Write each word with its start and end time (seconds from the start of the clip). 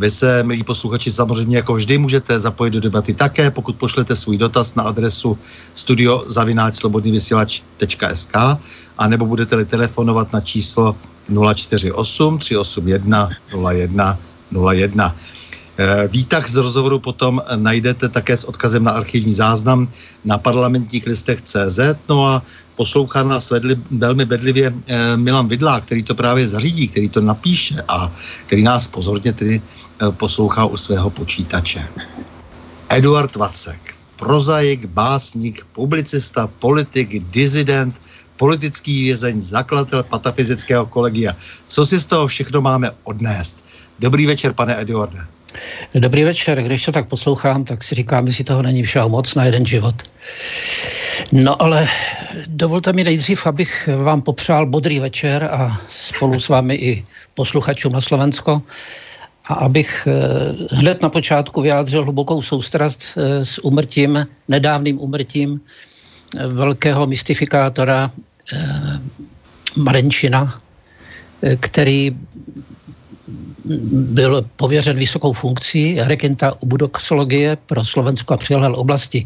vy 0.00 0.10
se, 0.10 0.42
milí 0.42 0.64
posluchači, 0.64 1.10
samozřejmě 1.10 1.56
jako 1.56 1.74
vždy 1.74 1.98
můžete 1.98 2.40
zapojit 2.40 2.70
do 2.70 2.80
debaty 2.80 3.14
také, 3.14 3.50
pokud 3.50 3.76
pošlete 3.76 4.16
svůj 4.16 4.38
dotaz 4.38 4.74
na 4.74 4.82
adresu 4.82 5.38
studiozavináčslobodnývysílač.sk 5.74 8.36
a 8.98 9.08
nebo 9.08 9.26
budete-li 9.26 9.64
telefonovat 9.64 10.32
na 10.32 10.40
číslo 10.40 10.96
048 11.54 12.38
381 12.38 13.28
01 13.72 14.18
01. 14.72 15.16
Výtah 16.08 16.48
z 16.48 16.56
rozhovoru 16.56 16.98
potom 16.98 17.42
najdete 17.56 18.08
také 18.08 18.36
s 18.36 18.44
odkazem 18.44 18.84
na 18.84 18.90
archivní 18.90 19.32
záznam 19.32 19.88
na 20.24 20.38
parlamentních 20.38 21.06
listech 21.06 21.40
CZ. 21.40 21.80
No 22.08 22.26
a 22.26 22.42
poslouchá 22.76 23.22
nás 23.24 23.50
vedli, 23.50 23.76
velmi 23.90 24.24
bedlivě 24.24 24.72
eh, 24.72 25.16
Milan 25.16 25.48
Vidlá, 25.48 25.80
který 25.80 26.02
to 26.02 26.14
právě 26.14 26.48
zařídí, 26.48 26.88
který 26.88 27.08
to 27.08 27.20
napíše 27.20 27.82
a 27.88 28.12
který 28.46 28.62
nás 28.62 28.86
pozorně 28.86 29.32
tedy 29.32 29.60
eh, 29.60 30.10
poslouchá 30.10 30.64
u 30.64 30.76
svého 30.76 31.10
počítače. 31.10 31.84
Eduard 32.88 33.36
Vacek, 33.36 33.94
prozaik, 34.16 34.84
básník, 34.84 35.64
publicista, 35.72 36.46
politik, 36.46 37.24
dizident, 37.30 38.00
politický 38.36 39.02
vězeň, 39.02 39.42
zakladatel 39.42 40.02
patafyzického 40.02 40.86
kolegia. 40.86 41.36
Co 41.66 41.86
si 41.86 42.00
z 42.00 42.06
toho 42.06 42.26
všechno 42.26 42.60
máme 42.60 42.90
odnést? 43.04 43.64
Dobrý 43.98 44.26
večer, 44.26 44.52
pane 44.52 44.80
Eduarde. 44.80 45.39
Dobrý 45.94 46.24
večer, 46.24 46.62
když 46.62 46.84
to 46.84 46.92
tak 46.92 47.08
poslouchám, 47.08 47.64
tak 47.64 47.84
si 47.84 47.94
říkám, 47.94 48.26
jestli 48.26 48.44
toho 48.44 48.62
není 48.62 48.82
všeho 48.82 49.08
moc 49.08 49.34
na 49.34 49.44
jeden 49.44 49.66
život. 49.66 49.94
No 51.32 51.62
ale 51.62 51.88
dovolte 52.46 52.92
mi 52.92 53.04
nejdřív, 53.04 53.46
abych 53.46 53.88
vám 53.96 54.22
popřál 54.22 54.66
bodrý 54.66 55.00
večer 55.00 55.44
a 55.52 55.80
spolu 55.88 56.40
s 56.40 56.48
vámi 56.48 56.74
i 56.74 57.04
posluchačům 57.34 57.92
na 57.92 58.00
Slovensko 58.00 58.62
a 59.50 59.54
abych 59.54 60.08
eh, 60.10 60.76
hned 60.76 61.02
na 61.02 61.08
počátku 61.08 61.62
vyjádřil 61.62 62.04
hlubokou 62.04 62.42
soustrast 62.42 63.02
eh, 63.16 63.44
s 63.44 63.64
umrtím, 63.64 64.26
nedávným 64.48 65.00
umrtím 65.00 65.60
eh, 66.36 66.46
velkého 66.46 67.06
mystifikátora 67.06 68.10
Marenčina, 69.76 70.60
který 71.60 72.16
byl 73.92 74.44
pověřen 74.56 74.96
vysokou 74.96 75.32
funkcí 75.32 75.96
regenta 76.00 76.54
budoxologie 76.64 77.58
pro 77.66 77.84
Slovensko 77.84 78.34
a 78.34 78.36
přilehlé 78.36 78.76
oblasti. 78.76 79.24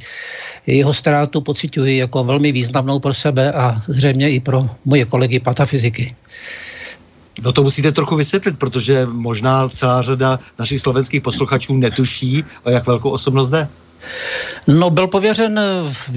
Jeho 0.66 0.94
ztrátu 0.94 1.40
pocituji 1.40 1.96
jako 1.96 2.24
velmi 2.24 2.52
významnou 2.52 3.00
pro 3.00 3.14
sebe 3.14 3.52
a 3.52 3.82
zřejmě 3.88 4.30
i 4.30 4.40
pro 4.40 4.70
moje 4.84 5.04
kolegy 5.04 5.40
patafyziky. 5.40 6.14
No 7.42 7.52
to 7.52 7.62
musíte 7.62 7.92
trochu 7.92 8.16
vysvětlit, 8.16 8.58
protože 8.58 9.06
možná 9.06 9.68
celá 9.68 10.02
řada 10.02 10.38
našich 10.58 10.80
slovenských 10.80 11.22
posluchačů 11.22 11.74
netuší, 11.74 12.44
o 12.62 12.70
jak 12.70 12.86
velkou 12.86 13.10
osobnost 13.10 13.48
jde. 13.48 13.68
No, 14.66 14.90
byl 14.90 15.06
pověřen 15.06 15.60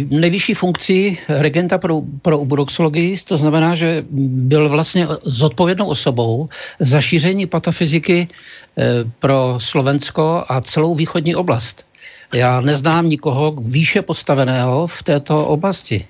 nejvyšší 0.10 0.54
funkci 0.54 1.18
regenta 1.30 1.78
pro, 1.78 2.02
pro 2.22 2.40
uburoxologii, 2.40 3.18
to 3.28 3.38
znamená, 3.38 3.76
že 3.76 4.06
byl 4.50 4.70
vlastně 4.70 5.08
zodpovědnou 5.24 5.88
osobou 5.88 6.48
za 6.80 7.02
šíření 7.02 7.46
patafyziky 7.46 8.28
eh, 8.28 8.84
pro 9.20 9.58
Slovensko 9.62 10.44
a 10.48 10.62
celou 10.62 10.96
východní 10.96 11.36
oblast. 11.36 11.86
Já 12.34 12.62
neznám 12.62 13.10
nikoho 13.10 13.52
výše 13.52 14.02
postaveného 14.02 14.88
v 14.88 15.04
této 15.04 15.46
oblasti. 15.46 16.06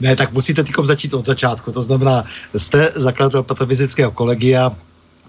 Ne, 0.00 0.16
tak 0.16 0.32
musíte 0.32 0.64
teď 0.64 0.74
začít 0.82 1.14
od 1.14 1.26
začátku. 1.26 1.72
To 1.72 1.82
znamená, 1.82 2.24
jste 2.56 2.92
zakladatel 2.94 3.42
patafyzického 3.42 4.10
kolegia, 4.10 4.70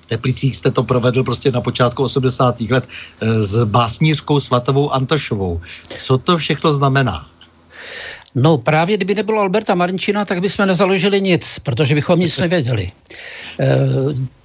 Teplicích 0.05 0.55
jste 0.55 0.71
to 0.71 0.83
provedl 0.83 1.23
prostě 1.23 1.51
na 1.51 1.61
počátku 1.61 2.03
80. 2.03 2.61
let 2.61 2.87
eh, 3.21 3.41
s 3.41 3.63
básnířkou 3.65 4.39
Svatovou 4.39 4.91
Antošovou. 4.91 5.61
Co 5.89 6.17
to 6.17 6.37
všechno 6.37 6.73
znamená? 6.73 7.34
No 8.35 8.57
právě 8.57 8.97
kdyby 8.97 9.15
nebylo 9.15 9.41
Alberta 9.41 9.75
Marinčina, 9.75 10.25
tak 10.25 10.41
bychom 10.41 10.67
nezaložili 10.67 11.21
nic, 11.21 11.59
protože 11.59 11.95
bychom 11.95 12.19
nic 12.19 12.37
nevěděli. 12.39 12.91
E, 13.59 13.77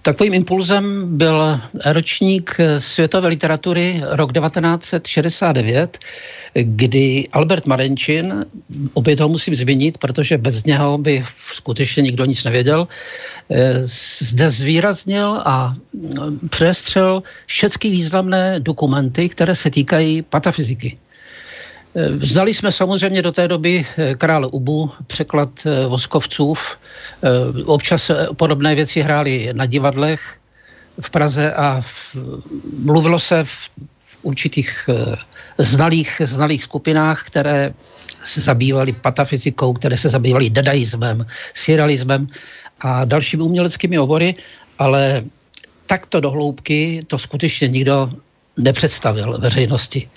takovým 0.03 0.35
impulzem 0.35 1.17
byl 1.19 1.61
ročník 1.87 2.57
světové 2.79 3.29
literatury 3.29 4.03
rok 4.11 4.33
1969, 4.33 5.99
kdy 6.55 7.29
Albert 7.33 7.67
Marenčin, 7.67 8.47
opět 8.95 9.17
to 9.17 9.29
musím 9.29 9.55
zmínit, 9.55 9.99
protože 9.99 10.39
bez 10.39 10.65
něho 10.65 10.99
by 10.99 11.25
skutečně 11.55 12.03
nikdo 12.03 12.25
nic 12.25 12.45
nevěděl, 12.45 12.89
e, 13.51 13.81
zde 14.21 14.51
zvýraznil 14.51 15.43
a 15.45 15.75
přestřel 16.51 17.23
všechny 17.47 17.91
významné 17.91 18.61
dokumenty, 18.61 19.29
které 19.29 19.55
se 19.55 19.71
týkají 19.71 20.23
patafyziky. 20.23 20.97
Znali 22.23 22.55
jsme 22.55 22.73
samozřejmě 22.73 23.23
do 23.23 23.33
té 23.33 23.49
doby 23.49 23.87
král 24.19 24.49
Ubu, 24.53 24.91
překlad 25.07 25.49
Voskovcův. 25.89 26.79
Občas 27.65 28.11
podobné 28.37 28.75
věci 28.75 29.01
hráli 29.01 29.49
na 29.53 29.67
divadlech 29.67 30.39
v 31.01 31.11
Praze 31.11 31.53
a 31.53 31.81
v, 31.81 32.17
mluvilo 32.79 33.19
se 33.19 33.45
v, 33.45 33.51
v 33.99 34.19
určitých 34.23 34.89
znalých, 35.59 36.23
znalých 36.25 36.65
skupinách, 36.65 37.27
které 37.27 37.75
se 38.25 38.41
zabývaly 38.41 38.93
patafyzikou, 38.93 39.73
které 39.73 39.97
se 39.97 40.09
zabývaly 40.09 40.51
dadaismem, 40.51 41.27
surrealismem 41.55 42.27
a 42.81 43.05
dalšími 43.05 43.43
uměleckými 43.43 43.99
obory, 43.99 44.35
ale 44.79 45.25
takto 45.87 46.21
do 46.21 46.31
hloubky 46.31 47.01
to 47.07 47.19
skutečně 47.19 47.69
nikdo 47.69 48.11
nepředstavil 48.57 49.39
veřejnosti. 49.39 50.09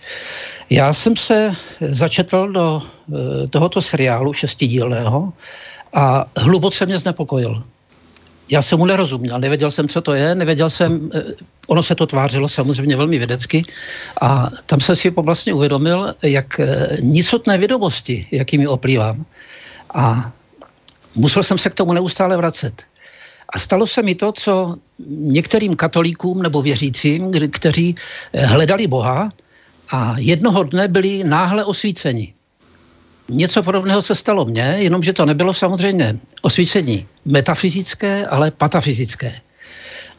Já 0.69 0.93
jsem 0.93 1.15
se 1.17 1.53
začetl 1.81 2.47
do 2.47 2.81
eh, 2.81 3.47
tohoto 3.47 3.81
seriálu 3.81 4.33
šestidílného 4.33 5.33
a 5.93 6.25
hluboce 6.37 6.85
mě 6.85 6.97
znepokojil. 6.97 7.63
Já 8.49 8.61
jsem 8.61 8.79
mu 8.79 8.85
nerozuměl, 8.85 9.39
nevěděl 9.39 9.71
jsem, 9.71 9.87
co 9.87 10.01
to 10.01 10.13
je, 10.13 10.35
nevěděl 10.35 10.69
jsem, 10.69 11.09
eh, 11.15 11.23
ono 11.67 11.83
se 11.83 11.95
to 11.95 12.05
tvářilo 12.05 12.49
samozřejmě 12.49 12.95
velmi 12.95 13.17
vědecky 13.17 13.63
a 14.21 14.49
tam 14.65 14.81
jsem 14.81 14.95
si 14.95 15.09
vlastně 15.09 15.53
uvědomil, 15.53 16.15
jak 16.21 16.59
eh, 16.59 16.97
nicotné 17.01 17.57
vědomosti, 17.57 18.27
jakými 18.31 18.67
oplývám. 18.67 19.25
A 19.93 20.31
musel 21.15 21.43
jsem 21.43 21.57
se 21.57 21.69
k 21.69 21.73
tomu 21.73 21.93
neustále 21.93 22.37
vracet. 22.37 22.83
A 23.49 23.59
stalo 23.59 23.87
se 23.87 24.01
mi 24.01 24.15
to, 24.15 24.31
co 24.31 24.75
některým 25.09 25.75
katolíkům 25.75 26.41
nebo 26.41 26.61
věřícím, 26.61 27.31
kteří 27.51 27.95
hledali 28.33 28.87
Boha 28.87 29.29
a 29.93 30.15
jednoho 30.17 30.63
dne 30.63 30.87
byli 30.87 31.23
náhle 31.23 31.65
osvíceni. 31.65 32.33
Něco 33.29 33.63
podobného 33.63 34.01
se 34.01 34.15
stalo 34.15 34.45
mně, 34.45 34.75
jenomže 34.77 35.13
to 35.13 35.25
nebylo 35.25 35.53
samozřejmě 35.53 36.17
osvícení 36.41 37.07
metafyzické, 37.25 38.25
ale 38.25 38.51
patafyzické. 38.51 39.41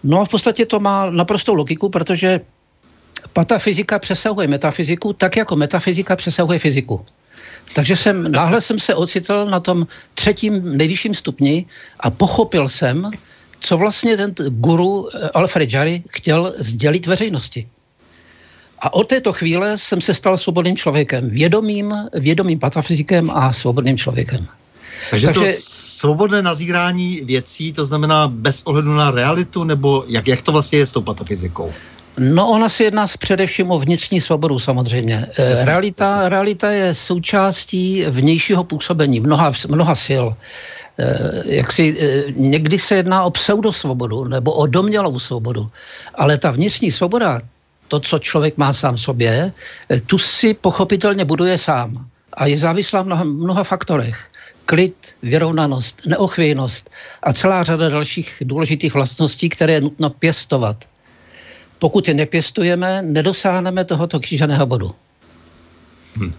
No 0.04 0.20
a 0.20 0.24
v 0.24 0.28
podstatě 0.28 0.66
to 0.66 0.80
má 0.80 1.10
naprostou 1.10 1.54
logiku, 1.54 1.88
protože 1.88 2.40
patafyzika 3.32 3.98
přesahuje 3.98 4.48
metafyziku 4.48 5.12
tak, 5.12 5.36
jako 5.36 5.56
metafyzika 5.56 6.16
přesahuje 6.16 6.58
fyziku. 6.58 7.06
Takže 7.74 7.96
jsem, 7.96 8.32
náhle 8.32 8.60
jsem 8.60 8.78
se 8.78 8.94
ocitl 8.94 9.46
na 9.46 9.60
tom 9.60 9.86
třetím 10.14 10.76
nejvyšším 10.76 11.14
stupni 11.14 11.66
a 12.00 12.10
pochopil 12.10 12.68
jsem, 12.68 13.10
co 13.60 13.76
vlastně 13.76 14.16
ten 14.16 14.34
guru 14.48 15.08
eh, 15.08 15.28
Alfred 15.28 15.72
Jarry 15.72 16.02
chtěl 16.10 16.54
sdělit 16.58 17.06
veřejnosti. 17.06 17.66
A 18.84 18.94
od 18.94 19.08
této 19.08 19.32
chvíle 19.32 19.78
jsem 19.78 20.00
se 20.00 20.14
stal 20.14 20.36
svobodným 20.36 20.76
člověkem, 20.76 21.30
vědomým, 21.30 21.94
vědomým 22.12 22.58
patafyzikem 22.58 23.30
a 23.30 23.52
svobodným 23.52 23.96
člověkem. 23.96 24.46
Takže, 25.10 25.26
Takže 25.26 25.40
to 25.40 25.46
svobodné 25.58 26.42
nazírání 26.42 27.20
věcí, 27.24 27.72
to 27.72 27.84
znamená 27.84 28.28
bez 28.28 28.62
ohledu 28.64 28.94
na 28.94 29.10
realitu, 29.10 29.64
nebo 29.64 30.04
jak, 30.08 30.28
jak 30.28 30.42
to 30.42 30.52
vlastně 30.52 30.78
je 30.78 30.86
s 30.86 30.92
tou 30.92 31.00
patafyzikou? 31.00 31.72
No, 32.18 32.48
ona 32.50 32.68
si 32.68 32.84
jedná 32.84 33.06
především 33.18 33.70
o 33.70 33.78
vnitřní 33.78 34.20
svobodu 34.20 34.58
samozřejmě. 34.58 35.26
Eh, 35.36 35.50
jasně, 35.50 35.66
realita, 35.66 36.04
jasně. 36.04 36.28
realita 36.28 36.70
je 36.70 36.94
součástí 36.94 38.04
vnějšího 38.08 38.64
působení 38.64 39.20
mnoha, 39.20 39.52
mnoha 39.68 39.94
sil. 40.06 40.24
Eh, 40.98 41.42
jak 41.44 41.72
si, 41.72 41.96
eh, 42.00 42.32
někdy 42.36 42.78
se 42.78 42.94
jedná 42.94 43.24
o 43.24 43.30
pseudosvobodu 43.30 44.24
nebo 44.24 44.52
o 44.52 44.66
domělou 44.66 45.18
svobodu, 45.18 45.70
ale 46.14 46.38
ta 46.38 46.50
vnitřní 46.50 46.92
svoboda, 46.92 47.40
to, 47.94 48.00
co 48.00 48.18
člověk 48.18 48.56
má 48.56 48.72
sám 48.72 48.98
sobě, 48.98 49.52
tu 50.06 50.18
si 50.18 50.54
pochopitelně 50.54 51.24
buduje 51.24 51.58
sám 51.58 52.06
a 52.32 52.46
je 52.46 52.58
závislá 52.58 53.02
v 53.02 53.06
mnoha, 53.06 53.24
mnoha 53.24 53.64
faktorech. 53.64 54.28
Klid, 54.66 54.96
vyrovnanost, 55.22 56.06
neochvějnost 56.06 56.90
a 57.22 57.32
celá 57.32 57.62
řada 57.62 57.88
dalších 57.88 58.42
důležitých 58.44 58.94
vlastností, 58.94 59.48
které 59.48 59.72
je 59.72 59.80
nutno 59.80 60.10
pěstovat 60.10 60.84
pokud 61.84 62.08
je 62.08 62.14
nepěstujeme, 62.14 63.02
nedosáhneme 63.02 63.84
tohoto 63.84 64.20
kříženého 64.20 64.66
bodu. 64.66 64.94
Hm. 66.18 66.32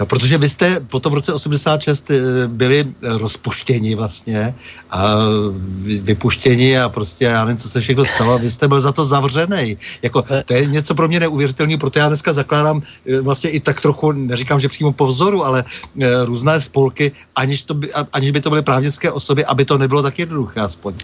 No, 0.00 0.06
protože 0.06 0.38
vy 0.38 0.48
jste 0.48 0.80
potom 0.80 1.12
v 1.12 1.14
roce 1.14 1.32
86 1.32 2.10
eh, 2.10 2.16
byli 2.48 2.84
rozpuštěni 3.02 3.94
vlastně 3.94 4.54
a 4.90 5.14
vypuštěni 6.02 6.78
a 6.78 6.88
prostě 6.88 7.24
já 7.24 7.44
nevím, 7.44 7.58
co 7.58 7.68
se 7.68 7.80
všechno 7.80 8.04
stalo. 8.04 8.38
Vy 8.38 8.50
jste 8.50 8.68
byl 8.68 8.80
za 8.80 8.92
to 8.92 9.04
zavřený. 9.04 9.76
Jako, 10.02 10.22
eh. 10.30 10.42
to 10.46 10.54
je 10.54 10.66
něco 10.66 10.94
pro 10.94 11.08
mě 11.08 11.20
neuvěřitelné, 11.20 11.76
proto 11.76 11.98
já 11.98 12.08
dneska 12.08 12.32
zakládám 12.32 12.82
eh, 13.06 13.20
vlastně 13.20 13.50
i 13.50 13.60
tak 13.60 13.80
trochu, 13.80 14.12
neříkám, 14.12 14.60
že 14.60 14.68
přímo 14.68 14.92
po 14.92 15.06
vzoru, 15.06 15.44
ale 15.44 15.64
různé 16.24 16.60
spolky, 16.60 17.12
aniž, 17.36 17.62
to 17.62 17.74
by, 17.74 17.92
aniž 17.92 18.30
by 18.30 18.40
to 18.40 18.50
byly 18.50 18.62
právnické 18.62 19.12
osoby, 19.12 19.44
aby 19.44 19.64
to 19.64 19.78
nebylo 19.78 20.02
tak 20.02 20.18
jednoduché 20.18 20.60
aspoň. 20.60 20.94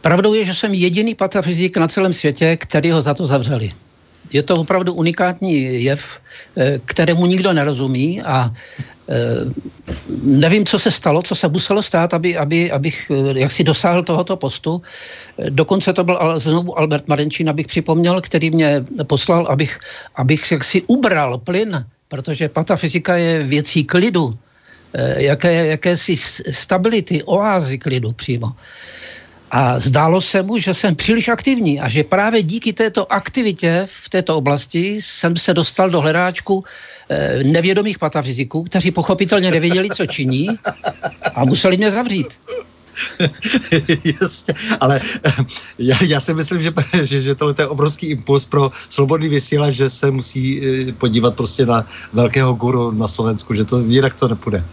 Pravdou 0.00 0.34
je, 0.34 0.44
že 0.44 0.54
jsem 0.54 0.74
jediný 0.74 1.14
patafyzik 1.14 1.76
na 1.76 1.88
celém 1.88 2.12
světě, 2.12 2.56
který 2.56 2.90
ho 2.90 3.02
za 3.02 3.14
to 3.14 3.26
zavřeli. 3.26 3.85
Je 4.36 4.42
to 4.44 4.60
opravdu 4.60 4.92
unikátní 4.92 5.84
jev, 5.88 6.20
eh, 6.56 6.76
kterému 6.84 7.26
nikdo 7.26 7.52
nerozumí 7.56 8.20
a 8.20 8.52
eh, 9.08 9.48
nevím, 10.22 10.68
co 10.68 10.76
se 10.76 10.90
stalo, 10.92 11.22
co 11.24 11.34
se 11.34 11.48
muselo 11.48 11.80
stát, 11.80 12.12
aby, 12.12 12.36
aby, 12.36 12.68
abych 12.68 13.08
eh, 13.08 13.40
jaksi 13.48 13.64
dosáhl 13.64 14.04
tohoto 14.04 14.36
postu. 14.36 14.82
Dokonce 15.48 15.92
to 15.96 16.04
byl 16.04 16.20
znovu 16.36 16.76
Albert 16.76 17.08
Marenčín, 17.08 17.48
abych 17.48 17.66
připomněl, 17.66 18.20
který 18.20 18.52
mě 18.52 18.84
poslal, 19.08 19.48
abych, 19.48 19.80
abych 20.20 20.44
jaksi 20.52 20.84
ubral 20.86 21.40
plyn, 21.40 21.72
protože 22.12 22.52
patafyzika 22.52 23.16
je 23.16 23.42
věcí 23.42 23.84
klidu, 23.84 24.30
jaké, 25.16 25.66
jakési 25.76 26.16
stability, 26.50 27.22
oázy 27.24 27.78
klidu 27.78 28.12
přímo. 28.12 28.52
A 29.50 29.78
zdálo 29.78 30.20
se 30.20 30.42
mu, 30.42 30.58
že 30.58 30.74
jsem 30.74 30.94
příliš 30.94 31.28
aktivní 31.28 31.80
a 31.80 31.88
že 31.88 32.04
právě 32.04 32.42
díky 32.42 32.72
této 32.72 33.12
aktivitě 33.12 33.88
v 34.04 34.08
této 34.08 34.36
oblasti 34.36 35.02
jsem 35.02 35.36
se 35.36 35.54
dostal 35.54 35.90
do 35.90 36.00
hledáčku 36.00 36.64
eh, 37.08 37.44
nevědomých 37.44 37.98
patafyziků, 37.98 38.64
kteří 38.64 38.90
pochopitelně 38.90 39.50
nevěděli, 39.50 39.88
co 39.94 40.06
činí 40.06 40.48
a 41.34 41.44
museli 41.44 41.76
mě 41.76 41.90
zavřít. 41.90 42.26
Jasně, 44.20 44.54
ale 44.80 45.00
eh, 45.24 45.32
já, 45.78 45.96
já 46.04 46.20
si 46.20 46.34
myslím, 46.34 46.62
že, 46.62 46.72
že, 47.02 47.20
že 47.20 47.34
tohle 47.34 47.54
je 47.58 47.66
obrovský 47.66 48.06
impuls 48.06 48.46
pro 48.46 48.70
svobodný 48.90 49.28
vysílač, 49.28 49.74
že 49.74 49.88
se 49.88 50.10
musí 50.10 50.60
eh, 50.60 50.92
podívat 50.92 51.34
prostě 51.36 51.66
na 51.66 51.86
velkého 52.12 52.54
guru 52.54 52.90
na 52.90 53.08
Slovensku, 53.08 53.54
že 53.54 53.64
to 53.64 53.78
jinak 53.78 54.14
to 54.14 54.28
nepůjde. 54.28 54.64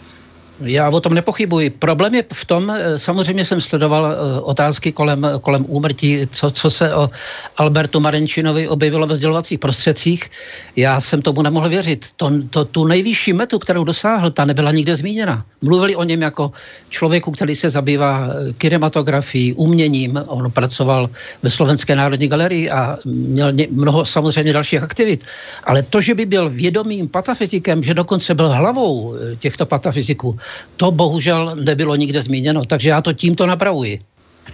Já 0.62 0.90
o 0.90 1.00
tom 1.00 1.14
nepochybuji. 1.14 1.70
Problém 1.70 2.16
je 2.16 2.24
v 2.34 2.46
tom, 2.46 2.70
eh, 2.70 3.00
samozřejmě 3.00 3.46
jsem 3.46 3.62
sledoval 3.62 4.06
eh, 4.06 4.42
otázky 4.42 4.92
kolem, 4.92 5.28
kolem 5.42 5.66
úmrtí, 5.68 6.28
co, 6.32 6.52
co 6.52 6.70
se 6.70 6.96
o 6.96 7.10
Albertu 7.58 8.00
Marenčinovi 8.00 8.68
objevilo 8.68 9.08
ve 9.08 9.16
sdělovacích 9.16 9.60
prostředcích. 9.60 10.30
Já 10.76 11.02
jsem 11.02 11.22
tomu 11.22 11.42
nemohl 11.42 11.70
věřit. 11.70 12.06
To, 12.16 12.32
to, 12.50 12.66
tu 12.66 12.86
nejvyšší 12.86 13.34
metu, 13.34 13.60
kterou 13.60 13.84
dosáhl, 13.84 14.32
ta 14.32 14.46
nebyla 14.46 14.72
nikde 14.72 14.96
zmíněna. 14.96 15.46
Mluvili 15.62 15.96
o 15.96 16.04
něm 16.04 16.22
jako 16.22 16.52
člověku, 16.90 17.32
který 17.32 17.56
se 17.56 17.70
zabývá 17.70 18.28
eh, 18.30 18.54
kinematografií, 18.54 19.54
uměním. 19.54 20.22
On 20.28 20.52
pracoval 20.52 21.10
ve 21.44 21.50
Slovenské 21.50 21.96
národní 21.96 22.28
galerii 22.28 22.70
a 22.70 22.98
měl 23.06 23.54
mnoho 23.72 24.06
samozřejmě 24.06 24.54
dalších 24.54 24.84
aktivit. 24.84 25.26
Ale 25.64 25.82
to, 25.82 26.02
že 26.02 26.16
by 26.16 26.26
byl 26.26 26.50
vědomým 26.50 27.08
patafyzikem, 27.08 27.84
že 27.84 27.94
dokonce 27.94 28.36
byl 28.36 28.50
hlavou 28.50 29.16
těchto 29.40 29.66
patafyziků, 29.66 30.38
to 30.78 30.92
bohužel 30.92 31.56
nebylo 31.56 31.96
nikde 31.96 32.22
zmíněno, 32.22 32.66
takže 32.66 32.90
já 32.90 33.02
to 33.02 33.14
tímto 33.14 33.46
napravuji. 33.46 34.00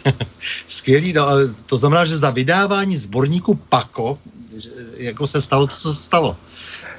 Skvělý, 0.68 1.14
no, 1.14 1.26
to 1.66 1.78
znamená, 1.78 2.06
že 2.06 2.18
za 2.18 2.30
vydávání 2.30 2.98
sborníku 2.98 3.56
PAKO 3.56 4.18
jako 5.00 5.28
se 5.28 5.42
stalo 5.42 5.68
to, 5.68 5.76
co 5.76 5.94
se 5.94 6.04
stalo. 6.04 6.38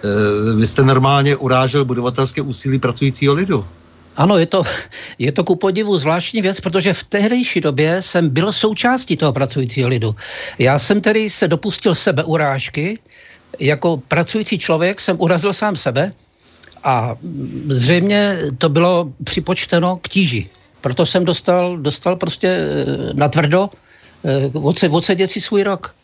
E, 0.04 0.54
vy 0.54 0.66
jste 0.66 0.82
normálně 0.82 1.36
urážel 1.36 1.84
budovatelské 1.84 2.42
úsilí 2.42 2.78
pracujícího 2.78 3.34
lidu. 3.34 3.64
Ano, 4.16 4.38
je 4.38 4.46
to, 4.46 4.62
je 5.18 5.32
to 5.32 5.44
ku 5.44 5.56
podivu 5.56 5.98
zvláštní 5.98 6.42
věc, 6.42 6.60
protože 6.60 6.94
v 6.94 7.04
tehdejší 7.04 7.60
době 7.60 8.02
jsem 8.02 8.28
byl 8.28 8.52
součástí 8.52 9.16
toho 9.16 9.32
pracujícího 9.32 9.88
lidu. 9.88 10.16
Já 10.58 10.78
jsem 10.78 11.00
tedy 11.00 11.30
se 11.30 11.48
dopustil 11.48 11.94
sebe 11.94 12.24
urážky, 12.24 12.98
jako 13.58 14.02
pracující 14.08 14.58
člověk 14.58 15.00
jsem 15.00 15.16
urazil 15.20 15.52
sám 15.52 15.76
sebe, 15.76 16.10
a 16.84 17.16
zřejmě 17.68 18.38
to 18.58 18.68
bylo 18.68 19.12
připočteno 19.24 19.96
k 20.02 20.08
tíži. 20.08 20.48
Proto 20.80 21.06
jsem 21.06 21.24
dostal, 21.24 21.76
dostal 21.76 22.16
prostě 22.16 22.48
eh, 22.48 22.86
na 23.14 23.28
tvrdo 23.28 23.70
eh, 24.24 24.88
odsedět 24.88 25.30
si 25.30 25.40
svůj 25.40 25.62
rok. 25.62 25.94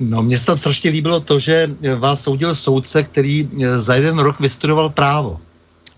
No, 0.00 0.22
mně 0.22 0.38
se 0.38 0.46
tam 0.46 0.58
strašně 0.58 0.90
líbilo 0.90 1.20
to, 1.20 1.38
že 1.38 1.70
vás 1.96 2.22
soudil 2.22 2.54
soudce, 2.54 3.02
který 3.02 3.48
eh, 3.62 3.78
za 3.78 3.94
jeden 3.94 4.18
rok 4.18 4.40
vystudoval 4.40 4.90
právo. 4.90 5.40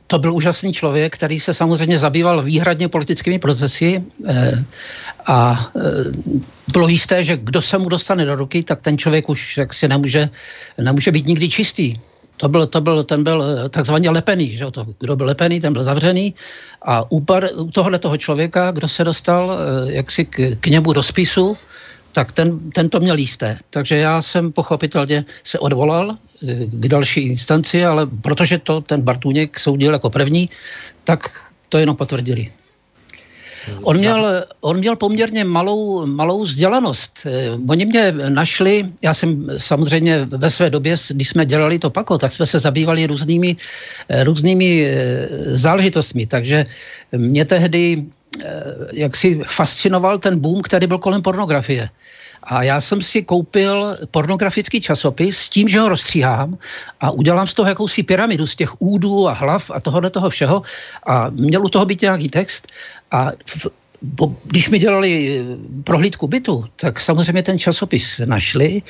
To 0.06 0.18
byl 0.18 0.34
úžasný 0.34 0.72
člověk, 0.72 1.14
který 1.14 1.40
se 1.40 1.54
samozřejmě 1.54 1.98
zabýval 1.98 2.42
výhradně 2.42 2.88
politickými 2.88 3.38
procesy 3.38 4.04
a 5.26 5.66
bylo 6.72 6.88
jisté, 6.88 7.24
že 7.24 7.36
kdo 7.36 7.62
se 7.62 7.78
mu 7.78 7.88
dostane 7.88 8.24
do 8.24 8.34
ruky, 8.34 8.62
tak 8.62 8.82
ten 8.82 8.98
člověk 8.98 9.28
už 9.28 9.56
jaksi 9.56 9.88
nemůže, 9.88 10.30
nemůže 10.78 11.12
být 11.12 11.26
nikdy 11.26 11.48
čistý 11.48 11.94
To 12.37 12.49
byl, 12.49 12.66
to 12.66 12.81
byl, 12.81 13.05
ten 13.05 13.25
byl 13.25 13.69
takzvaně 13.71 14.11
lepený, 14.11 14.50
že 14.50 14.71
to, 14.71 14.87
kdo 15.00 15.16
byl 15.16 15.26
lepený, 15.26 15.61
ten 15.61 15.73
byl 15.73 15.85
zavřený 15.85 16.35
a 16.83 17.12
u 17.12 17.25
tohohle 17.73 17.99
toho 17.99 18.16
člověka, 18.16 18.71
kdo 18.71 18.88
se 18.88 19.05
dostal 19.05 19.57
jaksi 19.87 20.25
k, 20.25 20.57
k 20.61 20.66
němu 20.66 20.93
do 20.93 21.02
spisu, 21.02 21.57
tak 22.12 22.33
ten, 22.33 22.71
ten 22.71 22.88
to 22.88 23.00
měl 23.00 23.19
jisté. 23.19 23.59
Takže 23.71 23.97
já 23.97 24.23
jsem 24.23 24.52
pochopitelně 24.52 25.25
se 25.45 25.59
odvolal 25.59 26.16
k 26.64 26.88
další 26.88 27.21
instanci, 27.21 27.85
ale 27.85 28.07
protože 28.07 28.59
to 28.59 28.81
ten 28.81 29.02
Bartůněk 29.02 29.59
soudil 29.59 29.93
jako 29.93 30.11
první, 30.11 30.49
tak 31.05 31.21
to 31.69 31.78
jenom 31.78 31.97
potvrdili. 31.97 32.52
On 33.82 33.96
měl, 33.96 34.44
on 34.61 34.78
měl 34.78 34.96
poměrně 34.96 35.44
malou, 35.44 36.06
malou 36.06 36.42
vzdělanost. 36.42 37.26
Eh, 37.26 37.50
oni 37.68 37.87
mě 37.87 38.14
našli, 38.28 38.87
já 39.02 39.14
jsem 39.14 39.46
samozřejmě 39.58 40.25
ve 40.25 40.50
své 40.50 40.70
době, 40.70 40.96
když 41.11 41.28
jsme 41.28 41.46
dělali 41.46 41.78
to 41.78 41.90
pako, 41.90 42.18
tak 42.18 42.32
jsme 42.32 42.46
se 42.46 42.58
zabývali 42.61 43.06
různými, 43.06 43.56
eh, 44.08 44.25
různými 44.25 44.87
eh, 44.87 45.28
záležitostmi, 45.56 46.26
takže 46.26 46.66
mě 47.12 47.44
tehdy 47.44 48.04
jak 48.92 49.16
si 49.16 49.40
fascinoval 49.46 50.18
ten 50.18 50.38
boom, 50.38 50.62
který 50.62 50.87
byl 50.87 50.99
kolem 50.99 51.23
pornografie. 51.23 51.88
A 52.46 52.62
já 52.62 52.80
jsem 52.80 53.02
si 53.02 53.22
koupil 53.22 53.96
pornografický 54.10 54.80
časopis 54.80 55.38
s 55.38 55.48
tím, 55.48 55.68
že 55.68 55.80
ho 55.80 55.88
rozstříhám 55.88 56.58
a 57.00 57.10
udělám 57.10 57.46
z 57.46 57.54
toho 57.54 57.68
jakousi 57.68 58.02
pyramidu 58.02 58.46
z 58.46 58.56
těch 58.56 58.82
údů 58.82 59.28
a 59.28 59.32
hlav 59.32 59.70
a 59.70 59.80
tohohle 59.80 60.10
toho 60.10 60.30
všeho. 60.30 60.62
A 61.06 61.30
měl 61.30 61.64
u 61.64 61.68
toho 61.68 61.86
být 61.86 62.02
nějaký 62.02 62.28
text. 62.28 62.66
A 63.10 63.30
v, 63.46 63.66
bo, 64.02 64.34
když 64.44 64.70
mi 64.70 64.78
dělali 64.78 65.10
eh, 65.10 65.56
prohlídku 65.84 66.28
bytu, 66.28 66.64
tak 66.76 67.00
samozřejmě 67.00 67.42
ten 67.42 67.58
časopis 67.58 68.20
našli 68.24 68.82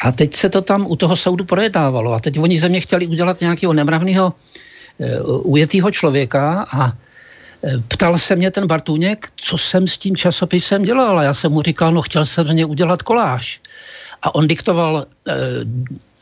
a 0.00 0.12
teď 0.12 0.36
se 0.36 0.48
to 0.48 0.62
tam 0.62 0.86
u 0.86 0.96
toho 0.96 1.16
soudu 1.16 1.44
projednávalo. 1.44 2.12
A 2.12 2.20
teď 2.20 2.38
oni 2.38 2.60
ze 2.60 2.68
mě 2.68 2.80
chtěli 2.80 3.06
udělat 3.06 3.40
nějakého 3.40 3.72
nemravného 3.72 4.32
uh, 4.98 5.52
ujetého 5.52 5.90
člověka 5.90 6.66
a 6.72 6.92
Ptal 7.88 8.18
se 8.18 8.36
mě 8.36 8.50
ten 8.50 8.66
Bartůněk, 8.66 9.28
co 9.36 9.58
jsem 9.58 9.86
s 9.86 9.98
tím 9.98 10.16
časopisem 10.16 10.84
dělal. 10.84 11.18
A 11.18 11.22
já 11.22 11.34
jsem 11.34 11.52
mu 11.52 11.62
říkal, 11.62 11.92
no 11.92 12.02
chtěl 12.02 12.24
jsem 12.24 12.46
z 12.46 12.54
něj 12.54 12.66
udělat 12.66 13.02
koláž. 13.02 13.60
A 14.22 14.34
on 14.34 14.46
diktoval 14.46 15.06
eh, 15.28 15.34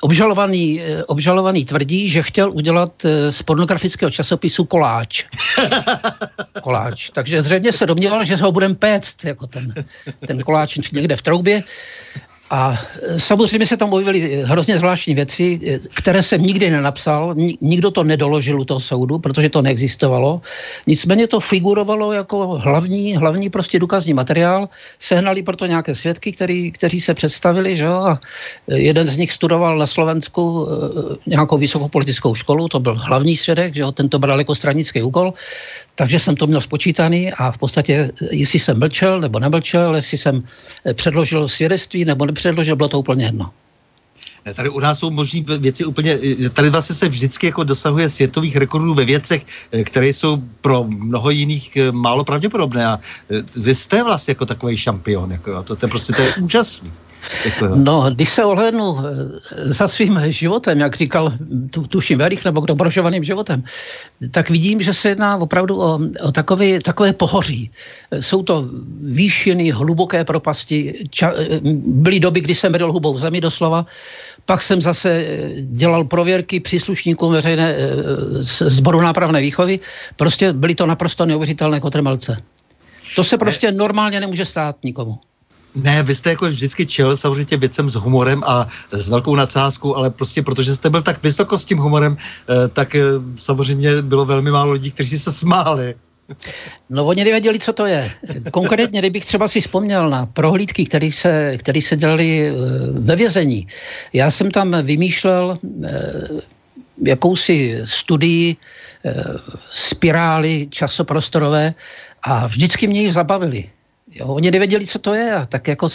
Obžalovaný, 0.00 0.80
eh, 0.80 1.04
obžalovaný 1.04 1.64
tvrdí, 1.64 2.08
že 2.08 2.22
chtěl 2.22 2.52
udělat 2.52 3.04
eh, 3.04 3.32
z 3.32 3.42
pornografického 3.42 4.10
časopisu 4.10 4.64
koláč. 4.64 5.24
koláč. 6.62 7.10
Takže 7.10 7.42
zřejmě 7.42 7.72
se 7.72 7.86
domníval, 7.86 8.24
že 8.24 8.36
ho 8.36 8.52
budeme 8.52 8.74
péct, 8.74 9.24
jako 9.24 9.46
ten, 9.46 9.74
ten 10.26 10.42
koláč 10.42 10.76
někde 10.92 11.16
v 11.16 11.22
troubě. 11.22 11.62
A 12.50 12.78
e, 13.02 13.20
samozřejmě 13.20 13.66
se 13.66 13.76
tam 13.76 13.92
objevily 13.92 14.42
hrozně 14.44 14.78
zvláštní 14.78 15.14
věci, 15.14 15.60
e, 15.66 15.78
které 15.94 16.22
jsem 16.22 16.42
nikdy 16.42 16.70
nenapsal, 16.70 17.34
nikdo 17.60 17.90
to 17.90 18.04
nedoložil 18.04 18.60
u 18.60 18.64
toho 18.64 18.80
soudu, 18.80 19.18
protože 19.18 19.48
to 19.48 19.62
neexistovalo. 19.62 20.40
Nicméně 20.86 21.26
to 21.26 21.40
figurovalo 21.40 22.12
jako 22.12 22.48
hlavní, 22.48 23.16
hlavní 23.16 23.50
prostě 23.50 23.78
důkazní 23.78 24.14
materiál. 24.14 24.68
Sehnali 24.98 25.42
proto 25.42 25.66
nějaké 25.66 25.94
svědky, 25.94 26.32
který, 26.32 26.72
kteří 26.72 27.00
se 27.00 27.14
představili, 27.14 27.76
že 27.76 27.86
a 27.86 28.18
e, 28.68 28.78
jeden 28.78 29.06
z 29.06 29.16
nich 29.16 29.32
studoval 29.32 29.78
na 29.78 29.86
Slovensku 29.86 30.68
nějakou 31.26 31.58
vysokou 31.58 31.88
politickou 31.88 32.34
školu, 32.34 32.68
to 32.68 32.80
byl 32.80 32.96
hlavní 32.96 33.36
svědek, 33.36 33.74
že 33.74 33.80
jo, 33.80 33.92
tento 33.92 34.18
bral 34.18 34.38
jako 34.38 34.54
stranický 34.54 35.02
úkol. 35.02 35.34
Takže 35.94 36.18
jsem 36.18 36.36
to 36.36 36.46
měl 36.46 36.60
spočítaný 36.60 37.32
a 37.32 37.50
v 37.50 37.58
podstatě, 37.58 38.10
jestli 38.30 38.58
jsem 38.58 38.78
mlčel 38.78 39.20
nebo 39.20 39.38
nemlčel, 39.38 39.96
jestli 39.96 40.18
jsem 40.18 40.44
předložil 40.94 41.48
svědectví 41.48 42.04
nebo 42.04 42.26
nepředložil, 42.36 42.76
bylo 42.76 42.88
to 42.88 42.98
úplně 42.98 43.24
jedno. 43.24 43.50
Tady 44.54 44.68
u 44.68 44.80
nás 44.80 44.98
jsou 44.98 45.10
možné 45.10 45.40
věci 45.58 45.84
úplně, 45.84 46.18
eh, 46.46 46.50
tady 46.50 46.70
vlastně 46.70 46.94
se 46.96 47.08
vždycky 47.08 47.46
jako 47.46 47.64
dosahuje 47.64 48.08
světových 48.08 48.56
rekordů 48.56 48.94
ve 48.94 49.04
věcech, 49.04 49.44
eh, 49.72 49.84
které 49.84 50.08
jsou 50.08 50.42
pro 50.60 50.84
mnoho 50.84 51.30
jiných 51.30 51.78
málo 51.92 52.24
pravděpodobné 52.24 52.86
a 52.86 52.98
vy 53.56 53.74
jste 53.74 54.04
vlastně 54.04 54.30
jako 54.32 54.46
takový 54.46 54.76
šampion, 54.76 55.32
jako, 55.32 55.62
to, 55.62 55.76
to, 55.76 55.86
je 55.86 55.90
prostě 55.90 56.12
to 56.12 56.22
je 56.22 56.34
úžasný. 56.42 56.92
No, 57.74 58.10
když 58.10 58.28
se 58.28 58.44
ohlednu 58.44 58.96
eh, 58.98 59.72
za 59.72 59.88
svým 59.88 60.20
životem, 60.28 60.78
jak 60.80 60.96
říkal, 60.96 61.32
tu, 61.70 61.86
tuším 61.86 62.18
Verich, 62.18 62.44
nebo 62.44 62.60
kdo 62.60 62.74
brožovaným 62.74 63.24
životem, 63.24 63.62
tak 64.30 64.50
vidím, 64.50 64.82
že 64.82 64.94
se 64.94 65.08
jedná 65.08 65.36
opravdu 65.36 65.80
o, 65.80 65.98
o 66.22 66.32
takové, 66.32 66.80
takové 66.80 67.12
pohoří. 67.12 67.70
Jsou 68.20 68.42
to 68.42 68.68
výšiny, 69.00 69.70
hluboké 69.70 70.24
propasti. 70.24 70.94
Ča, 71.10 71.32
eh, 71.36 71.60
byly 71.86 72.20
doby, 72.20 72.40
kdy 72.40 72.54
jsem 72.54 72.72
byl 72.72 72.92
hubou 72.92 73.18
zemi 73.18 73.40
doslova. 73.40 73.86
Pak 74.46 74.62
jsem 74.62 74.82
zase 74.82 75.10
eh, 75.10 75.50
dělal 75.62 76.04
prověrky 76.04 76.60
příslušníkům 76.60 77.32
veřejné 77.32 77.76
zboru 78.66 79.00
nápravné 79.00 79.40
výchovy. 79.40 79.80
Prostě 80.16 80.52
byly 80.52 80.74
to 80.74 80.86
naprosto 80.86 81.26
neuvěřitelné 81.26 81.80
kotrmelce. 81.80 82.36
To 83.16 83.24
se 83.24 83.38
prostě 83.38 83.72
normálně 83.72 84.20
nemůže 84.20 84.46
stát 84.46 84.76
nikomu. 84.82 85.18
Ne, 85.76 86.02
vy 86.02 86.14
jste 86.14 86.30
jako 86.30 86.46
vždycky 86.46 86.86
čel 86.86 87.16
samozřejmě 87.16 87.56
věcem 87.56 87.90
s 87.90 87.94
humorem 87.94 88.42
a 88.46 88.66
s 88.92 89.08
velkou 89.08 89.36
nadsázkou, 89.36 89.94
ale 89.94 90.10
prostě 90.10 90.42
protože 90.42 90.74
jste 90.74 90.90
byl 90.90 91.02
tak 91.02 91.22
vysoko 91.22 91.58
s 91.58 91.64
tím 91.64 91.78
humorem, 91.78 92.16
eh, 92.16 92.68
tak 92.68 92.94
eh, 92.94 93.02
samozřejmě 93.36 94.02
bylo 94.02 94.24
velmi 94.24 94.50
málo 94.50 94.72
lidí, 94.72 94.90
kteří 94.90 95.18
se 95.18 95.32
smáli. 95.32 95.94
No 96.90 97.06
oni 97.06 97.24
nevěděli, 97.24 97.58
co 97.58 97.72
to 97.72 97.86
je. 97.86 98.10
Konkrétně, 98.52 99.00
kdybych 99.00 99.24
třeba 99.24 99.48
si 99.48 99.60
vzpomněl 99.60 100.10
na 100.10 100.26
prohlídky, 100.26 100.84
které 100.84 101.12
se, 101.12 101.56
který 101.58 101.82
se 101.82 101.96
dělali 101.96 102.48
eh, 102.48 102.52
ve 102.92 103.16
vězení. 103.16 103.66
Já 104.12 104.30
jsem 104.30 104.50
tam 104.50 104.76
vymýšlel 104.82 105.58
jakousi 107.02 107.80
studii 107.84 108.56
spirály 109.70 110.66
časoprostorové 110.70 111.74
a 112.22 112.46
vždycky 112.46 112.86
mě 112.86 113.02
ji 113.02 113.12
zabavili. 113.12 113.64
Jo, 114.18 114.26
oni 114.26 114.50
nevěděli, 114.50 114.86
co 114.86 114.98
to 114.98 115.14
je 115.14 115.34
a 115.34 115.46
tak 115.46 115.68
jako 115.68 115.88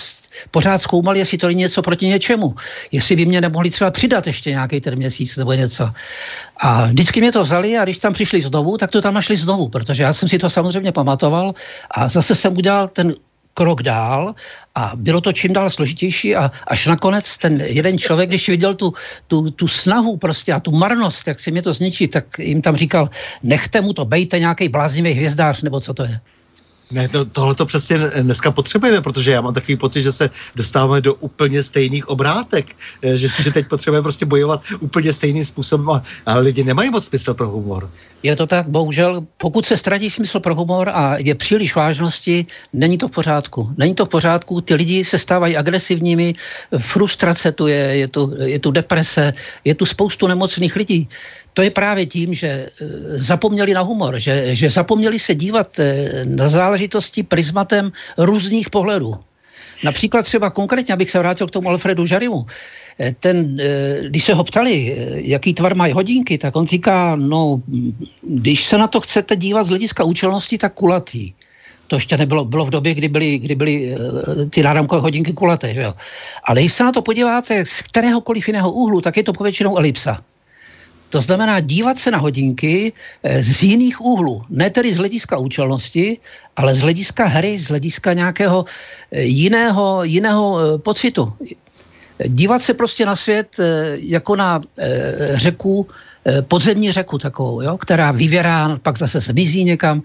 pořád 0.52 0.82
zkoumali, 0.82 1.20
jestli 1.20 1.38
to 1.38 1.48
je 1.50 1.54
něco 1.54 1.82
proti 1.82 2.06
něčemu. 2.08 2.56
Jestli 2.92 3.16
by 3.16 3.26
mě 3.26 3.42
nemohli 3.42 3.70
třeba 3.70 3.92
přidat 3.92 4.28
ještě 4.28 4.50
nějaký 4.50 4.82
ten 4.82 4.96
měsíc 4.96 5.38
nebo 5.38 5.54
něco. 5.54 5.90
A 6.58 6.86
vždycky 6.86 7.22
mě 7.22 7.32
to 7.32 7.44
vzali 7.44 7.78
a 7.78 7.84
když 7.84 7.98
tam 7.98 8.14
přišli 8.14 8.42
znovu, 8.42 8.78
tak 8.78 8.92
to 8.92 9.02
tam 9.02 9.14
našli 9.14 9.38
znovu, 9.38 9.70
protože 9.70 10.04
já 10.04 10.14
jsem 10.14 10.30
si 10.30 10.40
to 10.40 10.50
samozřejmě 10.50 10.92
pamatoval 10.92 11.54
a 11.92 12.10
zase 12.10 12.36
jsem 12.36 12.58
udělal 12.58 12.88
ten 12.88 13.14
krok 13.54 13.84
dál 13.84 14.36
a 14.76 14.92
bylo 14.96 15.22
to 15.22 15.34
čím 15.34 15.54
dál 15.54 15.70
složitější 15.70 16.36
a 16.36 16.52
až 16.68 16.86
nakonec 16.86 17.38
ten 17.38 17.62
jeden 17.62 17.98
člověk, 17.98 18.30
když 18.30 18.50
viděl 18.50 18.76
tu, 18.76 18.94
tu, 19.28 19.52
tu 19.52 19.68
snahu 19.68 20.18
prostě 20.18 20.54
a 20.54 20.60
tu 20.60 20.72
marnost, 20.72 21.28
jak 21.28 21.40
si 21.40 21.52
mě 21.52 21.62
to 21.62 21.74
zničí, 21.74 22.08
tak 22.08 22.40
jim 22.40 22.62
tam 22.62 22.76
říkal, 22.76 23.10
nechte 23.44 23.82
mu 23.82 23.94
to, 23.94 24.06
bejte 24.06 24.40
nějaký 24.40 24.70
bláznivý 24.70 25.12
hvězdář, 25.12 25.62
nebo 25.62 25.80
co 25.80 25.94
to 25.94 26.04
je. 26.04 26.20
Ne, 26.92 27.10
to, 27.10 27.26
tohle 27.26 27.56
to 27.56 27.66
přesně 27.66 27.98
dneska 27.98 28.52
potřebujeme, 28.52 29.02
protože 29.02 29.32
já 29.32 29.42
mám 29.42 29.54
takový 29.54 29.78
pocit, 29.78 30.02
že 30.02 30.12
se 30.12 30.30
dostáváme 30.56 31.02
do 31.02 31.14
úplně 31.14 31.64
stejných 31.64 32.10
obrátek, 32.10 32.76
eh, 33.02 33.18
že, 33.18 33.28
že 33.40 33.52
teď 33.52 33.68
potřebujeme 33.68 34.04
prostě 34.04 34.26
bojovat 34.26 34.62
úplně 34.80 35.14
stejným 35.14 35.46
způsobem 35.46 35.90
a, 35.90 36.04
a 36.26 36.38
lidi 36.38 36.64
nemají 36.64 36.90
moc 36.90 37.06
smysl 37.06 37.34
pro 37.34 37.50
humor. 37.50 37.92
Je 38.24 38.36
to 38.36 38.48
tak, 38.48 38.70
bohužel, 38.70 39.26
pokud 39.38 39.66
se 39.66 39.78
ztratí 39.78 40.10
smysl 40.10 40.40
pro 40.40 40.56
humor 40.56 40.90
a 40.94 41.18
je 41.18 41.36
příliš 41.36 41.76
vážnosti, 41.76 42.46
není 42.74 42.98
to 42.98 43.08
v 43.08 43.12
pořádku. 43.12 43.70
Není 43.78 43.96
to 43.96 44.06
v 44.06 44.10
pořádku, 44.10 44.62
ty 44.62 44.76
lidi 44.76 45.06
se 45.06 45.20
stávají 45.20 45.58
agresivními, 45.58 46.34
frustrace 46.78 47.52
tu 47.52 47.68
je, 47.68 47.76
je 47.76 48.08
tu, 48.08 48.34
je 48.44 48.60
tu 48.60 48.72
deprese, 48.72 49.34
je 49.66 49.76
tu 49.76 49.86
spoustu 49.86 50.28
nemocných 50.28 50.76
lidí 50.76 51.10
to 51.54 51.62
je 51.62 51.72
právě 51.72 52.06
tím, 52.06 52.34
že 52.34 52.48
eh, 52.48 52.70
zapomněli 53.18 53.74
na 53.74 53.82
humor, 53.82 54.20
že, 54.20 54.56
že 54.56 54.70
zapomněli 54.70 55.20
se 55.20 55.36
dívat 55.36 55.80
eh, 55.80 56.26
na 56.26 56.50
záležitosti 56.50 57.24
prismatem 57.24 57.92
různých 58.18 58.70
pohledů. 58.70 59.16
Například 59.84 60.24
třeba 60.24 60.50
konkrétně, 60.50 60.94
abych 60.94 61.12
se 61.12 61.20
vrátil 61.20 61.48
k 61.48 61.52
tomu 61.52 61.70
Alfredu 61.70 62.06
Žarimu, 62.06 62.46
eh, 63.00 63.16
ten, 63.20 63.58
když 64.08 64.24
se 64.24 64.34
ho 64.34 64.44
ptali, 64.44 64.98
jaký 65.16 65.54
tvar 65.54 65.76
mají 65.76 65.94
hodinky, 65.94 66.38
tak 66.38 66.56
on 66.56 66.68
říká, 66.68 67.16
no, 67.16 67.62
když 68.22 68.64
se 68.64 68.78
na 68.78 68.88
to 68.88 69.02
chcete 69.02 69.36
dívat 69.36 69.64
z 69.64 69.70
hlediska 69.70 70.04
účelnosti, 70.04 70.58
tak 70.58 70.74
kulatý. 70.74 71.34
To 71.88 71.96
ještě 71.96 72.18
nebylo 72.18 72.46
bylo 72.46 72.66
v 72.66 72.70
době, 72.70 72.94
kdy 72.94 73.08
byly, 73.08 73.40
kdy 73.40 73.56
byly 73.56 73.96
ty 74.50 74.64
náramkové 74.64 75.02
hodinky 75.02 75.34
kulaté. 75.34 75.74
Že 75.74 75.82
jo? 75.82 75.94
Ale 76.44 76.62
když 76.62 76.74
se 76.74 76.84
na 76.84 76.92
to 76.92 77.02
podíváte 77.02 77.66
z 77.66 77.82
kteréhokoliv 77.82 78.48
jiného 78.48 78.72
úhlu, 78.72 79.02
tak 79.02 79.18
je 79.18 79.24
to 79.24 79.34
povětšinou 79.34 79.78
elipsa. 79.78 80.24
To 81.12 81.22
znamená 81.22 81.60
dívat 81.60 82.00
se 82.00 82.12
na 82.12 82.18
hodinky 82.18 82.94
eh, 83.24 83.44
z 83.44 83.64
jiných 83.64 84.02
úhlů. 84.02 84.44
Ne 84.50 84.70
tedy 84.70 84.94
z 84.94 84.98
hlediska 84.98 85.38
účelnosti, 85.38 86.18
ale 86.56 86.76
z 86.76 86.80
hlediska 86.82 87.26
hry, 87.28 87.60
z 87.60 87.68
hlediska 87.68 88.14
nějakého 88.14 88.66
eh, 89.12 89.22
jiného, 89.22 90.04
jiného 90.04 90.44
eh, 90.60 90.78
pocitu. 90.78 91.34
Dívat 92.28 92.62
se 92.62 92.74
prostě 92.74 93.06
na 93.06 93.16
svět 93.16 93.58
jako 93.98 94.36
na 94.36 94.62
řeku, 95.34 95.88
podzemní 96.46 96.92
řeku 96.92 97.18
takovou, 97.18 97.62
jo, 97.62 97.78
která 97.78 98.12
vyvěrá, 98.12 98.78
pak 98.78 98.98
zase 98.98 99.20
zmizí 99.20 99.64
někam. 99.64 100.04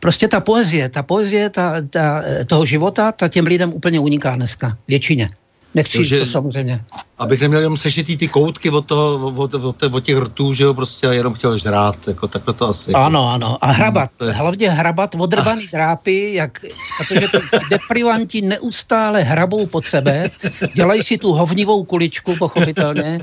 Prostě 0.00 0.28
ta 0.28 0.40
poezie, 0.40 0.88
ta 0.88 1.02
poezie 1.02 1.50
ta, 1.50 1.74
ta, 1.90 2.22
toho 2.50 2.66
života, 2.66 3.12
ta 3.12 3.28
těm 3.28 3.46
lidem 3.46 3.72
úplně 3.72 4.00
uniká 4.00 4.34
dneska, 4.34 4.74
většině. 4.88 5.30
Nechci 5.74 6.04
že, 6.04 6.20
to 6.20 6.26
samozřejmě. 6.26 6.80
Abych 7.18 7.40
neměl 7.40 7.60
jenom 7.60 7.76
sešitý 7.76 8.16
ty 8.16 8.28
koutky 8.28 8.70
od, 8.70 8.86
toho, 8.86 9.32
od, 9.36 9.54
od, 9.54 9.82
od 9.82 10.04
těch 10.04 10.16
rtů, 10.16 10.52
že 10.52 10.64
jo, 10.64 10.74
prostě 10.74 11.06
jenom 11.06 11.34
chtěl 11.34 11.58
žrát, 11.58 12.08
jako 12.08 12.28
takhle 12.28 12.54
to 12.54 12.68
asi. 12.68 12.92
Ano, 12.92 13.30
ano. 13.30 13.58
A 13.60 13.72
hrabat, 13.72 14.10
hmm, 14.20 14.30
je... 14.30 14.34
hlavně 14.36 14.70
hrabat 14.70 15.14
odrbaný 15.18 15.66
drápy, 15.72 16.34
jak, 16.34 16.64
protože 16.98 17.28
ty 17.28 17.38
deprivanti 17.70 18.42
neustále 18.42 19.22
hrabou 19.22 19.66
pod 19.66 19.84
sebe, 19.84 20.30
dělají 20.74 21.02
si 21.02 21.18
tu 21.18 21.32
hovnivou 21.32 21.84
kuličku, 21.84 22.36
pochopitelně, 22.36 23.18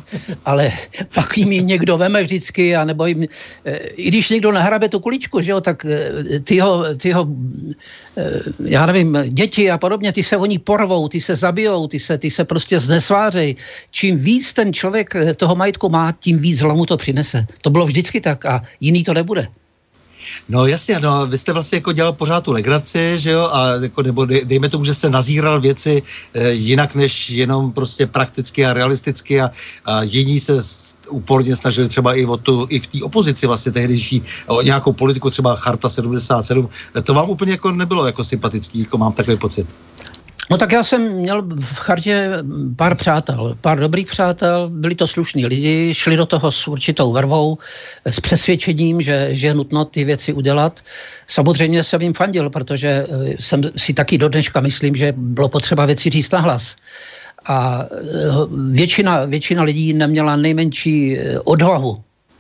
ale 0.46 0.72
pak 1.16 1.38
jim 1.38 1.68
někdo 1.68 1.98
veme 1.98 2.24
vždycky, 2.24 2.76
anebo 2.76 3.06
jim, 3.06 3.28
eh, 3.66 3.78
i 3.78 4.08
když 4.08 4.30
někdo 4.30 4.52
nahrabe 4.52 4.90
tu 4.90 5.00
kuličku, 5.00 5.42
že 5.42 5.52
jo, 5.52 5.62
tak 5.62 5.86
eh, 5.86 6.40
ty 6.40 6.60
ho, 6.60 6.96
ty 6.96 7.12
ho 7.12 7.28
eh, 8.18 8.40
já 8.66 8.86
nevím, 8.86 9.18
děti 9.28 9.72
a 9.72 9.78
podobně, 9.78 10.12
ty 10.12 10.24
se 10.24 10.38
oni 10.38 10.60
porvou, 10.60 11.08
ty 11.08 11.22
se 11.22 11.36
zabijou, 11.36 11.88
ty 11.88 12.00
se, 12.00 12.18
ty 12.18 12.32
se 12.32 12.41
prostě 12.46 12.80
znesvářejí. 12.80 13.56
Čím 13.92 14.20
víc 14.20 14.54
ten 14.54 14.74
člověk 14.74 15.14
toho 15.38 15.56
majetku 15.56 15.90
má, 15.90 16.12
tím 16.12 16.40
víc 16.40 16.60
zlomu 16.60 16.86
to 16.86 16.98
přinese. 16.98 17.46
To 17.62 17.70
bylo 17.70 17.86
vždycky 17.86 18.22
tak 18.22 18.46
a 18.46 18.62
jiný 18.80 19.04
to 19.04 19.14
nebude. 19.14 19.48
No 20.50 20.68
jasně, 20.68 21.00
no, 21.00 21.28
vy 21.28 21.38
jste 21.38 21.54
vlastně 21.54 21.76
jako 21.76 21.92
dělal 21.92 22.14
pořád 22.14 22.44
tu 22.44 22.52
legraci, 22.52 23.14
že 23.16 23.32
jo, 23.32 23.50
a 23.52 23.68
jako, 23.82 24.04
nebo 24.04 24.26
dejme 24.26 24.70
tomu, 24.70 24.86
že 24.86 24.94
jste 24.94 25.10
nazíral 25.10 25.62
věci 25.62 26.02
e, 26.34 26.52
jinak 26.52 26.96
než 26.96 27.30
jenom 27.30 27.72
prostě 27.72 28.08
prakticky 28.08 28.66
a 28.66 28.74
realisticky 28.74 29.42
a, 29.42 29.52
a 29.86 30.04
jiní 30.04 30.40
se 30.40 30.62
úporně 31.10 31.56
snažili 31.56 31.88
třeba 31.88 32.14
i, 32.14 32.26
o 32.26 32.38
tu, 32.38 32.68
i 32.70 32.80
v 32.80 32.88
té 32.88 32.98
opozici 33.04 33.48
vlastně 33.48 33.72
tehdejší 33.72 34.22
o 34.48 34.62
nějakou 34.62 34.94
politiku, 34.94 35.30
třeba 35.30 35.56
Charta 35.56 35.90
77, 35.90 36.70
to 37.04 37.14
vám 37.14 37.30
úplně 37.30 37.52
jako 37.52 37.72
nebylo 37.72 38.06
jako 38.06 38.24
sympatický, 38.24 38.80
jako 38.80 38.98
mám 38.98 39.14
takový 39.14 39.38
pocit. 39.38 39.68
No 40.52 40.58
tak 40.58 40.72
já 40.72 40.84
jsem 40.84 41.14
měl 41.14 41.42
v 41.60 41.76
chartě 41.76 42.30
pár 42.76 42.96
přátel, 42.96 43.58
pár 43.62 43.80
dobrých 43.80 44.08
přátel, 44.08 44.70
byli 44.70 44.96
to 44.96 45.08
slušní 45.08 45.46
lidi, 45.46 45.94
šli 45.94 46.18
do 46.18 46.26
toho 46.26 46.52
s 46.52 46.68
určitou 46.68 47.12
vervou, 47.12 47.58
s 48.06 48.20
přesvědčením, 48.20 49.02
že, 49.02 49.30
že 49.32 49.48
je 49.48 49.54
nutno 49.54 49.86
ty 49.86 50.04
věci 50.04 50.34
udělat. 50.34 50.80
Samozřejmě 51.28 51.84
jsem 51.84 52.02
jim 52.02 52.14
fandil, 52.14 52.50
protože 52.50 52.90
eh, 52.90 53.36
jsem 53.40 53.62
si 53.78 53.94
taky 53.94 54.18
do 54.18 54.30
dneška 54.30 54.62
myslím, 54.62 54.96
že 54.96 55.14
bylo 55.18 55.50
potřeba 55.50 55.86
věci 55.86 56.10
říct 56.10 56.32
na 56.32 56.40
hlas. 56.40 56.76
A 57.46 57.86
eh, 57.92 57.98
většina, 58.72 59.26
většina 59.26 59.64
lidí 59.64 59.94
neměla 59.94 60.36
nejmenší 60.36 61.18
eh, 61.18 61.40
odvahu, 61.40 61.98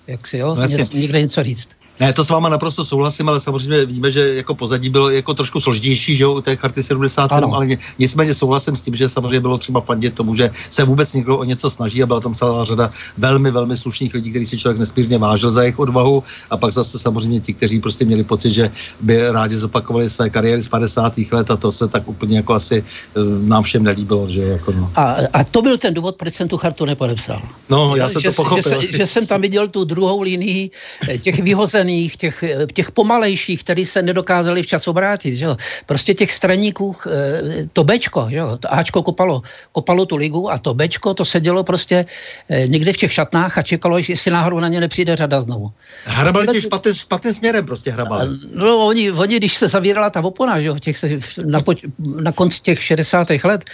jak 0.07 0.27
si 0.27 0.37
jo, 0.37 0.55
no, 0.55 0.63
někde 0.93 1.21
něco 1.21 1.43
říct. 1.43 1.69
Ne, 1.99 2.13
to 2.13 2.23
s 2.23 2.29
váma 2.29 2.49
naprosto 2.49 2.85
souhlasím, 2.85 3.29
ale 3.29 3.39
samozřejmě 3.39 3.85
víme, 3.85 4.11
že 4.11 4.35
jako 4.35 4.55
pozadí 4.55 4.89
bylo 4.89 5.09
jako 5.09 5.33
trošku 5.33 5.61
složitější, 5.61 6.15
že 6.15 6.23
jo, 6.23 6.33
u 6.33 6.41
té 6.41 6.55
karty 6.55 6.83
77, 6.83 7.43
ano. 7.43 7.55
ale 7.55 7.67
ně, 7.67 7.77
nicméně 7.99 8.33
souhlasím 8.33 8.75
s 8.75 8.81
tím, 8.81 8.95
že 8.95 9.09
samozřejmě 9.09 9.39
bylo 9.39 9.57
třeba 9.57 9.81
fandit 9.81 10.13
tomu, 10.13 10.35
že 10.35 10.49
se 10.69 10.83
vůbec 10.83 11.13
někdo 11.13 11.37
o 11.37 11.43
něco 11.43 11.69
snaží 11.69 12.03
a 12.03 12.05
byla 12.05 12.19
tam 12.19 12.33
celá 12.33 12.63
řada 12.63 12.89
velmi, 13.17 13.51
velmi 13.51 13.77
slušných 13.77 14.13
lidí, 14.13 14.29
který 14.29 14.45
si 14.45 14.57
člověk 14.57 14.79
nesmírně 14.79 15.17
vážil 15.17 15.51
za 15.51 15.61
jejich 15.61 15.79
odvahu 15.79 16.23
a 16.49 16.57
pak 16.57 16.73
zase 16.73 16.99
samozřejmě 16.99 17.39
ti, 17.39 17.53
kteří 17.53 17.79
prostě 17.79 18.05
měli 18.05 18.23
pocit, 18.23 18.51
že 18.51 18.69
by 19.01 19.31
rádi 19.31 19.55
zopakovali 19.55 20.09
své 20.09 20.29
kariéry 20.29 20.61
z 20.61 20.67
50. 20.67 21.13
let 21.31 21.51
a 21.51 21.55
to 21.55 21.71
se 21.71 21.87
tak 21.87 22.07
úplně 22.07 22.37
jako 22.37 22.53
asi 22.53 22.83
eh, 22.83 23.19
nám 23.45 23.63
všem 23.63 23.83
nelíbilo, 23.83 24.29
že 24.29 24.41
jako 24.41 24.71
no. 24.71 24.91
A, 24.95 25.15
a 25.33 25.43
to 25.43 25.61
byl 25.61 25.77
ten 25.77 25.93
důvod, 25.93 26.15
proč 26.15 26.33
jsem 26.33 26.47
tu 26.47 26.57
chartu 26.57 26.85
nepodepsal. 26.85 27.41
No, 27.69 27.95
já 27.95 28.09
jsem 28.09 28.21
že, 28.21 28.29
to 28.29 28.35
pochopil. 28.35 28.79
Že, 28.81 28.87
že, 28.87 28.97
že 28.97 29.05
jsem 29.07 29.27
tam 29.27 29.41
viděl 29.41 29.67
tu 29.67 29.83
druhou 29.83 30.21
linii 30.21 30.69
eh, 31.09 31.17
těch 31.17 31.39
vyhozených 31.39 31.80
zelených, 31.81 32.17
těch, 32.17 32.43
těch 32.73 32.91
pomalejších, 32.91 33.63
který 33.63 33.85
se 33.85 34.01
nedokázali 34.01 34.63
včas 34.63 34.87
obrátit. 34.87 35.35
Že 35.35 35.45
jo. 35.45 35.57
Prostě 35.85 36.13
těch 36.13 36.31
straníků, 36.31 36.95
eh, 37.09 37.65
to 37.73 37.83
Bčko, 37.83 38.27
že 38.29 38.37
jo, 38.37 38.57
to 38.57 38.69
Ačko 38.73 39.01
kopalo, 39.03 39.41
kopalo 39.71 40.05
tu 40.05 40.15
ligu 40.17 40.51
a 40.51 40.57
to 40.61 40.73
Bčko 40.73 41.13
to 41.13 41.25
sedělo 41.25 41.63
prostě 41.63 42.05
eh, 42.49 42.67
někde 42.67 42.93
v 42.93 42.97
těch 42.97 43.13
šatnách 43.13 43.57
a 43.57 43.61
čekalo, 43.61 43.97
jestli 43.97 44.31
náhodou 44.31 44.59
na 44.61 44.67
ně 44.69 44.79
nepřijde 44.79 45.15
řada 45.15 45.41
znovu. 45.41 45.71
Hrabali 46.05 46.47
tě 46.47 46.61
špatným, 46.61 46.93
špatným 46.93 47.33
směrem 47.33 47.65
prostě 47.65 47.91
hrabali. 47.91 48.37
No 48.53 48.85
oni, 48.85 49.11
oni, 49.11 49.35
když 49.41 49.57
se 49.57 49.67
zavírala 49.67 50.09
ta 50.09 50.21
opona, 50.21 50.61
že 50.61 50.67
jo, 50.67 50.77
těch, 50.77 50.97
na, 51.45 51.61
poč, 51.61 51.85
na 52.21 52.31
konci 52.31 52.61
těch 52.61 52.83
60. 52.83 53.41
let 53.43 53.65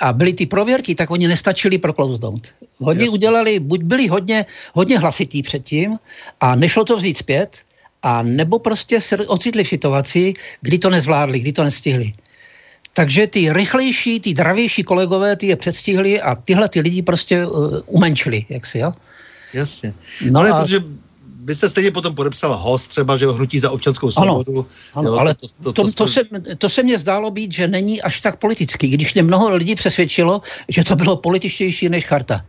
a 0.00 0.12
byly 0.12 0.32
ty 0.32 0.46
prověrky, 0.46 0.94
tak 0.94 1.10
oni 1.10 1.28
nestačili 1.28 1.78
proklouznout. 1.78 2.54
Hodně 2.78 3.04
Jasně. 3.04 3.14
udělali, 3.14 3.60
buď 3.60 3.82
byli 3.82 4.08
hodně, 4.08 4.46
hodně 4.74 4.98
hlasitý 4.98 5.42
předtím 5.42 5.98
a 6.40 6.56
nešlo 6.56 6.84
to 6.84 6.96
vzít 6.96 7.18
zpět, 7.18 7.58
a 8.02 8.22
nebo 8.22 8.58
prostě 8.58 9.00
se 9.00 9.16
ocitli 9.16 9.64
v 9.64 9.68
situaci, 9.68 10.34
kdy 10.60 10.78
to 10.78 10.90
nezvládli, 10.90 11.40
kdy 11.40 11.52
to 11.52 11.64
nestihli. 11.64 12.12
Takže 12.92 13.26
ty 13.26 13.52
rychlejší, 13.52 14.20
ty 14.20 14.34
dravější 14.34 14.82
kolegové, 14.82 15.36
ty 15.36 15.46
je 15.46 15.56
předstihli 15.56 16.20
a 16.20 16.34
tyhle 16.34 16.68
ty 16.68 16.80
lidi 16.80 17.02
prostě 17.02 17.46
uh, 17.46 17.78
umenčili, 17.86 18.44
jak 18.48 18.66
si, 18.66 18.78
jo? 18.78 18.92
Jasně. 19.52 19.94
No 20.30 20.40
ale 20.40 20.50
a... 20.50 20.60
protože 20.60 20.80
byste 21.46 21.70
stejně 21.70 21.90
potom 21.90 22.14
podepsal 22.14 22.56
host 22.56 22.88
třeba, 22.88 23.16
že 23.16 23.26
hnutí 23.26 23.58
za 23.58 23.70
občanskou 23.70 24.10
svobodu. 24.10 24.66
Ano, 24.94 25.08
jo, 25.08 25.14
ale 25.14 25.34
to, 25.34 25.46
to, 25.62 25.72
to, 25.72 25.84
to, 25.84 25.92
to, 25.92 26.08
se, 26.08 26.20
to 26.58 26.68
se 26.68 26.82
mně 26.82 26.98
zdálo 26.98 27.30
být, 27.30 27.52
že 27.52 27.68
není 27.68 28.02
až 28.02 28.20
tak 28.20 28.36
politický, 28.36 28.88
když 28.88 29.14
mě 29.14 29.22
mnoho 29.22 29.56
lidí 29.56 29.74
přesvědčilo, 29.74 30.42
že 30.68 30.84
to 30.84 30.96
bylo 30.96 31.16
političtější 31.16 31.88
než 31.88 32.04
charta. 32.06 32.44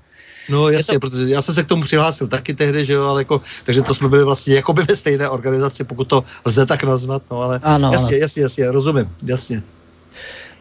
No 0.50 0.70
jasně, 0.70 0.94
to... 0.94 1.00
protože 1.00 1.30
já 1.30 1.42
jsem 1.42 1.56
se 1.56 1.64
k 1.64 1.68
tomu 1.68 1.84
přihlásil 1.84 2.28
taky 2.28 2.54
tehdy, 2.54 2.86
že 2.86 2.94
jo, 2.94 3.06
ale 3.06 3.22
jako, 3.22 3.42
takže 3.64 3.82
to 3.82 3.94
jsme 3.94 4.10
byli 4.10 4.24
vlastně 4.24 4.56
jako 4.56 4.74
by 4.74 4.84
ve 4.84 4.96
stejné 4.96 5.30
organizaci, 5.30 5.84
pokud 5.84 6.08
to 6.08 6.24
lze 6.46 6.66
tak 6.66 6.84
nazvat, 6.84 7.24
no 7.32 7.42
ale 7.42 7.60
ano, 7.64 7.92
jasně, 7.94 8.16
ano. 8.16 8.22
jasně, 8.22 8.42
jasně, 8.42 8.72
rozumím, 8.72 9.10
jasně. 9.24 9.64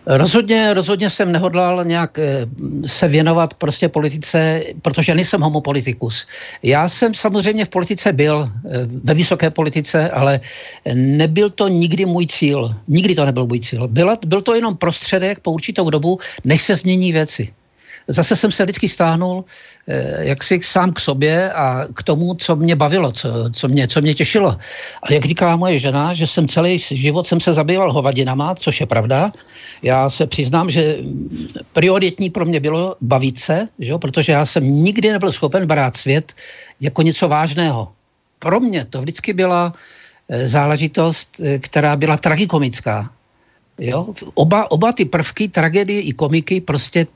Rozhodně, 0.06 0.74
rozhodně 0.74 1.10
jsem 1.10 1.32
nehodlal 1.32 1.84
nějak 1.84 2.18
eh, 2.18 2.46
se 2.86 3.08
věnovat 3.08 3.54
prostě 3.54 3.88
politice, 3.88 4.62
protože 4.82 5.14
nejsem 5.14 5.40
homopolitikus. 5.40 6.26
Já 6.62 6.88
jsem 6.88 7.14
samozřejmě 7.14 7.64
v 7.64 7.68
politice 7.68 8.12
byl, 8.12 8.46
eh, 8.46 8.86
ve 9.04 9.14
vysoké 9.14 9.50
politice, 9.50 10.10
ale 10.10 10.40
nebyl 10.94 11.50
to 11.50 11.68
nikdy 11.68 12.06
můj 12.06 12.26
cíl. 12.26 12.70
Nikdy 12.88 13.14
to 13.14 13.24
nebyl 13.24 13.46
můj 13.46 13.60
cíl. 13.60 13.88
Byl, 13.88 14.16
byl 14.26 14.42
to 14.42 14.54
jenom 14.54 14.76
prostředek 14.76 15.40
po 15.40 15.52
určitou 15.52 15.90
dobu, 15.90 16.18
než 16.44 16.62
se 16.62 16.76
změní 16.76 17.12
věci 17.12 17.50
zase 18.08 18.36
jsem 18.36 18.50
se 18.50 18.64
vždycky 18.64 18.88
stáhnul 18.88 19.44
eh, 19.88 20.24
jaksi 20.24 20.60
sám 20.62 20.92
k 20.92 21.00
sobě 21.00 21.52
a 21.52 21.86
k 21.94 22.02
tomu, 22.02 22.34
co 22.34 22.56
mě 22.56 22.76
bavilo, 22.76 23.12
co, 23.12 23.28
co, 23.52 23.68
mě, 23.68 23.88
co 23.88 24.00
mě 24.00 24.14
těšilo. 24.14 24.56
A 25.02 25.12
jak 25.12 25.24
říká 25.24 25.56
moje 25.56 25.78
žena, 25.78 26.14
že 26.14 26.26
jsem 26.26 26.48
celý 26.48 26.78
život 26.78 27.26
jsem 27.26 27.40
se 27.40 27.52
zabýval 27.52 27.92
hovadinama, 27.92 28.54
což 28.54 28.80
je 28.80 28.86
pravda. 28.86 29.32
Já 29.82 30.08
se 30.08 30.26
přiznám, 30.26 30.70
že 30.70 30.98
prioritní 31.72 32.30
pro 32.30 32.44
mě 32.44 32.60
bylo 32.60 32.96
bavit 33.00 33.38
se, 33.38 33.68
že 33.78 33.90
jo? 33.90 33.98
protože 33.98 34.32
já 34.32 34.44
jsem 34.44 34.62
nikdy 34.62 35.12
nebyl 35.12 35.32
schopen 35.32 35.66
brát 35.66 35.96
svět 35.96 36.32
jako 36.80 37.02
něco 37.02 37.28
vážného. 37.28 37.92
Pro 38.38 38.60
mě 38.60 38.84
to 38.84 39.00
vždycky 39.00 39.32
byla 39.32 39.74
eh, 40.28 40.48
záležitost, 40.48 41.40
eh, 41.40 41.58
která 41.58 41.96
byla 41.96 42.16
tragikomická. 42.16 43.10
Jo? 43.78 44.14
Oba, 44.34 44.70
oba 44.70 44.92
ty 44.92 45.04
prvky, 45.04 45.48
tragédie 45.48 46.00
i 46.00 46.12
komiky 46.12 46.60
prostě 46.60 47.06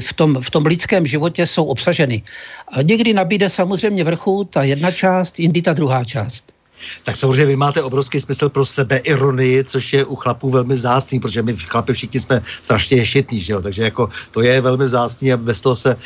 v 0.00 0.12
tom, 0.12 0.40
v 0.40 0.50
tom 0.50 0.66
lidském 0.66 1.06
životě 1.06 1.46
jsou 1.46 1.64
obsaženy. 1.64 2.22
A 2.68 2.82
někdy 2.82 3.12
nabíde 3.12 3.50
samozřejmě 3.50 4.04
vrchu 4.04 4.44
ta 4.44 4.62
jedna 4.62 4.90
část, 4.90 5.40
jindy 5.40 5.62
ta 5.62 5.72
druhá 5.72 6.04
část. 6.04 6.57
Tak 7.04 7.16
samozřejmě 7.16 7.46
vy 7.46 7.56
máte 7.56 7.82
obrovský 7.82 8.20
smysl 8.20 8.48
pro 8.48 8.66
sebe 8.66 8.96
ironii, 8.96 9.64
což 9.64 9.92
je 9.92 10.04
u 10.04 10.16
chlapů 10.16 10.50
velmi 10.50 10.76
zácný, 10.76 11.20
protože 11.20 11.42
my 11.42 11.56
chlapi 11.56 11.92
všichni 11.92 12.20
jsme 12.20 12.42
strašně 12.62 12.96
ješitní, 12.96 13.40
že 13.40 13.52
jo? 13.52 13.60
takže 13.62 13.82
jako 13.82 14.08
to 14.30 14.42
je 14.42 14.60
velmi 14.60 14.88
zácný 14.88 15.32
a 15.32 15.36
bez 15.36 15.60
toho 15.60 15.76
se 15.76 15.90
e, 15.90 15.96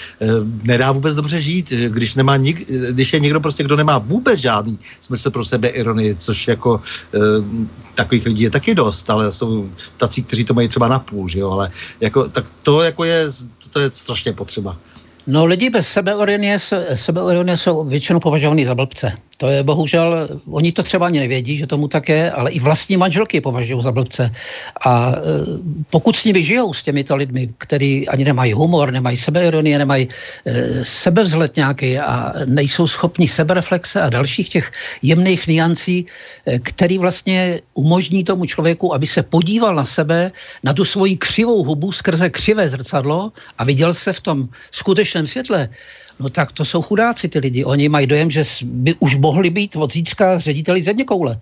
nedá 0.64 0.92
vůbec 0.92 1.14
dobře 1.14 1.40
žít, 1.40 1.70
když, 1.70 2.14
nemá 2.14 2.36
nik, 2.36 2.68
když 2.90 3.12
je 3.12 3.20
někdo 3.20 3.40
prostě, 3.40 3.64
kdo 3.64 3.76
nemá 3.76 3.98
vůbec 3.98 4.40
žádný 4.40 4.78
smysl 5.00 5.30
pro 5.30 5.44
sebe 5.44 5.68
ironii, 5.68 6.14
což 6.14 6.48
jako 6.48 6.80
e, 7.14 7.18
takových 7.94 8.26
lidí 8.26 8.42
je 8.42 8.50
taky 8.50 8.74
dost, 8.74 9.10
ale 9.10 9.32
jsou 9.32 9.70
tací, 9.96 10.22
kteří 10.22 10.44
to 10.44 10.54
mají 10.54 10.68
třeba 10.68 10.88
na 10.88 10.98
půl, 10.98 11.28
že 11.28 11.38
jo? 11.38 11.50
ale 11.50 11.70
jako, 12.00 12.28
tak 12.28 12.44
to 12.62 12.82
jako 12.82 13.04
je, 13.04 13.30
to 13.70 13.80
je 13.80 13.90
strašně 13.92 14.32
potřeba. 14.32 14.76
No 15.26 15.46
lidi 15.46 15.70
bez 15.70 15.88
sebeironie, 15.88 16.58
sebeironie 16.96 17.56
jsou 17.56 17.84
většinou 17.84 18.20
považovaní 18.20 18.64
za 18.64 18.74
blbce. 18.74 19.12
To 19.42 19.48
je 19.48 19.62
bohužel, 19.62 20.28
oni 20.50 20.72
to 20.72 20.82
třeba 20.82 21.06
ani 21.06 21.20
nevědí, 21.20 21.56
že 21.56 21.66
tomu 21.66 21.88
tak 21.88 22.08
je, 22.08 22.30
ale 22.30 22.50
i 22.50 22.60
vlastní 22.60 22.96
manželky 22.96 23.40
považují 23.40 23.82
za 23.82 23.92
blbce. 23.92 24.30
A 24.86 25.12
e, 25.12 25.18
pokud 25.90 26.16
s 26.16 26.24
nimi 26.24 26.42
žijou, 26.42 26.72
s 26.72 26.82
těmito 26.82 27.16
lidmi, 27.16 27.48
kteří 27.58 28.08
ani 28.08 28.24
nemají 28.24 28.52
humor, 28.52 28.92
nemají 28.92 29.16
sebeironie, 29.16 29.78
nemají 29.78 30.08
e, 30.46 30.84
sebevzhled 30.84 31.56
nějaký 31.56 31.98
a 31.98 32.32
nejsou 32.46 32.86
schopni 32.86 33.28
sebereflexe 33.28 34.02
a 34.02 34.10
dalších 34.10 34.48
těch 34.48 34.72
jemných 35.02 35.46
niancí, 35.46 36.06
e, 36.46 36.58
který 36.58 36.98
vlastně 36.98 37.60
umožní 37.74 38.24
tomu 38.24 38.44
člověku, 38.46 38.94
aby 38.94 39.06
se 39.06 39.22
podíval 39.22 39.74
na 39.74 39.84
sebe, 39.84 40.30
na 40.62 40.72
tu 40.72 40.84
svoji 40.84 41.16
křivou 41.16 41.62
hubu 41.62 41.92
skrze 41.92 42.30
křivé 42.30 42.68
zrcadlo 42.68 43.32
a 43.58 43.64
viděl 43.64 43.94
se 43.94 44.12
v 44.12 44.20
tom 44.20 44.48
skutečném 45.12 45.26
světle, 45.26 45.68
No 46.20 46.30
tak 46.30 46.52
to 46.52 46.64
jsou 46.64 46.82
chudáci 46.82 47.28
ty 47.28 47.38
lidi. 47.38 47.64
Oni 47.64 47.88
mají 47.88 48.06
dojem, 48.06 48.30
že 48.30 48.44
by 48.62 48.94
už 49.00 49.16
mohli 49.16 49.50
být 49.50 49.76
od 49.76 49.92
zítřka 49.92 50.38
řediteli 50.38 50.82
země 50.82 51.04
koule. 51.04 51.40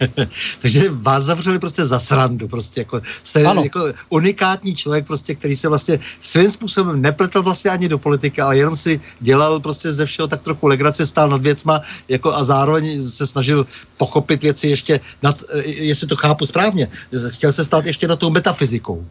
Takže 0.58 0.90
vás 0.90 1.24
zavřeli 1.24 1.58
prostě 1.58 1.86
za 1.86 1.98
srandu, 1.98 2.48
prostě 2.48 2.80
jako, 2.80 3.00
jste 3.22 3.44
ano. 3.44 3.62
jako 3.62 3.92
unikátní 4.08 4.74
člověk, 4.74 5.06
prostě, 5.06 5.34
který 5.34 5.56
se 5.56 5.68
vlastně 5.68 5.98
svým 6.20 6.50
způsobem 6.50 7.02
nepletl 7.02 7.42
vlastně 7.42 7.70
ani 7.70 7.88
do 7.88 7.98
politiky, 7.98 8.40
ale 8.40 8.56
jenom 8.56 8.76
si 8.76 9.00
dělal 9.20 9.60
prostě 9.60 9.92
ze 9.92 10.06
všeho 10.06 10.28
tak 10.28 10.42
trochu 10.42 10.66
legrace, 10.66 11.06
stál 11.06 11.28
nad 11.28 11.42
věcma 11.42 11.80
jako 12.08 12.34
a 12.34 12.44
zároveň 12.44 13.08
se 13.08 13.26
snažil 13.26 13.66
pochopit 13.96 14.42
věci 14.42 14.68
ještě, 14.68 15.00
nad, 15.22 15.42
eh, 15.54 15.68
jestli 15.68 16.06
to 16.06 16.16
chápu 16.16 16.46
správně, 16.46 16.88
chtěl 17.28 17.52
se 17.52 17.64
stát 17.64 17.86
ještě 17.86 18.08
na 18.08 18.16
tou 18.16 18.30
metafyzikou. 18.30 19.06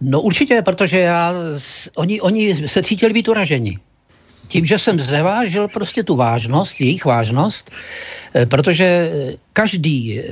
No 0.00 0.20
určitě, 0.20 0.62
protože 0.62 0.98
já, 0.98 1.32
oni, 1.94 2.20
oni 2.20 2.68
se 2.68 2.82
cítili 2.82 3.12
být 3.12 3.28
uraženi 3.28 3.78
tím, 4.52 4.68
že 4.68 4.78
jsem 4.78 5.00
znevážil 5.00 5.68
prostě 5.68 6.04
tu 6.04 6.16
vážnost, 6.16 6.80
jejich 6.80 7.04
vážnost, 7.04 7.72
eh, 7.72 8.46
protože 8.46 8.86
každý 9.52 10.20
eh, 10.20 10.24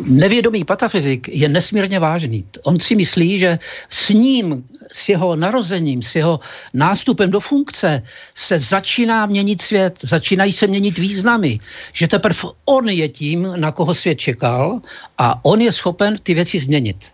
nevědomý 0.00 0.64
patafyzik 0.64 1.28
je 1.28 1.48
nesmírně 1.48 2.00
vážný. 2.00 2.40
On 2.64 2.80
si 2.80 2.96
myslí, 2.96 3.38
že 3.38 3.58
s 3.92 4.08
ním, 4.08 4.64
s 4.88 5.12
jeho 5.12 5.36
narozením, 5.36 6.00
s 6.00 6.16
jeho 6.16 6.40
nástupem 6.72 7.28
do 7.28 7.40
funkce 7.40 8.02
se 8.34 8.56
začíná 8.58 9.28
měnit 9.28 9.60
svět, 9.62 10.00
začínají 10.00 10.52
se 10.52 10.66
měnit 10.66 10.96
významy, 10.96 11.60
že 11.92 12.08
teprve 12.08 12.56
on 12.64 12.88
je 12.88 13.08
tím, 13.08 13.60
na 13.60 13.72
koho 13.72 13.92
svět 13.92 14.16
čekal 14.16 14.80
a 15.20 15.36
on 15.44 15.60
je 15.60 15.72
schopen 15.72 16.16
ty 16.22 16.32
věci 16.34 16.58
změnit. 16.58 17.12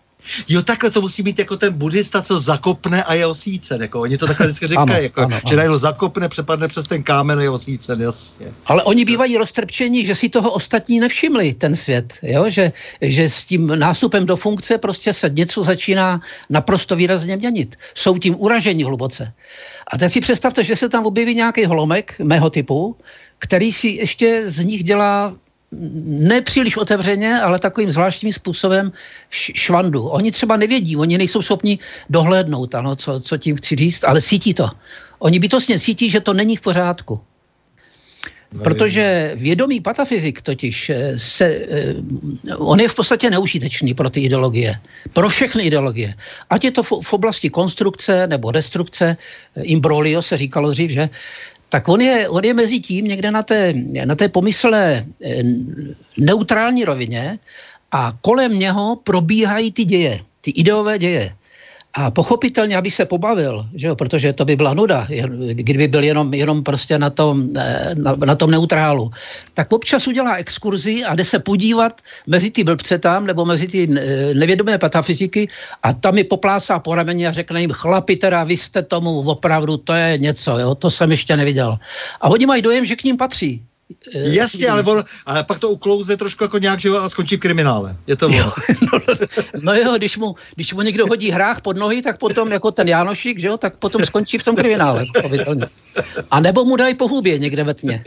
Jo, 0.48 0.62
takhle 0.62 0.90
to 0.90 1.00
musí 1.00 1.22
být 1.22 1.38
jako 1.38 1.56
ten 1.56 1.72
buddhista, 1.72 2.22
co 2.22 2.38
zakopne 2.38 3.02
a 3.04 3.14
je 3.14 3.26
osvícen. 3.26 3.82
Jako, 3.82 4.00
oni 4.00 4.18
to 4.18 4.26
takhle 4.26 4.46
vždycky 4.46 4.66
říkají, 4.68 4.88
ano, 4.90 5.02
jako, 5.02 5.20
ano, 5.20 5.40
že 5.48 5.56
najednou 5.56 5.76
zakopne, 5.76 6.28
přepadne 6.28 6.68
přes 6.68 6.86
ten 6.86 7.02
kámen 7.02 7.38
a 7.38 7.42
je 7.42 7.50
osvícen, 7.50 8.00
jasně. 8.00 8.46
Ale 8.66 8.82
oni 8.82 9.04
bývají 9.04 9.36
roztrpčení, 9.36 10.06
že 10.06 10.14
si 10.14 10.28
toho 10.28 10.50
ostatní 10.50 11.00
nevšimli, 11.00 11.54
ten 11.54 11.76
svět. 11.76 12.18
Jo? 12.22 12.50
Že, 12.50 12.72
že 13.00 13.30
s 13.30 13.44
tím 13.44 13.78
nástupem 13.78 14.26
do 14.26 14.36
funkce 14.36 14.78
prostě 14.78 15.12
se 15.12 15.28
něco 15.28 15.64
začíná 15.64 16.20
naprosto 16.50 16.96
výrazně 16.96 17.36
měnit. 17.36 17.76
Jsou 17.94 18.18
tím 18.18 18.36
uraženi 18.38 18.84
hluboce. 18.84 19.32
A 19.92 19.98
teď 19.98 20.12
si 20.12 20.20
představte, 20.20 20.64
že 20.64 20.76
se 20.76 20.88
tam 20.88 21.06
objeví 21.06 21.34
nějaký 21.34 21.64
holomek 21.64 22.14
mého 22.24 22.50
typu, 22.50 22.96
který 23.38 23.72
si 23.72 23.88
ještě 23.88 24.50
z 24.50 24.64
nich 24.64 24.84
dělá 24.84 25.34
nepříliš 26.04 26.76
otevřeně, 26.76 27.40
ale 27.40 27.58
takovým 27.58 27.90
zvláštním 27.90 28.32
způsobem 28.32 28.92
švandu. 29.30 30.08
Oni 30.08 30.32
třeba 30.32 30.56
nevědí, 30.56 30.96
oni 30.96 31.18
nejsou 31.18 31.42
schopni 31.42 31.78
dohlédnout, 32.10 32.74
ano, 32.74 32.96
co, 32.96 33.20
co 33.20 33.36
tím 33.36 33.56
chci 33.56 33.76
říct, 33.76 34.04
ale 34.04 34.22
cítí 34.22 34.54
to. 34.54 34.70
Oni 35.18 35.38
bytostně 35.38 35.78
cítí, 35.78 36.10
že 36.10 36.20
to 36.20 36.34
není 36.34 36.56
v 36.56 36.60
pořádku. 36.60 37.20
No, 38.52 38.62
Protože 38.62 39.32
vědomý 39.36 39.80
patafyzik 39.80 40.42
totiž 40.42 40.90
eh, 40.90 41.18
se, 41.18 41.44
eh, 41.44 41.94
on 42.56 42.80
je 42.80 42.88
v 42.88 42.94
podstatě 42.94 43.30
neužitečný 43.30 43.94
pro 43.94 44.10
ty 44.10 44.20
ideologie, 44.20 44.80
pro 45.12 45.28
všechny 45.28 45.62
ideologie. 45.62 46.14
Ať 46.50 46.64
je 46.64 46.70
to 46.70 46.82
v, 46.82 47.12
oblasti 47.12 47.50
konstrukce 47.50 48.26
nebo 48.26 48.52
destrukce, 48.52 49.16
eh, 49.56 49.62
imbroglio 49.62 50.22
se 50.22 50.36
říkalo 50.36 50.70
dřív, 50.70 50.90
že 50.90 51.08
tak 51.68 51.88
on 51.88 52.00
je, 52.00 52.28
on 52.28 52.44
je 52.44 52.54
mezi 52.54 52.80
tím 52.80 53.04
někde 53.04 53.30
na 53.30 53.42
té, 53.42 53.72
na 54.04 54.14
té 54.14 54.28
pomyslné 54.28 55.06
eh, 55.24 55.42
neutrální 56.18 56.84
rovině 56.84 57.38
a 57.92 58.12
kolem 58.20 58.58
něho 58.58 58.96
probíhají 58.96 59.72
ty 59.72 59.84
děje, 59.84 60.20
ty 60.40 60.50
ideové 60.50 60.98
děje. 60.98 61.34
A 61.94 62.10
pochopitelně, 62.10 62.76
aby 62.76 62.90
se 62.90 63.06
pobavil, 63.06 63.66
že 63.74 63.86
jo, 63.86 63.96
protože 63.96 64.32
to 64.32 64.44
by 64.44 64.56
byla 64.56 64.74
nuda, 64.74 65.06
kdyby 65.52 65.88
byl 65.88 66.04
jenom, 66.04 66.34
jenom 66.34 66.62
prostě 66.62 66.98
na 66.98 67.10
tom, 67.10 67.48
eh, 67.56 67.94
na, 67.94 68.16
na 68.16 68.34
tom 68.34 68.50
neutrálu. 68.50 69.10
Tak 69.54 69.72
občas 69.72 70.06
udělá 70.06 70.36
exkurzi 70.36 71.04
a 71.04 71.14
jde 71.14 71.24
se 71.24 71.38
podívat 71.38 72.00
mezi 72.26 72.50
ty 72.50 72.64
blbce 72.64 72.98
tam, 72.98 73.26
nebo 73.26 73.44
mezi 73.44 73.66
ty 73.66 73.88
eh, 73.88 74.34
nevědomé 74.34 74.78
patafyziky 74.78 75.48
a 75.82 75.92
tam 75.92 76.14
mi 76.14 76.24
poplácá 76.24 76.78
po 76.78 76.94
rameni 76.94 77.26
a 77.26 77.32
řekne 77.32 77.60
jim, 77.60 77.72
chlapi 77.72 78.16
teda, 78.16 78.44
vy 78.44 78.56
jste 78.56 78.82
tomu 78.82 79.20
opravdu, 79.20 79.76
to 79.76 79.92
je 79.92 80.18
něco, 80.18 80.58
jo, 80.58 80.74
to 80.74 80.90
jsem 80.90 81.10
ještě 81.10 81.36
neviděl. 81.36 81.78
A 82.20 82.28
oni 82.28 82.46
mají 82.46 82.62
dojem, 82.62 82.86
že 82.86 82.96
k 82.96 83.04
ním 83.04 83.16
patří. 83.16 83.64
Eh, 84.14 84.34
Jasně, 84.34 84.68
ale, 84.68 84.82
on, 84.82 85.04
ale 85.26 85.44
pak 85.44 85.58
to 85.58 85.70
uklouze 85.70 86.16
trošku 86.16 86.44
jako 86.44 86.58
nějak, 86.58 86.80
že 86.80 86.90
a 86.90 87.08
skončí 87.08 87.36
v 87.36 87.40
kriminále. 87.40 87.96
Je 88.06 88.16
to 88.16 88.28
jo, 88.28 88.52
no, 88.92 88.98
no 89.60 89.74
jo, 89.74 89.94
když 89.96 90.16
mu, 90.16 90.34
když 90.54 90.74
mu 90.74 90.82
někdo 90.82 91.06
hodí 91.06 91.30
hrách 91.30 91.60
pod 91.60 91.76
nohy, 91.76 92.02
tak 92.02 92.18
potom 92.18 92.52
jako 92.52 92.70
ten 92.70 92.88
Jánošík, 92.88 93.38
že 93.38 93.48
jo, 93.48 93.56
tak 93.56 93.76
potom 93.76 94.06
skončí 94.06 94.38
v 94.38 94.44
tom 94.44 94.56
kriminále. 94.56 95.04
A 96.30 96.40
nebo 96.40 96.64
mu 96.64 96.76
dají 96.76 96.94
po 96.94 97.08
hubě 97.08 97.38
někde 97.38 97.64
ve 97.64 97.74
tmě. 97.74 98.04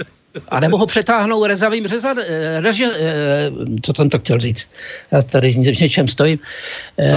A 0.49 0.59
nebo 0.59 0.77
ho 0.77 0.85
přetáhnou 0.85 1.45
rezavým 1.45 1.87
řezad, 1.87 2.17
eh, 2.17 2.59
reže, 2.59 2.85
eh, 2.95 3.51
co 3.81 3.93
jsem 3.95 4.09
to 4.09 4.19
chtěl 4.19 4.39
říct, 4.39 4.69
já 5.11 5.21
tady 5.21 5.51
v 5.51 5.81
něčem 5.81 6.07
stojím, 6.07 6.39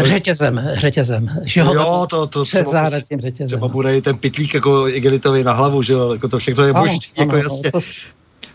řetězem, 0.01 0.71
řetězem. 0.75 1.29
Že 1.43 1.63
ho 1.63 1.75
jo, 1.75 2.07
to, 2.11 2.27
to 2.27 2.45
třeba, 2.45 2.91
tím 3.09 3.21
řetězem. 3.21 3.47
Třeba 3.47 3.69
bude 3.69 3.97
i 3.97 4.01
ten 4.01 4.19
pitlík 4.19 4.55
jako 4.55 4.89
igelitovi 4.89 5.45
na 5.45 5.53
hlavu, 5.53 5.83
že 5.83 5.93
jo, 5.93 6.13
jako 6.13 6.29
to 6.29 6.39
všechno 6.39 6.65
je 6.65 6.73
možné, 6.73 6.99
jako 7.19 7.37
jasně. 7.37 7.71
To, 7.71 7.81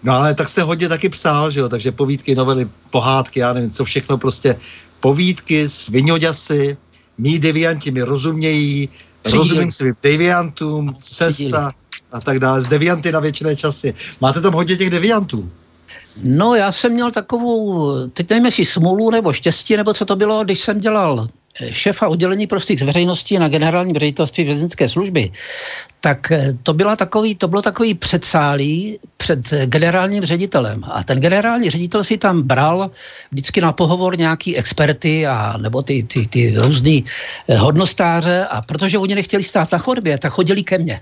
No 0.03 0.13
ale 0.13 0.35
tak 0.35 0.49
jste 0.49 0.61
hodně 0.61 0.89
taky 0.89 1.09
psal, 1.09 1.51
že 1.51 1.59
jo, 1.59 1.69
takže 1.69 1.91
povídky, 1.91 2.35
novely, 2.35 2.69
pohádky, 2.89 3.39
já 3.39 3.53
nevím, 3.53 3.69
co 3.69 3.83
všechno 3.83 4.17
prostě, 4.17 4.55
povídky, 4.99 5.69
svinoďasy, 5.69 6.77
mý 7.17 7.39
devianti 7.39 7.91
mi 7.91 8.01
rozumějí, 8.01 8.89
Přidíli. 9.21 9.37
rozumím 9.37 9.71
svým 9.71 9.95
deviantům, 10.03 10.95
cesta 10.99 11.71
a 12.11 12.19
tak 12.21 12.39
dále, 12.39 12.61
z 12.61 12.67
devianty 12.67 13.11
na 13.11 13.19
věčné 13.19 13.55
časy. 13.55 13.93
Máte 14.21 14.41
tam 14.41 14.53
hodně 14.53 14.77
těch 14.77 14.89
deviantů? 14.89 15.49
No, 16.23 16.55
já 16.55 16.71
jsem 16.71 16.91
měl 16.91 17.11
takovou, 17.11 17.91
teď 18.09 18.29
nevím, 18.29 18.45
jestli 18.45 18.65
smůlu 18.65 19.11
nebo 19.11 19.33
štěstí, 19.33 19.77
nebo 19.77 19.93
co 19.93 20.05
to 20.05 20.15
bylo, 20.15 20.43
když 20.43 20.59
jsem 20.59 20.79
dělal 20.79 21.27
šéfa 21.71 22.07
oddělení 22.07 22.47
pro 22.47 22.59
styk 22.59 22.79
s 22.79 22.83
veřejností 22.83 23.39
na 23.39 23.47
generálním 23.47 23.95
ředitelství 23.95 24.43
vězeňské 24.43 24.89
služby, 24.89 25.31
tak 26.01 26.31
eh, 26.31 26.53
to, 26.63 26.73
byla 26.73 26.95
takový, 26.95 27.35
to 27.35 27.47
bylo 27.47 27.61
takový 27.61 27.93
předsálí 27.93 28.99
před 29.17 29.39
generálním 29.65 30.25
ředitelem. 30.25 30.83
A 30.87 31.03
ten 31.03 31.19
generální 31.19 31.69
ředitel 31.69 32.03
si 32.03 32.17
tam 32.17 32.41
bral 32.41 32.91
vždycky 33.31 33.61
na 33.61 33.71
pohovor 33.73 34.17
nějaký 34.17 34.57
experty 34.57 35.27
a 35.27 35.57
nebo 35.57 35.81
ty, 35.81 36.03
ty, 36.03 36.27
ty 36.27 36.55
různý 36.57 37.05
eh, 37.47 37.57
hodnostáře 37.57 38.45
a 38.49 38.61
protože 38.61 38.97
oni 38.97 39.15
nechtěli 39.15 39.43
stát 39.43 39.71
na 39.71 39.77
chodbě, 39.77 40.17
tak 40.17 40.33
chodili 40.33 40.63
ke 40.63 40.77
mně. 40.77 41.01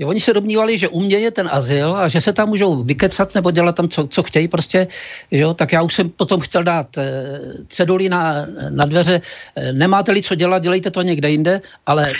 Jo, 0.00 0.08
oni 0.08 0.20
se 0.20 0.32
domnívali, 0.32 0.78
že 0.78 0.88
u 0.88 1.00
mě 1.00 1.18
je 1.18 1.30
ten 1.30 1.48
azyl 1.52 1.96
a 1.96 2.08
že 2.08 2.20
se 2.20 2.32
tam 2.32 2.48
můžou 2.48 2.82
vykecat 2.82 3.34
nebo 3.34 3.50
dělat 3.50 3.74
tam, 3.74 3.88
co, 3.88 4.06
co 4.06 4.22
chtějí 4.22 4.48
prostě. 4.48 4.86
Jo, 5.30 5.54
tak 5.54 5.72
já 5.72 5.82
už 5.82 5.94
jsem 5.94 6.08
potom 6.08 6.40
chtěl 6.40 6.62
dát 6.62 6.98
e, 6.98 7.32
ceduly 7.68 8.08
na, 8.08 8.46
na 8.68 8.84
dveře. 8.84 9.20
E, 9.56 9.72
nemáte-li 9.72 10.22
co 10.22 10.34
dělat, 10.34 10.62
dělejte 10.62 10.90
to 10.90 11.02
někde 11.02 11.30
jinde, 11.30 11.60
ale 11.86 12.12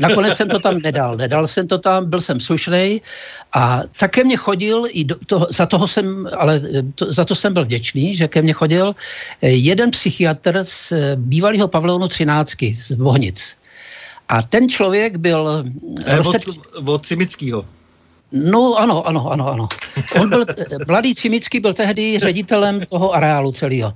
nakonec 0.00 0.36
jsem 0.36 0.48
to 0.48 0.58
tam 0.58 0.78
nedal. 0.78 1.14
Nedal 1.14 1.46
jsem 1.46 1.68
to 1.68 1.78
tam, 1.78 2.10
byl 2.10 2.20
jsem 2.20 2.40
slušnej 2.40 3.00
a 3.52 3.82
také 3.98 4.24
mě 4.24 4.36
chodil, 4.36 4.84
i 4.90 5.04
do, 5.04 5.16
to, 5.26 5.46
za 5.50 5.66
toho 5.66 5.88
jsem, 5.88 6.28
ale 6.36 6.60
to, 6.94 7.12
za 7.12 7.24
to 7.24 7.34
jsem 7.34 7.52
byl 7.52 7.64
vděčný, 7.64 8.16
že 8.16 8.28
ke 8.28 8.42
mně 8.42 8.52
chodil 8.52 8.94
jeden 9.42 9.90
psychiatr 9.90 10.64
z 10.64 10.92
bývalého 11.16 11.68
pavilonu 11.68 12.08
13 12.08 12.52
z 12.76 12.92
Bohnic 12.92 13.61
a 14.32 14.42
ten 14.42 14.68
člověk 14.68 15.16
byl... 15.16 15.64
Eh, 16.06 16.16
rozsed... 16.16 16.48
od, 16.48 16.88
od 16.88 17.06
Cimickýho. 17.06 17.64
No 18.32 18.74
ano, 18.74 19.06
ano, 19.06 19.32
ano, 19.32 19.48
ano. 19.48 19.68
On 20.20 20.28
byl, 20.28 20.44
mladý 20.88 21.14
Cimický 21.14 21.60
byl 21.60 21.74
tehdy 21.74 22.18
ředitelem 22.18 22.80
toho 22.80 23.12
areálu 23.12 23.52
celého. 23.52 23.92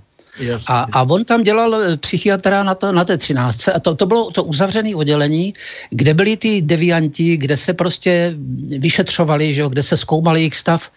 A, 0.68 0.87
a 0.92 1.03
on 1.03 1.25
tam 1.25 1.42
dělal 1.42 1.75
eh, 1.75 1.96
psychiatra 1.96 2.62
na, 2.62 2.75
to, 2.75 2.92
na 2.92 3.05
té 3.05 3.16
třináctce 3.16 3.72
a 3.72 3.81
to, 3.81 3.94
to 3.94 4.07
bylo 4.07 4.31
to 4.31 4.44
uzavřené 4.44 4.96
oddělení, 4.96 5.55
kde 5.90 6.14
byli 6.14 6.37
ty 6.37 6.62
devianti, 6.62 7.37
kde 7.37 7.57
se 7.57 7.72
prostě 7.72 8.35
vyšetřovali, 8.79 9.55
že 9.55 9.61
jo, 9.61 9.68
kde 9.68 9.83
se 9.83 9.96
zkoumali 9.96 10.40
jejich 10.40 10.57
stav. 10.57 10.90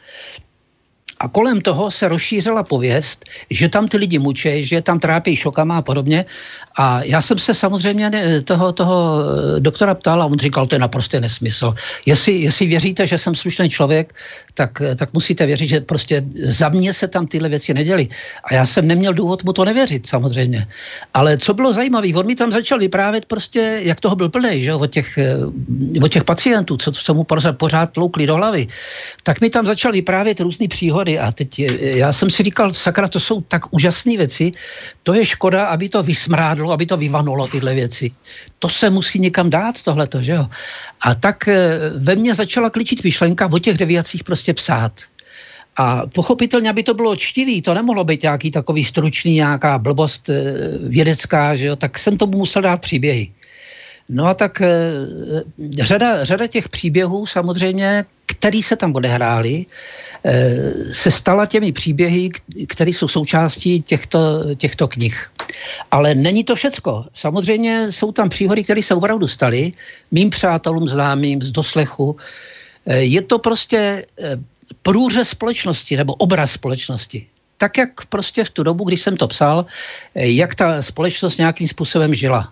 A 1.20 1.28
kolem 1.28 1.62
toho 1.62 1.92
se 1.92 2.08
rozšířila 2.08 2.64
pověst, 2.64 3.26
že 3.50 3.70
tam 3.70 3.88
ty 3.88 3.98
lidi 3.98 4.20
mučí, 4.20 4.66
že 4.66 4.82
tam 4.82 5.00
trápí 5.00 5.36
šokama 5.36 5.78
a 5.78 5.82
podobně. 5.82 6.26
A 6.78 7.04
já 7.04 7.22
jsem 7.22 7.38
se 7.38 7.54
samozřejmě 7.54 8.12
toho, 8.44 8.72
toho 8.72 9.20
eh, 9.20 9.60
doktora 9.60 9.96
ptal 9.96 10.22
a 10.24 10.26
on 10.26 10.40
říkal, 10.40 10.68
to 10.68 10.76
je 10.76 10.80
naprostý 10.80 11.20
nesmysl. 11.20 11.74
Jestli, 12.06 12.34
jestli 12.48 12.66
věříte, 12.66 13.08
že 13.08 13.18
jsem 13.18 13.36
slušný 13.36 13.70
člověk, 13.70 14.14
tak, 14.54 14.82
eh, 14.82 14.96
tak 14.96 15.14
musíte 15.14 15.46
věřit, 15.46 15.68
že 15.68 15.80
prostě 15.80 16.24
za 16.44 16.70
mě 16.70 16.94
se 16.94 17.08
tam 17.08 17.28
tyhle 17.28 17.50
věci 17.50 17.74
neděli. 17.74 18.08
A 18.44 18.54
já 18.54 18.66
jsem 18.66 18.88
neměl 18.88 19.14
důvod 19.14 19.44
mu 19.44 19.54
to 19.54 19.66
nevěřit, 19.66 20.08
samozřejmě. 20.08 20.68
Ale 21.14 21.38
co 21.38 21.54
bylo 21.54 21.74
zajímavé, 21.74 22.08
on 22.16 22.28
mi 22.28 22.36
tam 22.36 22.52
začal 22.52 22.80
vyprávět 22.80 23.26
prostě, 23.26 23.80
jak 23.84 24.00
toho 24.00 24.16
byl 24.16 24.30
plný, 24.30 24.64
že, 24.64 24.74
od 24.74 24.88
těch, 24.88 25.18
eh, 25.18 25.36
od 26.04 26.12
těch 26.12 26.24
pacientů, 26.24 26.78
co, 26.78 26.92
co 26.92 27.12
mu 27.14 27.24
pořád 27.52 27.92
tloukli 27.92 28.28
do 28.28 28.36
hlavy. 28.36 28.68
Tak 29.24 29.42
mi 29.42 29.50
tam 29.50 29.66
začal 29.66 29.92
vyprávět 29.92 30.40
různé 30.40 30.68
příhody 30.68 31.09
a 31.18 31.32
teď 31.32 31.60
já 31.82 32.14
jsem 32.14 32.30
si 32.30 32.44
říkal, 32.44 32.74
sakra, 32.74 33.08
to 33.08 33.20
jsou 33.20 33.42
tak 33.42 33.74
úžasné 33.74 34.18
věci, 34.18 34.52
to 35.04 35.14
je 35.14 35.26
škoda, 35.26 35.66
aby 35.66 35.90
to 35.90 36.04
vysmrádlo 36.04 36.72
aby 36.72 36.86
to 36.86 36.98
vyvanulo 36.98 37.48
tyhle 37.48 37.74
věci. 37.74 38.12
To 38.60 38.70
se 38.70 38.90
musí 38.90 39.20
někam 39.20 39.50
dát, 39.50 39.84
tohleto, 39.84 40.22
že 40.22 40.32
jo. 40.32 40.46
A 41.02 41.16
tak 41.16 41.48
eh, 41.48 41.80
ve 41.96 42.16
mně 42.16 42.36
začala 42.36 42.70
kličit 42.70 43.04
myšlenka 43.04 43.50
o 43.52 43.60
těch 43.60 43.78
deviacích 43.78 44.24
prostě 44.24 44.54
psát. 44.54 44.92
A 45.80 46.08
pochopitelně, 46.08 46.70
aby 46.70 46.84
to 46.84 46.94
bylo 46.94 47.16
čtivý, 47.16 47.62
to 47.62 47.74
nemohlo 47.74 48.04
být 48.04 48.24
nějaký 48.24 48.52
takový 48.52 48.84
stručný, 48.86 49.34
nějaká 49.34 49.78
blbost 49.80 50.30
e, 50.30 50.34
vědecká, 50.80 51.56
že 51.56 51.66
jo, 51.66 51.76
tak 51.76 52.00
jsem 52.00 52.18
tomu 52.18 52.38
musel 52.38 52.62
dát 52.62 52.82
příběhy. 52.82 53.32
No 54.10 54.28
a 54.28 54.34
tak 54.34 54.62
e, 54.62 54.72
řada, 55.80 56.24
řada 56.24 56.48
těch 56.48 56.70
příběhů 56.70 57.26
samozřejmě, 57.26 58.06
který 58.28 58.64
se 58.64 58.76
tam 58.76 58.96
odehrály, 58.96 59.56
e, 59.56 59.66
se 60.92 61.12
stala 61.12 61.46
těmi 61.46 61.72
příběhy, 61.72 62.30
které 62.68 62.92
jsou 62.92 63.08
součástí 63.08 63.82
těchto, 63.82 64.20
těchto 64.56 64.88
knih. 64.88 65.32
Ale 65.92 66.16
není 66.16 66.44
to 66.44 66.56
všecko. 66.56 67.06
Samozřejmě 67.14 67.92
jsou 67.92 68.12
tam 68.12 68.30
příhody, 68.30 68.64
které 68.64 68.84
se 68.84 68.96
opravdu 68.96 69.28
staly 69.28 69.72
mým 70.12 70.30
přátelům 70.30 70.88
známým 70.88 71.42
z 71.42 71.52
doslechu. 71.52 72.18
E, 72.86 72.98
je 72.98 73.22
to 73.22 73.40
prostě 73.40 74.06
průře 74.82 75.26
společnosti 75.26 75.98
nebo 75.98 76.14
obraz 76.14 76.52
společnosti. 76.52 77.28
Tak, 77.58 77.78
jak 77.78 78.06
prostě 78.06 78.44
v 78.44 78.50
tu 78.50 78.64
dobu, 78.64 78.84
kdy 78.84 78.98
jsem 78.98 79.18
to 79.18 79.28
psal, 79.28 79.66
jak 80.16 80.56
ta 80.56 80.82
společnost 80.82 81.38
nějakým 81.38 81.68
způsobem 81.68 82.16
žila. 82.16 82.52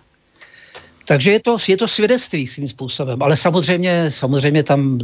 Takže 1.08 1.30
je 1.30 1.40
to, 1.40 1.56
je 1.68 1.76
to 1.76 1.88
svědectví 1.88 2.46
svým 2.46 2.68
způsobem, 2.68 3.22
ale 3.22 3.36
samozřejmě, 3.36 4.10
samozřejmě 4.10 4.62
tam 4.62 4.98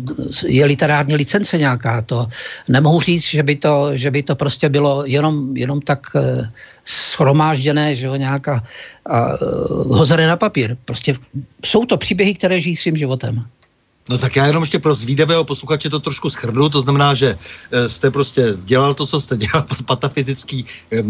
je 0.46 0.64
literární 0.64 1.16
licence 1.16 1.58
nějaká. 1.58 2.02
To 2.02 2.28
nemohu 2.68 3.00
říct, 3.00 3.24
že 3.24 3.42
by 3.42 3.56
to, 3.56 3.96
že 3.96 4.10
by 4.10 4.22
to 4.22 4.36
prostě 4.36 4.68
bylo 4.68 5.02
jenom, 5.06 5.56
jenom 5.56 5.80
tak 5.80 6.06
uh, 6.14 6.44
schromážděné, 6.84 7.96
že 7.96 8.08
ho 8.08 8.16
nějaká 8.16 8.60
uh, 8.60 9.96
hozené 9.96 10.26
na 10.26 10.36
papír. 10.36 10.76
Prostě 10.84 11.16
jsou 11.64 11.84
to 11.84 11.96
příběhy, 11.96 12.34
které 12.34 12.60
žijí 12.60 12.76
svým 12.76 12.96
životem. 12.96 13.44
No 14.08 14.18
tak 14.18 14.36
já 14.36 14.46
jenom 14.46 14.62
ještě 14.62 14.78
pro 14.78 14.94
zvídavého 14.94 15.44
posluchače 15.44 15.90
to 15.90 16.00
trošku 16.00 16.30
schrnu, 16.30 16.68
to 16.68 16.80
znamená, 16.80 17.14
že 17.14 17.38
eh, 17.70 17.88
jste 17.88 18.10
prostě 18.10 18.54
dělal 18.64 18.94
to, 18.94 19.06
co 19.06 19.20
jste 19.20 19.36
dělal, 19.44 19.66
patafyzický 19.86 20.64
e, 20.92 21.02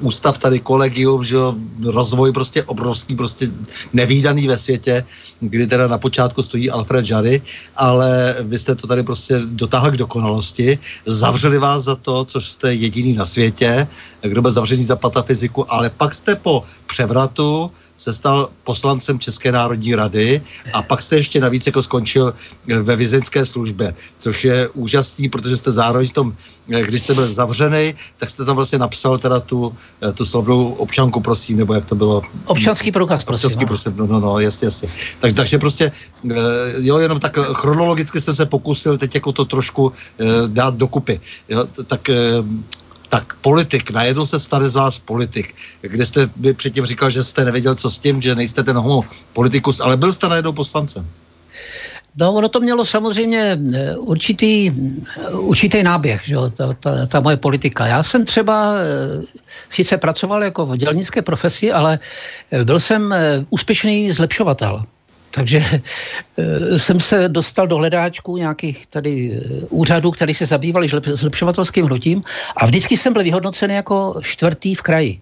ústav 0.00 0.38
tady, 0.38 0.60
kolegium, 0.60 1.24
že 1.24 1.36
rozvoj 1.84 2.32
prostě 2.32 2.62
obrovský, 2.62 3.16
prostě 3.16 3.48
nevýdaný 3.92 4.48
ve 4.48 4.58
světě, 4.58 5.04
kdy 5.40 5.66
teda 5.66 5.88
na 5.88 5.98
počátku 5.98 6.42
stojí 6.42 6.70
Alfred 6.70 7.10
Jarry, 7.10 7.42
ale 7.76 8.36
vy 8.40 8.58
jste 8.58 8.74
to 8.74 8.86
tady 8.86 9.02
prostě 9.02 9.40
dotáhli 9.46 9.92
k 9.92 9.96
dokonalosti, 9.96 10.78
zavřeli 11.06 11.58
vás 11.58 11.84
za 11.84 11.96
to, 11.96 12.24
což 12.24 12.44
jste 12.44 12.74
jediný 12.74 13.12
na 13.12 13.24
světě, 13.24 13.86
kdo 14.22 14.42
byl 14.42 14.52
zavřený 14.52 14.84
za 14.84 14.96
patafyziku, 14.96 15.72
ale 15.72 15.90
pak 15.90 16.14
jste 16.14 16.36
po 16.36 16.62
převratu 16.86 17.70
se 18.02 18.12
stal 18.12 18.50
poslancem 18.64 19.18
České 19.18 19.52
národní 19.52 19.94
rady 19.94 20.42
a 20.72 20.82
pak 20.82 21.02
jste 21.02 21.16
ještě 21.16 21.40
navíc 21.40 21.66
jako 21.66 21.82
skončil 21.82 22.34
eh, 22.34 22.78
ve 22.82 22.96
vězeňské 22.96 23.46
službě, 23.46 23.94
což 24.18 24.44
je 24.44 24.68
úžasný, 24.74 25.28
protože 25.28 25.56
jste 25.56 25.70
zároveň 25.70 26.08
v 26.08 26.12
tom, 26.12 26.26
eh, 26.74 26.82
když 26.82 27.00
jste 27.00 27.14
byl 27.14 27.26
zavřený, 27.30 27.94
tak 28.18 28.30
jste 28.30 28.44
tam 28.44 28.56
vlastně 28.56 28.78
napsal 28.78 29.18
teda 29.18 29.40
tu, 29.40 29.70
eh, 30.02 30.12
tu 30.12 30.26
slavnou 30.26 30.82
občanku, 30.82 31.20
prosím, 31.22 31.62
nebo 31.62 31.74
jak 31.78 31.84
to 31.86 31.94
bylo? 31.94 32.22
Občanský 32.50 32.90
průkaz, 32.90 33.22
prosím. 33.22 33.46
Občanský, 33.46 33.64
no. 33.64 33.70
prosím, 33.70 33.92
no, 33.96 34.06
no, 34.06 34.18
no, 34.20 34.38
jasně, 34.42 34.66
jasně. 34.66 34.88
Tak, 35.22 35.32
takže 35.32 35.58
prostě, 35.58 35.92
jo, 36.82 36.98
jenom 36.98 37.22
tak 37.22 37.38
chronologicky 37.38 38.18
jsem 38.20 38.34
se 38.34 38.46
pokusil 38.46 38.98
teď 38.98 39.14
jako 39.14 39.32
to 39.32 39.44
trošku 39.44 39.92
dát 40.46 40.74
dokupy. 40.74 41.20
Jo, 41.48 41.66
tak 41.86 42.10
tak 43.12 43.36
politik, 43.44 43.90
najednou 43.90 44.26
se 44.26 44.40
stane 44.40 44.70
z 44.70 44.74
vás 44.74 44.98
politik. 44.98 45.54
Kde 45.80 46.06
jste 46.06 46.30
by 46.36 46.54
předtím 46.54 46.86
říkal, 46.86 47.10
že 47.10 47.22
jste 47.22 47.44
nevěděl, 47.44 47.74
co 47.74 47.90
s 47.90 47.98
tím, 47.98 48.22
že 48.22 48.34
nejste 48.34 48.62
ten 48.62 48.76
homo 48.76 49.04
politikus, 49.32 49.80
ale 49.80 49.96
byl 49.96 50.12
jste 50.12 50.28
najednou 50.28 50.52
poslancem. 50.52 51.04
No, 52.16 52.32
ono 52.32 52.48
to 52.48 52.60
mělo 52.60 52.84
samozřejmě 52.84 53.58
eh, 53.74 53.96
určitý, 53.96 54.72
eh, 54.72 55.30
určitý 55.30 55.82
náběh, 55.82 56.20
že 56.24 56.34
jo, 56.34 56.50
ta, 56.50 56.72
ta, 56.72 57.06
ta 57.06 57.20
moje 57.20 57.36
politika. 57.36 57.86
Já 57.86 58.02
jsem 58.02 58.24
třeba 58.24 58.74
eh, 58.80 59.22
sice 59.68 59.96
pracoval 59.96 60.44
jako 60.44 60.66
v 60.66 60.76
dělnické 60.76 61.22
profesi, 61.22 61.72
ale 61.72 61.98
byl 62.64 62.80
jsem 62.80 63.14
úspěšný 63.50 64.12
zlepšovatel. 64.12 64.84
Takže 65.32 65.64
e, 66.36 66.78
jsem 66.78 67.00
se 67.00 67.28
dostal 67.28 67.66
do 67.66 67.76
hledáčku 67.76 68.36
nějakých 68.36 68.86
tady 68.86 69.32
e, 69.32 69.40
úřadů, 69.70 70.10
který 70.10 70.34
se 70.34 70.46
zabývali 70.46 70.88
zlepšovatelským 71.04 71.86
hnutím 71.86 72.20
a 72.56 72.66
vždycky 72.66 72.96
jsem 72.96 73.12
byl 73.12 73.22
vyhodnocen 73.22 73.70
jako 73.70 74.20
čtvrtý 74.22 74.74
v 74.74 74.82
kraji. 74.82 75.20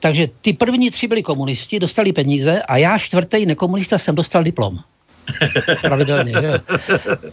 Takže 0.00 0.28
ty 0.40 0.52
první 0.52 0.90
tři 0.90 1.08
byli 1.08 1.22
komunisti, 1.22 1.78
dostali 1.78 2.12
peníze 2.12 2.62
a 2.62 2.76
já 2.76 2.98
čtvrtý 2.98 3.46
nekomunista 3.46 3.98
jsem 3.98 4.14
dostal 4.14 4.42
diplom. 4.42 4.78
Pravidelně, 5.82 6.32
že? 6.40 6.50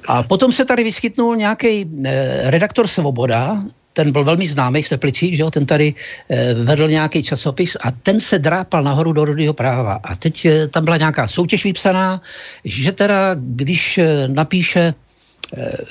A 0.07 0.23
potom 0.23 0.51
se 0.51 0.65
tady 0.65 0.83
vyskytnul 0.83 1.35
nějaký 1.35 1.85
e, 2.05 2.51
redaktor 2.51 2.87
Svoboda, 2.87 3.63
ten 3.99 4.15
byl 4.15 4.23
velmi 4.23 4.47
známý 4.47 4.79
v 4.83 4.89
Teplicích, 4.95 5.35
že 5.35 5.43
jo? 5.43 5.51
ten 5.51 5.65
tady 5.67 5.91
eh, 5.91 6.53
vedl 6.63 6.87
nějaký 6.87 7.19
časopis 7.23 7.75
a 7.83 7.91
ten 7.91 8.15
se 8.23 8.39
drápal 8.39 8.79
nahoru 8.79 9.11
do 9.11 9.27
rodného 9.27 9.51
práva. 9.51 9.99
A 9.99 10.15
teď 10.15 10.35
eh, 10.45 10.67
tam 10.71 10.87
byla 10.87 10.97
nějaká 11.03 11.27
soutěž 11.27 11.67
vypsaná, 11.67 12.21
že 12.63 12.91
teda, 12.95 13.35
když 13.35 13.97
eh, 13.97 14.31
napíše, 14.31 14.95
eh, 15.57 15.83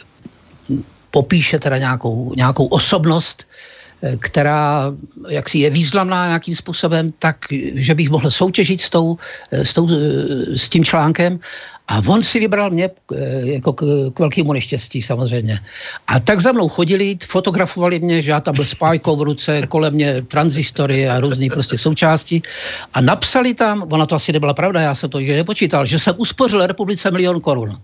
popíše 1.12 1.61
teda 1.61 1.77
nějakou, 1.77 2.33
nějakou 2.33 2.66
osobnost, 2.73 3.44
eh, 3.44 3.77
která 4.18 4.94
jaksi 5.28 5.58
je 5.58 5.70
významná 5.70 6.26
nějakým 6.26 6.54
způsobem, 6.54 7.11
tak, 7.18 7.37
že 7.74 7.94
bych 7.94 8.11
mohl 8.11 8.30
soutěžit 8.30 8.80
s, 8.80 8.90
tou, 8.90 9.16
eh, 9.50 9.64
s, 9.64 9.74
tou, 9.74 9.88
s 10.56 10.68
tím 10.68 10.84
článkem 10.84 11.40
a 11.88 12.02
on 12.06 12.22
si 12.22 12.40
vybral 12.40 12.70
mě 12.70 12.90
eh, 13.14 13.16
jako 13.42 13.72
k, 13.72 13.82
k 14.14 14.18
velkému 14.18 14.52
neštěstí 14.52 15.02
samozřejmě. 15.02 15.58
A 16.06 16.20
tak 16.20 16.40
za 16.40 16.52
mnou 16.52 16.68
chodili, 16.68 17.16
fotografovali 17.26 18.00
mě, 18.00 18.22
že 18.22 18.30
já 18.30 18.40
tam 18.40 18.54
byl 18.54 18.64
s 18.64 18.74
pájkou 18.74 19.16
v 19.16 19.22
ruce, 19.22 19.62
kolem 19.68 19.94
mě 19.94 20.22
transistory 20.22 21.08
a 21.08 21.20
různé 21.20 21.46
prostě 21.52 21.78
součásti. 21.78 22.42
A 22.94 23.00
napsali 23.00 23.54
tam, 23.54 23.82
ona 23.90 24.06
to 24.06 24.14
asi 24.14 24.32
nebyla 24.32 24.54
pravda, 24.54 24.80
já 24.80 24.94
jsem 24.94 25.11
to 25.11 25.18
nepočítal, 25.20 25.87
že 25.87 25.98
jsem 25.98 26.14
uspořil 26.18 26.66
republice 26.66 27.11
milion 27.11 27.40
korun. 27.40 27.76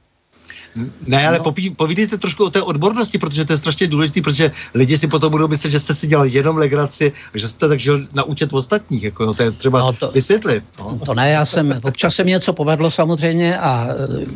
Ne, 1.06 1.28
ale 1.28 1.38
no. 1.38 1.44
popí, 1.44 1.70
povídejte 1.70 2.18
trošku 2.18 2.44
o 2.44 2.50
té 2.50 2.62
odbornosti, 2.62 3.18
protože 3.18 3.44
to 3.44 3.52
je 3.52 3.58
strašně 3.58 3.86
důležité, 3.86 4.22
protože 4.22 4.50
lidi 4.74 4.98
si 4.98 5.06
potom 5.06 5.30
budou 5.30 5.48
myslet, 5.48 5.70
že 5.70 5.80
jste 5.80 5.94
si 5.94 6.06
dělal 6.06 6.26
jenom 6.26 6.56
legraci, 6.56 7.12
že 7.34 7.48
jste 7.48 7.68
tak 7.68 7.80
žil 7.80 8.06
na 8.12 8.22
účet 8.22 8.52
ostatních, 8.52 9.02
jako 9.02 9.34
to 9.34 9.42
je 9.42 9.50
třeba 9.50 9.78
no 9.78 9.92
to, 9.92 10.10
vysvětlit. 10.10 10.64
No. 10.78 11.00
To 11.06 11.14
ne, 11.14 11.30
já 11.30 11.44
jsem, 11.44 11.80
občas 11.82 12.14
se 12.14 12.24
mi 12.24 12.30
něco 12.30 12.52
povedlo 12.52 12.90
samozřejmě 12.90 13.58
a... 13.58 13.88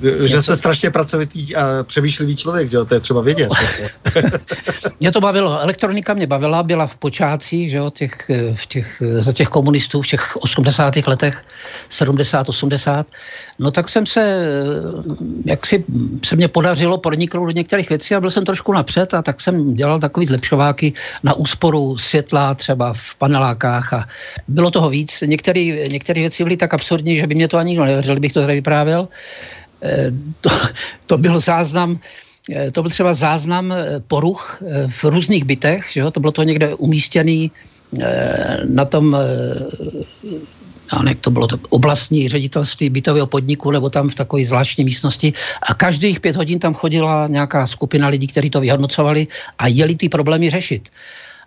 Že 0.03 0.11
něco... 0.23 0.43
jste 0.43 0.57
strašně 0.57 0.91
pracovitý 0.91 1.57
a 1.57 1.83
přemýšlivý 1.83 2.37
člověk, 2.37 2.71
že 2.71 2.77
jo, 2.77 2.85
to 2.85 2.95
je 2.95 3.01
třeba 3.01 3.21
vědět. 3.23 3.51
mě 5.01 5.13
to 5.13 5.21
bavilo, 5.21 5.61
elektronika 5.61 6.15
mě 6.15 6.27
bavila, 6.27 6.63
byla 6.63 6.87
v 6.87 6.97
počátcích, 6.97 7.71
že 7.71 7.77
jo, 7.77 7.91
těch, 7.91 8.31
v 8.55 8.67
těch, 8.67 9.03
za 9.19 9.33
těch 9.33 9.49
komunistů 9.49 10.03
v 10.03 10.07
těch 10.07 10.37
80. 10.37 10.97
letech, 11.07 11.45
70, 11.89 12.49
80, 12.49 13.07
no 13.59 13.71
tak 13.71 13.89
jsem 13.89 14.07
se, 14.07 14.49
jak 15.45 15.67
si 15.67 15.85
se 16.29 16.37
mě 16.37 16.49
podařilo 16.49 16.99
proniknout 16.99 17.47
do 17.47 17.57
některých 17.57 17.89
věcí 17.89 18.15
a 18.15 18.21
byl 18.21 18.31
jsem 18.31 18.45
trošku 18.45 18.73
napřed 18.73 19.15
a 19.15 19.23
tak 19.23 19.41
jsem 19.41 19.75
dělal 19.75 19.99
takový 19.99 20.27
zlepšováky 20.27 20.93
na 21.25 21.35
úsporu 21.35 21.99
světla 21.99 22.55
třeba 22.55 22.93
v 22.93 23.15
panelákách 23.19 23.93
a 23.93 24.09
bylo 24.49 24.71
toho 24.71 24.89
víc. 24.93 25.25
Některé 25.25 26.21
věci 26.21 26.45
byly 26.45 26.57
tak 26.57 26.75
absurdní, 26.75 27.17
že 27.17 27.27
by 27.27 27.35
mě 27.35 27.49
to 27.49 27.57
ani 27.57 27.69
nikdo 27.69 27.85
nevěřil, 27.85 28.21
bych 28.21 28.33
to 28.33 28.41
tady 28.41 28.55
vyprávěl. 28.55 29.09
E, 29.83 30.13
to, 30.41 30.51
to 31.07 31.19
byl 31.19 31.41
záznam 31.41 31.99
e, 32.53 32.71
to 32.71 32.83
byl 32.83 32.91
třeba 32.91 33.15
záznam 33.15 33.73
e, 33.73 34.01
poruch 34.05 34.63
v 34.89 35.05
různých 35.05 35.45
bytech, 35.45 35.89
že 35.93 36.01
jo? 36.01 36.11
to 36.11 36.21
bylo 36.21 36.33
to 36.33 36.43
někde 36.43 36.75
umístěný 36.75 37.51
na 38.69 38.85
tom 38.85 39.17
já 40.93 41.03
nevím, 41.03 41.21
to 41.21 41.31
bylo 41.31 41.47
to 41.47 41.59
oblastní 41.69 42.29
ředitelství 42.29 42.91
bytového 42.91 43.27
podniku 43.27 43.71
nebo 43.71 43.91
tam 43.91 44.09
v 44.09 44.15
takové 44.15 44.45
zvláštní 44.45 44.85
místnosti 44.85 45.33
a 45.63 45.75
každých 45.75 46.21
pět 46.21 46.37
hodin 46.37 46.59
tam 46.59 46.75
chodila 46.75 47.27
nějaká 47.27 47.67
skupina 47.67 48.09
lidí, 48.09 48.27
kteří 48.27 48.51
to 48.51 48.61
vyhodnocovali 48.61 49.27
a 49.59 49.67
jeli 49.67 49.97
ty 49.97 50.09
problémy 50.09 50.51
řešit. 50.51 50.89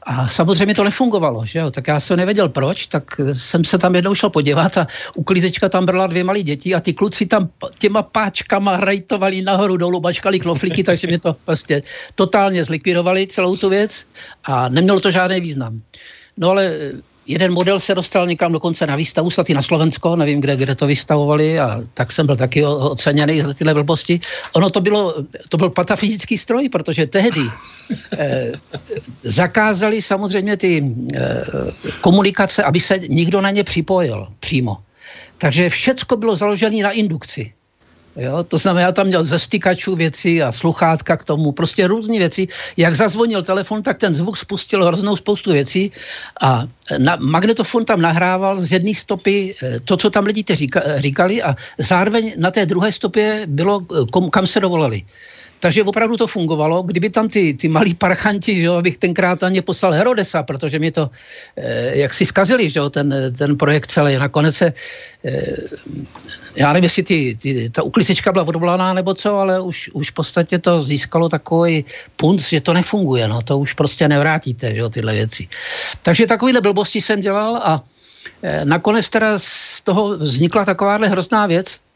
A 0.04 0.28
samozřejmě 0.28 0.76
to 0.76 0.84
nefungovalo, 0.84 1.46
že 1.46 1.60
jo? 1.60 1.72
tak 1.72 1.88
já 1.88 2.00
jsem 2.00 2.18
nevěděl 2.18 2.50
proč, 2.50 2.86
tak 2.86 3.22
jsem 3.34 3.64
se 3.64 3.78
tam 3.78 3.96
jednou 3.96 4.16
šel 4.16 4.30
podívat 4.30 4.78
a 4.78 4.88
uklízečka 5.16 5.70
tam 5.70 5.86
brala 5.86 6.08
dvě 6.08 6.24
malé 6.24 6.42
děti 6.42 6.76
a 6.76 6.80
ty 6.80 6.94
kluci 6.94 7.26
tam 7.26 7.50
těma 7.78 8.02
páčkama 8.02 8.78
rajtovali 8.78 9.42
nahoru 9.42 9.78
dolů, 9.78 10.00
bačkali 10.00 10.40
knoflíky, 10.40 10.84
takže 10.84 11.08
mě 11.08 11.20
to 11.20 11.36
prostě 11.46 11.84
totálně 12.16 12.64
zlikvidovali 12.64 13.28
celou 13.28 13.56
tu 13.56 13.70
věc 13.70 14.06
a 14.44 14.70
nemělo 14.70 15.00
to 15.00 15.12
žádný 15.12 15.42
význam. 15.42 15.82
No 16.38 16.50
ale 16.50 16.92
jeden 17.28 17.54
model 17.54 17.80
se 17.80 17.96
dostal 17.96 18.28
někam 18.28 18.52
dokonce 18.52 18.88
na 18.88 18.96
výstavu, 18.96 19.30
snad 19.30 19.50
i 19.50 19.54
na 19.54 19.62
Slovensko, 19.62 20.16
nevím, 20.16 20.42
kde, 20.42 20.56
kde 20.56 20.76
to 20.76 20.88
vystavovali 20.88 21.60
a 21.60 21.82
tak 21.94 22.12
jsem 22.12 22.26
byl 22.26 22.36
taky 22.36 22.66
oceněný 22.66 23.42
za 23.42 23.54
tyhle 23.54 23.74
blbosti. 23.74 24.20
Ono 24.54 24.70
to 24.70 24.82
bylo, 24.82 25.14
to 25.50 25.58
byl 25.58 25.70
patafyzický 25.70 26.38
stroj, 26.38 26.70
protože 26.70 27.08
tehdy 27.08 27.42
eh, 28.18 28.52
zakázali 29.22 30.02
samozřejmě 30.02 30.58
ty 30.58 30.96
eh, 31.16 31.44
komunikace, 32.02 32.64
aby 32.64 32.80
se 32.80 32.98
nikdo 32.98 33.42
na 33.42 33.52
ně 33.52 33.64
připojil 33.64 34.28
přímo. 34.40 34.78
Takže 35.38 35.70
všecko 35.70 36.18
bylo 36.18 36.36
založené 36.36 36.84
na 36.84 36.92
indukci. 36.92 37.54
Jo? 38.16 38.44
To 38.44 38.58
znamená, 38.58 38.82
já 38.82 38.92
tam 38.92 39.08
měl 39.08 39.24
ze 39.24 39.40
stykačů 39.40 39.96
věci 39.96 40.44
a 40.44 40.52
sluchátka 40.52 41.18
k 41.18 41.24
tomu, 41.24 41.52
prostě 41.52 41.88
různé 41.88 42.18
věci. 42.18 42.48
Jak 42.78 42.96
zazvonil 42.96 43.44
telefon, 43.44 43.84
tak 43.84 43.98
ten 43.98 44.14
zvuk 44.14 44.38
spustil 44.38 44.86
hroznou 44.86 45.16
spoustu 45.16 45.52
věcí 45.52 45.92
a 46.42 46.64
na, 46.98 47.18
magnetofon 47.20 47.86
tam 47.86 48.02
nahrával 48.02 48.60
z 48.62 48.72
jedné 48.72 48.94
stopy 48.94 49.56
eh, 49.64 49.80
to, 49.80 49.98
co 49.98 50.10
tam 50.10 50.26
lidi 50.26 50.44
říka, 50.52 50.82
říkali 50.98 51.44
a 51.44 51.56
zároveň 51.78 52.34
na 52.38 52.52
té 52.52 52.66
druhé 52.66 52.92
stopě 52.92 53.44
bylo, 53.48 53.82
eh, 53.82 54.06
kom, 54.12 54.30
kam 54.30 54.48
se 54.48 54.60
dovolali. 54.60 55.02
Takže 55.62 55.84
opravdu 55.84 56.18
to 56.18 56.28
fungovalo. 56.28 56.82
Kdyby 56.84 57.10
tam 57.10 57.30
ty, 57.30 57.54
ty 57.54 57.70
malí 57.70 57.94
parchanti, 57.94 58.56
že 58.56 58.66
jo, 58.66 58.74
abych 58.82 58.98
tenkrát 58.98 59.44
ani 59.44 59.62
poslal 59.62 59.94
Herodesa, 59.94 60.44
protože 60.44 60.80
mi 60.82 60.92
to, 60.92 61.10
eh, 61.58 62.02
jak 62.02 62.14
si 62.14 62.26
zkazili, 62.26 62.70
že 62.70 62.80
jo, 62.82 62.90
ten, 62.90 63.14
ten 63.38 63.54
projekt 63.58 63.94
celý. 63.94 64.18
Nakonec 64.18 64.56
se, 64.56 64.74
eh, 65.24 65.56
já 66.56 66.74
nevím, 66.74 66.84
jestli 66.90 67.04
ty, 67.04 67.38
ty, 67.38 67.70
ta 67.70 67.86
uklicička 67.86 68.34
byla 68.34 68.50
odvolaná 68.50 68.94
nebo 68.94 69.14
co, 69.14 69.38
ale 69.38 69.62
už, 69.62 69.94
už 69.94 70.10
v 70.10 70.14
podstatě 70.14 70.58
to 70.58 70.82
získalo 70.82 71.30
takový 71.30 71.86
punc, 72.18 72.42
že 72.42 72.62
to 72.66 72.74
nefunguje, 72.74 73.28
no, 73.30 73.42
to 73.46 73.62
už 73.62 73.78
prostě 73.78 74.10
nevrátíte, 74.10 74.74
že 74.74 74.82
jo, 74.82 74.90
tyhle 74.90 75.14
věci. 75.14 75.48
Takže 76.02 76.26
takovýhle 76.26 76.62
blbosti 76.62 77.02
jsem 77.02 77.22
dělal 77.22 77.62
a 77.62 77.86
eh, 78.42 78.66
nakonec 78.66 79.06
teda 79.10 79.38
z 79.38 79.82
toho 79.86 80.18
vznikla 80.18 80.66
takováhle 80.66 81.06
hrozná 81.06 81.46
věc, 81.46 81.91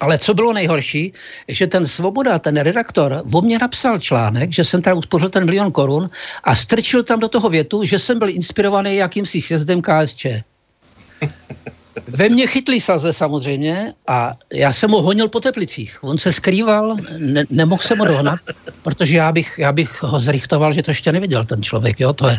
ale 0.00 0.18
co 0.18 0.34
bylo 0.34 0.52
nejhorší, 0.52 1.12
že 1.48 1.66
ten 1.66 1.86
Svoboda, 1.86 2.38
ten 2.38 2.56
redaktor, 2.56 3.22
o 3.32 3.42
mě 3.42 3.58
napsal 3.58 3.98
článek, 3.98 4.52
že 4.52 4.64
jsem 4.64 4.82
teda 4.82 4.94
uspořil 4.94 5.30
ten 5.30 5.44
milion 5.44 5.70
korun 5.70 6.10
a 6.44 6.54
strčil 6.54 7.02
tam 7.02 7.20
do 7.20 7.28
toho 7.28 7.48
větu, 7.48 7.84
že 7.84 7.98
jsem 7.98 8.18
byl 8.18 8.28
inspirovaný 8.28 8.96
jakýmsi 8.96 9.42
sjezdem 9.42 9.82
KSČ. 9.82 10.26
Ve 12.06 12.28
mně 12.28 12.46
chytli 12.46 12.80
saze 12.80 13.12
samozřejmě 13.12 13.94
a 14.06 14.32
já 14.52 14.72
jsem 14.72 14.90
ho 14.90 15.02
honil 15.02 15.28
po 15.28 15.40
teplicích. 15.40 15.98
On 16.00 16.18
se 16.18 16.32
skrýval, 16.32 16.96
ne, 17.18 17.44
nemohl 17.50 17.82
jsem 17.82 17.98
ho 17.98 18.04
dohnat, 18.04 18.40
protože 18.82 19.16
já 19.16 19.32
bych, 19.32 19.54
já 19.58 19.72
bych 19.72 20.02
ho 20.02 20.20
zrychtoval, 20.20 20.72
že 20.72 20.82
to 20.82 20.90
ještě 20.90 21.12
neviděl 21.12 21.44
ten 21.44 21.62
člověk. 21.62 22.00
Jo? 22.00 22.12
To 22.12 22.28
je, 22.28 22.38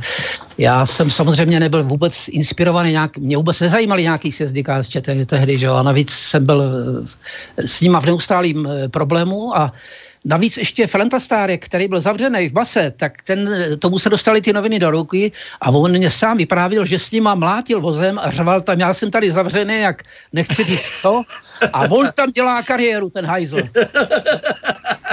já 0.58 0.86
jsem 0.86 1.12
samozřejmě 1.12 1.60
nebyl 1.60 1.84
vůbec 1.84 2.28
inspirovaný, 2.28 2.92
nějak, 2.92 3.18
mě 3.18 3.38
vůbec 3.38 3.60
nezajímali 3.60 4.04
nějaký 4.04 4.32
sjezdy 4.32 4.64
KSČ 4.64 4.98
tehdy, 5.26 5.60
že 5.60 5.66
jo? 5.66 5.74
a 5.74 5.84
navíc 5.84 6.12
jsem 6.12 6.46
byl 6.46 6.64
eh, 7.58 7.68
s 7.68 7.82
nima 7.82 8.02
v 8.02 8.06
neustálým 8.06 8.68
eh, 8.68 8.90
problému 8.90 9.58
a 9.58 9.74
Navíc 10.26 10.58
ještě 10.58 10.88
Frantastárek, 10.88 11.66
který 11.66 11.88
byl 11.88 12.02
zavřený 12.02 12.50
v 12.50 12.54
base, 12.54 12.94
tak 12.98 13.24
ten, 13.24 13.50
tomu 13.80 14.00
se 14.00 14.10
dostali 14.10 14.42
ty 14.42 14.54
noviny 14.54 14.80
do 14.80 14.92
ruky 14.92 15.32
a 15.62 15.70
on 15.70 15.92
mě 15.92 16.12
sám 16.12 16.38
vyprávěl, 16.38 16.86
že 16.86 17.00
s 17.00 17.12
nima 17.12 17.36
mlátil 17.36 17.82
vozem 17.82 18.20
a 18.20 18.32
řval 18.32 18.62
tam, 18.62 18.80
já 18.80 18.94
jsem 18.94 19.12
tady 19.12 19.32
zavřený, 19.32 19.80
jak 19.80 20.04
nechci 20.34 20.64
říct 20.64 20.92
co, 21.02 21.22
a 21.74 21.92
on 21.92 22.10
tam 22.16 22.32
dělá 22.32 22.64
kariéru, 22.64 23.10
ten 23.10 23.26
hajzl. 23.26 23.58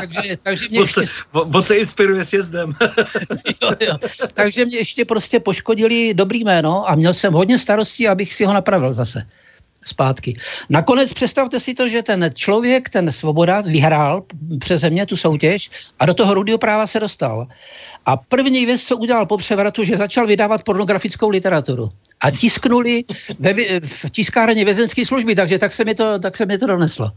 takže, 0.01 0.37
takže 0.42 0.69
mě 0.69 0.81
ještě... 0.81 1.01
On 1.33 1.62
se 1.62 1.77
inspiruje 1.77 2.25
sjezdem. 2.25 2.75
jo, 3.62 3.71
jo. 3.81 3.97
Takže 4.35 4.64
mě 4.64 4.77
ještě 4.77 5.05
prostě 5.05 5.40
poškodili 5.40 6.14
dobrý 6.14 6.45
jméno 6.45 6.90
a 6.90 6.95
měl 6.95 7.14
jsem 7.14 7.33
hodně 7.33 7.59
starostí, 7.59 8.09
abych 8.09 8.35
si 8.35 8.45
ho 8.45 8.53
napravil 8.53 8.92
zase 8.92 9.27
zpátky. 9.88 10.37
Nakonec 10.70 11.12
představte 11.12 11.61
si 11.61 11.75
to, 11.75 11.88
že 11.88 12.03
ten 12.03 12.31
člověk, 12.35 12.88
ten 12.88 13.12
Svoboda, 13.12 13.61
vyhrál 13.61 14.25
přeze 14.59 14.90
mě 14.90 15.07
tu 15.07 15.16
soutěž 15.16 15.70
a 15.99 16.07
do 16.07 16.14
toho 16.14 16.35
rudého 16.35 16.59
práva 16.59 16.87
se 16.87 17.01
dostal. 17.01 17.46
A 18.07 18.16
první 18.16 18.66
věc, 18.66 18.83
co 18.83 18.96
udělal 18.96 19.27
po 19.27 19.37
převratu, 19.37 19.85
že 19.85 19.96
začal 19.96 20.27
vydávat 20.27 20.62
pornografickou 20.62 21.29
literaturu. 21.29 21.90
A 22.20 22.31
tisknuli 22.31 23.05
ve, 23.38 23.81
v 23.81 24.11
tiskárně 24.11 24.64
vězenské 24.64 25.07
služby, 25.07 25.35
takže 25.35 25.59
tak 25.59 25.72
se, 25.72 25.85
mi 25.85 25.94
to, 25.94 26.18
tak 26.18 26.37
se 26.37 26.46
mi 26.46 26.59
to 26.59 26.66
doneslo. 26.66 27.12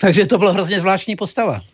Takže 0.00 0.26
to 0.26 0.38
bylo 0.38 0.52
hrozně 0.52 0.80
zvláštní 0.80 1.16
postava. 1.16 1.60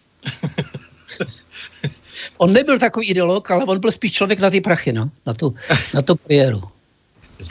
On 2.38 2.52
nebyl 2.52 2.78
takový 2.78 3.06
ideolog, 3.06 3.50
ale 3.50 3.64
on 3.64 3.80
byl 3.80 3.92
spíš 3.92 4.12
člověk 4.12 4.40
na 4.40 4.50
ty 4.50 4.60
prachy, 4.60 4.92
no, 4.92 5.10
na 5.26 5.34
tu, 5.34 5.54
na 5.94 6.02
tu 6.02 6.16
kariéru. 6.16 6.62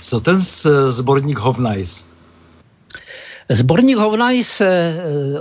Co 0.02 0.20
ten 0.20 0.40
zborník 0.90 1.38
Hovnajs? 1.38 2.08
Zborník 3.50 3.98
Hovnajs 3.98 4.62
eh, 4.62 4.70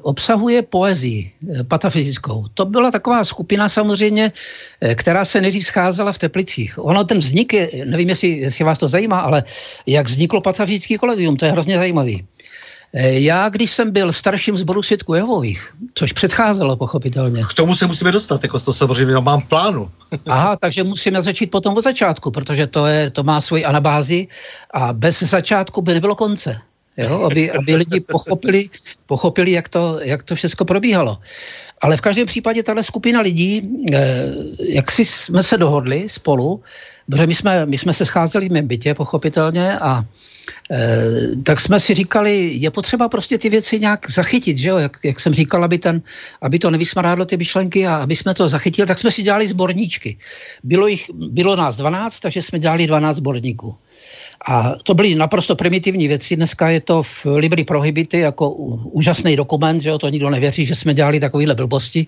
obsahuje 0.02 0.62
poezii 0.62 1.20
eh, 1.28 1.64
patafyzickou. 1.64 2.46
To 2.54 2.64
byla 2.64 2.90
taková 2.90 3.24
skupina 3.24 3.68
samozřejmě, 3.68 4.32
eh, 4.80 4.94
která 4.94 5.24
se 5.24 5.40
nejdřív 5.40 5.66
scházela 5.66 6.12
v 6.12 6.18
Teplicích. 6.18 6.78
Ono 6.78 7.04
ten 7.04 7.18
vznik, 7.18 7.52
je, 7.52 7.68
nevím, 7.84 8.08
jestli, 8.08 8.28
jestli 8.28 8.64
vás 8.64 8.78
to 8.78 8.88
zajímá, 8.88 9.20
ale 9.20 9.44
jak 9.86 10.08
vzniklo 10.08 10.40
patafyzický 10.40 10.98
kolegium, 10.98 11.36
to 11.36 11.44
je 11.44 11.52
hrozně 11.52 11.76
zajímavý. 11.78 12.24
Já, 13.20 13.48
když 13.48 13.70
jsem 13.70 13.90
byl 13.90 14.12
starším 14.12 14.56
zboru 14.56 14.82
svědků 14.82 15.14
Jehovových, 15.14 15.74
což 15.94 16.12
předcházelo 16.12 16.76
pochopitelně. 16.76 17.44
K 17.50 17.54
tomu 17.54 17.74
se 17.74 17.86
musíme 17.86 18.12
dostat, 18.12 18.42
jako 18.42 18.60
to 18.60 18.72
samozřejmě 18.72 19.20
mám 19.20 19.40
v 19.40 19.46
plánu. 19.46 19.90
Aha, 20.26 20.56
takže 20.56 20.84
musíme 20.84 21.22
začít 21.22 21.50
potom 21.50 21.76
od 21.76 21.84
začátku, 21.84 22.30
protože 22.30 22.66
to, 22.66 22.86
je, 22.86 23.10
to 23.10 23.22
má 23.22 23.40
svoji 23.40 23.64
anabázi 23.64 24.26
a 24.74 24.92
bez 24.92 25.22
začátku 25.22 25.82
by 25.82 25.94
nebylo 25.94 26.14
konce 26.14 26.60
jo? 26.98 27.22
Aby, 27.24 27.50
aby 27.50 27.76
lidi 27.76 28.00
pochopili, 28.00 28.70
pochopili 29.06 29.50
jak, 29.52 29.68
to, 29.68 29.98
jak 30.02 30.22
to 30.22 30.34
všechno 30.34 30.66
probíhalo. 30.66 31.18
Ale 31.80 31.96
v 31.96 32.00
každém 32.00 32.26
případě 32.26 32.62
tahle 32.62 32.82
skupina 32.82 33.20
lidí, 33.20 33.62
eh, 33.92 34.32
jak 34.68 34.90
si 34.90 35.04
jsme 35.04 35.42
se 35.42 35.56
dohodli 35.56 36.08
spolu, 36.08 36.62
protože 37.10 37.26
my 37.26 37.34
jsme, 37.34 37.66
my 37.66 37.78
jsme 37.78 37.92
se 37.94 38.06
scházeli 38.06 38.48
v 38.48 38.52
mém 38.52 38.66
bytě, 38.66 38.94
pochopitelně, 38.94 39.78
a 39.78 40.04
e, 40.70 40.76
tak 41.42 41.60
jsme 41.60 41.80
si 41.80 41.94
říkali, 41.94 42.52
je 42.60 42.70
potřeba 42.70 43.08
prostě 43.08 43.38
ty 43.38 43.48
věci 43.48 43.80
nějak 43.80 44.10
zachytit, 44.10 44.58
že 44.58 44.68
jo? 44.68 44.76
Jak, 44.76 44.96
jak 45.04 45.20
jsem 45.20 45.34
říkal, 45.34 45.64
aby, 45.64 45.78
ten, 45.78 46.02
aby 46.40 46.58
to 46.58 46.70
nevysmarádlo 46.70 47.24
ty 47.24 47.36
myšlenky 47.36 47.86
a 47.86 47.96
aby 47.96 48.16
jsme 48.16 48.34
to 48.34 48.48
zachytili, 48.48 48.86
tak 48.86 48.98
jsme 48.98 49.10
si 49.10 49.22
dělali 49.22 49.48
sborníčky. 49.48 50.18
Bylo, 50.64 50.86
jich, 50.86 51.10
bylo 51.32 51.56
nás 51.56 51.76
12, 51.76 52.20
takže 52.20 52.42
jsme 52.42 52.58
dělali 52.58 52.86
12 52.86 53.16
sborníků. 53.16 53.76
A 54.46 54.74
to 54.82 54.94
byly 54.94 55.14
naprosto 55.14 55.56
primitivní 55.56 56.08
věci. 56.08 56.36
Dneska 56.36 56.68
je 56.68 56.80
to 56.80 57.02
v 57.02 57.26
Libri 57.36 57.64
Prohibity 57.64 58.18
jako 58.18 58.50
úžasný 58.94 59.36
dokument, 59.36 59.80
že 59.80 59.88
jo, 59.88 59.98
to 59.98 60.08
nikdo 60.08 60.30
nevěří, 60.30 60.66
že 60.66 60.74
jsme 60.74 60.94
dělali 60.94 61.20
takovýhle 61.20 61.54
blbosti. 61.54 62.06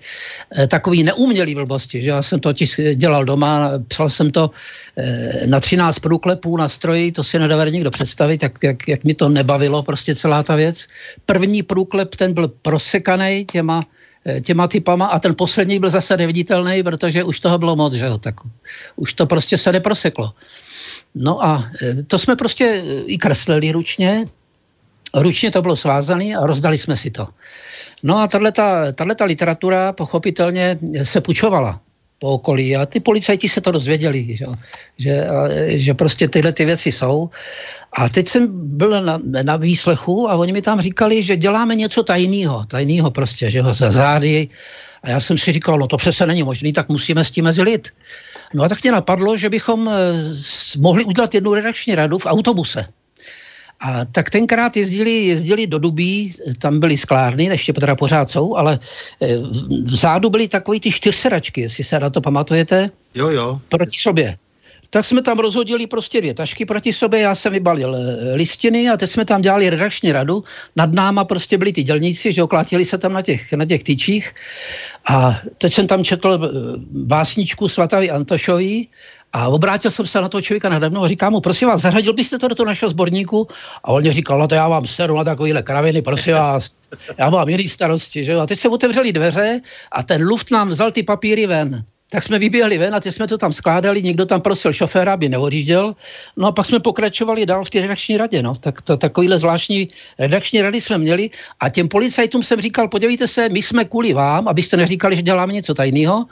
E, 0.58 0.66
takový 0.66 1.02
neumělý 1.02 1.54
blbosti, 1.54 2.02
že 2.02 2.08
já 2.08 2.22
jsem 2.22 2.40
to 2.40 2.52
dělal 2.94 3.24
doma, 3.24 3.70
psal 3.88 4.08
jsem 4.08 4.30
to 4.30 4.50
e, 4.96 5.46
na 5.46 5.60
13 5.60 5.98
průklepů 5.98 6.56
na 6.56 6.68
stroji, 6.68 7.12
to 7.12 7.24
si 7.24 7.38
nedovede 7.38 7.70
nikdo 7.70 7.90
představit, 7.90 8.42
jak, 8.42 8.52
jak, 8.62 8.88
jak 8.88 9.04
mi 9.04 9.14
to 9.14 9.28
nebavilo 9.28 9.82
prostě 9.82 10.14
celá 10.14 10.42
ta 10.42 10.56
věc. 10.56 10.86
První 11.26 11.62
průklep, 11.62 12.14
ten 12.14 12.34
byl 12.34 12.48
prosekaný 12.48 13.44
těma 13.52 13.80
eh, 14.24 14.40
těma 14.40 14.68
typama 14.68 15.06
a 15.06 15.18
ten 15.18 15.34
poslední 15.34 15.78
byl 15.78 15.90
zase 15.90 16.16
neviditelný, 16.16 16.82
protože 16.82 17.24
už 17.24 17.40
toho 17.40 17.58
bylo 17.58 17.76
moc, 17.76 17.92
že 17.92 18.06
jo, 18.06 18.18
tak 18.18 18.34
už 18.96 19.12
to 19.14 19.26
prostě 19.26 19.58
se 19.58 19.72
neproseklo. 19.72 20.32
No 21.14 21.44
a 21.44 21.70
e, 21.82 22.02
to 22.02 22.18
jsme 22.18 22.36
prostě 22.36 22.64
e, 22.64 23.02
i 23.02 23.18
kreslili 23.18 23.72
ručně, 23.72 24.24
ručně 25.14 25.50
to 25.50 25.62
bylo 25.62 25.76
svázané 25.76 26.36
a 26.36 26.46
rozdali 26.46 26.78
jsme 26.78 26.96
si 26.96 27.10
to. 27.10 27.28
No 28.02 28.18
a 28.18 28.28
tato 28.92 29.24
literatura 29.24 29.92
pochopitelně 29.92 30.78
se 31.02 31.20
pučovala 31.20 31.80
po 32.18 32.28
okolí 32.28 32.76
a 32.76 32.86
ty 32.86 33.00
policajti 33.00 33.48
se 33.48 33.60
to 33.60 33.72
dozvěděli, 33.72 34.36
že, 34.36 34.46
že, 34.98 35.26
že 35.66 35.94
prostě 35.94 36.28
tyhle 36.28 36.52
ty 36.52 36.64
věci 36.64 36.92
jsou. 36.92 37.30
A 37.92 38.08
teď 38.08 38.28
jsem 38.28 38.48
byl 38.76 39.02
na, 39.02 39.18
na 39.42 39.56
výslechu 39.56 40.30
a 40.30 40.36
oni 40.36 40.52
mi 40.52 40.62
tam 40.62 40.80
říkali, 40.80 41.22
že 41.22 41.36
děláme 41.36 41.74
něco 41.74 42.02
tajného, 42.02 42.64
tajného 42.68 43.10
prostě, 43.10 43.50
že 43.50 43.62
ho 43.62 43.74
za 43.74 43.90
zády. 43.90 44.48
A 45.02 45.10
já 45.10 45.20
jsem 45.20 45.38
si 45.38 45.52
říkal, 45.52 45.78
no 45.78 45.86
to 45.88 45.96
přece 45.96 46.26
není 46.26 46.42
možný, 46.42 46.72
tak 46.72 46.88
musíme 46.88 47.24
s 47.24 47.30
tím 47.30 47.44
mezi 47.44 47.62
lid. 47.62 47.88
No 48.54 48.64
a 48.64 48.68
tak 48.68 48.82
mě 48.82 48.92
napadlo, 48.92 49.36
že 49.36 49.48
bychom 49.48 49.88
eh, 49.88 49.92
mohli 50.78 51.04
udělat 51.04 51.34
jednu 51.34 51.54
redakční 51.54 51.94
radu 51.94 52.18
v 52.18 52.26
autobuse. 52.26 52.86
A 53.80 54.04
tak 54.04 54.30
tenkrát 54.30 54.76
jezdili, 54.76 55.24
jezdili 55.24 55.66
do 55.66 55.78
Dubí, 55.78 56.34
tam 56.58 56.80
byly 56.80 56.96
sklárny, 56.96 57.44
ještě 57.44 57.72
teda 57.72 57.96
pořád 57.96 58.30
jsou, 58.30 58.56
ale 58.56 58.78
eh, 59.22 59.36
vzadu 59.84 60.30
byly 60.30 60.48
takový 60.48 60.80
ty 60.80 60.92
čtyřsedačky, 60.92 61.60
jestli 61.60 61.84
se 61.84 62.00
na 62.00 62.10
to 62.10 62.20
pamatujete. 62.20 62.90
Jo, 63.14 63.28
jo. 63.28 63.60
Proti 63.68 63.98
sobě. 63.98 64.36
Tak 64.90 65.05
jsme 65.05 65.22
tam 65.22 65.38
rozhodili 65.38 65.87
prostě 65.87 66.20
dvě 66.20 66.35
tašky 66.35 66.66
proti 66.66 66.92
sobě, 66.92 67.20
já 67.20 67.35
jsem 67.35 67.53
vybalil 67.53 67.96
eh, 67.96 68.35
listiny 68.35 68.90
a 68.90 68.96
teď 68.96 69.11
jsme 69.11 69.24
tam 69.24 69.42
dělali 69.42 69.70
redakční 69.70 70.12
radu. 70.12 70.44
Nad 70.76 70.94
náma 70.94 71.24
prostě 71.24 71.59
byli 71.59 71.72
ty 71.72 71.83
dělníci, 71.83 72.33
že 72.33 72.42
oklátili 72.42 72.85
se 72.85 72.98
tam 72.98 73.12
na 73.12 73.22
těch, 73.22 73.53
na 73.53 73.64
těch 73.64 73.84
tyčích. 73.84 74.34
A 75.09 75.41
teď 75.59 75.72
jsem 75.72 75.86
tam 75.86 76.05
četl 76.05 76.41
eh, 76.43 76.49
básničku 76.91 77.68
Svatavy 77.68 78.11
Antošový 78.11 78.88
a 79.32 79.49
obrátil 79.49 79.91
jsem 79.91 80.07
se 80.07 80.20
na 80.20 80.28
toho 80.28 80.43
člověka 80.43 80.68
nade 80.68 80.91
mnou 80.91 81.05
a 81.05 81.09
říkám 81.09 81.32
mu, 81.32 81.41
prosím 81.41 81.68
vás, 81.68 81.80
zařadil 81.80 82.12
byste 82.12 82.38
to 82.38 82.49
do 82.49 82.55
toho 82.55 82.66
našeho 82.66 82.91
sborníku? 82.91 83.49
A 83.84 83.88
on 83.88 84.03
mě 84.03 84.12
říkal, 84.12 84.38
no 84.38 84.49
to 84.49 84.55
já 84.55 84.68
vám 84.68 84.86
seru 84.86 85.16
na 85.16 85.24
takovýhle 85.24 85.62
kraviny, 85.62 86.03
prosím 86.03 86.32
vás, 86.34 86.74
já 87.18 87.30
mám 87.30 87.49
jiný 87.49 87.68
starosti. 87.68 88.24
Že? 88.24 88.34
A 88.34 88.47
teď 88.47 88.59
se 88.59 88.68
otevřeli 88.68 89.12
dveře 89.12 89.61
a 89.93 90.03
ten 90.03 90.22
luft 90.22 90.51
nám 90.51 90.68
vzal 90.68 90.93
ty 90.93 91.03
papíry 91.03 91.47
ven. 91.47 91.84
Tak 92.11 92.22
jsme 92.22 92.38
vyběhli 92.38 92.78
ven 92.78 92.94
a 92.94 93.00
ty 93.00 93.12
jsme 93.12 93.26
to 93.26 93.38
tam 93.38 93.52
skládali, 93.52 94.02
někdo 94.02 94.26
tam 94.26 94.40
prosil 94.40 94.72
šoféra, 94.72 95.12
aby 95.12 95.28
neodjížděl. 95.28 95.94
No 96.36 96.46
a 96.46 96.52
pak 96.52 96.66
jsme 96.66 96.80
pokračovali 96.80 97.46
dál 97.46 97.64
v 97.64 97.70
té 97.70 97.80
redakční 97.80 98.16
radě. 98.16 98.42
No. 98.42 98.54
Tak 98.54 98.82
to, 98.82 98.96
takovýhle 98.96 99.38
zvláštní 99.38 99.88
redakční 100.18 100.62
rady 100.62 100.80
jsme 100.80 100.98
měli 100.98 101.30
a 101.61 101.68
těm 101.68 101.88
policajtům 101.88 102.42
jsem 102.42 102.61
říkal, 102.61 102.88
podívejte 102.88 103.28
se, 103.28 103.48
my 103.48 103.62
jsme 103.62 103.84
kvůli 103.84 104.12
vám, 104.12 104.48
abyste 104.48 104.76
neříkali, 104.76 105.16
že 105.16 105.22
děláme 105.22 105.52
něco 105.52 105.74
tajného. 105.74 106.26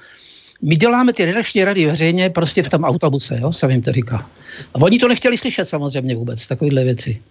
My 0.62 0.76
děláme 0.76 1.12
ty 1.12 1.24
redakční 1.24 1.64
rady 1.64 1.86
veřejně 1.86 2.30
prostě 2.30 2.62
v 2.62 2.68
tom 2.68 2.84
autobuse, 2.84 3.38
jo, 3.40 3.52
jsem 3.52 3.70
jim 3.70 3.82
to 3.82 3.92
říkal. 3.92 4.24
A 4.74 4.80
oni 4.80 4.98
to 4.98 5.08
nechtěli 5.08 5.38
slyšet 5.38 5.68
samozřejmě 5.68 6.16
vůbec, 6.16 6.46
takovéhle 6.46 6.84
věci. 6.84 7.22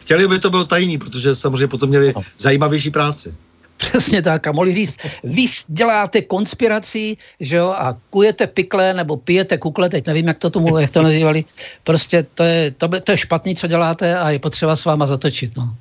Chtěli, 0.00 0.24
aby 0.24 0.38
to 0.38 0.50
bylo 0.50 0.64
tajný, 0.64 0.98
protože 0.98 1.36
samozřejmě 1.36 1.68
potom 1.68 1.88
měli 1.88 2.12
no. 2.16 2.22
zajímavější 2.38 2.90
práci. 2.90 3.34
Přesně 3.76 4.22
tak. 4.22 4.46
A 4.46 4.52
mohli 4.52 4.74
říct, 4.74 4.98
vy 5.24 5.46
děláte 5.68 6.22
konspiraci, 6.22 7.16
že 7.40 7.56
jo, 7.56 7.68
a 7.68 7.96
kujete 8.10 8.46
pikle 8.46 8.94
nebo 8.94 9.16
pijete 9.16 9.58
kukle, 9.58 9.88
teď 9.88 10.06
nevím, 10.06 10.28
jak 10.28 10.38
to 10.38 10.50
tomu, 10.50 10.78
jak 10.78 10.90
to 10.90 11.02
nazývali. 11.02 11.44
Prostě 11.84 12.26
to 12.34 12.42
je, 12.44 12.70
to, 12.70 12.88
to 12.88 13.12
je 13.12 13.18
špatný, 13.18 13.54
co 13.56 13.66
děláte 13.66 14.18
a 14.18 14.30
je 14.30 14.38
potřeba 14.38 14.76
s 14.76 14.84
váma 14.84 15.06
zatočit. 15.06 15.56
No. 15.56 15.74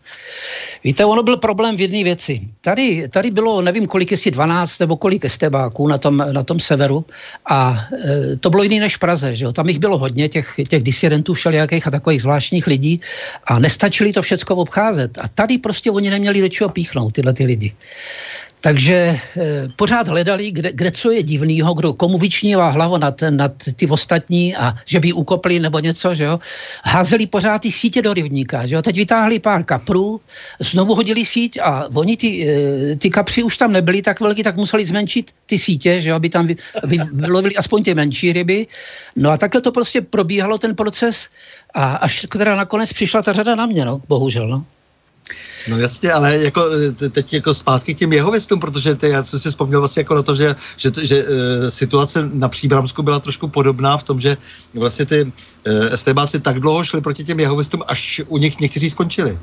Víte, 0.83 1.05
ono 1.05 1.23
byl 1.23 1.37
problém 1.37 1.77
v 1.77 1.81
jedné 1.81 2.03
věci. 2.03 2.41
Tady, 2.61 3.07
tady 3.09 3.31
bylo, 3.31 3.61
nevím, 3.61 3.87
kolik 3.87 4.11
jestli 4.11 4.31
12 4.31 4.79
nebo 4.79 4.97
kolik 4.97 5.25
estebáků 5.25 5.87
na 5.87 5.97
tom, 5.97 6.25
na 6.31 6.43
tom 6.43 6.59
severu 6.59 7.05
a 7.45 7.77
e, 8.05 8.35
to 8.35 8.49
bylo 8.49 8.63
jiný 8.63 8.79
než 8.79 8.95
v 8.95 8.99
Praze, 8.99 9.35
že 9.35 9.45
jo. 9.45 9.51
Tam 9.51 9.69
jich 9.69 9.79
bylo 9.79 9.97
hodně, 9.97 10.29
těch, 10.29 10.53
těch 10.67 10.83
disidentů 10.83 11.33
všelijakých 11.33 11.87
a 11.87 11.91
takových 11.91 12.21
zvláštních 12.21 12.67
lidí 12.67 13.01
a 13.45 13.59
nestačili 13.59 14.13
to 14.13 14.21
všecko 14.21 14.55
obcházet. 14.55 15.17
A 15.17 15.27
tady 15.27 15.57
prostě 15.57 15.91
oni 15.91 16.09
neměli 16.09 16.41
do 16.41 16.49
čeho 16.49 16.69
píchnout, 16.69 17.13
tyhle 17.13 17.33
ty 17.33 17.45
lidi. 17.45 17.73
Takže 18.65 18.95
e, 18.95 19.19
pořád 19.75 20.07
hledali, 20.07 20.51
kde, 20.51 20.71
kde 20.73 20.91
co 20.91 21.11
je 21.11 21.23
divného, 21.23 21.73
kdo 21.73 21.93
komu 21.93 22.17
vyčnívá 22.17 22.69
hlavu 22.69 22.97
nad, 22.97 23.21
nad 23.29 23.51
ty 23.75 23.87
ostatní 23.87 24.55
a 24.55 24.73
že 24.85 24.99
by 24.99 25.13
ukopli 25.13 25.59
nebo 25.59 25.79
něco, 25.79 26.13
že 26.13 26.23
jo. 26.23 26.39
Házeli 26.83 27.27
pořád 27.27 27.61
ty 27.61 27.71
sítě 27.71 28.01
do 28.01 28.13
rybníka, 28.13 28.65
že 28.65 28.75
jo. 28.75 28.81
Teď 28.81 28.95
vytáhli 28.95 29.39
pár 29.39 29.63
kaprů, 29.63 30.21
znovu 30.59 30.95
hodili 30.95 31.25
síť 31.25 31.61
a 31.61 31.85
oni 31.93 32.17
ty, 32.17 32.49
e, 32.49 32.95
ty 32.95 33.09
kapři 33.09 33.43
už 33.43 33.57
tam 33.57 33.71
nebyly 33.71 34.01
tak 34.01 34.19
velký, 34.19 34.43
tak 34.43 34.57
museli 34.57 34.85
zmenšit 34.85 35.31
ty 35.45 35.59
sítě, 35.59 36.01
že 36.01 36.09
jo, 36.09 36.15
aby 36.15 36.29
tam 36.29 36.47
vy, 36.47 36.55
vy, 36.83 36.97
vylovili 37.13 37.55
aspoň 37.55 37.83
ty 37.83 37.93
menší 37.93 38.33
ryby. 38.33 38.67
No 39.15 39.29
a 39.29 39.37
takhle 39.37 39.61
to 39.61 39.71
prostě 39.71 40.01
probíhalo 40.01 40.57
ten 40.57 40.75
proces 40.75 41.29
a 41.73 42.01
až 42.01 42.25
teda 42.33 42.55
nakonec 42.55 42.93
přišla 42.93 43.21
ta 43.21 43.33
řada 43.33 43.55
na 43.55 43.65
mě, 43.65 43.85
no, 43.85 44.01
bohužel, 44.09 44.47
no. 44.47 44.65
No 45.67 45.77
jasně, 45.77 46.13
ale 46.13 46.37
jako 46.37 46.61
teď 47.11 47.33
jako 47.33 47.53
zpátky 47.53 47.93
k 47.93 47.97
těm 47.97 48.13
jehovistům, 48.13 48.59
protože 48.59 48.95
ty, 48.95 49.09
já 49.09 49.23
jsem 49.23 49.39
si 49.39 49.49
vzpomněl 49.49 49.79
vlastně 49.79 49.99
jako 49.99 50.15
na 50.15 50.21
to, 50.21 50.35
že, 50.35 50.55
že, 50.77 50.91
že 51.01 51.23
uh, 51.23 51.29
situace 51.69 52.29
na 52.33 52.49
Příbramsku 52.49 53.03
byla 53.03 53.19
trošku 53.19 53.47
podobná 53.47 53.97
v 53.97 54.03
tom, 54.03 54.19
že 54.19 54.37
vlastně 54.73 55.05
ty 55.05 55.23
uh, 55.23 55.31
estébáci 55.91 56.39
tak 56.39 56.59
dlouho 56.59 56.83
šli 56.83 57.01
proti 57.01 57.23
těm 57.23 57.39
jehovistům, 57.39 57.81
až 57.87 58.21
u 58.27 58.37
nich 58.37 58.59
někteří 58.59 58.89
skončili. 58.89 59.39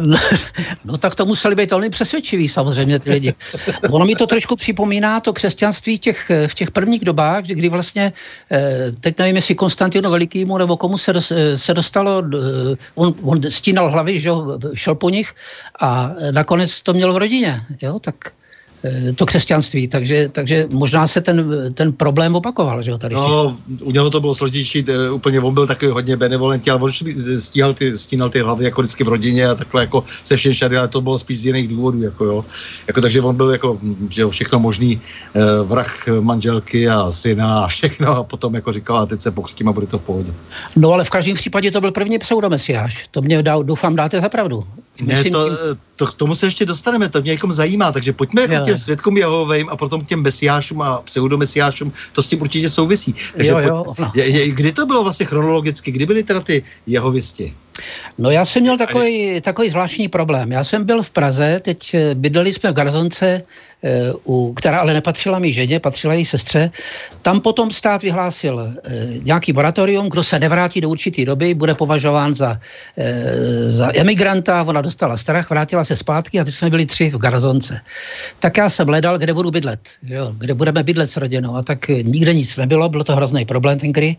No, 0.00 0.16
no 0.84 0.98
tak 0.98 1.14
to 1.14 1.26
museli 1.26 1.54
být 1.54 1.70
velmi 1.70 1.90
přesvědčiví 1.90 2.48
samozřejmě 2.48 2.98
ty 2.98 3.10
lidi. 3.10 3.34
Ono 3.90 4.04
mi 4.04 4.14
to 4.14 4.26
trošku 4.26 4.56
připomíná 4.56 5.20
to 5.20 5.32
křesťanství 5.32 5.98
těch, 5.98 6.30
v 6.46 6.54
těch 6.54 6.70
prvních 6.70 7.04
dobách, 7.04 7.44
kdy 7.44 7.68
vlastně, 7.68 8.12
eh, 8.50 8.92
teď 9.00 9.18
nevím, 9.18 9.36
jestli 9.36 9.54
Konstantinu 9.54 10.10
Velikýmu 10.10 10.58
nebo 10.58 10.76
komu 10.76 10.98
se, 10.98 11.12
se 11.56 11.74
dostalo, 11.74 12.22
eh, 12.22 12.76
on, 12.94 13.14
on 13.22 13.50
stínal 13.50 13.90
hlavy, 13.90 14.20
že 14.20 14.30
šel 14.74 14.94
po 14.94 15.10
nich 15.10 15.34
a 15.80 16.14
nakonec 16.30 16.82
to 16.82 16.92
měl 16.92 17.12
v 17.12 17.16
rodině. 17.16 17.60
Jo? 17.82 17.98
Tak 17.98 18.16
Eh, 18.18 18.45
to 19.14 19.26
křesťanství, 19.26 19.88
takže, 19.88 20.28
takže 20.32 20.66
možná 20.70 21.06
se 21.06 21.20
ten, 21.20 21.50
ten 21.74 21.92
problém 21.92 22.34
opakoval, 22.34 22.82
že 22.82 22.90
jo, 22.90 22.98
tady. 22.98 23.14
No, 23.14 23.56
u 23.82 23.90
něho 23.90 24.10
to 24.10 24.20
bylo 24.20 24.34
složitější, 24.34 24.84
eh, 24.88 25.10
úplně 25.10 25.40
on 25.40 25.54
byl 25.54 25.66
takový 25.66 25.90
hodně 25.90 26.16
benevolentní, 26.16 26.70
ale 26.70 26.80
on 26.80 26.90
stíhal 27.38 27.74
ty, 27.74 27.98
stínal 27.98 28.28
ty 28.28 28.40
hlavy 28.40 28.64
jako 28.64 28.82
vždycky 28.82 29.04
v 29.04 29.08
rodině 29.08 29.46
a 29.46 29.54
takhle 29.54 29.82
jako 29.82 30.04
se 30.24 30.36
všem 30.36 30.52
všady, 30.52 30.76
ale 30.76 30.88
to 30.88 31.00
bylo 31.00 31.18
spíš 31.18 31.38
z 31.38 31.46
jiných 31.46 31.68
důvodů, 31.68 32.02
jako 32.02 32.24
jo. 32.24 32.44
Jako, 32.86 33.00
takže 33.00 33.20
on 33.20 33.36
byl 33.36 33.50
jako, 33.50 33.78
že 34.10 34.22
jo, 34.22 34.30
všechno 34.30 34.58
možný 34.58 35.00
eh, 35.34 35.40
vrah 35.64 36.08
manželky 36.20 36.88
a 36.88 37.10
syna 37.10 37.64
a 37.64 37.66
všechno 37.66 38.08
a 38.16 38.24
potom 38.24 38.54
jako 38.54 38.72
říkal, 38.72 38.98
a 38.98 39.06
teď 39.06 39.20
se 39.20 39.30
pokřtím 39.30 39.68
a 39.68 39.72
bude 39.72 39.86
to 39.86 39.98
v 39.98 40.02
pohodě. 40.02 40.34
No 40.76 40.92
ale 40.92 41.04
v 41.04 41.10
každém 41.10 41.34
případě 41.34 41.70
to 41.70 41.80
byl 41.80 41.92
první 41.92 42.18
pseudomesiáš, 42.18 43.08
to 43.10 43.22
mě 43.22 43.42
dá, 43.42 43.62
doufám 43.62 43.96
dáte 43.96 44.20
za 44.20 44.28
pravdu. 44.28 44.64
Ne, 45.00 45.24
to, 45.24 45.50
to, 45.96 46.06
k 46.06 46.14
tomu 46.14 46.34
se 46.34 46.46
ještě 46.46 46.64
dostaneme, 46.64 47.08
to 47.08 47.20
mě 47.20 47.32
někom 47.32 47.52
zajímá, 47.52 47.92
takže 47.92 48.12
pojďme 48.12 48.42
jako 48.42 48.64
těm 48.64 48.78
svědkům 48.78 49.16
Jehovým 49.16 49.68
a 49.68 49.76
potom 49.76 50.00
k 50.00 50.06
těm 50.06 50.22
mesiášům 50.22 50.82
a 50.82 51.00
pseudomesiášům, 51.02 51.92
to 52.12 52.22
s 52.22 52.28
tím 52.28 52.42
určitě 52.42 52.70
souvisí. 52.70 53.14
Takže 53.36 53.52
jo, 53.52 53.58
jo, 53.58 53.84
no. 53.98 54.12
je, 54.14 54.28
je, 54.28 54.50
kdy 54.50 54.72
to 54.72 54.86
bylo 54.86 55.02
vlastně 55.02 55.26
chronologicky, 55.26 55.90
kdy 55.90 56.06
byly 56.06 56.22
teda 56.22 56.40
ty 56.40 56.62
Jehovisti? 56.86 57.54
No 58.18 58.30
já 58.30 58.44
jsem 58.44 58.62
měl 58.62 58.78
takový, 58.78 59.40
takový 59.40 59.68
zvláštní 59.68 60.08
problém. 60.08 60.52
Já 60.52 60.64
jsem 60.64 60.84
byl 60.84 61.02
v 61.02 61.10
Praze, 61.10 61.60
teď 61.64 61.94
eh, 61.94 62.14
bydleli 62.14 62.52
jsme 62.52 62.70
v 62.70 62.74
Garzonce, 62.74 63.42
eh, 63.82 64.12
u, 64.24 64.52
která 64.54 64.78
ale 64.78 64.94
nepatřila 64.94 65.38
mi 65.38 65.52
ženě, 65.52 65.80
patřila 65.80 66.14
její 66.14 66.24
sestře. 66.24 66.70
Tam 67.22 67.40
potom 67.40 67.70
stát 67.70 68.02
vyhlásil 68.02 68.60
eh, 68.60 68.90
nějaký 69.22 69.52
moratorium, 69.52 70.08
kdo 70.08 70.24
se 70.24 70.38
nevrátí 70.38 70.80
do 70.80 70.88
určité 70.88 71.24
doby, 71.24 71.54
bude 71.54 71.74
považován 71.74 72.34
za, 72.34 72.60
za 73.68 73.90
emigranta, 73.94 74.62
ona 74.62 74.80
dostala 74.80 75.16
strach, 75.16 75.50
vrátila 75.50 75.84
se 75.84 75.96
zpátky 75.96 76.40
a 76.40 76.44
teď 76.44 76.54
jsme 76.54 76.70
byli 76.70 76.86
tři 76.86 77.10
v 77.10 77.18
Garzonce. 77.18 77.80
Tak 78.40 78.56
já 78.56 78.70
jsem 78.70 78.86
hledal, 78.86 79.18
kde 79.18 79.34
budu 79.34 79.50
bydlet, 79.50 79.80
jo, 80.02 80.32
kde 80.38 80.54
budeme 80.54 80.82
bydlet 80.82 81.10
s 81.10 81.16
rodinou 81.16 81.56
a 81.56 81.62
tak 81.62 81.88
nikde 81.88 82.34
nic 82.34 82.56
nebylo, 82.56 82.88
bylo 82.88 83.04
to 83.04 83.16
hrozný 83.16 83.44
problém 83.44 83.78
tenkdy, 83.78 84.16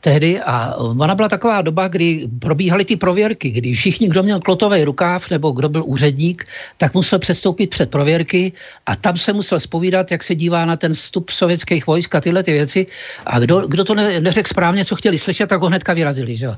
tehdy 0.00 0.40
a 0.40 0.74
ona 0.76 1.14
byla 1.14 1.28
taková 1.28 1.62
doba, 1.62 1.88
kdy 1.88 2.28
probíhaly 2.38 2.84
ty 2.84 2.91
prověrky, 2.96 3.50
kdy 3.50 3.74
všichni, 3.74 4.08
kdo 4.08 4.22
měl 4.22 4.40
klotový 4.40 4.84
rukáv 4.84 5.30
nebo 5.30 5.50
kdo 5.50 5.68
byl 5.68 5.82
úředník, 5.86 6.44
tak 6.76 6.94
musel 6.94 7.18
předstoupit 7.18 7.70
před 7.70 7.90
prověrky 7.90 8.52
a 8.86 8.96
tam 8.96 9.16
se 9.16 9.32
musel 9.32 9.60
spovídat, 9.60 10.10
jak 10.10 10.22
se 10.22 10.34
dívá 10.34 10.64
na 10.64 10.76
ten 10.76 10.94
vstup 10.94 11.30
sovětských 11.30 11.86
vojsk 11.86 12.14
a 12.14 12.20
tyhle 12.20 12.42
ty 12.42 12.52
věci. 12.52 12.86
A 13.26 13.38
kdo, 13.38 13.66
kdo 13.68 13.84
to 13.84 13.94
ne, 13.94 14.20
neřekl 14.20 14.48
správně, 14.48 14.84
co 14.84 14.96
chtěli 14.96 15.18
slyšet, 15.18 15.46
tak 15.46 15.60
ho 15.60 15.66
hnedka 15.66 15.92
vyrazili. 15.92 16.36
Že? 16.36 16.48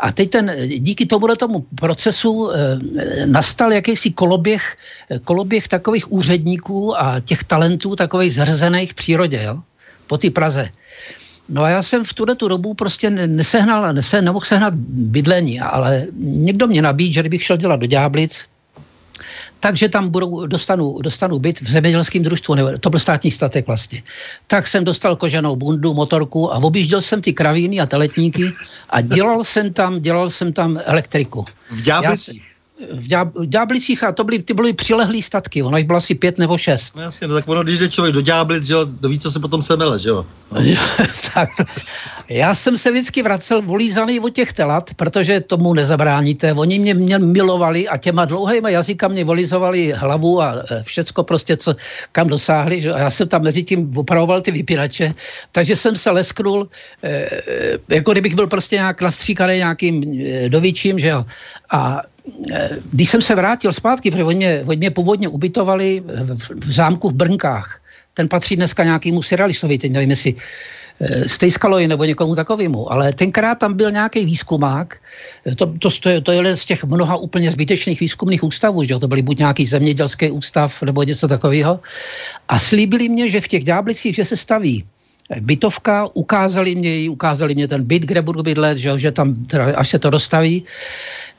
A 0.00 0.12
teď 0.12 0.30
ten, 0.30 0.52
díky 0.66 1.06
tomuhle 1.06 1.36
tomu 1.36 1.66
procesu 1.74 2.50
e, 2.50 2.78
nastal 3.26 3.72
jakýsi 3.72 4.10
koloběh, 4.10 4.76
koloběh 5.24 5.68
takových 5.68 6.12
úředníků 6.12 7.00
a 7.00 7.20
těch 7.20 7.44
talentů, 7.44 7.96
takových 7.96 8.34
zhrzených 8.34 8.90
v 8.90 8.94
přírodě, 8.94 9.42
jo? 9.42 9.62
po 10.08 10.18
té 10.18 10.30
Praze. 10.30 10.68
No 11.48 11.62
a 11.62 11.68
já 11.68 11.82
jsem 11.82 12.04
v 12.04 12.12
tuhle 12.14 12.34
tu 12.34 12.48
dobu 12.48 12.74
prostě 12.74 13.10
nesehnal, 13.10 13.92
nese, 13.92 14.22
nemohl 14.22 14.44
sehnat 14.44 14.74
bydlení, 14.74 15.60
ale 15.60 16.06
někdo 16.18 16.66
mě 16.66 16.82
nabít, 16.82 17.12
že 17.12 17.20
kdybych 17.20 17.42
šel 17.42 17.56
dělat 17.56 17.76
do 17.76 17.86
Ďáblic, 17.86 18.46
takže 19.60 19.88
tam 19.88 20.08
budou, 20.08 20.46
dostanu, 20.46 20.98
dostanu 21.02 21.38
byt 21.38 21.60
v 21.60 21.70
zemědělském 21.70 22.22
družstvu, 22.22 22.54
nebo 22.54 22.78
to 22.78 22.90
byl 22.90 23.00
státní 23.00 23.30
statek 23.30 23.66
vlastně. 23.66 24.02
Tak 24.46 24.68
jsem 24.68 24.84
dostal 24.84 25.16
koženou 25.16 25.56
bundu, 25.56 25.94
motorku 25.94 26.52
a 26.52 26.56
objížděl 26.56 27.00
jsem 27.00 27.22
ty 27.22 27.32
kravíny 27.32 27.80
a 27.80 27.86
teletníky 27.86 28.52
a 28.90 29.00
dělal 29.00 29.44
jsem 29.44 29.72
tam, 29.72 30.00
dělal 30.00 30.30
jsem 30.30 30.52
tam 30.52 30.80
elektriku. 30.84 31.44
V 31.70 31.80
Ďáblicích? 31.80 32.47
V, 32.92 33.08
Ďáb, 33.08 33.28
Ďáblicích 33.46 34.04
a 34.04 34.12
to 34.12 34.24
byly, 34.24 34.38
ty 34.38 34.54
byly 34.54 34.72
přilehlý 34.72 35.22
statky, 35.22 35.62
ono 35.62 35.76
jich 35.76 35.86
bylo 35.86 35.96
asi 35.96 36.14
pět 36.14 36.38
nebo 36.38 36.58
šest. 36.58 36.96
No 36.96 37.02
jasně, 37.02 37.26
no 37.26 37.34
tak 37.34 37.48
ono, 37.48 37.62
když 37.62 37.78
jde 37.78 37.88
člověk 37.88 38.14
do 38.14 38.20
Ďáblic, 38.20 38.64
že 38.64 38.72
jo, 38.72 38.86
to 39.00 39.08
ví, 39.08 39.18
co 39.18 39.30
se 39.30 39.40
potom 39.40 39.62
semele, 39.62 39.98
že 39.98 40.08
jo. 40.08 40.26
No. 40.52 40.60
tak, 41.34 41.48
já 42.28 42.54
jsem 42.54 42.78
se 42.78 42.90
vždycky 42.90 43.22
vracel 43.22 43.62
volízaný 43.62 44.20
od 44.20 44.30
těch 44.30 44.52
telat, 44.52 44.90
protože 44.96 45.40
tomu 45.40 45.74
nezabráníte. 45.74 46.52
Oni 46.52 46.78
mě, 46.78 46.94
mě 46.94 47.18
milovali 47.18 47.88
a 47.88 47.96
těma 47.96 48.24
dlouhýma 48.24 48.68
jazyka 48.68 49.08
mě 49.08 49.24
volizovali 49.24 49.92
hlavu 49.96 50.42
a 50.42 50.54
e, 50.70 50.82
všecko 50.82 51.22
prostě, 51.24 51.56
co 51.56 51.74
kam 52.12 52.28
dosáhli. 52.28 52.80
Že? 52.80 52.92
A 52.92 52.98
já 52.98 53.10
jsem 53.10 53.28
tam 53.28 53.42
mezi 53.42 53.62
tím 53.62 53.98
opravoval 53.98 54.40
ty 54.40 54.50
vypínače, 54.50 55.14
takže 55.52 55.76
jsem 55.76 55.96
se 55.96 56.10
lesknul, 56.10 56.68
e, 57.02 57.28
jako 57.88 58.12
kdybych 58.12 58.34
byl 58.34 58.46
prostě 58.46 58.76
nějak 58.76 59.02
nastříkaný 59.02 59.56
nějakým 59.56 59.94
e, 60.04 60.48
dovičím, 60.48 60.98
že 60.98 61.08
jo. 61.08 61.26
A 61.70 62.02
když 62.92 63.08
jsem 63.08 63.22
se 63.22 63.34
vrátil 63.34 63.72
zpátky, 63.72 64.10
protože 64.10 64.24
oni 64.24 64.36
mě, 64.36 64.62
oni 64.66 64.76
mě 64.76 64.90
původně 64.90 65.28
ubytovali 65.28 66.02
v, 66.06 66.50
v 66.54 66.72
zámku 66.72 67.08
v 67.08 67.14
Brnkách, 67.14 67.80
ten 68.14 68.28
patří 68.28 68.56
dneska 68.56 68.84
nějakému 68.84 69.22
surrealistovi, 69.22 69.78
teď 69.78 69.92
nevím, 69.92 70.10
jestli 70.10 70.34
eh, 70.34 71.28
Stejskalovi 71.28 71.88
nebo 71.88 72.04
někomu 72.04 72.34
takovému, 72.34 72.92
ale 72.92 73.12
tenkrát 73.12 73.58
tam 73.58 73.74
byl 73.74 73.90
nějaký 73.90 74.24
výzkumák, 74.24 74.96
to, 75.56 75.66
to, 75.66 75.88
to, 76.02 76.20
to 76.20 76.32
je 76.32 76.56
z 76.56 76.64
těch 76.64 76.84
mnoha 76.84 77.16
úplně 77.16 77.50
zbytečných 77.50 78.00
výzkumných 78.00 78.44
ústavů, 78.44 78.84
že 78.84 78.98
to 78.98 79.08
byly 79.08 79.22
buď 79.22 79.38
nějaký 79.38 79.66
zemědělský 79.66 80.30
ústav 80.30 80.82
nebo 80.82 81.02
něco 81.02 81.28
takového, 81.28 81.80
a 82.48 82.58
slíbili 82.58 83.08
mě, 83.08 83.30
že 83.30 83.40
v 83.40 83.48
těch 83.48 83.64
ďáblicích, 83.64 84.14
že 84.14 84.24
se 84.24 84.36
staví 84.36 84.84
bytovka, 85.40 86.08
ukázali 86.14 86.74
mě 86.74 87.10
ukázali 87.10 87.54
mě 87.54 87.68
ten 87.68 87.84
byt, 87.84 88.02
kde 88.02 88.22
budu 88.22 88.42
bydlet, 88.42 88.78
že, 88.78 88.98
že 88.98 89.12
tam, 89.12 89.34
teda, 89.44 89.76
až 89.76 89.88
se 89.88 89.98
to 89.98 90.10
dostaví. 90.10 90.64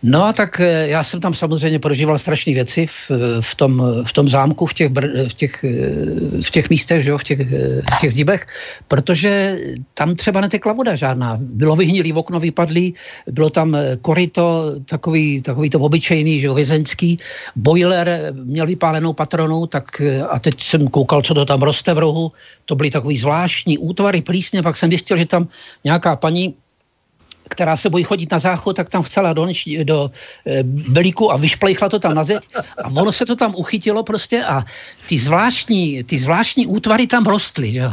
No 0.03 0.25
a 0.25 0.33
tak 0.33 0.59
eh, 0.59 0.87
já 0.87 1.03
jsem 1.03 1.19
tam 1.19 1.33
samozřejmě 1.33 1.79
prožíval 1.79 2.17
strašné 2.17 2.53
věci 2.53 2.87
v, 2.87 3.11
v, 3.41 3.55
tom, 3.55 3.83
v 4.03 4.13
tom 4.13 4.29
zámku, 4.29 4.65
v 4.65 4.73
těch, 4.73 4.89
v 5.27 5.33
těch, 5.33 5.63
eh, 5.63 6.41
v 6.41 6.49
těch 6.51 6.69
místech, 6.69 7.03
že 7.03 7.11
v, 7.11 7.23
těch, 7.23 7.39
eh, 7.39 7.81
v 7.81 8.01
těch 8.01 8.11
zdíbech, 8.11 8.45
protože 8.87 9.57
tam 9.93 10.15
třeba 10.15 10.41
netekla 10.41 10.73
voda 10.73 10.95
žádná. 10.95 11.37
Bylo 11.41 11.75
vyhnilý, 11.75 12.13
okno 12.13 12.39
vypadlý, 12.39 12.93
bylo 13.31 13.49
tam 13.49 13.77
korito, 14.01 14.75
takový, 14.85 15.41
takový 15.41 15.69
to 15.69 15.79
obyčejný, 15.79 16.41
že 16.41 16.53
vězeňský, 16.53 17.19
boiler 17.55 18.31
měl 18.31 18.67
vypálenou 18.67 19.13
patronu, 19.13 19.67
tak 19.67 20.01
a 20.29 20.39
teď 20.39 20.63
jsem 20.63 20.87
koukal, 20.87 21.21
co 21.21 21.33
to 21.33 21.45
tam 21.45 21.61
roste 21.61 21.93
v 21.93 21.97
rohu, 21.97 22.31
to 22.65 22.75
byly 22.75 22.89
takový 22.91 23.17
zvláštní 23.17 23.77
útvary 23.79 24.21
plísně, 24.21 24.63
pak 24.63 24.77
jsem 24.77 24.89
zjistil, 24.89 25.17
že 25.17 25.25
tam 25.25 25.47
nějaká 25.83 26.15
paní 26.15 26.55
která 27.49 27.77
se 27.77 27.89
bojí 27.89 28.03
chodit 28.03 28.31
na 28.31 28.39
záchod, 28.39 28.75
tak 28.75 28.89
tam 28.89 29.03
chcela 29.03 29.33
do, 29.33 29.47
do 29.83 30.11
e, 30.47 30.63
belíku 30.63 31.31
a 31.31 31.37
vyšplejchla 31.37 31.89
to 31.89 31.99
tam 31.99 32.15
na 32.15 32.23
zeď 32.23 32.39
a 32.83 32.87
ono 32.87 33.11
se 33.11 33.25
to 33.25 33.35
tam 33.35 33.53
uchytilo 33.55 34.03
prostě 34.03 34.43
a 34.45 34.63
ty 35.09 35.17
zvláštní, 35.17 36.03
ty 36.03 36.19
zvláštní 36.19 36.67
útvary 36.67 37.07
tam 37.07 37.25
rostly, 37.25 37.73
jo. 37.73 37.91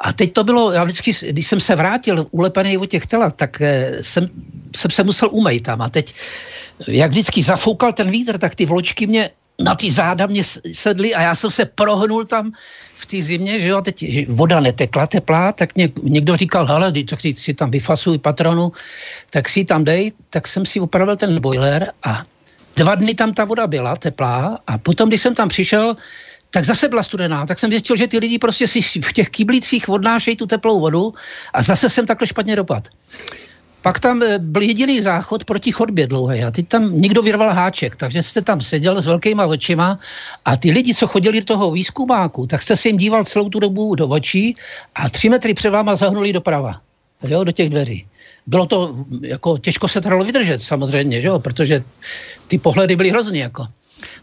A 0.00 0.12
teď 0.12 0.32
to 0.32 0.44
bylo, 0.44 0.72
já 0.72 0.84
vždycky, 0.84 1.12
když 1.32 1.46
jsem 1.46 1.60
se 1.60 1.76
vrátil 1.76 2.26
ulepený 2.30 2.78
od 2.78 2.86
těch 2.86 3.06
tela, 3.06 3.30
tak 3.30 3.60
e, 3.60 3.92
jsem, 4.00 4.26
jsem 4.76 4.90
se 4.90 5.04
musel 5.04 5.28
umýt 5.32 5.62
tam 5.62 5.82
a 5.82 5.88
teď, 5.88 6.14
jak 6.88 7.10
vždycky 7.10 7.42
zafoukal 7.42 7.92
ten 7.92 8.10
vítr, 8.10 8.38
tak 8.38 8.54
ty 8.54 8.66
vločky 8.66 9.06
mě 9.06 9.30
na 9.60 9.74
ty 9.74 9.92
záda 9.92 10.26
mě 10.26 10.42
sedly 10.72 11.14
a 11.14 11.22
já 11.22 11.34
jsem 11.34 11.50
se 11.50 11.64
prohnul 11.64 12.24
tam 12.24 12.52
v 12.94 13.06
té 13.06 13.22
zimě, 13.22 13.60
že 13.60 13.66
jo, 13.66 13.80
teď 13.82 14.28
voda 14.28 14.60
netekla 14.60 15.06
teplá, 15.06 15.52
tak 15.52 15.74
mě, 15.74 15.88
někdo 16.02 16.36
říkal, 16.36 16.66
hele, 16.66 16.92
tak 16.92 17.20
si, 17.20 17.34
si 17.38 17.54
tam 17.54 17.70
vyfasuj 17.70 18.18
patronu, 18.18 18.72
tak 19.30 19.48
si 19.48 19.64
tam 19.64 19.84
dej, 19.84 20.12
tak 20.30 20.48
jsem 20.48 20.66
si 20.66 20.80
upravil 20.80 21.16
ten 21.16 21.40
boiler 21.40 21.92
a 22.02 22.22
dva 22.76 22.94
dny 22.94 23.14
tam 23.14 23.32
ta 23.32 23.44
voda 23.44 23.66
byla 23.66 23.96
teplá 23.96 24.58
a 24.66 24.78
potom, 24.78 25.08
když 25.08 25.20
jsem 25.20 25.34
tam 25.34 25.48
přišel, 25.48 25.96
tak 26.50 26.64
zase 26.64 26.88
byla 26.88 27.02
studená. 27.02 27.46
Tak 27.46 27.58
jsem 27.58 27.70
zjistil, 27.70 27.96
že 27.96 28.06
ty 28.06 28.18
lidi 28.18 28.38
prostě 28.38 28.68
si 28.68 28.80
v 28.80 29.12
těch 29.12 29.30
kyblicích 29.30 29.88
odnášejí 29.88 30.36
tu 30.36 30.46
teplou 30.46 30.80
vodu 30.80 31.14
a 31.52 31.62
zase 31.62 31.90
jsem 31.90 32.06
takhle 32.06 32.26
špatně 32.26 32.56
dopad. 32.56 32.88
Pak 33.86 34.00
tam 34.00 34.22
eh, 34.22 34.38
byl 34.38 34.62
jediný 34.62 35.00
záchod 35.00 35.44
proti 35.44 35.72
chodbě 35.72 36.06
dlouhý 36.06 36.42
a 36.42 36.50
teď 36.50 36.68
tam 36.68 36.92
někdo 36.92 37.22
vyrval 37.22 37.54
háček, 37.54 37.96
takže 37.96 38.22
jste 38.22 38.42
tam 38.42 38.60
seděl 38.60 39.02
s 39.02 39.06
velkýma 39.06 39.46
očima 39.46 39.98
a 40.44 40.56
ty 40.56 40.70
lidi, 40.70 40.94
co 40.94 41.06
chodili 41.06 41.38
do 41.40 41.46
toho 41.46 41.70
výzkumáku, 41.70 42.46
tak 42.46 42.62
jste 42.62 42.76
se 42.76 42.88
jim 42.88 42.98
díval 42.98 43.24
celou 43.24 43.48
tu 43.48 43.60
dobu 43.60 43.94
do 43.94 44.08
očí 44.08 44.56
a 44.94 45.10
tři 45.10 45.28
metry 45.28 45.54
před 45.54 45.70
váma 45.70 45.96
zahnuli 45.96 46.32
doprava, 46.32 46.82
jo, 47.22 47.44
do 47.44 47.52
těch 47.52 47.70
dveří. 47.70 48.06
Bylo 48.46 48.66
to, 48.66 49.06
jako 49.22 49.58
těžko 49.58 49.88
se 49.88 50.00
to 50.00 50.18
vydržet 50.18 50.62
samozřejmě, 50.62 51.22
jo, 51.22 51.38
protože 51.38 51.84
ty 52.48 52.58
pohledy 52.58 52.96
byly 52.96 53.10
hrozný, 53.10 53.38
jako. 53.38 53.66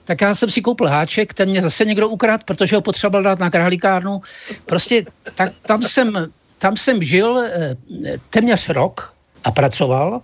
Tak 0.03 0.21
já 0.21 0.35
jsem 0.35 0.49
si 0.49 0.61
koupil 0.61 0.87
háček, 0.87 1.33
ten 1.33 1.49
mě 1.49 1.61
zase 1.61 1.85
někdo 1.85 2.09
ukradl, 2.09 2.43
protože 2.45 2.75
ho 2.75 2.81
potřeboval 2.81 3.23
dát 3.23 3.39
na 3.39 3.49
králíkárnu. 3.49 4.21
Prostě 4.65 5.05
tak, 5.35 5.53
tam 5.61 5.81
jsem 5.81 6.27
tam 6.57 6.77
jsem 6.77 7.03
žil 7.03 7.39
e, 7.39 7.75
téměř 8.29 8.69
rok, 8.69 9.12
a 9.43 9.51
pracoval. 9.51 10.21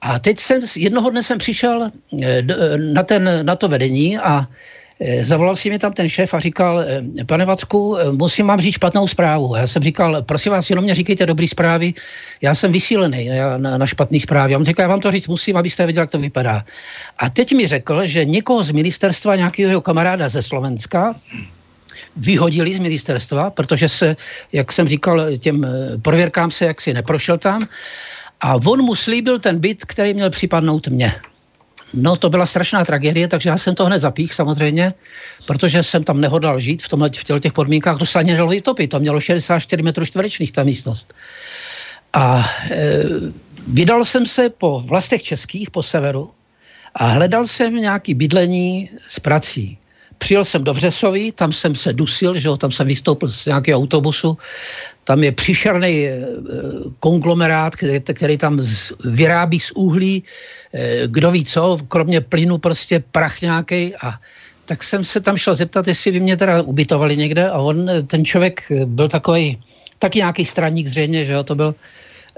A 0.00 0.18
teď 0.18 0.38
jsem, 0.38 0.60
jednoho 0.76 1.10
dne 1.10 1.22
jsem 1.22 1.38
přišel 1.38 1.90
eh, 2.22 2.42
na, 2.92 3.02
ten, 3.02 3.46
na 3.46 3.56
to 3.56 3.68
vedení 3.68 4.18
a 4.18 4.46
eh, 5.00 5.24
zavolal 5.24 5.56
si 5.56 5.70
mi 5.70 5.78
tam 5.78 5.92
ten 5.92 6.08
šéf 6.08 6.34
a 6.34 6.38
říkal, 6.38 6.80
eh, 6.80 7.24
pane 7.26 7.44
Vacku, 7.44 7.96
musím 8.12 8.46
vám 8.46 8.60
říct 8.60 8.74
špatnou 8.74 9.08
zprávu. 9.08 9.56
Já 9.56 9.66
jsem 9.66 9.82
říkal, 9.82 10.22
prosím 10.22 10.52
vás, 10.52 10.70
jenom 10.70 10.84
mě 10.84 10.94
říkejte 10.94 11.26
dobrý 11.26 11.48
zprávy, 11.48 11.94
já 12.42 12.54
jsem 12.54 12.72
vysílený 12.72 13.28
na, 13.58 13.78
na 13.78 13.86
špatný 13.86 14.20
zprávy. 14.20 14.54
A 14.54 14.58
on 14.58 14.64
říká, 14.64 14.82
já 14.82 14.88
vám 14.88 15.00
to 15.00 15.10
říct 15.10 15.28
musím, 15.28 15.56
abyste 15.56 15.86
viděl, 15.86 16.02
jak 16.02 16.10
to 16.10 16.18
vypadá. 16.18 16.64
A 17.18 17.30
teď 17.30 17.52
mi 17.52 17.66
řekl, 17.66 18.06
že 18.06 18.24
někoho 18.24 18.62
z 18.62 18.70
ministerstva, 18.70 19.36
nějakého 19.36 19.68
jeho 19.68 19.80
kamaráda 19.80 20.28
ze 20.28 20.42
Slovenska, 20.42 21.14
vyhodili 22.16 22.74
z 22.74 22.78
ministerstva, 22.78 23.50
protože 23.50 23.88
se, 23.88 24.16
jak 24.52 24.72
jsem 24.72 24.88
říkal, 24.88 25.36
těm 25.38 25.66
prověrkám 26.02 26.50
se 26.50 26.64
jaksi 26.64 26.94
neprošel 26.94 27.38
tam 27.38 27.66
a 28.40 28.54
on 28.54 28.82
mu 28.82 28.94
slíbil 28.94 29.38
ten 29.38 29.58
byt, 29.58 29.84
který 29.84 30.14
měl 30.14 30.30
připadnout 30.30 30.88
mně. 30.88 31.14
No 31.94 32.16
to 32.16 32.30
byla 32.30 32.46
strašná 32.46 32.84
tragédie, 32.84 33.28
takže 33.28 33.48
já 33.48 33.58
jsem 33.58 33.74
to 33.74 33.84
hned 33.84 33.98
zapích 33.98 34.34
samozřejmě, 34.34 34.94
protože 35.46 35.82
jsem 35.82 36.04
tam 36.04 36.20
nehodlal 36.20 36.60
žít 36.60 36.82
v, 36.82 36.88
tomhle, 36.88 37.10
v 37.10 37.40
těch 37.40 37.52
podmínkách, 37.52 37.98
to 37.98 38.06
se 38.06 38.18
ani 38.18 38.32
nedalo 38.32 38.50
vytopit, 38.50 38.90
to 38.90 39.00
mělo 39.00 39.20
64 39.20 39.82
metrů 39.82 40.04
čtverečných 40.06 40.52
ta 40.52 40.62
místnost. 40.62 41.14
A 42.12 42.50
e, 42.70 43.02
vydal 43.66 44.04
jsem 44.04 44.26
se 44.26 44.50
po 44.50 44.80
vlastech 44.80 45.22
českých, 45.22 45.70
po 45.70 45.82
severu 45.82 46.30
a 46.94 47.06
hledal 47.06 47.46
jsem 47.46 47.76
nějaký 47.76 48.14
bydlení 48.14 48.90
s 49.08 49.20
prací. 49.20 49.78
Přijel 50.18 50.44
jsem 50.44 50.64
do 50.64 50.74
Břesový, 50.74 51.32
tam 51.32 51.52
jsem 51.52 51.74
se 51.74 51.92
dusil, 51.92 52.38
že 52.38 52.48
jo, 52.48 52.56
tam 52.56 52.72
jsem 52.72 52.86
vystoupil 52.86 53.28
z 53.28 53.46
nějakého 53.46 53.80
autobusu, 53.80 54.38
tam 55.08 55.24
je 55.24 55.32
příšerný 55.32 55.94
eh, 56.04 56.20
konglomerát, 57.00 57.76
který, 57.76 58.00
který 58.00 58.36
tam 58.38 58.60
z, 58.60 58.92
vyrábí 59.08 59.56
z 59.60 59.72
uhlí, 59.72 60.20
eh, 60.20 61.08
kdo 61.08 61.32
ví 61.32 61.44
co, 61.48 61.80
kromě 61.88 62.20
plynu 62.20 62.60
prostě 62.60 63.00
prach 63.00 63.40
nějaký 63.40 63.96
a 63.96 64.20
tak 64.68 64.84
jsem 64.84 65.00
se 65.00 65.20
tam 65.24 65.36
šel 65.40 65.54
zeptat, 65.56 65.88
jestli 65.88 66.12
by 66.12 66.20
mě 66.20 66.36
teda 66.36 66.60
ubytovali 66.60 67.16
někde. 67.16 67.48
A 67.48 67.56
on, 67.56 67.88
ten 68.04 68.20
člověk 68.20 68.68
byl 68.84 69.08
takový, 69.08 69.56
taky 69.98 70.18
nějaký 70.20 70.44
straník 70.44 70.86
zřejmě, 70.86 71.24
že 71.24 71.32
jo, 71.32 71.42
to 71.42 71.54
byl 71.56 71.74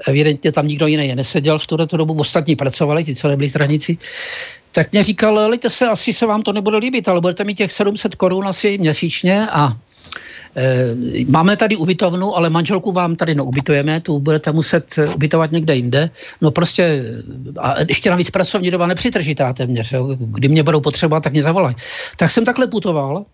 evidentně 0.07 0.53
tam 0.55 0.71
nikdo 0.71 0.87
jiný 0.87 1.15
neseděl 1.15 1.59
v 1.59 1.67
tuto 1.67 1.97
dobu, 1.97 2.15
ostatní 2.23 2.55
pracovali, 2.55 3.05
ti, 3.05 3.19
co 3.19 3.29
nebyli 3.29 3.51
straníci, 3.51 3.99
tak 4.73 4.95
mě 4.95 5.03
říkal, 5.03 5.35
lejte 5.35 5.71
se, 5.71 5.91
asi 5.91 6.15
se 6.15 6.23
vám 6.23 6.47
to 6.47 6.55
nebude 6.55 6.79
líbit, 6.79 7.09
ale 7.11 7.21
budete 7.21 7.45
mít 7.45 7.67
těch 7.67 7.73
700 7.75 8.15
korun 8.15 8.47
asi 8.47 8.79
měsíčně. 8.79 9.51
A 9.51 9.75
máme 11.27 11.57
tady 11.57 11.77
ubytovnu, 11.77 12.37
ale 12.37 12.51
manželku 12.51 12.93
vám 12.93 13.17
tady 13.17 13.35
neubytujeme, 13.35 14.01
tu 14.01 14.19
budete 14.19 14.53
muset 14.53 14.99
ubytovat 15.15 15.53
někde 15.53 15.77
jinde. 15.77 16.11
No 16.41 16.51
prostě, 16.51 17.05
a 17.59 17.75
ještě 17.89 18.11
navíc 18.11 18.31
pracovní 18.31 18.71
doba 18.71 18.87
nepřitržitá 18.87 19.53
téměř, 19.53 19.93
jo. 19.93 20.17
kdy 20.19 20.49
mě 20.49 20.63
budou 20.63 20.81
potřebovat, 20.81 21.23
tak 21.23 21.33
mě 21.33 21.43
zavolají. 21.43 21.77
Tak 22.17 22.31
jsem 22.31 22.45
takhle 22.45 22.67
putoval, 22.67 23.25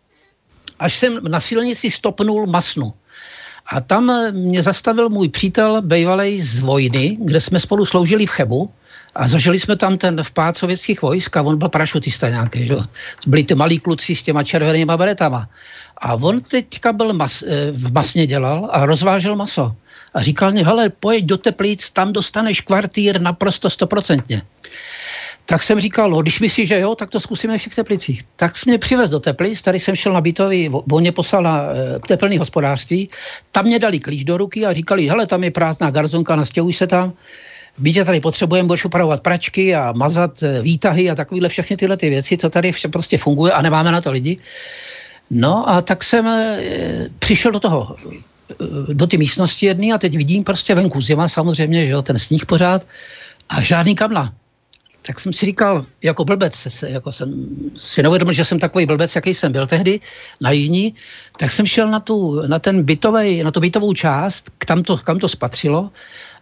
až 0.79 0.97
jsem 0.97 1.19
na 1.29 1.41
silnici 1.41 1.91
stopnul 1.91 2.47
Masnu. 2.47 2.93
A 3.67 3.81
tam 3.81 4.13
mě 4.33 4.63
zastavil 4.63 5.09
můj 5.09 5.29
přítel 5.29 5.83
bývalý 5.83 6.41
z 6.41 6.61
vojny, 6.61 7.19
kde 7.21 7.41
jsme 7.41 7.61
spolu 7.61 7.87
sloužili 7.87 8.27
v 8.27 8.31
Chebu 8.31 8.71
a 9.17 9.29
zažili 9.29 9.61
jsme 9.61 9.77
tam 9.77 9.99
ten 9.99 10.23
vpád 10.23 10.57
sovětských 10.57 11.03
vojsk 11.03 11.37
a 11.37 11.43
on 11.43 11.59
byl 11.59 11.69
parašutista 11.69 12.29
nějaký, 12.29 12.67
že? 12.67 12.77
Byli 13.27 13.45
ty 13.45 13.55
malí 13.55 13.79
kluci 13.79 14.15
s 14.15 14.23
těma 14.23 14.43
červenýma 14.43 14.97
beretama. 14.97 15.49
A 15.99 16.15
on 16.15 16.41
teďka 16.41 16.93
byl 16.93 17.13
mas, 17.13 17.43
eh, 17.43 17.73
v 17.73 17.93
masně 17.93 18.27
dělal 18.27 18.69
a 18.73 18.87
rozvážel 18.87 19.37
maso. 19.37 19.75
A 20.15 20.23
říkal 20.23 20.53
mi, 20.53 20.65
hele, 20.65 20.89
pojď 20.89 21.25
do 21.25 21.39
Teplic, 21.39 21.91
tam 21.91 22.13
dostaneš 22.13 22.61
kvartýr 22.61 23.21
naprosto 23.21 23.71
stoprocentně. 23.71 24.43
Tak 25.47 25.63
jsem 25.63 25.81
říkal, 25.81 26.11
no, 26.11 26.23
když 26.23 26.41
myslíš, 26.41 26.69
že 26.69 26.81
jo, 26.81 26.95
tak 26.95 27.11
to 27.11 27.21
zkusíme 27.21 27.59
v 27.59 27.63
těch 27.63 27.75
Teplicích. 27.75 28.23
Tak 28.37 28.57
jsem 28.57 28.71
mě 28.71 28.79
přivez 28.79 29.11
do 29.11 29.21
Teplic, 29.21 29.63
tady 29.63 29.81
jsem 29.81 29.97
šel 29.97 30.13
na 30.13 30.21
bytový, 30.21 30.69
on 30.69 31.01
mě 31.01 31.13
poslal 31.13 31.43
na 31.43 31.63
e, 31.63 31.99
teplný 31.99 32.39
hospodářství, 32.39 33.09
tam 33.53 33.65
mě 33.65 33.79
dali 33.79 34.01
klíč 34.01 34.25
do 34.25 34.37
ruky 34.37 34.67
a 34.67 34.73
říkali, 34.73 35.09
hele, 35.09 35.27
tam 35.27 35.45
je 35.45 35.51
prázdná 35.51 35.91
garzonka, 35.91 36.37
nastěhuj 36.37 36.73
se 36.73 36.87
tam 36.87 37.13
byť 37.79 38.05
tady 38.05 38.21
potřebujeme, 38.21 38.67
budeš 38.67 38.85
upravovat 38.85 39.21
pračky 39.21 39.75
a 39.75 39.93
mazat 39.97 40.43
eh, 40.43 40.63
výtahy 40.63 41.11
a 41.11 41.15
takovéhle 41.15 41.49
všechny 41.49 41.77
tyhle 41.77 41.97
ty 41.97 42.11
věci, 42.11 42.39
co 42.39 42.51
tady 42.51 42.73
vše 42.73 42.89
prostě 42.89 43.19
funguje 43.19 43.53
a 43.53 43.63
nemáme 43.63 43.93
na 43.93 44.01
to 44.01 44.13
lidi. 44.13 44.39
No 45.31 45.69
a 45.69 45.83
tak 45.83 46.05
jsem 46.05 46.27
e, 46.27 46.59
přišel 47.19 47.53
do 47.53 47.61
toho, 47.61 47.97
e, 48.91 48.95
do 48.95 49.07
ty 49.07 49.19
místnosti 49.19 49.67
jedné 49.67 49.95
a 49.95 49.99
teď 49.99 50.17
vidím 50.17 50.45
prostě 50.45 50.75
venku 50.75 51.01
zima 51.01 51.29
samozřejmě, 51.29 51.87
že 51.87 51.93
jo, 51.93 52.03
ten 52.03 52.19
sníh 52.19 52.47
pořád 52.47 52.87
a 53.49 53.61
žádný 53.61 53.95
kamna. 53.95 54.33
Tak 55.03 55.21
jsem 55.21 55.33
si 55.33 55.47
říkal, 55.47 55.87
jako 56.03 56.25
blbec, 56.25 56.67
jako 56.87 57.13
jsem 57.13 57.47
si 57.77 58.03
neuvědomil, 58.03 58.35
že 58.35 58.45
jsem 58.45 58.59
takový 58.59 58.87
blbec, 58.87 59.15
jaký 59.15 59.35
jsem 59.35 59.53
byl 59.53 59.67
tehdy 59.67 60.01
na 60.41 60.51
jiní, 60.51 60.95
tak 61.39 61.53
jsem 61.53 61.67
šel 61.67 61.89
na, 61.89 62.01
tu, 62.01 62.43
na, 62.47 62.59
ten 62.59 62.83
bytovej, 62.83 63.45
na 63.45 63.51
tu 63.51 63.61
bytovou 63.61 63.93
část, 63.93 64.51
kam 64.59 64.83
to, 64.83 64.97
kam 64.97 65.19
to 65.19 65.29
spatřilo 65.29 65.91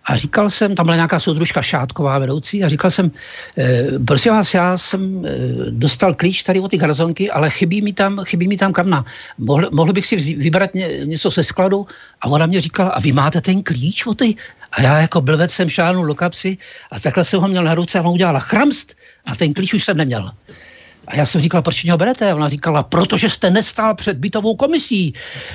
a 0.04 0.16
říkal 0.16 0.50
jsem, 0.50 0.74
tam 0.74 0.86
byla 0.86 0.96
nějaká 0.96 1.20
soudružka 1.20 1.62
Šátková 1.62 2.18
vedoucí 2.18 2.64
a 2.64 2.68
říkal 2.68 2.90
jsem, 2.90 3.10
e, 3.58 3.84
prosím 4.06 4.32
vás, 4.32 4.54
já 4.54 4.78
jsem 4.78 5.26
e, 5.26 5.30
dostal 5.70 6.14
klíč 6.14 6.42
tady 6.42 6.60
od 6.60 6.70
ty 6.70 6.76
garzonky, 6.76 7.30
ale 7.30 7.50
chybí 7.50 7.82
mi 7.82 7.92
tam, 7.92 8.20
chybí 8.24 8.48
mi 8.48 8.56
tam 8.56 8.72
kamna. 8.72 9.04
Mohl, 9.38 9.68
mohl 9.72 9.92
bych 9.92 10.06
si 10.06 10.16
vybrat 10.34 10.74
ně, 10.74 10.88
něco 11.04 11.30
ze 11.30 11.42
skladu 11.42 11.86
a 12.20 12.26
ona 12.26 12.46
mě 12.46 12.60
říkala, 12.60 12.90
a 12.90 13.00
vy 13.00 13.12
máte 13.12 13.40
ten 13.40 13.62
klíč 13.62 14.06
od 14.06 14.18
ty? 14.18 14.34
A 14.72 14.82
já 14.82 14.98
jako 14.98 15.20
blvec 15.20 15.50
jsem 15.52 15.68
šánul 15.68 16.06
do 16.06 16.14
kapsy 16.14 16.58
a 16.92 17.00
takhle 17.00 17.24
jsem 17.24 17.40
ho 17.40 17.48
měl 17.48 17.64
na 17.64 17.74
ruce 17.74 17.98
a 17.98 18.02
on 18.02 18.12
udělala 18.12 18.38
chramst 18.38 18.94
a 19.26 19.36
ten 19.36 19.54
klíč 19.54 19.74
už 19.74 19.84
jsem 19.84 19.96
neměl. 19.96 20.30
A 21.06 21.16
já 21.16 21.26
jsem 21.26 21.40
říkal, 21.40 21.62
proč 21.62 21.84
mě 21.84 21.96
berete? 21.96 22.34
Ona 22.34 22.48
říkala, 22.48 22.82
protože 22.82 23.28
jste 23.28 23.50
nestál 23.50 23.94
před 23.94 24.16
bytovou 24.16 24.56
komisí. 24.56 25.12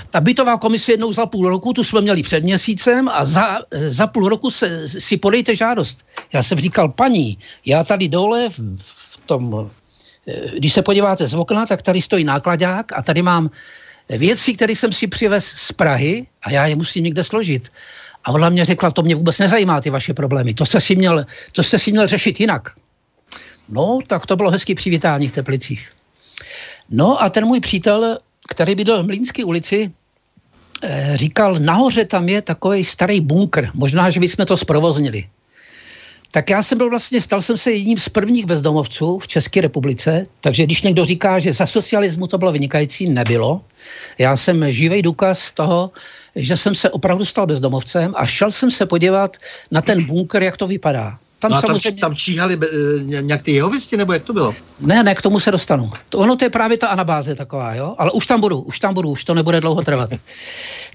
Ta 0.10 0.22
bytová 0.22 0.58
komise 0.58 0.92
jednou 0.92 1.14
za 1.14 1.26
půl 1.26 1.50
roku, 1.50 1.74
tu 1.74 1.84
jsme 1.84 2.02
měli 2.02 2.24
před 2.24 2.44
měsícem 2.44 3.10
a 3.10 3.26
za, 3.26 3.60
za 3.88 4.08
půl 4.08 4.30
roku 4.30 4.52
se, 4.52 4.90
si 4.90 5.18
podejte 5.18 5.56
žádost. 5.56 6.06
Já 6.34 6.44
jsem 6.44 6.60
říkal, 6.60 6.90
paní, 6.90 7.38
já 7.66 7.84
tady 7.84 8.08
dole 8.08 8.50
v, 8.50 8.60
v 8.86 9.18
tom, 9.26 9.70
eh, 10.28 10.34
když 10.58 10.74
se 10.74 10.82
podíváte 10.82 11.28
z 11.28 11.34
okna, 11.34 11.66
tak 11.66 11.82
tady 11.82 12.02
stojí 12.02 12.24
nákladák 12.24 12.94
a 12.94 13.02
tady 13.02 13.22
mám 13.22 13.50
věci, 14.10 14.54
které 14.54 14.74
jsem 14.74 14.94
si 14.94 15.08
přivez 15.08 15.46
z 15.46 15.72
Prahy 15.72 16.28
a 16.42 16.52
já 16.52 16.66
je 16.66 16.76
musím 16.76 17.04
někde 17.04 17.24
složit. 17.24 17.70
A 18.24 18.32
ona 18.32 18.50
mě 18.50 18.66
řekla, 18.66 18.92
to 18.92 19.02
mě 19.02 19.16
vůbec 19.16 19.40
nezajímá, 19.40 19.82
ty 19.82 19.90
vaše 19.90 20.14
problémy. 20.14 20.54
To 20.54 20.66
jste 20.66 20.82
si 20.82 20.96
měl, 20.96 21.26
to 21.52 21.64
jste 21.64 21.80
si 21.80 21.92
měl 21.92 22.08
řešit 22.08 22.40
jinak. 22.40 22.70
No, 23.70 24.00
tak 24.08 24.26
to 24.26 24.36
bylo 24.36 24.52
hezký 24.52 24.76
přivítání 24.76 25.28
v 25.28 25.32
Teplicích. 25.32 25.90
No 26.90 27.24
a 27.24 27.30
ten 27.30 27.46
můj 27.46 27.60
přítel, 27.60 28.18
který 28.50 28.76
bydl 28.76 29.04
v 29.04 29.06
Mlínské 29.06 29.46
ulici, 29.46 29.92
eh, 30.84 31.12
říkal, 31.16 31.60
nahoře 31.60 32.06
tam 32.06 32.30
je 32.30 32.42
takový 32.42 32.84
starý 32.84 33.22
bunkr, 33.22 33.70
možná, 33.74 34.10
že 34.10 34.20
bychom 34.20 34.46
to 34.46 34.58
zprovoznili. 34.58 35.26
Tak 36.32 36.50
já 36.50 36.64
jsem 36.64 36.78
byl 36.78 36.90
vlastně, 36.90 37.22
stal 37.22 37.42
jsem 37.42 37.58
se 37.58 37.72
jedním 37.72 37.98
z 37.98 38.10
prvních 38.10 38.46
bezdomovců 38.46 39.20
v 39.20 39.28
České 39.28 39.62
republice, 39.62 40.28
takže 40.42 40.64
když 40.64 40.82
někdo 40.82 41.06
říká, 41.06 41.40
že 41.40 41.54
za 41.54 41.66
socialismu 41.66 42.28
to 42.28 42.38
bylo 42.38 42.52
vynikající, 42.52 43.10
nebylo. 43.10 43.62
Já 44.18 44.38
jsem 44.38 44.72
živý 44.72 45.02
důkaz 45.02 45.52
toho, 45.52 45.92
že 46.36 46.58
jsem 46.58 46.76
se 46.76 46.90
opravdu 46.90 47.26
stal 47.26 47.46
bezdomovcem 47.46 48.14
a 48.18 48.26
šel 48.26 48.52
jsem 48.52 48.72
se 48.72 48.86
podívat 48.86 49.38
na 49.72 49.82
ten 49.82 50.06
bunkr, 50.06 50.44
jak 50.44 50.58
to 50.58 50.68
vypadá. 50.68 51.20
Tam, 51.40 51.52
no 51.52 51.58
a 51.58 51.62
samozřejmě... 51.62 52.02
tam, 52.02 52.10
tam 52.10 52.16
číhali 52.16 52.56
be, 52.56 52.68
eh, 52.68 53.22
nějak 53.22 53.42
ty 53.42 53.52
jehovisti, 53.52 53.98
nebo 53.98 54.14
jak 54.14 54.24
to 54.24 54.34
bylo? 54.34 54.56
Ne, 54.80 55.04
ne, 55.04 55.16
k 55.16 55.22
tomu 55.22 55.40
se 55.40 55.52
dostanu. 55.52 55.90
To, 56.10 56.18
ono 56.18 56.36
to 56.36 56.46
je 56.46 56.50
právě 56.50 56.78
ta 56.78 56.88
anabáze 56.88 57.36
taková, 57.36 57.76
jo? 57.76 57.96
Ale 57.98 58.12
už 58.12 58.26
tam 58.26 58.42
budu, 58.42 58.60
už 58.60 58.80
tam 58.80 58.94
budu, 58.94 59.10
už 59.10 59.24
to 59.24 59.34
nebude 59.34 59.62
dlouho 59.62 59.82
trvat. 59.82 60.10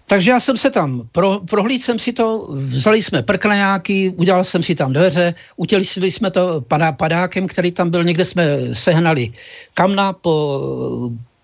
Takže 0.07 0.31
já 0.31 0.41
jsem 0.41 0.57
se 0.57 0.71
tam, 0.71 1.03
pro, 1.13 1.41
prohlíd 1.49 1.83
jsem 1.83 1.99
si 1.99 2.13
to, 2.13 2.49
vzali 2.51 3.03
jsme 3.03 3.23
prkleňáky, 3.23 4.13
udělal 4.17 4.45
jsem 4.45 4.63
si 4.63 4.75
tam 4.75 4.93
dveře, 4.93 5.35
utělili 5.57 6.11
jsme 6.11 6.31
to 6.31 6.61
padá, 6.61 6.93
padákem, 6.93 7.47
který 7.47 7.73
tam 7.73 7.91
byl, 7.91 8.05
někde 8.05 8.25
jsme 8.25 8.45
sehnali 8.73 9.33
kamna 9.75 10.13
po, 10.13 10.61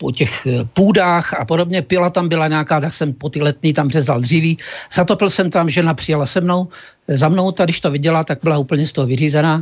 po 0.00 0.08
těch 0.12 0.32
eh, 0.46 0.64
půdách 0.72 1.36
a 1.36 1.44
podobně. 1.44 1.84
Pila 1.84 2.10
tam 2.10 2.28
byla 2.28 2.48
nějaká, 2.48 2.80
tak 2.80 2.96
jsem 2.96 3.12
po 3.12 3.28
ty 3.28 3.44
letní 3.44 3.76
tam 3.76 3.92
řezal 3.92 4.20
dříví. 4.20 4.56
Zatopil 4.88 5.30
jsem 5.30 5.52
tam, 5.52 5.68
žena 5.68 5.92
přijela 5.94 6.26
se 6.26 6.40
mnou, 6.40 6.68
za 7.08 7.28
mnou, 7.28 7.52
ta, 7.52 7.68
když 7.68 7.80
to 7.84 7.90
viděla, 7.92 8.24
tak 8.24 8.40
byla 8.42 8.58
úplně 8.58 8.88
z 8.88 8.92
toho 8.92 9.06
vyřízená. 9.06 9.60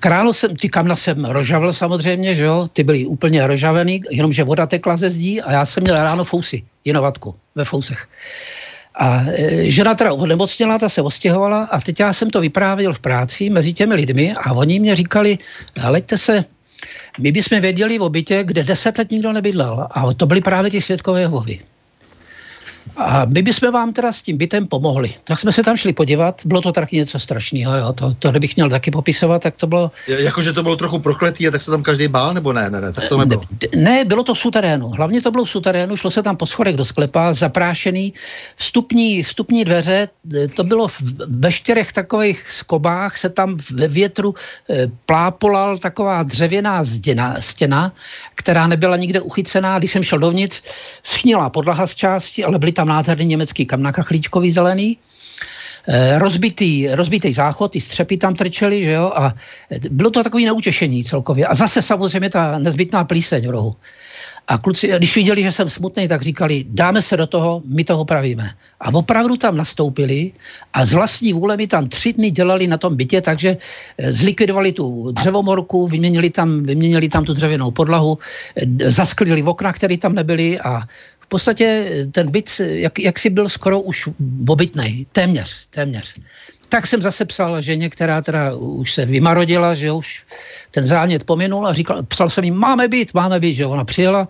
Králo 0.00 0.32
jsem, 0.32 0.56
ty 0.56 0.68
kamna 0.68 0.96
jsem 0.96 1.24
rožavil 1.24 1.72
samozřejmě, 1.72 2.34
že 2.34 2.44
jo, 2.44 2.68
ty 2.72 2.84
byly 2.84 3.06
úplně 3.06 3.46
rožavený, 3.46 4.02
jenomže 4.10 4.44
voda 4.44 4.66
tekla 4.66 4.96
ze 4.96 5.10
zdí 5.10 5.40
a 5.40 5.52
já 5.52 5.64
jsem 5.64 5.82
měl 5.82 5.96
ráno 5.96 6.24
fousy, 6.24 6.62
jinovatku 6.84 7.34
ve 7.54 7.64
fousech. 7.64 8.08
A 8.98 9.22
e, 9.28 9.70
žena 9.70 9.94
teda 9.94 10.12
onemocněla, 10.12 10.78
ta 10.78 10.88
se 10.88 11.02
ostěhovala 11.02 11.64
a 11.70 11.80
teď 11.80 12.00
já 12.00 12.12
jsem 12.12 12.30
to 12.30 12.40
vyprávěl 12.40 12.92
v 12.92 13.00
práci 13.00 13.50
mezi 13.50 13.72
těmi 13.72 13.94
lidmi 13.94 14.34
a 14.34 14.52
oni 14.52 14.80
mě 14.80 14.96
říkali, 14.96 15.38
hleďte 15.76 16.18
se, 16.18 16.44
my 17.20 17.32
bychom 17.32 17.60
věděli 17.60 17.98
o 17.98 18.08
bytě, 18.08 18.44
kde 18.44 18.62
deset 18.62 18.98
let 18.98 19.10
nikdo 19.10 19.32
nebydlel 19.32 19.88
a 19.90 20.14
to 20.14 20.26
byly 20.26 20.40
právě 20.40 20.70
ty 20.70 20.80
světkové 20.80 21.20
Jehovy. 21.20 21.60
A 22.96 23.24
my 23.24 23.42
bychom 23.42 23.72
vám 23.72 23.92
teda 23.92 24.12
s 24.12 24.22
tím 24.22 24.36
bytem 24.36 24.66
pomohli. 24.66 25.14
Tak 25.24 25.38
jsme 25.38 25.52
se 25.52 25.62
tam 25.62 25.76
šli 25.76 25.92
podívat, 25.92 26.40
bylo 26.44 26.60
to 26.60 26.72
taky 26.72 26.96
něco 26.96 27.18
strašného, 27.18 27.76
jo. 27.76 27.92
To, 27.92 28.14
to 28.18 28.30
kdybych 28.30 28.56
měl 28.56 28.70
taky 28.70 28.90
popisovat, 28.90 29.42
tak 29.42 29.56
to 29.56 29.66
bylo... 29.66 29.90
Jakože 30.08 30.52
to 30.52 30.62
bylo 30.62 30.76
trochu 30.76 30.98
prokletý 30.98 31.48
a 31.48 31.50
tak 31.50 31.62
se 31.62 31.70
tam 31.70 31.82
každý 31.82 32.08
bál, 32.08 32.34
nebo 32.34 32.52
ne, 32.52 32.70
ne, 32.70 32.80
ne, 32.80 32.92
tak 32.92 33.08
to 33.08 33.18
nebylo. 33.18 33.42
Ne, 33.76 33.82
ne, 33.82 34.04
bylo 34.04 34.22
to 34.22 34.34
v 34.34 34.38
suterénu. 34.38 34.88
Hlavně 34.88 35.22
to 35.22 35.30
bylo 35.30 35.44
v 35.44 35.50
suterénu, 35.50 35.96
šlo 35.96 36.10
se 36.10 36.22
tam 36.22 36.36
po 36.36 36.46
schodech 36.46 36.76
do 36.76 36.84
sklepa, 36.84 37.32
zaprášený, 37.32 38.12
vstupní, 38.56 39.22
vstupní 39.22 39.64
dveře, 39.64 40.08
to 40.54 40.64
bylo 40.64 40.88
ve 41.28 41.52
čtyřech 41.52 41.92
takových 41.92 42.52
skobách, 42.52 43.16
se 43.16 43.28
tam 43.28 43.56
ve 43.70 43.88
větru 43.88 44.34
e, 44.70 44.86
plápolal 45.06 45.78
taková 45.78 46.22
dřevěná 46.22 46.84
stěna, 46.84 47.36
stěna, 47.40 47.92
která 48.34 48.66
nebyla 48.66 48.96
nikde 48.96 49.20
uchycená. 49.20 49.78
Když 49.78 49.92
jsem 49.92 50.02
šel 50.02 50.18
dovnitř, 50.18 50.62
schnila 51.02 51.50
podlaha 51.50 51.86
z 51.86 51.94
části, 51.94 52.44
ale 52.44 52.58
byly 52.58 52.72
tam 52.72 52.85
nádherný 52.86 53.24
německý 53.24 53.66
kam 53.66 53.82
na 53.82 53.92
kachlíčkový 53.92 54.52
zelený, 54.52 54.98
eh, 55.88 56.18
rozbitý, 56.18 56.88
rozbitý 56.88 57.32
záchod, 57.32 57.72
ty 57.72 57.80
střepy 57.80 58.16
tam 58.16 58.34
trčely, 58.34 58.84
že 58.84 58.92
jo, 58.92 59.12
a 59.14 59.34
bylo 59.90 60.10
to 60.10 60.24
takový 60.24 60.44
neutěšení 60.44 61.04
celkově. 61.04 61.46
A 61.46 61.54
zase 61.54 61.82
samozřejmě 61.82 62.30
ta 62.30 62.58
nezbytná 62.58 63.04
plíseň 63.04 63.46
v 63.46 63.50
rohu. 63.50 63.76
A 64.48 64.58
kluci, 64.58 64.88
když 64.96 65.16
viděli, 65.16 65.42
že 65.42 65.52
jsem 65.52 65.70
smutný, 65.70 66.08
tak 66.08 66.22
říkali, 66.22 66.64
dáme 66.68 67.02
se 67.02 67.16
do 67.16 67.26
toho, 67.26 67.62
my 67.66 67.84
toho 67.84 68.04
pravíme. 68.04 68.50
A 68.80 68.94
opravdu 68.94 69.36
tam 69.36 69.56
nastoupili 69.56 70.32
a 70.72 70.86
z 70.86 70.92
vlastní 70.92 71.32
vůle 71.32 71.56
mi 71.56 71.66
tam 71.66 71.88
tři 71.88 72.12
dny 72.12 72.30
dělali 72.30 72.66
na 72.66 72.78
tom 72.78 72.96
bytě, 72.96 73.20
takže 73.20 73.56
eh, 73.98 74.12
zlikvidovali 74.12 74.72
tu 74.72 75.12
dřevomorku, 75.12 75.88
vyměnili 75.88 76.30
tam, 76.30 76.62
vyměnili 76.62 77.08
tam 77.08 77.24
tu 77.24 77.34
dřevěnou 77.34 77.70
podlahu, 77.70 78.18
eh, 78.56 78.90
zasklili 78.90 79.42
okna, 79.42 79.72
které 79.72 79.98
tam 79.98 80.14
nebyly 80.14 80.60
a 80.60 80.82
v 81.26 81.28
podstatě 81.28 81.90
ten 82.12 82.30
byt, 82.30 82.60
jak, 82.60 82.98
jak 82.98 83.18
si 83.18 83.30
byl 83.30 83.48
skoro 83.48 83.80
už 83.80 84.08
obytnej, 84.48 85.06
téměř, 85.12 85.66
téměř. 85.70 86.14
Tak 86.68 86.86
jsem 86.86 87.02
zase 87.02 87.24
psal 87.24 87.60
ženě, 87.60 87.90
která 87.90 88.22
teda 88.22 88.54
už 88.54 88.92
se 88.92 89.06
vymarodila, 89.06 89.74
že 89.74 89.92
už 89.92 90.26
ten 90.70 90.86
zámět 90.86 91.24
pominul 91.24 91.66
a 91.66 91.72
říkal, 91.72 92.02
psal 92.02 92.28
jsem 92.30 92.44
jí, 92.44 92.50
máme 92.50 92.88
být, 92.88 93.14
máme 93.14 93.40
být, 93.40 93.54
že 93.54 93.66
ona 93.66 93.84
přijela. 93.84 94.28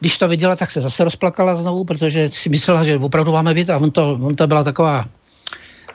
Když 0.00 0.18
to 0.18 0.28
viděla, 0.28 0.56
tak 0.56 0.70
se 0.70 0.80
zase 0.80 1.04
rozplakala 1.04 1.54
znovu, 1.54 1.84
protože 1.84 2.28
si 2.28 2.48
myslela, 2.48 2.84
že 2.84 2.98
opravdu 2.98 3.32
máme 3.32 3.54
být 3.54 3.70
a 3.70 3.78
on 3.78 3.90
to, 3.90 4.18
on 4.22 4.36
to 4.36 4.46
byla 4.46 4.64
taková, 4.64 5.04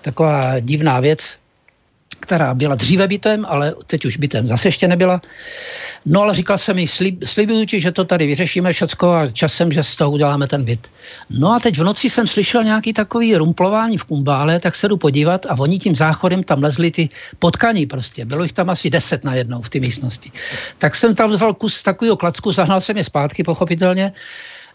taková 0.02 0.60
divná 0.60 1.00
věc 1.00 1.41
která 2.22 2.54
byla 2.54 2.76
dříve 2.76 3.08
bytem, 3.08 3.46
ale 3.50 3.74
teď 3.88 4.06
už 4.06 4.18
bytem 4.18 4.48
zase 4.48 4.68
ještě 4.68 4.88
nebyla. 4.88 5.22
No 6.06 6.22
ale 6.22 6.34
říkal 6.34 6.58
jsem 6.58 6.76
mi, 6.76 6.88
slib, 6.88 7.24
slibuju 7.24 7.66
ti, 7.66 7.82
že 7.82 7.92
to 7.92 8.06
tady 8.06 8.28
vyřešíme 8.28 8.74
všecko 8.74 9.14
a 9.14 9.28
časem, 9.28 9.72
že 9.72 9.84
z 9.84 9.96
toho 9.96 10.12
uděláme 10.12 10.48
ten 10.48 10.64
byt. 10.64 10.88
No 11.30 11.54
a 11.54 11.60
teď 11.60 11.78
v 11.78 11.84
noci 11.84 12.10
jsem 12.10 12.28
slyšel 12.28 12.64
nějaký 12.64 12.94
takový 12.94 13.36
rumplování 13.36 13.98
v 13.98 14.04
kumbále, 14.04 14.60
tak 14.60 14.76
se 14.76 14.88
jdu 14.88 14.98
podívat 14.98 15.46
a 15.46 15.60
oni 15.60 15.80
tím 15.80 15.96
záchodem 15.96 16.44
tam 16.44 16.64
lezli 16.64 16.92
ty 16.92 17.10
potkaní 17.40 17.86
prostě. 17.86 18.26
Bylo 18.26 18.44
jich 18.44 18.54
tam 18.54 18.70
asi 18.70 18.90
deset 18.90 19.24
na 19.24 19.36
jednou 19.36 19.62
v 19.62 19.70
té 19.70 19.80
místnosti. 19.80 20.32
Tak 20.78 20.96
jsem 20.96 21.16
tam 21.16 21.32
vzal 21.32 21.54
kus 21.54 21.84
takového 21.84 22.18
klacku, 22.18 22.52
zahnal 22.52 22.82
jsem 22.82 22.98
je 22.98 23.04
zpátky, 23.04 23.44
pochopitelně. 23.44 24.12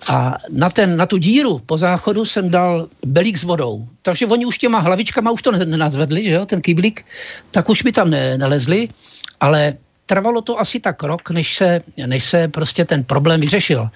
A 0.08 0.38
na, 0.50 0.68
ten, 0.70 0.96
na 0.96 1.06
tu 1.06 1.18
díru 1.18 1.58
po 1.66 1.78
záchodu 1.78 2.24
jsem 2.24 2.50
dal 2.50 2.88
belík 3.06 3.36
s 3.36 3.44
vodou. 3.44 3.88
Takže 4.02 4.26
oni 4.26 4.46
už 4.46 4.58
těma 4.58 4.78
hlavičkama 4.78 5.30
už 5.30 5.42
to 5.42 5.52
nenazvedli, 5.52 6.24
že 6.24 6.30
jo, 6.30 6.46
ten 6.46 6.60
kyblík, 6.60 7.04
tak 7.50 7.68
už 7.68 7.84
mi 7.84 7.92
tam 7.92 8.10
ne, 8.10 8.38
nelezli, 8.38 8.88
ale 9.40 9.76
trvalo 10.06 10.40
to 10.42 10.60
asi 10.60 10.80
tak 10.80 11.02
rok, 11.02 11.30
než 11.30 11.54
se, 11.54 11.80
než 12.06 12.24
se 12.24 12.48
prostě 12.48 12.84
ten 12.84 13.04
problém 13.04 13.40
vyřešil. 13.40 13.88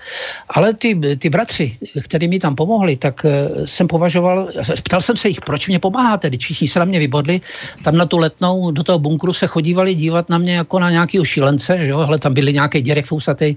Ale 0.49 0.75
ty, 0.75 0.99
ty 1.19 1.31
bratři, 1.31 1.77
kteří 2.03 2.29
mi 2.29 2.39
tam 2.39 2.55
pomohli, 2.55 2.97
tak 2.97 3.25
eh, 3.25 3.67
jsem 3.67 3.87
považoval, 3.87 4.49
ptal 4.83 5.01
jsem 5.01 5.17
se 5.17 5.29
jich, 5.29 5.41
proč 5.41 5.69
mě 5.69 5.79
pomáháte, 5.79 6.29
když 6.29 6.45
všichni 6.45 6.69
se 6.69 6.79
na 6.79 6.85
mě 6.85 6.99
vybodli, 6.99 7.41
tam 7.85 7.97
na 7.97 8.07
tu 8.07 8.19
letnou, 8.19 8.71
do 8.71 8.83
toho 8.83 8.99
bunkru 8.99 9.33
se 9.33 9.47
chodívali 9.47 9.95
dívat 9.95 10.29
na 10.29 10.39
mě 10.39 10.55
jako 10.55 10.79
na 10.79 10.91
nějakého 10.91 11.25
šílence, 11.25 11.79
že 11.79 11.89
jo, 11.89 11.99
hele, 11.99 12.19
tam 12.19 12.35
byli 12.35 12.53
nějaký 12.53 12.83
Děrek 12.83 13.07
Fousatý, 13.07 13.55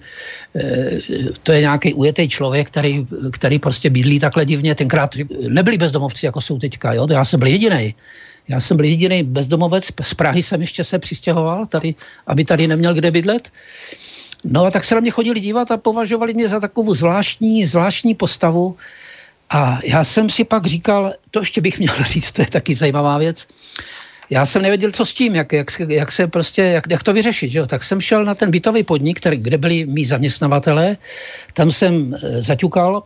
eh, 0.56 1.00
to 1.44 1.52
je 1.52 1.62
nějaký 1.62 1.94
ujetý 1.94 2.30
člověk, 2.30 2.68
který, 2.68 3.06
který 3.32 3.60
prostě 3.60 3.90
bydlí 3.90 4.20
takhle 4.20 4.46
divně, 4.46 4.76
tenkrát 4.76 5.16
nebyli 5.48 5.78
bezdomovci, 5.78 6.26
jako 6.26 6.42
jsou 6.42 6.60
teďka, 6.60 6.94
jo, 6.94 7.08
já 7.10 7.26
jsem 7.26 7.40
byl 7.40 7.48
jediný. 7.48 7.96
Já 8.48 8.60
jsem 8.60 8.78
byl 8.78 8.86
jediný 8.86 9.24
bezdomovec, 9.24 9.88
z 10.02 10.14
Prahy 10.14 10.44
jsem 10.44 10.62
ještě 10.62 10.84
se 10.84 11.00
přistěhoval, 11.00 11.66
tady, 11.66 11.96
aby 12.28 12.46
tady 12.46 12.68
neměl 12.68 12.94
kde 12.94 13.12
bydlet. 13.12 13.52
No 14.44 14.66
a 14.66 14.72
tak 14.72 14.86
se 14.86 14.96
na 14.96 15.02
mě 15.02 15.12
chodili 15.12 15.40
dívat 15.40 15.72
a 15.72 15.78
považovali 15.78 16.34
mě 16.34 16.48
za 16.48 16.60
takovou 16.60 16.94
zvláštní, 16.94 17.66
zvláštní 17.66 18.16
postavu. 18.16 18.76
A 19.50 19.80
já 19.84 20.04
jsem 20.04 20.30
si 20.30 20.44
pak 20.44 20.66
říkal, 20.66 21.14
to 21.32 21.40
ještě 21.40 21.62
bych 21.62 21.80
měl 21.80 21.96
říct, 22.04 22.32
to 22.32 22.42
je 22.42 22.48
taky 22.48 22.76
zajímavá 22.76 23.18
věc. 23.18 23.48
Já 24.30 24.46
jsem 24.46 24.62
nevěděl, 24.62 24.92
co 24.92 25.06
s 25.06 25.14
tím, 25.14 25.36
jak, 25.36 25.54
jak, 25.54 25.68
jak 25.88 26.12
se 26.12 26.28
prostě, 26.28 26.62
jak, 26.62 26.84
jak 26.92 27.04
to 27.04 27.14
vyřešit. 27.14 27.52
Že 27.52 27.60
jo? 27.60 27.68
Tak 27.68 27.84
jsem 27.84 28.02
šel 28.02 28.26
na 28.26 28.36
ten 28.36 28.52
bytový 28.52 28.84
podnik, 28.84 29.20
který, 29.20 29.38
kde 29.38 29.58
byli 29.58 29.86
mý 29.86 30.06
zaměstnavatele. 30.06 30.98
Tam 31.54 31.72
jsem 31.72 32.14
e, 32.14 32.42
zaťukal 32.42 33.04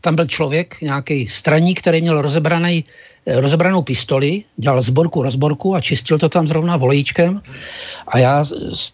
tam 0.00 0.16
byl 0.16 0.26
člověk, 0.26 0.80
nějaký 0.80 1.28
straník, 1.28 1.80
který 1.80 2.00
měl 2.00 2.22
rozebraný 2.22 2.84
rozebranou 3.28 3.82
pistoli, 3.82 4.44
dělal 4.56 4.82
zborku, 4.82 5.22
rozborku 5.22 5.74
a 5.74 5.80
čistil 5.80 6.18
to 6.18 6.28
tam 6.28 6.48
zrovna 6.48 6.76
volejčkem. 6.76 7.42
A 8.08 8.18
já 8.18 8.44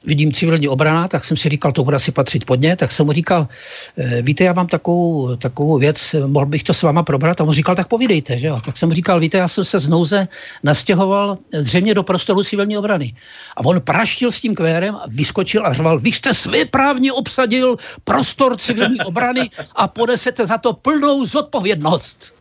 vidím 0.04 0.32
civilní 0.32 0.68
obrana, 0.68 1.08
tak 1.08 1.24
jsem 1.24 1.36
si 1.36 1.48
říkal, 1.48 1.72
to 1.72 1.84
bude 1.84 1.96
asi 1.96 2.12
patřit 2.12 2.44
pod 2.44 2.60
ně, 2.60 2.76
tak 2.76 2.92
jsem 2.92 3.06
mu 3.06 3.12
říkal, 3.12 3.48
e, 3.96 4.22
víte, 4.22 4.44
já 4.44 4.52
mám 4.52 4.66
takovou, 4.66 5.36
takovou 5.36 5.78
věc, 5.78 6.14
mohl 6.26 6.46
bych 6.46 6.62
to 6.62 6.74
s 6.74 6.82
váma 6.82 7.02
probrat? 7.02 7.40
A 7.40 7.44
on 7.44 7.52
říkal, 7.52 7.74
tak 7.74 7.88
povídejte, 7.88 8.38
že 8.38 8.46
jo. 8.46 8.60
Tak 8.64 8.78
jsem 8.78 8.88
mu 8.88 8.94
říkal, 8.94 9.20
víte, 9.20 9.38
já 9.38 9.48
jsem 9.48 9.64
se 9.64 9.78
z 9.78 9.88
nouze 9.88 10.28
nastěhoval 10.62 11.38
zřejmě 11.52 11.94
do 11.94 12.02
prostoru 12.02 12.44
civilní 12.44 12.78
obrany. 12.78 13.14
A 13.56 13.64
on 13.64 13.80
praštil 13.80 14.32
s 14.32 14.40
tím 14.40 14.54
kvérem, 14.54 14.96
vyskočil 15.08 15.66
a 15.66 15.72
řval, 15.72 15.98
vy 15.98 16.12
jste 16.12 16.34
svéprávně 16.34 17.12
obsadil 17.12 17.76
prostor 18.04 18.56
civilní 18.58 19.00
obrany 19.00 19.50
a 19.74 19.88
ponesete 19.88 20.46
za 20.46 20.58
to 20.58 20.72
plnou 20.72 21.26
zodpovědnost. 21.26 22.33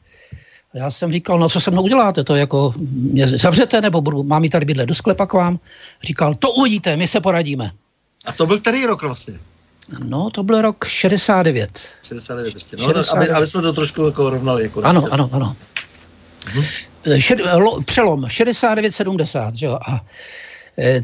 Já 0.74 0.92
jsem 0.92 1.12
říkal, 1.12 1.40
no 1.40 1.50
co 1.50 1.62
se 1.62 1.72
mnou 1.72 1.84
uděláte, 1.84 2.24
to 2.24 2.36
jako 2.36 2.74
mě 2.78 3.28
zavřete, 3.28 3.82
nebo 3.82 4.02
budu, 4.02 4.24
mám 4.24 4.44
jít 4.44 4.50
tady 4.50 4.66
bydlet 4.66 4.90
do 4.90 4.96
sklepa 4.96 5.26
k 5.26 5.34
vám? 5.34 5.60
Říkal, 6.04 6.36
to 6.36 6.52
uvidíte, 6.52 6.98
my 6.98 7.08
se 7.08 7.22
poradíme. 7.22 7.72
A 8.26 8.32
to 8.32 8.46
byl 8.46 8.60
který 8.60 8.86
rok 8.86 9.02
vlastně? 9.02 9.40
No, 10.06 10.30
to 10.30 10.44
byl 10.44 10.62
rok 10.62 10.86
69. 10.88 11.90
69 12.04 12.54
ještě, 12.54 12.78
no, 12.78 12.84
69. 12.84 13.18
Aby, 13.18 13.38
aby 13.38 13.48
jsme 13.48 13.62
to 13.62 13.74
trošku 13.74 14.06
jako 14.06 14.30
rovnali. 14.30 14.64
Jako 14.64 14.82
ano, 14.82 15.06
ano, 15.12 15.30
ano. 15.32 15.54
Mhm. 16.54 16.64
Šed, 17.20 17.40
lo, 17.56 17.82
přelom 17.82 18.22
69-70, 18.22 19.54
že 19.54 19.66
jo, 19.66 19.80
a 19.88 20.06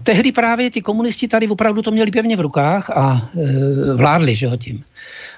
tehdy 0.04 0.32
právě 0.32 0.72
ty 0.72 0.82
komunisti 0.82 1.28
tady 1.28 1.48
opravdu 1.48 1.82
to 1.82 1.92
měli 1.92 2.12
pevně 2.12 2.38
v 2.38 2.42
rukách 2.42 2.90
a 2.90 3.30
eh, 3.38 3.94
vládli, 3.94 4.36
že 4.36 4.48
ho 4.48 4.58
tím. 4.58 4.84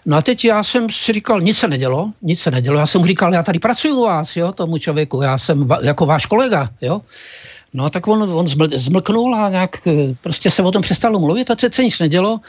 No 0.05 0.17
a 0.17 0.21
teď 0.21 0.45
já 0.45 0.63
jsem 0.63 0.89
si 0.89 1.13
říkal, 1.13 1.41
nic 1.41 1.57
se 1.57 1.67
nedělo, 1.67 2.11
nic 2.21 2.39
se 2.39 2.51
nedělo. 2.51 2.79
Já 2.79 2.85
jsem 2.85 3.01
mu 3.01 3.07
říkal, 3.07 3.33
já 3.33 3.43
tady 3.43 3.59
pracuji 3.59 3.93
u 3.93 4.03
vás, 4.03 4.37
jo, 4.37 4.51
tomu 4.51 4.77
člověku, 4.77 5.21
já 5.21 5.37
jsem 5.37 5.67
va, 5.67 5.79
jako 5.83 6.05
váš 6.05 6.25
kolega, 6.25 6.69
jo. 6.81 7.01
No 7.73 7.89
tak 7.89 8.07
on, 8.07 8.23
on 8.23 8.47
zmlknul 8.75 9.35
a 9.35 9.49
nějak 9.49 9.87
eh, 9.87 10.15
prostě 10.21 10.51
se 10.51 10.63
o 10.63 10.71
tom 10.71 10.81
přestalo 10.81 11.19
mluvit 11.19 11.51
a 11.51 11.55
se 11.71 11.83
nic 11.83 11.99
nedělo. 11.99 12.39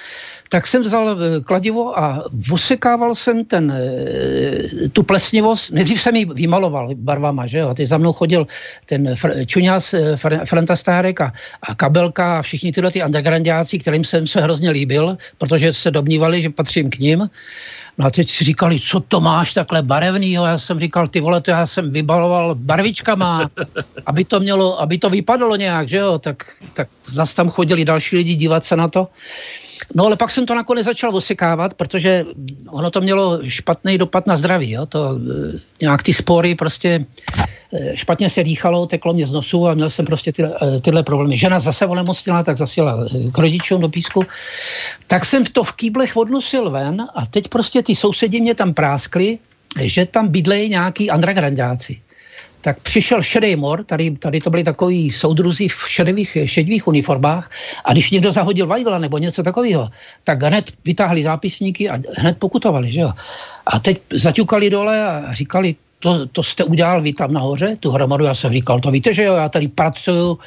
Tak 0.53 0.67
jsem 0.67 0.83
vzal 0.83 1.17
eh, 1.17 1.41
kladivo 1.41 1.99
a 1.99 2.25
vosekával 2.49 3.15
jsem 3.15 3.45
ten, 3.45 3.73
eh, 3.73 4.89
tu 4.93 5.03
plesnivost, 5.03 5.73
nejdřív 5.73 6.01
jsem 6.01 6.17
ji 6.17 6.25
vymaloval 6.25 6.93
barvama, 6.95 7.47
že 7.47 7.59
jo, 7.59 7.69
a 7.69 7.75
teď 7.75 7.89
za 7.89 7.99
mnou 7.99 8.13
chodil 8.13 8.47
ten 8.87 9.17
fr, 9.17 9.33
Čuňas, 9.47 9.95
Franta 10.45 10.77
Stárek 10.77 11.21
a, 11.21 11.33
a 11.63 11.75
Kabelka 11.75 12.39
a 12.39 12.43
všichni 12.43 12.73
tyhle 12.73 12.91
ty 12.91 13.05
undergroundiáci, 13.05 13.79
kterým 13.79 14.05
jsem 14.05 14.27
se 14.27 14.41
hrozně 14.41 14.71
líbil, 14.71 15.17
protože 15.39 15.73
se 15.73 15.91
domnívali, 15.91 16.43
že 16.43 16.51
patřím 16.51 16.91
k 16.91 16.99
ním. 16.99 17.29
No 17.99 18.07
a 18.07 18.11
teď 18.11 18.31
si 18.31 18.45
říkali, 18.45 18.81
co 18.81 19.01
to 19.01 19.21
máš 19.21 19.53
takhle 19.55 19.83
barevnýho? 19.83 20.47
Já 20.47 20.59
jsem 20.59 20.81
říkal, 20.81 21.09
ty 21.09 21.21
vole, 21.21 21.41
to 21.41 21.51
já 21.51 21.67
jsem 21.67 21.91
vybaloval 21.91 22.55
barvičkama, 22.55 23.51
aby 24.07 24.25
to 24.25 24.41
mělo, 24.41 24.81
aby 24.81 24.99
to 24.99 25.11
vypadalo 25.11 25.57
nějak, 25.57 25.89
že 25.89 25.97
jo? 25.97 26.19
Tak, 26.19 26.45
tak 26.73 26.89
zase 27.07 27.37
tam 27.37 27.51
chodili 27.51 27.85
další 27.85 28.17
lidi 28.17 28.35
dívat 28.35 28.65
se 28.65 28.77
na 28.77 28.89
to. 28.89 29.09
No 29.95 30.05
ale 30.05 30.17
pak 30.17 30.31
jsem 30.31 30.47
to 30.47 30.55
nakonec 30.55 30.85
začal 30.85 31.17
osekávat, 31.17 31.75
protože 31.75 32.25
ono 32.69 32.91
to 32.91 33.01
mělo 33.01 33.39
špatný 33.49 33.99
dopad 33.99 34.27
na 34.27 34.37
zdraví. 34.37 34.71
Jo? 34.71 34.87
To, 34.87 35.19
eh, 35.19 35.59
nějak 35.81 36.03
ty 36.03 36.13
spory 36.13 36.55
prostě 36.55 37.07
špatně 37.95 38.31
se 38.31 38.45
dýchalo, 38.45 38.87
teklo 38.87 39.15
mě 39.15 39.27
z 39.27 39.33
nosu 39.33 39.69
a 39.69 39.75
měl 39.75 39.91
jsem 39.91 40.05
prostě 40.05 40.33
tyhle, 40.33 40.55
eh, 40.63 40.81
tyhle 40.81 41.03
problémy. 41.03 41.39
Žena 41.39 41.61
zase 41.61 41.87
onemocněla, 41.87 42.43
tak 42.43 42.59
zasila 42.59 43.09
k 43.33 43.39
rodičům 43.39 43.81
do 43.81 43.89
písku. 43.89 44.25
Tak 45.07 45.25
jsem 45.25 45.45
to 45.45 45.65
v 45.65 45.73
kýblech 45.73 46.17
odnosil 46.17 46.71
ven 46.71 47.07
a 47.15 47.27
teď 47.27 47.49
prostě 47.49 47.83
ty 47.83 47.97
sousedi 47.97 48.41
mě 48.41 48.55
tam 48.55 48.75
práskli, 48.75 49.39
že 49.81 50.07
tam 50.07 50.29
bydlejí 50.29 50.69
nějaký 50.69 51.11
andragrandáci 51.11 52.01
tak 52.63 52.81
přišel 52.81 53.23
šedý 53.23 53.57
mor, 53.57 53.85
tady, 53.85 54.11
tady 54.11 54.41
to 54.41 54.51
byli 54.51 54.65
takový 54.65 55.11
soudruzi 55.11 55.69
v 55.69 55.89
šedivých, 55.89 56.37
šedivých 56.45 56.89
uniformách 56.89 57.51
a 57.85 57.93
když 57.93 58.11
někdo 58.11 58.33
zahodil 58.33 58.67
Weigla 58.67 58.99
nebo 58.99 59.19
něco 59.19 59.43
takového, 59.43 59.91
tak 60.25 60.43
hned 60.43 60.71
vytáhli 60.85 61.23
zápisníky 61.23 61.91
a 61.91 61.99
hned 62.17 62.39
pokutovali, 62.39 62.93
že 62.93 63.01
jo. 63.01 63.13
A 63.67 63.79
teď 63.79 64.01
zaťukali 64.13 64.71
dole 64.71 65.05
a 65.05 65.35
říkali, 65.35 65.75
to, 66.03 66.27
to 66.27 66.43
jste 66.43 66.65
udělal 66.65 67.03
vy 67.03 67.13
tam 67.13 67.33
nahoře, 67.33 67.77
tu 67.81 67.91
hromadu, 67.91 68.25
já 68.25 68.35
jsem 68.35 68.53
říkal, 68.53 68.81
to 68.81 68.91
víte, 68.91 69.15
že 69.15 69.23
jo, 69.23 69.35
já 69.35 69.49
tady 69.49 69.69
pracuju, 69.69 70.39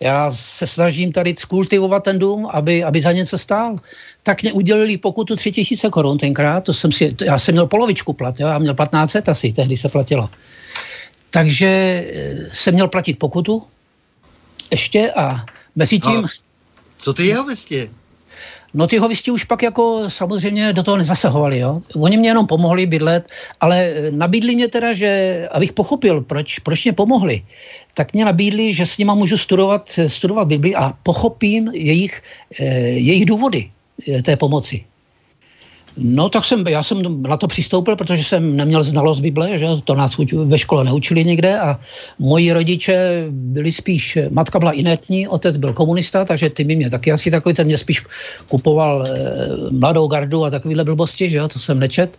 já 0.00 0.30
se 0.32 0.66
snažím 0.66 1.12
tady 1.12 1.34
skultivovat 1.38 2.04
ten 2.04 2.18
dům, 2.18 2.48
aby, 2.52 2.84
aby 2.84 3.02
za 3.02 3.12
něco 3.12 3.38
stál. 3.38 3.76
Tak 4.22 4.42
mě 4.42 4.52
udělili 4.52 4.96
pokutu 4.96 5.36
3000 5.36 5.90
korun 5.90 6.18
tenkrát, 6.18 6.64
to 6.64 6.72
jsem 6.72 6.92
si, 6.92 7.16
já 7.24 7.38
jsem 7.38 7.54
měl 7.54 7.66
polovičku 7.66 8.12
plat, 8.12 8.40
jo, 8.40 8.48
já 8.48 8.58
měl 8.58 8.74
1500 8.74 9.28
asi, 9.28 9.52
tehdy 9.52 9.76
se 9.76 9.88
platilo. 9.88 10.30
Takže 11.30 11.66
eh, 11.68 12.36
jsem 12.50 12.74
měl 12.74 12.88
platit 12.88 13.18
pokutu 13.18 13.62
ještě 14.70 15.12
a 15.12 15.44
mezi 15.76 16.00
tím... 16.00 16.24
Co 16.96 17.12
ty 17.12 17.26
jeho 17.26 17.44
věstě? 17.44 17.90
No 18.74 18.86
ty 18.86 18.98
hovisti 18.98 19.30
už 19.30 19.44
pak 19.44 19.62
jako 19.62 20.10
samozřejmě 20.10 20.72
do 20.72 20.82
toho 20.82 20.96
nezasahovali, 20.96 21.58
jo. 21.58 21.82
Oni 21.96 22.16
mě 22.16 22.28
jenom 22.28 22.46
pomohli 22.46 22.86
bydlet, 22.86 23.28
ale 23.60 23.84
eh, 23.84 24.10
nabídli 24.10 24.54
mě 24.54 24.68
teda, 24.68 24.92
že, 24.92 25.48
abych 25.52 25.72
pochopil, 25.72 26.20
proč, 26.20 26.58
proč 26.58 26.84
mě 26.84 26.92
pomohli, 26.92 27.42
tak 27.94 28.12
mě 28.12 28.24
nabídli, 28.24 28.74
že 28.74 28.86
s 28.86 28.98
nima 28.98 29.14
můžu 29.14 29.38
studovat, 29.38 29.90
studovat 30.06 30.48
Bibli 30.48 30.74
a 30.74 30.92
pochopím 31.02 31.70
jejich, 31.74 32.22
eh, 32.60 32.64
jejich 32.96 33.26
důvody 33.26 33.70
té 34.22 34.36
pomoci. 34.36 34.84
No 35.96 36.28
tak 36.28 36.44
jsem, 36.44 36.64
já 36.68 36.82
jsem 36.82 37.22
na 37.22 37.36
to 37.36 37.46
přistoupil, 37.46 37.96
protože 37.96 38.24
jsem 38.24 38.56
neměl 38.56 38.82
znalost 38.82 39.20
Bible, 39.20 39.58
že 39.58 39.66
to 39.84 39.94
nás 39.94 40.16
ve 40.44 40.58
škole 40.58 40.84
neučili 40.84 41.24
někde 41.24 41.58
a 41.58 41.80
moji 42.18 42.52
rodiče 42.52 43.26
byli 43.30 43.72
spíš, 43.72 44.18
matka 44.30 44.58
byla 44.58 44.72
inetní, 44.72 45.28
otec 45.28 45.56
byl 45.56 45.72
komunista, 45.72 46.24
takže 46.24 46.50
ty 46.50 46.64
mi 46.64 46.76
mě 46.76 46.90
taky 46.90 47.12
asi 47.12 47.30
takový, 47.30 47.54
ten 47.54 47.66
mě 47.66 47.78
spíš 47.78 48.02
kupoval 48.48 49.06
eh, 49.06 49.10
mladou 49.70 50.06
gardu 50.06 50.44
a 50.44 50.50
takovýhle 50.50 50.84
blbosti, 50.84 51.30
že 51.30 51.40
to 51.48 51.58
jsem 51.58 51.78
nečet. 51.78 52.18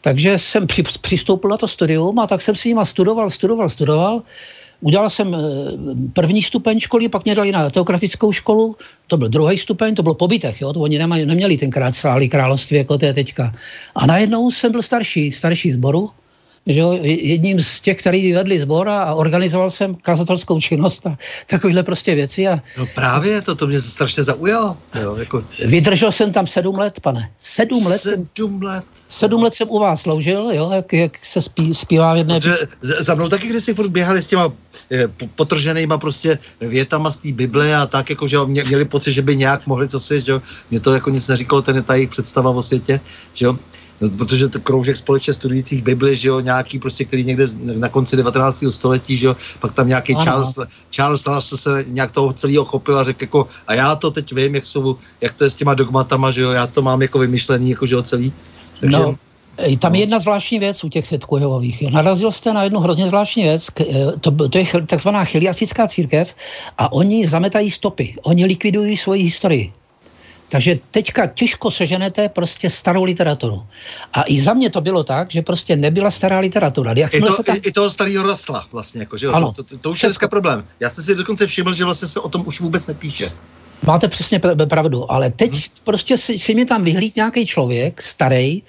Takže 0.00 0.38
jsem 0.38 0.66
při, 0.66 0.82
přistoupil 0.82 1.50
na 1.50 1.56
to 1.56 1.68
studium 1.68 2.18
a 2.18 2.26
tak 2.26 2.40
jsem 2.40 2.54
si 2.54 2.68
nima 2.68 2.84
studoval, 2.84 3.30
studoval, 3.30 3.68
studoval. 3.68 4.22
Udělal 4.84 5.10
jsem 5.10 5.34
eh, 5.34 5.38
první 6.12 6.42
stupeň 6.42 6.80
školy, 6.80 7.08
pak 7.08 7.24
mě 7.24 7.34
dali 7.34 7.52
na 7.52 7.70
teokratickou 7.70 8.32
školu, 8.32 8.76
to 9.06 9.16
byl 9.16 9.28
druhý 9.28 9.58
stupeň, 9.58 9.94
to 9.94 10.02
bylo 10.02 10.14
po 10.14 10.28
bytech, 10.28 10.60
jo, 10.60 10.72
to 10.72 10.80
oni 10.80 10.98
nemaj, 10.98 11.26
neměli 11.26 11.56
tenkrát 11.56 11.92
sráli 11.92 12.28
království 12.28 12.76
jako 12.76 12.98
to 12.98 13.04
je 13.06 13.14
teďka. 13.14 13.54
A 13.94 14.06
najednou 14.06 14.50
jsem 14.50 14.72
byl 14.72 14.82
starší, 14.82 15.32
starší 15.32 15.72
zboru, 15.72 16.10
že 16.66 16.80
jo, 16.80 16.98
jedním 17.02 17.60
z 17.60 17.80
těch, 17.80 17.98
který 17.98 18.32
vedli 18.32 18.60
sbor 18.60 18.88
a 18.88 19.14
organizoval 19.14 19.70
jsem 19.70 19.94
kazatelskou 19.94 20.60
činnost 20.60 21.06
a 21.06 21.16
takovéhle 21.46 21.82
prostě 21.82 22.14
věci. 22.14 22.48
A 22.48 22.62
no 22.78 22.86
právě, 22.94 23.42
to, 23.42 23.54
to 23.54 23.66
mě 23.66 23.80
strašně 23.80 24.22
zaujalo. 24.22 24.76
Jo, 25.02 25.16
jako... 25.16 25.44
Vydržel 25.66 26.12
jsem 26.12 26.32
tam 26.32 26.46
sedm 26.46 26.78
let, 26.78 27.00
pane. 27.00 27.30
Sedm 27.38 27.86
let. 27.86 28.00
Sedm 28.00 28.62
let. 28.62 28.84
Sedm 29.08 29.42
let 29.42 29.54
jsem 29.54 29.70
u 29.70 29.78
vás 29.78 30.00
sloužil, 30.00 30.50
jo, 30.52 30.70
jak, 30.74 30.92
jak 30.92 31.18
se 31.18 31.42
spí, 31.42 31.74
zpívá 31.74 32.14
v 32.14 32.16
jedné... 32.16 32.40
Protože 32.40 32.56
za 32.80 33.14
mnou 33.14 33.28
taky 33.28 33.46
když 33.46 33.64
si 33.64 33.74
furt 33.74 33.88
běhali 33.88 34.22
s 34.22 34.26
těma 34.26 34.52
eh, 34.92 35.08
potrženýma 35.34 35.98
prostě 35.98 36.38
větama 36.60 37.10
z 37.10 37.16
té 37.16 37.32
Bible 37.32 37.76
a 37.76 37.86
tak, 37.86 38.10
jako, 38.10 38.26
že 38.26 38.38
mě, 38.44 38.64
měli 38.64 38.84
pocit, 38.84 39.12
že 39.12 39.22
by 39.22 39.36
nějak 39.36 39.66
mohli 39.66 39.88
co 39.88 40.00
si, 40.00 40.20
že 40.20 40.32
jo, 40.32 40.42
mě 40.70 40.80
to 40.80 40.94
jako 40.94 41.10
nic 41.10 41.28
neříkalo, 41.28 41.62
ten 41.62 41.76
je 41.76 41.82
ta 41.82 41.94
jejich 41.94 42.10
představa 42.10 42.50
o 42.50 42.62
světě, 42.62 43.00
že 43.34 43.46
jo, 43.46 43.58
protože 44.10 44.48
to 44.48 44.60
kroužek 44.60 44.96
společně 44.96 45.34
studujících 45.34 45.82
Bibli, 45.82 46.16
že 46.16 46.28
jo, 46.28 46.40
nějaký 46.40 46.78
prostě, 46.78 47.04
který 47.04 47.24
někde 47.24 47.46
na 47.76 47.88
konci 47.88 48.16
19. 48.16 48.64
století, 48.70 49.16
že 49.16 49.26
jo, 49.26 49.36
pak 49.60 49.72
tam 49.72 49.88
nějaký 49.88 50.14
ano. 50.14 50.24
Charles, 50.24 50.58
Charles 50.90 51.26
Lars 51.26 51.60
se 51.60 51.84
nějak 51.88 52.12
toho 52.12 52.32
celého 52.32 52.64
chopil 52.64 52.98
a 52.98 53.04
řekl 53.04 53.22
jako, 53.22 53.46
a 53.66 53.74
já 53.74 53.96
to 53.96 54.10
teď 54.10 54.32
vím, 54.32 54.54
jak, 54.54 54.66
jsou, 54.66 54.96
jak 55.20 55.32
to 55.32 55.44
je 55.44 55.50
s 55.50 55.54
těma 55.54 55.74
dogmatama, 55.74 56.30
že 56.30 56.40
jo, 56.40 56.50
já 56.50 56.66
to 56.66 56.82
mám 56.82 57.02
jako 57.02 57.18
vymyšlený, 57.18 57.70
jako 57.70 57.86
že 57.86 57.94
jo, 57.94 58.02
celý. 58.02 58.32
Takže, 58.80 58.98
no. 58.98 59.16
Tam 59.78 59.94
je 59.94 60.00
jedna 60.00 60.18
zvláštní 60.18 60.58
věc 60.58 60.84
u 60.84 60.88
těch 60.88 61.06
setků 61.06 61.36
Jehovových. 61.36 61.82
Narazil 61.82 62.32
jste 62.32 62.52
na 62.52 62.62
jednu 62.62 62.80
hrozně 62.80 63.06
zvláštní 63.06 63.42
věc, 63.42 63.66
eh, 63.80 63.84
to, 64.20 64.48
to 64.48 64.58
je 64.58 64.66
takzvaná 64.86 65.24
chiliastická 65.24 65.88
církev 65.88 66.34
a 66.78 66.92
oni 66.92 67.28
zametají 67.28 67.70
stopy, 67.70 68.14
oni 68.22 68.44
likvidují 68.44 68.96
svoji 68.96 69.22
historii. 69.22 69.72
Takže 70.54 70.78
teďka 70.90 71.26
těžko 71.26 71.70
seženete 71.70 72.28
prostě 72.28 72.70
starou 72.70 73.04
literaturu. 73.04 73.66
A 74.12 74.22
i 74.26 74.40
za 74.40 74.54
mě 74.54 74.70
to 74.70 74.80
bylo 74.80 75.04
tak, 75.04 75.30
že 75.30 75.42
prostě 75.42 75.76
nebyla 75.76 76.10
stará 76.10 76.38
literatura. 76.38 76.94
Jak 76.96 77.14
I, 77.14 77.20
to, 77.20 77.42
tam... 77.42 77.56
i, 77.62 77.72
toho 77.72 77.90
starého 77.90 78.22
rostla 78.22 78.66
vlastně, 78.72 79.00
jako, 79.00 79.16
že 79.16 79.26
jo? 79.26 79.32
Ano, 79.32 79.52
to, 79.52 79.62
to, 79.62 79.78
to, 79.78 79.90
už 79.90 80.02
je 80.02 80.08
dneska 80.08 80.28
problém. 80.28 80.66
Já 80.80 80.90
jsem 80.90 81.04
si 81.04 81.14
dokonce 81.14 81.46
všiml, 81.46 81.72
že 81.72 81.84
vlastně 81.84 82.08
se 82.08 82.20
o 82.20 82.28
tom 82.28 82.46
už 82.46 82.60
vůbec 82.60 82.86
nepíše. 82.86 83.30
Máte 83.86 84.08
přesně 84.08 84.40
pravdu, 84.68 85.12
ale 85.12 85.30
teď 85.30 85.52
hmm. 85.52 85.62
prostě 85.84 86.16
si, 86.16 86.38
si 86.38 86.54
mě 86.54 86.66
tam 86.66 86.84
vyhlíd 86.84 87.16
nějaký 87.16 87.46
člověk, 87.46 88.02
starý, 88.02 88.62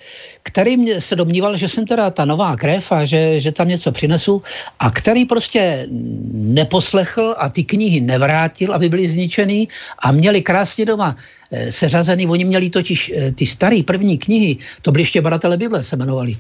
který 0.44 0.78
mě 0.78 1.02
se 1.02 1.16
domníval, 1.16 1.58
že 1.58 1.70
jsem 1.70 1.86
teda 1.86 2.10
ta 2.10 2.26
nová 2.26 2.56
krev 2.56 2.92
a 2.92 3.06
že, 3.06 3.40
že 3.40 3.52
tam 3.52 3.68
něco 3.68 3.92
přinesu 3.92 4.42
a 4.80 4.92
který 4.92 5.26
prostě 5.26 5.88
neposlechl 6.32 7.36
a 7.38 7.50
ty 7.50 7.64
knihy 7.64 8.02
nevrátil, 8.02 8.74
aby 8.74 8.90
byly 8.90 9.10
zničený 9.10 9.68
a 10.00 10.12
měli 10.12 10.42
krásně 10.42 10.86
doma 10.86 11.16
eh, 11.52 11.72
seřazený. 11.72 12.28
Oni 12.28 12.46
měli 12.46 12.70
totiž 12.70 13.12
eh, 13.16 13.32
ty 13.32 13.46
staré 13.46 13.84
první 13.86 14.18
knihy, 14.18 14.58
to 14.82 14.92
byly 14.92 15.02
ještě 15.02 15.22
Baratele 15.22 15.58
Bible 15.58 15.84
se 15.84 15.96
jmenovali, 15.96 16.38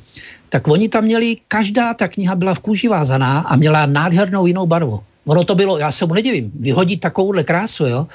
tak 0.50 0.68
oni 0.68 0.90
tam 0.90 1.04
měli, 1.04 1.38
každá 1.48 1.94
ta 1.94 2.08
kniha 2.08 2.36
byla 2.36 2.54
v 2.54 2.60
kůži 2.60 2.88
vázaná 2.88 3.40
a 3.40 3.56
měla 3.56 3.86
nádhernou 3.86 4.48
jinou 4.48 4.66
barvu. 4.66 5.00
Ono 5.26 5.44
to 5.44 5.56
bylo, 5.56 5.78
já 5.78 5.92
se 5.92 6.06
mu 6.06 6.14
nedivím, 6.14 6.52
vyhodit 6.60 7.00
takovouhle 7.00 7.44
krásu, 7.44 7.86
jo, 7.86 8.08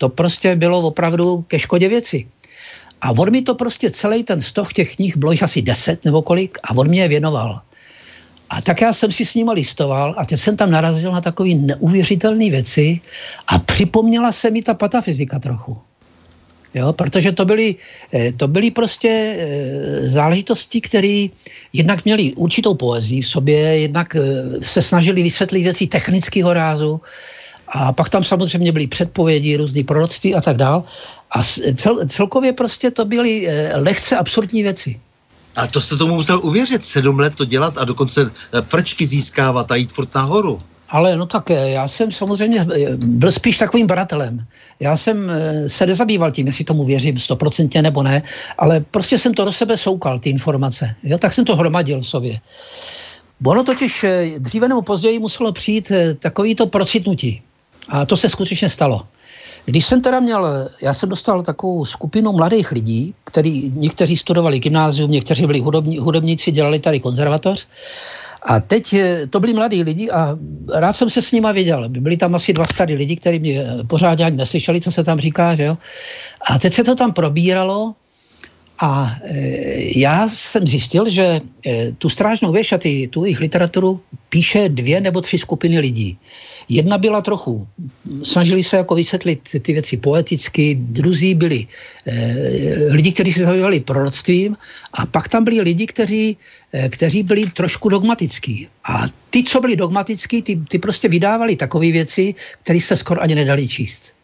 to 0.00 0.08
prostě 0.08 0.56
bylo 0.56 0.80
opravdu 0.80 1.44
ke 1.48 1.58
škodě 1.58 1.88
věci. 1.88 2.26
A 3.00 3.12
on 3.12 3.30
mi 3.30 3.42
to 3.42 3.54
prostě 3.54 3.90
celý 3.90 4.24
ten 4.24 4.40
stoch 4.40 4.72
těch 4.72 4.96
knih, 4.96 5.16
bylo 5.16 5.32
jich 5.32 5.42
asi 5.42 5.62
deset 5.62 6.04
nebo 6.04 6.22
kolik, 6.22 6.58
a 6.64 6.76
on 6.76 6.88
mě 6.88 7.02
je 7.02 7.08
věnoval. 7.08 7.60
A 8.50 8.62
tak 8.62 8.80
já 8.80 8.92
jsem 8.92 9.12
si 9.12 9.24
s 9.24 9.34
nima 9.34 9.52
listoval 9.52 10.14
a 10.16 10.24
teď 10.24 10.40
jsem 10.40 10.56
tam 10.56 10.70
narazil 10.70 11.12
na 11.12 11.20
takové 11.20 11.54
neuvěřitelné 11.54 12.50
věci 12.50 13.00
a 13.46 13.58
připomněla 13.58 14.32
se 14.32 14.50
mi 14.50 14.62
ta 14.62 14.74
patafyzika 14.74 15.38
trochu. 15.38 15.78
Jo, 16.74 16.92
protože 16.92 17.32
to 17.32 17.44
byly, 17.44 17.76
eh, 18.14 18.32
to 18.32 18.48
byly 18.48 18.70
prostě 18.70 19.10
eh, 19.10 20.08
záležitosti, 20.08 20.80
které 20.80 21.26
jednak 21.72 22.04
měly 22.04 22.32
určitou 22.40 22.74
poezii 22.74 23.20
v 23.20 23.28
sobě, 23.28 23.58
jednak 23.90 24.16
eh, 24.16 24.22
se 24.62 24.82
snažili 24.82 25.22
vysvětlit 25.22 25.62
věci 25.62 25.86
technického 25.86 26.54
rázu, 26.54 27.00
a 27.70 27.92
pak 27.92 28.08
tam 28.08 28.24
samozřejmě 28.24 28.72
byly 28.72 28.86
předpovědi, 28.86 29.56
různé 29.56 29.84
proroctví 29.84 30.34
a 30.34 30.40
tak 30.40 30.56
dál. 30.56 30.84
A 31.30 31.42
cel, 31.74 31.98
celkově 32.08 32.52
prostě 32.52 32.90
to 32.90 33.04
byly 33.04 33.48
lehce 33.74 34.16
absurdní 34.16 34.62
věci. 34.62 35.00
A 35.56 35.66
to 35.66 35.80
jste 35.80 35.96
tomu 35.96 36.14
musel 36.14 36.40
uvěřit, 36.42 36.84
sedm 36.84 37.18
let 37.18 37.34
to 37.34 37.44
dělat 37.44 37.78
a 37.78 37.84
dokonce 37.84 38.30
frčky 38.62 39.06
získávat 39.06 39.70
a 39.70 39.76
jít 39.76 39.92
furt 39.92 40.14
nahoru. 40.14 40.62
Ale 40.90 41.16
no 41.16 41.26
tak 41.26 41.50
eh, 41.50 41.70
já 41.70 41.88
jsem 41.88 42.12
samozřejmě 42.12 42.60
eh, 42.60 42.96
byl 42.96 43.32
spíš 43.32 43.58
takovým 43.58 43.86
baratelem. 43.86 44.44
Já 44.80 44.96
jsem 44.96 45.30
eh, 45.30 45.68
se 45.68 45.86
nezabýval 45.86 46.30
tím, 46.30 46.46
jestli 46.46 46.64
tomu 46.64 46.84
věřím 46.84 47.18
stoprocentně 47.18 47.82
nebo 47.82 48.02
ne, 48.02 48.22
ale 48.58 48.80
prostě 48.90 49.18
jsem 49.18 49.34
to 49.34 49.44
do 49.44 49.52
sebe 49.52 49.76
soukal, 49.76 50.18
ty 50.18 50.30
informace. 50.30 50.94
Jo? 51.02 51.18
Tak 51.18 51.32
jsem 51.32 51.44
to 51.44 51.56
hromadil 51.56 52.00
v 52.00 52.06
sobě. 52.06 52.38
Ono 53.46 53.64
totiž 53.64 54.04
dříve 54.38 54.68
nebo 54.68 54.82
později 54.82 55.18
muselo 55.18 55.52
přijít 55.52 55.92
takovýto 56.18 56.66
procitnutí. 56.66 57.42
A 57.88 58.06
to 58.06 58.16
se 58.16 58.28
skutečně 58.28 58.70
stalo. 58.70 59.06
Když 59.64 59.86
jsem 59.86 60.00
teda 60.02 60.20
měl, 60.20 60.68
já 60.82 60.94
jsem 60.94 61.08
dostal 61.08 61.42
takovou 61.42 61.84
skupinu 61.84 62.32
mladých 62.32 62.72
lidí, 62.72 63.14
který 63.24 63.72
někteří 63.74 64.16
studovali 64.16 64.60
gymnázium, 64.60 65.10
někteří 65.10 65.46
byli 65.46 65.60
hudobní, 65.60 65.98
hudebníci, 65.98 66.50
dělali 66.50 66.78
tady 66.78 67.00
konzervatoř 67.00 67.68
a 68.42 68.60
teď 68.60 68.92
eh, 68.92 69.26
to 69.26 69.40
byli 69.40 69.52
mladí 69.52 69.82
lidi 69.82 70.10
a 70.10 70.36
rád 70.74 70.96
jsem 70.96 71.10
se 71.10 71.22
s 71.22 71.32
nima 71.32 71.52
viděl. 71.52 71.88
Byli 71.88 72.16
tam 72.16 72.34
asi 72.34 72.52
dva 72.52 72.66
starý 72.66 72.94
lidi, 72.94 73.16
kteří 73.16 73.38
mě 73.38 73.60
eh, 73.60 73.84
pořádně 73.84 74.24
ani 74.24 74.36
neslyšeli, 74.36 74.80
co 74.80 74.92
se 74.92 75.04
tam 75.04 75.20
říká, 75.20 75.54
že 75.54 75.64
jo. 75.64 75.78
A 76.50 76.58
teď 76.58 76.74
se 76.74 76.84
to 76.84 76.94
tam 76.94 77.12
probíralo 77.12 77.94
a 78.82 79.16
e, 79.24 79.98
já 79.98 80.28
jsem 80.28 80.66
zjistil, 80.66 81.08
že 81.08 81.40
tu 81.98 82.08
strážnou 82.08 82.52
věž 82.52 82.72
a 82.72 82.78
ty, 82.78 83.08
tu 83.08 83.24
jejich 83.24 83.40
literaturu 83.40 84.00
píše 84.28 84.68
dvě 84.68 85.00
nebo 85.00 85.20
tři 85.20 85.38
skupiny 85.38 85.78
lidí. 85.78 86.18
Jedna 86.70 86.98
byla 86.98 87.20
trochu, 87.20 87.66
snažili 88.22 88.64
se 88.64 88.76
jako 88.76 88.94
vysvětlit 88.94 89.40
ty 89.62 89.72
věci 89.72 89.96
poeticky, 89.96 90.74
druzí 90.80 91.34
byli 91.34 91.66
e, 92.06 92.34
lidi, 92.94 93.12
kteří 93.12 93.32
se 93.32 93.42
zabývali 93.42 93.80
proroctvím 93.80 94.56
a 94.92 95.06
pak 95.06 95.28
tam 95.28 95.44
byli 95.44 95.60
lidi, 95.60 95.86
kteří, 95.86 96.36
e, 96.72 96.88
kteří 96.88 97.22
byli 97.22 97.50
trošku 97.50 97.88
dogmatický. 97.88 98.68
A 98.84 99.06
ty, 99.30 99.44
co 99.44 99.60
byli 99.60 99.76
dogmatický, 99.76 100.42
ty, 100.42 100.60
ty 100.68 100.78
prostě 100.78 101.08
vydávali 101.08 101.56
takové 101.56 101.90
věci, 101.90 102.34
které 102.62 102.80
se 102.80 102.96
skoro 102.96 103.22
ani 103.22 103.34
nedali 103.34 103.68
číst. 103.68 104.14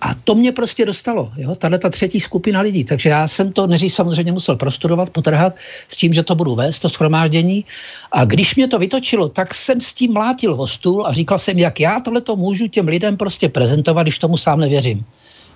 A 0.00 0.14
to 0.14 0.34
mě 0.34 0.52
prostě 0.52 0.86
dostalo, 0.86 1.32
jo, 1.36 1.54
tahle 1.54 1.78
ta 1.78 1.90
třetí 1.90 2.20
skupina 2.20 2.60
lidí. 2.60 2.84
Takže 2.84 3.08
já 3.08 3.28
jsem 3.28 3.52
to 3.52 3.66
neří 3.66 3.90
samozřejmě 3.90 4.32
musel 4.32 4.56
prostudovat, 4.56 5.10
potrhat 5.10 5.56
s 5.88 5.96
tím, 5.96 6.14
že 6.14 6.22
to 6.22 6.34
budu 6.34 6.54
vést, 6.54 6.78
to 6.78 6.88
schromáždění. 6.88 7.64
A 8.12 8.24
když 8.24 8.54
mě 8.56 8.68
to 8.68 8.78
vytočilo, 8.78 9.28
tak 9.28 9.54
jsem 9.54 9.80
s 9.80 9.92
tím 9.92 10.12
mlátil 10.12 10.54
o 10.54 10.66
stůl 10.66 11.06
a 11.06 11.12
říkal 11.12 11.38
jsem, 11.38 11.58
jak 11.58 11.80
já 11.80 12.00
tohle 12.00 12.20
to 12.20 12.36
můžu 12.36 12.68
těm 12.68 12.88
lidem 12.88 13.16
prostě 13.16 13.48
prezentovat, 13.48 14.02
když 14.02 14.18
tomu 14.18 14.36
sám 14.36 14.60
nevěřím. 14.60 15.04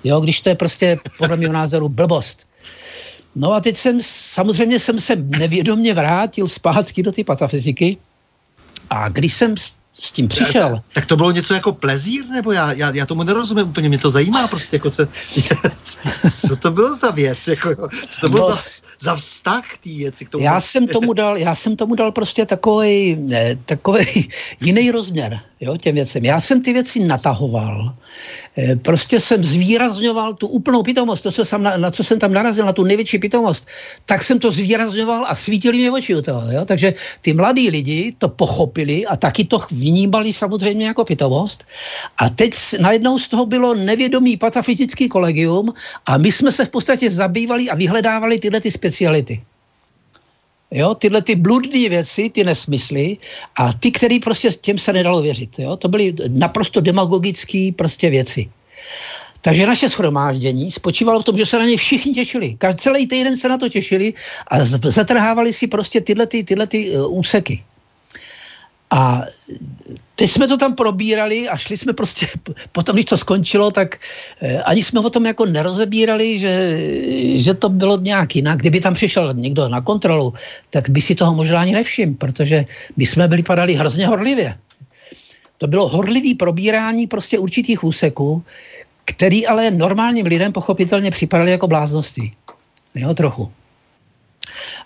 Jo, 0.04 0.20
když 0.20 0.40
to 0.40 0.48
je 0.48 0.54
prostě 0.54 0.98
podle 1.18 1.36
mého 1.36 1.52
názoru 1.52 1.88
blbost. 1.88 2.46
No 3.34 3.52
a 3.52 3.60
teď 3.60 3.76
jsem, 3.76 3.98
samozřejmě 4.02 4.80
jsem 4.80 5.00
se 5.00 5.16
nevědomně 5.16 5.94
vrátil 5.94 6.48
zpátky 6.48 7.02
do 7.02 7.12
ty 7.12 7.24
patafyziky 7.24 7.96
a 8.90 9.08
když 9.08 9.34
jsem 9.34 9.54
s 9.94 10.12
tím 10.12 10.28
přišel. 10.28 10.70
Tak, 10.70 10.82
tak 10.92 11.06
to 11.06 11.16
bylo 11.16 11.30
něco 11.30 11.54
jako 11.54 11.72
plezír, 11.72 12.24
nebo 12.28 12.52
já, 12.52 12.72
já, 12.72 12.90
já 12.90 13.06
tomu 13.06 13.22
nerozumím 13.22 13.68
úplně, 13.68 13.88
mě 13.88 13.98
to 13.98 14.10
zajímá 14.10 14.48
prostě, 14.48 14.76
jako 14.76 14.90
co, 14.90 15.06
co 16.48 16.56
to 16.56 16.70
bylo 16.70 16.96
za 16.96 17.10
věc, 17.10 17.48
jako, 17.48 17.88
co 18.08 18.20
to 18.20 18.28
bylo 18.28 18.50
no, 18.50 18.56
za, 18.56 18.62
za 19.00 19.14
vztah 19.14 19.64
té 19.78 19.90
věci 19.90 20.24
k 20.24 20.28
tomu. 20.28 20.44
Já 20.44 20.60
jsem 20.60 20.86
tomu 20.86 21.12
dal, 21.12 21.38
já 21.38 21.54
jsem 21.54 21.76
tomu 21.76 21.94
dal 21.94 22.12
prostě 22.12 22.46
takový, 22.46 23.18
takový 23.66 24.28
jiný 24.60 24.90
rozměr, 24.90 25.40
jo, 25.64 25.76
těm 25.76 25.94
věcem. 25.94 26.24
Já 26.24 26.40
jsem 26.40 26.62
ty 26.62 26.72
věci 26.72 27.04
natahoval, 27.04 27.94
Eh, 28.58 28.76
prostě 28.76 29.20
jsem 29.20 29.44
zvýrazňoval 29.44 30.34
tu 30.34 30.46
úplnou 30.46 30.82
pitomost, 30.82 31.22
to, 31.22 31.30
co 31.32 31.44
jsem, 31.44 31.62
na, 31.62 31.76
na 31.76 31.90
co 31.90 32.04
jsem 32.04 32.18
tam 32.18 32.32
narazil, 32.32 32.66
na 32.66 32.72
tu 32.72 32.84
největší 32.84 33.18
pitomost, 33.18 33.66
tak 34.06 34.22
jsem 34.22 34.38
to 34.38 34.50
zvýrazňoval 34.50 35.26
a 35.26 35.34
svítili 35.34 35.78
mě 35.78 35.90
oči 35.90 36.14
u 36.14 36.22
toho. 36.22 36.42
Jo? 36.50 36.64
Takže 36.64 36.94
ty 37.20 37.32
mladí 37.32 37.70
lidi 37.70 38.14
to 38.18 38.28
pochopili 38.28 39.06
a 39.06 39.16
taky 39.16 39.44
to 39.44 39.58
vnímali 39.70 40.32
samozřejmě 40.32 40.86
jako 40.86 41.04
pitomost. 41.04 41.66
A 42.18 42.28
teď 42.28 42.54
najednou 42.80 43.18
z 43.18 43.28
toho 43.28 43.46
bylo 43.46 43.74
nevědomý 43.74 44.36
patafyzický 44.36 45.08
kolegium 45.08 45.74
a 46.06 46.18
my 46.18 46.32
jsme 46.32 46.52
se 46.52 46.64
v 46.64 46.70
podstatě 46.70 47.10
zabývali 47.10 47.70
a 47.70 47.74
vyhledávali 47.74 48.38
tyhle 48.38 48.60
ty 48.60 48.70
speciality. 48.70 49.42
Jo, 50.74 50.94
tyhle 50.94 51.22
ty 51.22 51.34
bludné 51.38 51.88
věci, 51.88 52.30
ty 52.30 52.44
nesmysly 52.44 53.16
a 53.56 53.72
ty, 53.72 53.90
který 53.90 54.20
prostě 54.20 54.50
těm 54.50 54.78
se 54.78 54.92
nedalo 54.92 55.22
věřit. 55.22 55.58
Jo? 55.58 55.76
To 55.76 55.88
byly 55.88 56.14
naprosto 56.28 56.80
demagogické 56.80 57.70
prostě 57.76 58.10
věci. 58.10 58.50
Takže 59.40 59.66
naše 59.66 59.88
schromáždění 59.88 60.70
spočívalo 60.70 61.20
v 61.20 61.24
tom, 61.24 61.36
že 61.36 61.46
se 61.46 61.58
na 61.58 61.64
ně 61.64 61.76
všichni 61.76 62.12
těšili. 62.12 62.54
Každý 62.58 62.78
celý 62.78 63.06
týden 63.06 63.36
se 63.36 63.48
na 63.48 63.58
to 63.58 63.68
těšili 63.68 64.14
a 64.48 64.64
zatrhávali 64.64 65.52
si 65.52 65.66
prostě 65.66 66.00
tyhle, 66.00 66.26
ty, 66.26 66.44
tyhle 66.44 66.66
ty, 66.66 66.96
uh, 66.96 67.18
úseky. 67.18 67.62
A 68.94 69.26
teď 70.14 70.30
jsme 70.30 70.48
to 70.48 70.56
tam 70.56 70.74
probírali 70.74 71.48
a 71.48 71.56
šli 71.56 71.76
jsme 71.76 71.92
prostě, 71.92 72.26
potom, 72.72 72.94
když 72.94 73.04
to 73.04 73.16
skončilo, 73.16 73.70
tak 73.70 73.98
eh, 74.40 74.62
ani 74.62 74.82
jsme 74.82 75.00
o 75.00 75.10
tom 75.10 75.26
jako 75.26 75.46
nerozebírali, 75.46 76.38
že, 76.38 76.78
že 77.34 77.54
to 77.54 77.68
bylo 77.68 77.98
nějak 77.98 78.36
jinak. 78.36 78.58
Kdyby 78.58 78.80
tam 78.80 78.94
přišel 78.94 79.34
někdo 79.34 79.68
na 79.68 79.80
kontrolu, 79.80 80.34
tak 80.70 80.90
by 80.90 81.00
si 81.00 81.14
toho 81.14 81.34
možná 81.34 81.60
ani 81.60 81.72
nevšiml, 81.72 82.14
protože 82.14 82.66
my 82.96 83.06
jsme 83.06 83.28
byli 83.28 83.42
padali 83.42 83.74
hrozně 83.74 84.06
horlivě. 84.06 84.54
To 85.58 85.66
bylo 85.66 85.88
horlivý 85.88 86.34
probírání 86.34 87.06
prostě 87.06 87.38
určitých 87.38 87.84
úseků, 87.84 88.42
který 89.04 89.46
ale 89.46 89.70
normálním 89.70 90.26
lidem 90.26 90.52
pochopitelně 90.52 91.10
připadali 91.10 91.50
jako 91.50 91.66
bláznosti. 91.66 92.32
Jo, 92.94 93.14
trochu. 93.14 93.50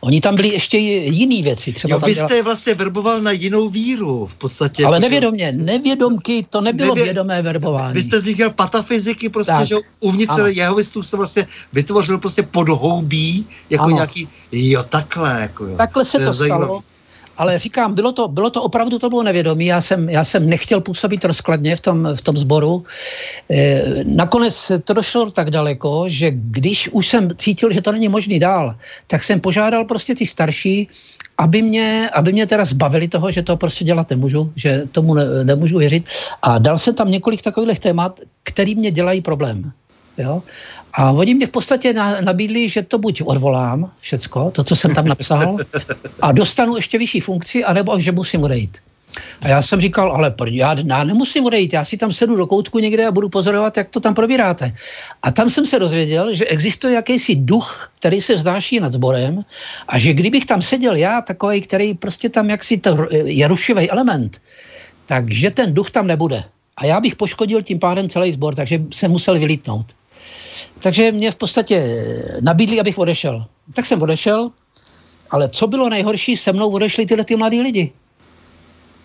Oni 0.00 0.20
tam 0.20 0.34
byli 0.34 0.48
ještě 0.48 0.78
jiný 0.78 1.42
věci. 1.42 1.72
Třeba 1.72 1.94
jo, 1.94 2.00
vy 2.06 2.14
jste 2.14 2.26
děla... 2.28 2.42
vlastně 2.42 2.74
verboval 2.74 3.20
na 3.20 3.30
jinou 3.30 3.68
víru 3.68 4.26
v 4.26 4.34
podstatě. 4.34 4.84
Ale 4.84 5.00
nevědomě, 5.00 5.52
nevědomky, 5.52 6.46
to 6.50 6.60
nebylo 6.60 6.94
Nevě... 6.94 7.04
vědomé 7.04 7.42
verbování. 7.42 7.94
Vy 7.94 8.02
jste 8.02 8.20
říkal 8.20 8.50
patafyziky, 8.50 9.28
prostě, 9.28 9.52
tak. 9.52 9.66
že 9.66 9.76
uvnitř 10.00 10.34
jeho 10.46 10.74
vystů 10.74 11.02
jste 11.02 11.16
vlastně 11.16 11.46
vytvořil 11.72 12.18
prostě 12.18 12.42
podhoubí, 12.42 13.46
jako 13.70 13.84
ano. 13.84 13.94
nějaký, 13.94 14.28
jo, 14.52 14.82
takhle. 14.82 15.40
Jako, 15.40 15.64
jo. 15.64 15.76
Takhle 15.76 16.04
se 16.04 16.18
to, 16.18 16.24
to 16.24 16.34
stalo 16.34 16.82
ale 17.38 17.58
říkám, 17.58 17.94
bylo 17.94 18.12
to, 18.12 18.28
bylo 18.28 18.50
to 18.50 18.62
opravdu, 18.62 18.98
to 18.98 19.08
bylo 19.08 19.22
nevědomí, 19.22 19.66
já 19.66 19.80
jsem, 19.80 20.08
já 20.08 20.24
jsem 20.24 20.48
nechtěl 20.48 20.80
působit 20.80 21.24
rozkladně 21.24 21.76
v 21.76 21.80
tom, 21.80 22.08
v 22.14 22.22
tom 22.22 22.36
sboru. 22.36 22.84
E, 23.50 23.82
nakonec 24.04 24.72
to 24.84 24.92
došlo 24.92 25.30
tak 25.30 25.50
daleko, 25.50 26.04
že 26.06 26.30
když 26.34 26.88
už 26.92 27.06
jsem 27.06 27.30
cítil, 27.36 27.72
že 27.72 27.82
to 27.82 27.92
není 27.92 28.08
možný 28.08 28.38
dál, 28.38 28.74
tak 29.06 29.22
jsem 29.22 29.40
požádal 29.40 29.84
prostě 29.84 30.14
ty 30.14 30.26
starší, 30.26 30.88
aby 31.38 31.62
mě, 31.62 32.10
aby 32.12 32.32
mě 32.32 32.46
teda 32.46 32.64
zbavili 32.64 33.08
toho, 33.08 33.30
že 33.30 33.42
to 33.42 33.56
prostě 33.56 33.84
dělat 33.84 34.10
nemůžu, 34.10 34.52
že 34.56 34.82
tomu 34.92 35.14
ne, 35.14 35.24
nemůžu 35.44 35.78
věřit. 35.78 36.04
A 36.42 36.58
dal 36.58 36.78
jsem 36.78 36.94
tam 36.94 37.10
několik 37.10 37.42
takových 37.42 37.78
témat, 37.78 38.20
který 38.42 38.74
mě 38.74 38.90
dělají 38.90 39.20
problém. 39.20 39.72
Jo? 40.18 40.42
A 40.92 41.10
oni 41.10 41.34
mě 41.34 41.46
v 41.46 41.50
podstatě 41.50 41.92
na, 41.92 42.20
nabídli, 42.20 42.68
že 42.68 42.82
to 42.82 42.98
buď 42.98 43.22
odvolám 43.24 43.90
všecko, 44.00 44.50
to, 44.50 44.64
co 44.64 44.76
jsem 44.76 44.94
tam 44.94 45.04
napsal, 45.04 45.56
a 46.22 46.32
dostanu 46.32 46.76
ještě 46.76 46.98
vyšší 46.98 47.20
funkci, 47.20 47.64
anebo 47.64 48.00
že 48.00 48.12
musím 48.12 48.42
odejít. 48.42 48.78
A 49.40 49.48
já 49.48 49.62
jsem 49.62 49.80
říkal, 49.80 50.12
ale 50.12 50.34
já, 50.50 50.76
já 50.86 51.04
nemusím 51.04 51.44
odejít, 51.44 51.72
já 51.72 51.84
si 51.84 51.96
tam 51.96 52.12
sedu 52.12 52.36
do 52.36 52.46
koutku 52.46 52.78
někde 52.78 53.06
a 53.06 53.10
budu 53.10 53.28
pozorovat, 53.28 53.76
jak 53.76 53.88
to 53.88 54.00
tam 54.00 54.14
probíráte. 54.14 54.72
A 55.22 55.30
tam 55.30 55.50
jsem 55.50 55.66
se 55.66 55.78
dozvěděl, 55.78 56.34
že 56.34 56.44
existuje 56.44 56.94
jakýsi 56.94 57.34
duch, 57.34 57.92
který 57.98 58.20
se 58.20 58.34
vznáší 58.34 58.80
nad 58.80 58.92
sborem 58.92 59.44
a 59.88 59.98
že 59.98 60.12
kdybych 60.12 60.46
tam 60.46 60.62
seděl 60.62 60.96
já, 60.96 61.20
takový, 61.20 61.60
který 61.60 61.94
prostě 61.94 62.28
tam 62.28 62.50
jaksi 62.50 62.78
to 62.78 63.06
je 63.10 63.48
rušivý 63.48 63.90
element, 63.90 64.42
takže 65.06 65.50
ten 65.50 65.74
duch 65.74 65.90
tam 65.90 66.06
nebude. 66.06 66.44
A 66.76 66.86
já 66.86 67.00
bych 67.00 67.16
poškodil 67.16 67.62
tím 67.62 67.78
pádem 67.78 68.08
celý 68.08 68.32
sbor, 68.32 68.54
takže 68.54 68.82
jsem 68.92 69.10
musel 69.10 69.38
vylítnout. 69.38 69.86
Takže 70.82 71.12
mě 71.12 71.30
v 71.30 71.36
podstatě 71.36 72.04
nabídli, 72.40 72.80
abych 72.80 72.98
odešel. 72.98 73.46
Tak 73.74 73.86
jsem 73.86 74.02
odešel, 74.02 74.50
ale 75.30 75.48
co 75.48 75.66
bylo 75.66 75.88
nejhorší, 75.88 76.36
se 76.36 76.52
mnou 76.52 76.70
odešli 76.70 77.06
tyhle 77.06 77.24
ty 77.24 77.36
mladí 77.36 77.60
lidi. 77.60 77.92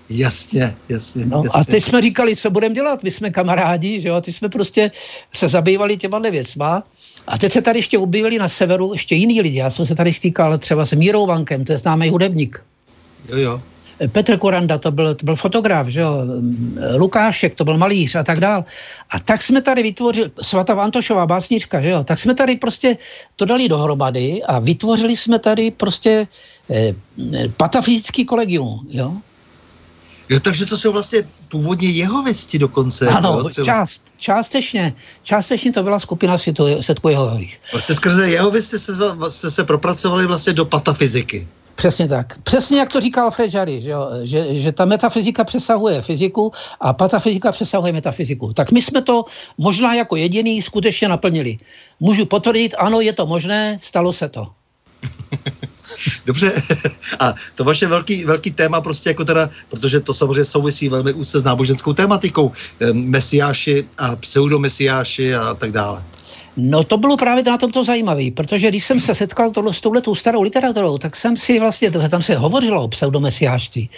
Jasně, 0.10 0.76
jasně. 0.90 1.26
No, 1.26 1.42
jasně. 1.46 1.62
A 1.62 1.64
teď 1.64 1.84
jsme 1.84 2.02
říkali, 2.02 2.36
co 2.36 2.50
budeme 2.50 2.76
dělat, 2.76 3.04
my 3.04 3.12
jsme 3.12 3.30
kamarádi, 3.30 4.02
že 4.02 4.08
jo, 4.08 4.22
ty 4.22 4.32
jsme 4.32 4.50
prostě 4.50 4.92
se 5.34 5.48
zabývali 5.48 5.98
těma 5.98 6.20
věcma. 6.20 6.84
A 7.28 7.38
teď 7.38 7.52
se 7.52 7.62
tady 7.62 7.80
ještě 7.80 8.00
objevili 8.00 8.38
na 8.38 8.50
severu 8.50 8.94
ještě 8.94 9.16
jiní 9.16 9.42
lidi. 9.42 9.58
Já 9.58 9.70
jsem 9.70 9.86
se 9.86 9.96
tady 9.96 10.14
stýkal 10.14 10.58
třeba 10.58 10.86
s 10.86 10.94
Mírou 10.94 11.26
Vankem, 11.26 11.66
to 11.66 11.72
je 11.72 11.78
známý 11.78 12.10
hudebník. 12.10 12.66
Jo, 13.30 13.38
jo. 13.38 13.62
Petr 14.12 14.38
Koranda, 14.38 14.78
to 14.78 14.92
byl, 14.92 15.16
to 15.16 15.26
byl 15.26 15.36
fotograf, 15.36 15.88
že 15.88 16.00
jo? 16.00 16.14
Lukášek, 16.98 17.56
to 17.56 17.66
byl 17.66 17.78
malíř 17.78 18.16
a 18.16 18.24
tak 18.24 18.40
dál. 18.40 18.66
A 19.10 19.20
tak 19.20 19.42
jsme 19.42 19.62
tady 19.62 19.84
vytvořili, 19.84 20.32
Svata 20.42 20.74
Antošová, 20.74 21.26
básnička, 21.26 21.82
že 21.82 21.90
jo? 21.90 22.04
Tak 22.04 22.20
jsme 22.20 22.34
tady 22.34 22.56
prostě 22.56 22.98
to 23.36 23.46
dali 23.46 23.70
dohromady 23.70 24.44
a 24.44 24.60
vytvořili 24.60 25.18
jsme 25.18 25.40
tady 25.40 25.72
prostě 25.72 26.28
eh, 26.70 26.94
patafyzický 27.58 28.26
kolegium, 28.26 28.88
jo? 28.90 29.14
Jo, 30.30 30.40
takže 30.40 30.66
to 30.66 30.78
jsou 30.78 30.92
vlastně 30.92 31.20
původně 31.48 31.90
jeho 31.90 32.24
vesti 32.24 32.60
dokonce. 32.60 33.08
Ano, 33.08 33.44
jo, 33.58 33.66
část, 33.66 34.04
částečně, 34.18 34.94
částečně 35.24 35.72
to 35.72 35.84
byla 35.84 36.00
skupina 36.00 36.38
světku, 36.38 36.66
světku 36.80 37.10
Jehových. 37.10 37.60
Vlastně 37.72 37.96
skrze 37.96 38.30
jeho 38.30 38.62
jste 38.62 38.80
se, 38.80 38.94
jste 39.28 39.52
se 39.52 39.64
propracovali 39.64 40.26
vlastně 40.26 40.54
do 40.54 40.66
patafyziky. 40.66 41.48
Přesně 41.76 42.08
tak. 42.08 42.38
Přesně 42.44 42.80
jak 42.80 42.94
to 42.94 43.02
říkal 43.02 43.32
Fred 43.32 43.54
Jarry, 43.54 43.82
že, 43.82 43.94
že, 44.24 44.60
že 44.60 44.72
ta 44.72 44.86
metafyzika 44.86 45.44
přesahuje 45.44 46.02
fyziku 46.02 46.52
a 46.80 46.94
patafyzika 46.94 47.52
přesahuje 47.52 47.94
metafyziku. 47.94 48.54
Tak 48.54 48.72
my 48.72 48.82
jsme 48.82 49.02
to 49.02 49.26
možná 49.58 49.94
jako 49.94 50.16
jediný 50.16 50.62
skutečně 50.62 51.08
naplnili. 51.08 51.58
Můžu 52.00 52.26
potvrdit, 52.26 52.76
ano, 52.78 53.02
je 53.02 53.14
to 53.14 53.26
možné, 53.26 53.80
stalo 53.82 54.14
se 54.14 54.30
to. 54.30 54.48
Dobře, 56.26 56.54
a 57.20 57.34
to 57.56 57.64
vaše 57.64 57.88
velký, 57.88 58.26
velký 58.26 58.52
téma 58.52 58.82
prostě 58.82 59.10
jako 59.10 59.26
teda, 59.26 59.50
protože 59.70 60.00
to 60.00 60.14
samozřejmě 60.14 60.46
souvisí 60.46 60.90
velmi 60.90 61.14
úzce 61.14 61.40
s 61.40 61.44
náboženskou 61.44 61.94
tématikou, 61.94 62.52
mesiáši 62.94 63.88
a 63.98 64.16
pseudomesiáši 64.16 65.36
a 65.36 65.54
tak 65.54 65.72
dále. 65.72 66.04
No 66.58 66.84
to 66.84 66.98
bylo 66.98 67.18
právě 67.18 67.44
na 67.44 67.58
tomto 67.58 67.84
zajímavé, 67.84 68.32
protože 68.34 68.70
když 68.70 68.86
jsem 68.86 69.00
se 69.00 69.16
setkal 69.16 69.52
tohle, 69.52 69.74
s 69.74 69.82
touhletou 69.82 70.16
starou 70.16 70.42
literaturou, 70.42 70.98
tak 70.98 71.16
jsem 71.16 71.38
si 71.38 71.60
vlastně, 71.60 71.92
tam 71.92 72.22
se 72.22 72.36
hovořilo 72.36 72.84
o 72.84 72.88
pseudomesiářství. 72.88 73.90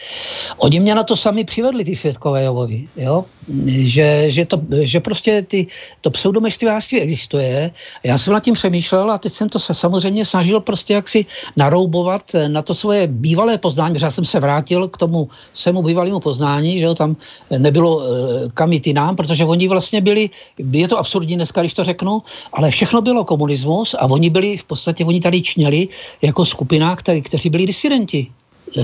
Oni 0.58 0.80
mě 0.80 0.96
na 0.96 1.04
to 1.04 1.16
sami 1.16 1.44
přivedli, 1.44 1.86
ty 1.86 1.96
světkové 1.96 2.44
Jovovi, 2.44 2.88
jo? 2.96 3.26
Že, 3.68 4.32
že, 4.32 4.46
to, 4.46 4.62
že 4.82 5.00
prostě 5.00 5.42
ty, 5.42 5.68
to 6.02 6.12
pseudomesiářství 6.12 7.02
existuje. 7.02 7.72
Já 8.04 8.18
jsem 8.18 8.34
nad 8.34 8.44
tím 8.44 8.54
přemýšlel 8.54 9.12
a 9.12 9.18
teď 9.18 9.34
jsem 9.34 9.50
to 9.50 9.60
se 9.60 9.74
samozřejmě 9.74 10.26
snažil 10.26 10.60
prostě 10.60 10.94
jaksi 10.94 11.26
naroubovat 11.58 12.32
na 12.48 12.62
to 12.62 12.74
svoje 12.74 13.08
bývalé 13.08 13.58
poznání, 13.58 13.94
protože 13.94 14.06
já 14.06 14.12
jsem 14.12 14.26
se 14.26 14.40
vrátil 14.40 14.88
k 14.88 14.98
tomu 14.98 15.30
svému 15.54 15.84
bývalému 15.84 16.20
poznání, 16.20 16.80
že 16.80 16.86
jo? 16.86 16.96
tam 16.96 17.16
nebylo 17.58 18.02
eh, 18.02 18.50
kam 18.54 18.74
jít 18.74 18.88
protože 19.16 19.46
oni 19.46 19.68
vlastně 19.68 20.02
byli, 20.02 20.30
je 20.58 20.88
to 20.88 21.00
absurdní 21.00 21.36
dneska, 21.36 21.62
když 21.62 21.74
to 21.74 21.84
řeknu, 21.84 22.22
ale 22.54 22.72
všechno 22.72 23.02
bylo 23.02 23.26
komunismus 23.26 23.94
a 23.94 24.06
oni 24.06 24.30
byli 24.30 24.58
v 24.58 24.66
podstatě, 24.66 25.06
oni 25.06 25.20
tady 25.20 25.42
čněli 25.42 25.88
jako 26.22 26.46
skupina, 26.46 26.96
který, 26.96 27.22
kteří 27.22 27.50
byli 27.50 27.66
disidenti. 27.66 28.28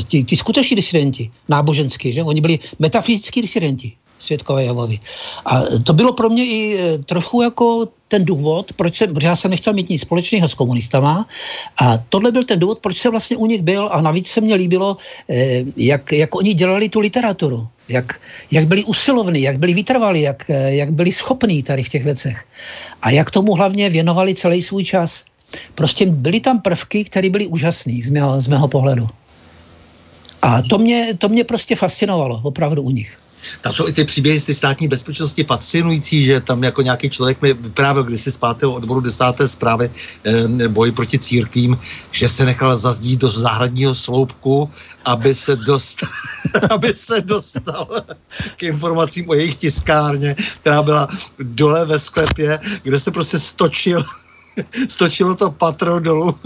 Ti, 0.08 0.24
ti 0.24 0.38
skuteční 0.38 0.76
disidenti, 0.76 1.32
náboženský, 1.50 2.14
že? 2.14 2.24
Oni 2.24 2.42
byli 2.42 2.60
metafyzický 2.80 3.42
disidenti 3.42 3.92
světkové 4.22 4.64
Jehovovi. 4.64 5.00
A 5.46 5.62
to 5.84 5.94
bylo 5.94 6.14
pro 6.14 6.30
mě 6.30 6.46
i 6.46 6.78
e, 6.78 6.98
trochu 6.98 7.42
jako 7.42 7.88
ten 8.12 8.26
důvod, 8.26 8.74
proč 8.76 8.98
jsem, 8.98 9.14
protože 9.14 9.28
já 9.28 9.36
jsem 9.36 9.52
nechtěl 9.52 9.74
mít 9.74 9.90
nic 9.90 10.02
společného 10.02 10.48
s 10.48 10.54
komunistama 10.54 11.26
a 11.80 11.98
tohle 11.98 12.32
byl 12.32 12.44
ten 12.44 12.60
důvod, 12.60 12.80
proč 12.80 12.98
jsem 12.98 13.12
vlastně 13.12 13.38
u 13.38 13.46
nich 13.46 13.62
byl 13.62 13.90
a 13.92 14.02
navíc 14.02 14.28
se 14.28 14.42
mně 14.42 14.56
líbilo, 14.56 14.98
eh, 15.30 15.64
jak, 15.78 16.12
jak 16.12 16.36
oni 16.36 16.54
dělali 16.54 16.90
tu 16.90 17.00
literaturu, 17.00 17.68
jak, 17.88 18.20
jak 18.52 18.68
byli 18.68 18.84
usilovní, 18.84 19.42
jak 19.42 19.60
byli 19.60 19.74
vytrvali, 19.74 20.22
jak, 20.22 20.50
eh, 20.50 20.76
jak 20.76 20.92
byli 20.92 21.12
schopní 21.12 21.64
tady 21.64 21.84
v 21.84 21.90
těch 21.90 22.04
věcech 22.04 22.38
a 23.02 23.16
jak 23.16 23.32
tomu 23.32 23.56
hlavně 23.56 23.90
věnovali 23.90 24.36
celý 24.36 24.62
svůj 24.62 24.84
čas. 24.84 25.24
Prostě 25.76 26.06
byly 26.12 26.40
tam 26.40 26.62
prvky, 26.62 27.04
které 27.04 27.30
byly 27.30 27.48
úžasné 27.48 28.00
z 28.04 28.12
mého, 28.12 28.42
z 28.42 28.48
mého 28.48 28.68
pohledu. 28.68 29.08
A 30.42 30.62
to 30.62 30.78
mě, 30.78 31.14
to 31.18 31.30
mě 31.30 31.44
prostě 31.44 31.76
fascinovalo, 31.76 32.42
opravdu 32.44 32.82
u 32.82 32.92
nich. 32.92 33.21
Tam 33.62 33.74
jsou 33.74 33.88
i 33.88 33.94
ty 33.94 34.06
příběhy 34.06 34.40
z 34.40 34.46
ty 34.46 34.56
státní 34.56 34.88
bezpečnosti 34.88 35.44
fascinující, 35.44 36.24
že 36.24 36.40
tam 36.40 36.64
jako 36.64 36.82
nějaký 36.82 37.10
člověk 37.10 37.42
mi 37.42 37.54
vyprávěl 37.54 38.04
kdysi 38.04 38.32
z 38.32 38.38
pátého 38.38 38.74
odboru 38.74 39.02
desáté 39.02 39.48
zprávy 39.48 39.90
e, 40.24 40.68
boji 40.68 40.92
proti 40.92 41.20
církvím, 41.20 41.78
že 42.12 42.30
se 42.30 42.46
nechal 42.46 42.78
zazdít 42.78 43.20
do 43.20 43.30
záhradního 43.30 43.96
sloupku, 43.96 44.70
aby 45.06 45.36
se 45.36 45.56
dostal, 45.56 46.10
aby 46.70 46.94
se 46.96 47.22
dostal 47.22 47.88
k 48.56 48.64
informacím 48.64 49.30
o 49.30 49.34
jejich 49.34 49.56
tiskárně, 49.56 50.36
která 50.62 50.82
byla 50.82 51.08
dole 51.40 51.86
ve 51.86 52.00
sklepě, 52.00 52.60
kde 52.84 53.00
se 53.00 53.12
prostě 53.12 53.40
stočil 53.40 54.04
stočilo 54.90 55.36
to 55.36 55.52
patro 55.52 56.00
dolů 56.00 56.40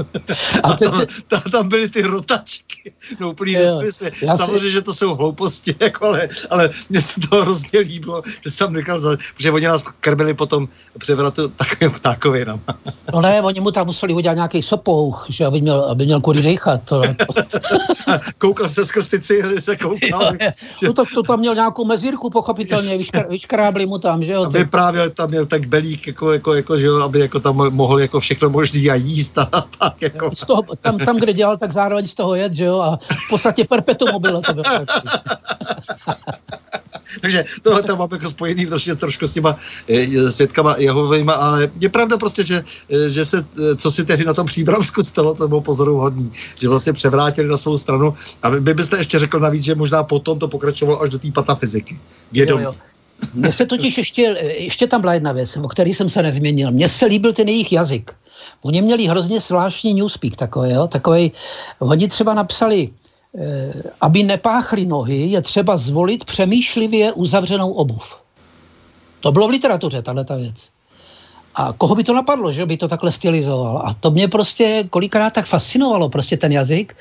a, 0.64 0.72
a 0.72 0.76
tam, 0.76 1.02
tam, 1.28 1.42
tam 1.42 1.68
byly 1.68 1.90
ty 1.90 2.02
rotačky. 2.02 2.75
No 3.20 3.30
úplný 3.30 3.54
nesmysl. 3.54 4.06
Samozřejmě, 4.38 4.60
si... 4.60 4.72
že 4.72 4.82
to 4.82 4.94
jsou 4.94 5.16
hlouposti, 5.16 5.76
jako, 5.80 6.06
ale, 6.06 6.28
ale 6.50 6.70
mně 6.90 7.02
se 7.02 7.22
to 7.30 7.42
hrozně 7.42 7.80
líbilo, 7.80 8.22
že 8.44 8.52
jsem 8.52 8.74
nechal, 8.74 9.00
za... 9.02 9.18
protože 9.36 9.52
oni 9.52 9.68
nás 9.68 9.84
krmili 10.00 10.34
potom 10.34 10.68
převratu 10.98 11.48
takovým 11.48 11.92
ptákovinama. 11.92 12.62
no 13.14 13.22
ne, 13.22 13.42
oni 13.42 13.60
mu 13.60 13.72
tam 13.72 13.86
museli 13.86 14.14
udělat 14.14 14.36
nějaký 14.36 14.62
sopouch, 14.62 15.26
že 15.30 15.46
aby 15.46 15.62
měl, 15.62 15.84
aby 15.84 16.06
měl 16.06 16.22
kudy 16.22 16.42
dechat. 16.42 16.82
To, 16.86 17.02
koukal 18.38 18.70
se 18.70 18.86
skrz 18.86 19.08
ty 19.08 19.22
cihly, 19.22 19.62
se 19.62 19.76
koukal. 19.76 20.24
Jo, 20.42 20.50
že... 20.80 20.88
No 20.88 20.94
tak 20.94 21.08
to 21.14 21.24
tam 21.24 21.40
měl 21.40 21.56
nějakou 21.56 21.86
mezírku, 21.86 22.30
pochopitelně, 22.30 22.98
vyškrábli 23.30 23.86
mu 23.86 23.98
tam, 23.98 24.24
že 24.24 24.32
jo. 24.32 24.44
A 24.44 24.50
vyprávěl 24.50 25.10
tam 25.10 25.30
měl 25.30 25.46
tak 25.46 25.66
belík, 25.66 26.08
jako, 26.08 26.32
jako, 26.34 26.54
jako, 26.54 26.78
že 26.78 26.88
jo, 26.88 27.02
aby 27.02 27.20
jako 27.20 27.40
tam 27.40 27.56
mohl 27.56 28.00
jako 28.00 28.20
všechno 28.20 28.50
možný 28.50 28.90
a 28.90 28.96
jíst 28.96 29.38
a 29.38 29.68
tak 29.80 30.02
jako. 30.02 30.36
Z 30.36 30.46
toho, 30.46 30.64
tam, 30.82 30.98
tam, 30.98 31.18
kde 31.18 31.34
dělal, 31.34 31.58
tak 31.58 31.72
zároveň 31.72 32.08
z 32.08 32.16
toho 32.16 32.36
jet, 32.36 32.54
že 32.54 32.64
jo, 32.64 32.75
a 32.82 32.98
v 32.98 33.30
podstatě 33.30 33.66
perpetuum 33.66 34.12
mobile 34.12 34.42
to 34.42 34.54
bylo. 34.54 34.64
Takže 37.22 37.44
tohle 37.62 37.84
tam 37.84 37.98
mám 38.00 38.10
jako 38.12 38.30
spojený 38.30 38.66
trošku, 38.66 38.96
trošku 38.96 39.28
s 39.28 39.34
těma 39.34 39.58
e, 39.88 40.32
svědkama 40.32 40.76
Jehovejma, 40.78 41.34
ale 41.34 41.72
je 41.82 41.90
pravda 41.90 42.18
prostě, 42.18 42.44
že, 42.44 42.64
e, 42.90 43.10
že 43.10 43.26
se, 43.26 43.38
e, 43.72 43.76
co 43.76 43.92
si 43.92 44.06
tehdy 44.06 44.26
na 44.26 44.34
tom 44.34 44.46
příbramsku 44.46 45.04
stalo, 45.04 45.36
to 45.36 45.48
bylo 45.48 45.62
pozoruhodný, 45.62 46.32
že 46.60 46.70
vlastně 46.70 46.94
převrátili 46.94 47.48
na 47.48 47.58
svou 47.58 47.78
stranu 47.78 48.14
a 48.44 48.50
vy 48.50 48.74
byste 48.74 48.98
ještě 48.98 49.20
řekl 49.20 49.40
navíc, 49.40 49.64
že 49.64 49.76
možná 49.76 50.04
potom 50.04 50.40
to 50.40 50.48
pokračovalo 50.48 51.02
až 51.02 51.10
do 51.10 51.20
té 51.20 51.32
patafyziky. 51.32 52.00
Vědomí. 52.32 52.64
Jo, 52.64 52.72
jo. 52.72 52.76
Mně 53.34 53.54
se 53.54 53.66
totiž 53.66 53.98
ještě, 53.98 54.22
ještě 54.58 54.88
tam 54.88 55.02
byla 55.02 55.14
jedna 55.14 55.32
věc, 55.32 55.58
o 55.58 55.68
který 55.68 55.94
jsem 55.94 56.10
se 56.10 56.22
nezměnil. 56.22 56.72
Mně 56.72 56.90
se 56.90 57.06
líbil 57.06 57.34
ten 57.34 57.48
jejich 57.48 57.72
jazyk. 57.72 58.16
Oni 58.62 58.82
měli 58.82 59.06
hrozně 59.06 59.40
zvláštní 59.40 59.94
newspeak 59.94 60.36
takový, 60.36 60.72
jo? 60.72 60.88
takový, 60.88 61.32
oni 61.80 62.08
třeba 62.08 62.34
napsali, 62.34 62.90
eh, 63.38 63.74
aby 64.02 64.24
nepáchly 64.24 64.86
nohy, 64.86 65.18
je 65.18 65.42
třeba 65.42 65.78
zvolit 65.78 66.26
přemýšlivě 66.26 67.14
uzavřenou 67.14 67.72
obuv. 67.72 68.22
To 69.20 69.32
bylo 69.32 69.48
v 69.48 69.50
literatuře, 69.50 70.02
tahle 70.02 70.26
ta 70.26 70.36
věc. 70.36 70.75
A 71.56 71.74
koho 71.74 71.96
by 71.96 72.04
to 72.04 72.14
napadlo, 72.14 72.52
že 72.52 72.66
by 72.66 72.78
to 72.78 72.88
takhle 72.88 73.12
stylizoval? 73.12 73.78
A 73.86 73.94
to 73.94 74.12
mě 74.12 74.28
prostě 74.28 74.84
kolikrát 74.90 75.34
tak 75.34 75.46
fascinovalo, 75.46 76.10
prostě 76.10 76.38
ten 76.38 76.52
jazyk. 76.52 76.98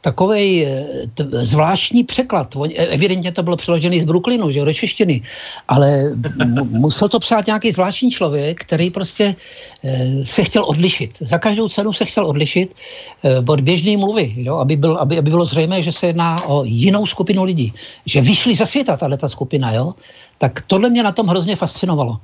Takový 0.00 0.66
eh, 0.66 0.86
zvláštní 1.32 2.04
překlad. 2.04 2.56
E, 2.56 2.86
evidentně 2.86 3.32
to 3.32 3.42
bylo 3.42 3.56
přeložený 3.56 4.00
z 4.00 4.04
Brooklynu, 4.04 4.50
že 4.50 4.64
do 4.64 4.74
češtiny. 4.74 5.22
Ale 5.68 6.16
musel 6.64 7.08
to 7.08 7.18
psát 7.18 7.46
nějaký 7.46 7.70
zvláštní 7.70 8.10
člověk, 8.10 8.60
který 8.60 8.90
prostě 8.90 9.36
e, 9.84 10.24
se 10.24 10.44
chtěl 10.44 10.64
odlišit. 10.64 11.18
Za 11.20 11.38
každou 11.38 11.68
cenu 11.68 11.92
se 11.92 12.04
chtěl 12.04 12.26
odlišit 12.26 12.74
e, 13.22 13.38
od 13.38 13.60
běžné 13.60 13.96
mluvy, 13.96 14.34
jo? 14.36 14.56
Aby, 14.56 14.76
byl, 14.76 14.96
aby, 14.96 15.18
aby 15.18 15.30
bylo 15.30 15.44
zřejmé, 15.44 15.82
že 15.82 15.92
se 15.92 16.06
jedná 16.06 16.36
o 16.48 16.64
jinou 16.64 17.06
skupinu 17.06 17.44
lidí. 17.44 17.72
Že 18.06 18.20
vyšli 18.20 18.54
ze 18.54 18.66
světa 18.66 18.96
tahle 18.96 19.18
skupina, 19.26 19.72
jo? 19.72 19.94
Tak 20.38 20.64
tohle 20.66 20.88
mě 20.88 21.02
na 21.02 21.12
tom 21.12 21.26
hrozně 21.26 21.56
fascinovalo. 21.56 22.20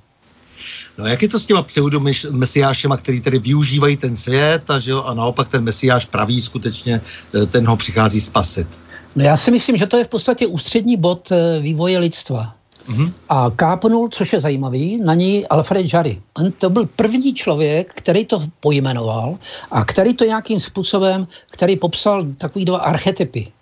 No 0.99 1.07
jak 1.07 1.23
je 1.23 1.29
to 1.29 1.39
s 1.39 1.47
těma 1.47 1.63
pseudomesiášema, 1.63 2.97
který 2.97 3.21
tedy 3.21 3.39
využívají 3.39 3.97
ten 3.97 4.17
svět 4.17 4.71
a, 4.71 4.79
že 4.79 4.91
jo, 4.91 5.03
a 5.03 5.15
naopak 5.15 5.49
ten 5.49 5.65
mesiáš 5.65 6.05
pravý 6.05 6.43
skutečně, 6.43 7.01
eh, 7.35 7.47
ten 7.47 7.67
ho 7.67 7.77
přichází 7.77 8.21
spasit? 8.21 8.69
No 9.17 9.25
já 9.25 9.37
si 9.37 9.51
myslím, 9.51 9.77
že 9.77 9.87
to 9.87 9.97
je 9.97 10.05
v 10.05 10.09
podstatě 10.09 10.47
ústřední 10.47 10.97
bod 10.97 11.33
eh, 11.33 11.61
vývoje 11.61 11.99
lidstva. 11.99 12.55
Mm-hmm. 12.89 13.13
A 13.29 13.51
kápnul, 13.57 14.09
což 14.09 14.33
je 14.33 14.41
zajímavý, 14.41 15.01
na 15.05 15.15
ní 15.15 15.47
Alfred 15.47 15.93
Jarry. 15.93 16.21
On 16.37 16.53
to 16.53 16.71
byl 16.71 16.87
první 16.97 17.35
člověk, 17.35 17.93
který 17.95 18.25
to 18.25 18.43
pojmenoval 18.61 19.39
a 19.71 19.85
který 19.85 20.15
to 20.15 20.25
nějakým 20.25 20.61
způsobem, 20.61 21.27
který 21.51 21.77
popsal 21.77 22.27
takový 22.37 22.65
dva 22.65 22.79
archetypy. 22.79 23.53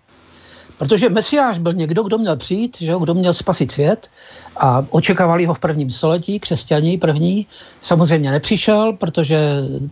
Protože 0.79 1.09
Mesiáš 1.09 1.59
byl 1.59 1.73
někdo, 1.73 2.03
kdo 2.03 2.18
měl 2.18 2.37
přijít, 2.37 2.77
že, 2.81 2.95
kdo 3.01 3.14
měl 3.14 3.35
spasit 3.35 3.73
svět 3.73 4.11
a 4.57 4.85
očekávali 4.91 5.45
ho 5.45 5.55
v 5.55 5.59
prvním 5.59 5.91
století, 5.91 6.41
křesťaní 6.41 6.99
první. 6.99 7.47
Samozřejmě 7.81 8.31
nepřišel, 8.31 8.93
protože 8.93 9.39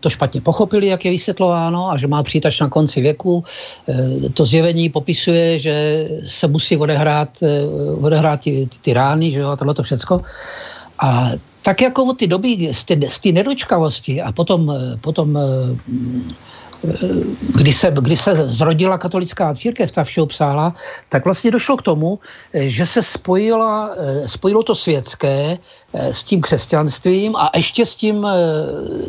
to 0.01 0.11
špatně 0.11 0.41
pochopili, 0.41 0.87
jak 0.87 1.05
je 1.05 1.11
vysvětlováno 1.11 1.91
a 1.91 1.97
že 1.97 2.07
má 2.07 2.22
přijít 2.22 2.47
až 2.47 2.61
na 2.61 2.68
konci 2.68 3.01
věku. 3.01 3.45
E, 3.89 4.28
to 4.31 4.47
zjevení 4.47 4.89
popisuje, 4.89 5.59
že 5.59 6.09
se 6.26 6.49
musí 6.49 6.76
odehrát, 6.76 7.43
e, 7.43 7.66
odehrát 8.01 8.41
ty, 8.41 8.68
ty 8.81 8.93
rány 8.93 9.33
že, 9.33 9.45
a 9.45 9.57
tohle 9.57 9.74
to 9.74 9.83
všecko. 9.83 10.22
A 10.99 11.31
tak 11.62 11.81
jako 11.81 12.05
od 12.05 12.18
ty 12.18 12.26
doby, 12.26 12.72
z 13.09 13.20
té 13.20 13.33
nedočkavosti 13.33 14.22
a 14.22 14.33
potom, 14.33 14.70
e, 14.70 14.97
potom 14.97 15.39
kdy 17.57 17.72
se, 17.72 17.93
kdy 18.01 18.16
se 18.16 18.35
zrodila 18.35 18.99
katolická 18.99 19.55
církev, 19.55 19.91
ta 19.91 20.05
všeho 20.05 20.26
psála, 20.26 20.74
tak 21.09 21.24
vlastně 21.24 21.51
došlo 21.51 21.76
k 21.76 21.83
tomu, 21.83 22.18
že 22.55 22.87
se 22.87 23.03
spojila, 23.03 23.91
spojilo 24.26 24.62
to 24.62 24.74
světské 24.74 25.59
eh, 25.95 26.14
s 26.14 26.24
tím 26.24 26.41
křesťanstvím 26.41 27.37
a 27.37 27.51
ještě 27.57 27.87
s 27.87 27.97
tím, 27.97 28.24
eh, 28.24 28.33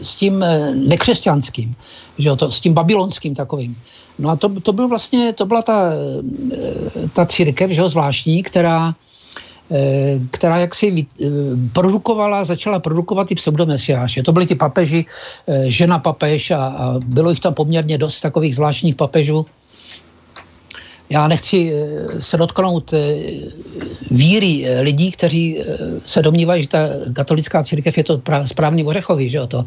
s 0.01 0.15
tím 0.15 0.43
eh, 0.43 0.72
nekřesťanským, 0.76 1.76
že 2.17 2.30
jo, 2.30 2.36
to, 2.36 2.51
s 2.51 2.59
tím 2.59 2.74
babylonským 2.74 3.36
takovým. 3.36 3.76
No 4.19 4.30
a 4.30 4.36
to, 4.36 4.49
to, 4.61 4.74
byl 4.74 4.88
vlastně, 4.88 5.34
to 5.34 5.45
byla 5.45 5.61
ta, 5.61 5.91
ta 7.13 7.26
církev, 7.26 7.72
že 7.72 7.82
jo, 7.82 7.89
zvláštní, 7.89 8.43
která, 8.43 8.93
Eh, 8.93 9.11
která 10.32 10.57
jaksi 10.57 10.91
eh, 10.91 11.26
produkovala, 11.74 12.43
začala 12.43 12.80
produkovat 12.80 13.28
ty 13.28 13.36
pseudomesiáše. 13.36 14.24
To 14.24 14.32
byly 14.32 14.45
ty 14.45 14.55
papeži, 14.55 15.05
eh, 15.47 15.63
žena 15.72 15.99
papež 15.99 16.51
a, 16.51 16.65
a 16.65 16.99
bylo 17.05 17.30
jich 17.30 17.39
tam 17.39 17.53
poměrně 17.53 17.97
dost 17.97 18.22
takových 18.22 18.55
zvláštních 18.55 18.95
papežů, 18.95 19.45
já 21.12 21.28
nechci 21.28 21.74
eh, 21.74 22.22
se 22.22 22.38
dotknout 22.38 22.93
eh, 22.93 23.16
víry 24.12 24.64
eh, 24.64 24.82
lidí, 24.82 25.12
kteří 25.12 25.59
se 26.03 26.22
domnívají, 26.22 26.62
že 26.62 26.68
ta 26.68 26.80
katolická 27.14 27.64
církev 27.64 27.97
je 27.97 28.03
to 28.03 28.22
správný 28.45 28.84
ořechový, 28.84 29.30
že 29.30 29.38
jo, 29.38 29.47
to 29.47 29.66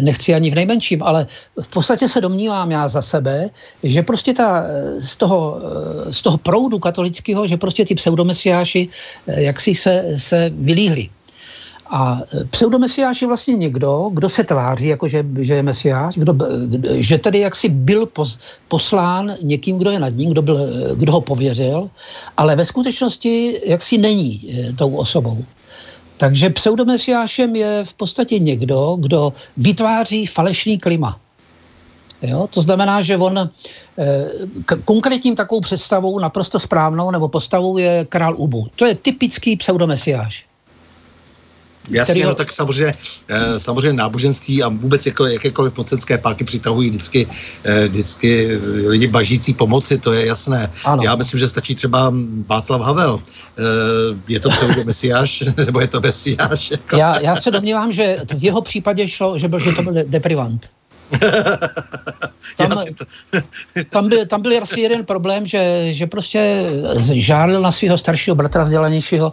nechci 0.00 0.34
ani 0.34 0.50
v 0.50 0.54
nejmenším, 0.54 1.02
ale 1.02 1.26
v 1.62 1.68
podstatě 1.68 2.08
se 2.08 2.20
domnívám 2.20 2.70
já 2.70 2.88
za 2.88 3.02
sebe, 3.02 3.50
že 3.82 4.02
prostě 4.02 4.34
ta, 4.34 4.64
z, 4.98 5.16
toho, 5.16 5.60
z 6.10 6.22
toho 6.22 6.38
proudu 6.38 6.78
katolického, 6.78 7.46
že 7.46 7.56
prostě 7.56 7.84
ty 7.84 7.94
pseudomesiáši 7.94 8.88
jaksi 9.26 9.74
se, 9.74 10.04
se 10.16 10.50
vylíhli. 10.54 11.08
A 11.90 12.20
e, 12.32 12.44
pseudomesiáš 12.44 13.22
je 13.22 13.28
vlastně 13.28 13.54
někdo, 13.54 14.10
kdo 14.12 14.28
se 14.28 14.44
tváří, 14.44 14.86
jako 14.86 15.08
že, 15.08 15.24
že 15.38 15.54
je 15.54 15.62
mesiáš, 15.62 16.14
kdo, 16.14 16.34
že 16.94 17.18
tedy 17.18 17.38
jaksi 17.38 17.68
byl 17.68 18.06
pos, 18.06 18.38
poslán 18.68 19.34
někým, 19.42 19.78
kdo 19.78 19.90
je 19.90 20.00
nad 20.00 20.08
ním, 20.08 20.30
kdo, 20.30 20.42
byl, 20.42 20.58
kdo 20.94 21.12
ho 21.12 21.20
pověřil, 21.20 21.90
ale 22.36 22.56
ve 22.56 22.64
skutečnosti 22.64 23.60
jaksi 23.66 23.98
není 23.98 24.40
e, 24.50 24.72
tou 24.72 24.96
osobou. 24.96 25.44
Takže 26.16 26.50
pseudomesiášem 26.50 27.56
je 27.56 27.84
v 27.84 27.94
podstatě 27.94 28.38
někdo, 28.38 28.96
kdo 29.00 29.32
vytváří 29.56 30.26
falešný 30.26 30.78
klima. 30.78 31.20
Jo? 32.22 32.48
To 32.50 32.62
znamená, 32.62 33.02
že 33.02 33.16
on 33.16 33.38
e, 33.38 33.48
k, 34.64 34.84
konkrétním 34.84 35.36
takovou 35.36 35.60
představou, 35.60 36.18
naprosto 36.18 36.58
správnou 36.58 37.10
nebo 37.10 37.28
postavou 37.28 37.78
je 37.78 38.06
král 38.08 38.34
Ubu. 38.36 38.66
To 38.76 38.86
je 38.86 38.94
typický 38.94 39.56
pseudomesiáš. 39.56 40.49
Jasně, 41.90 42.14
který... 42.14 42.26
no 42.26 42.34
tak 42.34 42.52
samozřejmě, 42.52 42.94
eh, 43.28 43.60
samozřejmě 43.60 43.92
náboženství 43.92 44.62
a 44.62 44.68
vůbec 44.68 45.06
jako 45.06 45.26
jakékoliv 45.26 45.76
mocenské 45.76 46.18
páky 46.18 46.44
přitahují 46.44 46.90
vždycky, 46.90 47.26
eh, 47.64 47.88
vždycky 47.88 48.58
lidi 48.86 49.06
bažící 49.06 49.54
pomoci, 49.54 49.98
to 49.98 50.12
je 50.12 50.26
jasné. 50.26 50.70
Ano. 50.84 51.02
Já 51.02 51.16
myslím, 51.16 51.40
že 51.40 51.48
stačí 51.48 51.74
třeba 51.74 52.12
Václav 52.46 52.80
Havel. 52.80 53.20
Eh, 53.58 53.62
je 54.28 54.40
to 54.40 54.50
pseudo 54.50 54.84
mesiáš, 54.84 55.44
nebo 55.56 55.80
je 55.80 55.88
to 55.88 56.00
mesiáš? 56.00 56.70
Jako... 56.70 56.96
Já, 56.96 57.20
já 57.20 57.36
se 57.36 57.50
domnívám, 57.50 57.92
že 57.92 58.18
v 58.38 58.44
jeho 58.44 58.62
případě 58.62 59.08
šlo, 59.08 59.38
že 59.38 59.48
byl, 59.48 59.58
že 59.58 59.72
to 59.72 59.82
byl 59.82 59.94
deprivant. 60.06 60.70
tam, 62.56 62.70
tam, 63.90 64.08
byl, 64.08 64.26
tam 64.26 64.42
byl 64.42 64.62
asi 64.62 64.80
jeden 64.80 65.04
problém, 65.04 65.46
že, 65.46 65.88
že 65.90 66.06
prostě 66.06 66.66
žádl 67.12 67.60
na 67.60 67.72
svého 67.72 67.98
staršího 67.98 68.34
bratra 68.34 68.62
vzdělanějšího. 68.62 69.32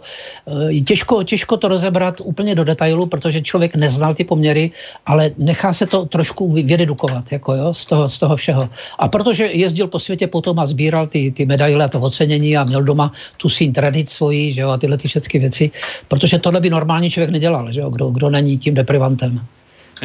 Eh, 0.70 0.80
těžko, 0.80 1.22
těžko 1.22 1.56
to 1.56 1.68
rozebrat 1.68 2.20
úplně 2.24 2.54
do 2.54 2.64
detailu, 2.64 3.06
protože 3.06 3.42
člověk 3.42 3.76
neznal 3.76 4.14
ty 4.14 4.24
poměry, 4.24 4.70
ale 5.06 5.30
nechá 5.38 5.72
se 5.72 5.86
to 5.86 6.06
trošku 6.06 6.52
vyredukovat 6.52 7.32
jako 7.32 7.54
jo, 7.54 7.74
z, 7.74 7.86
toho, 7.86 8.08
z 8.08 8.18
toho 8.18 8.36
všeho. 8.36 8.68
A 8.98 9.08
protože 9.08 9.46
jezdil 9.46 9.86
po 9.86 9.98
světě 9.98 10.26
potom 10.26 10.58
a 10.58 10.66
sbíral 10.66 11.06
ty, 11.06 11.30
ty 11.30 11.46
medaile 11.46 11.84
a 11.84 11.88
to 11.88 12.00
ocenění 12.00 12.56
a 12.56 12.64
měl 12.64 12.82
doma 12.82 13.12
tu 13.36 13.48
sín 13.48 13.72
tradic 13.72 14.10
svojí 14.10 14.52
že 14.52 14.60
jo, 14.60 14.70
a 14.70 14.78
tyhle 14.78 14.98
ty 14.98 15.08
všechny 15.08 15.40
věci, 15.40 15.70
protože 16.08 16.38
tohle 16.38 16.60
by 16.60 16.70
normální 16.70 17.10
člověk 17.10 17.30
nedělal, 17.30 17.72
že 17.72 17.80
jo, 17.80 17.90
kdo, 17.90 18.10
kdo 18.10 18.30
není 18.30 18.58
tím 18.58 18.74
deprivantem. 18.74 19.40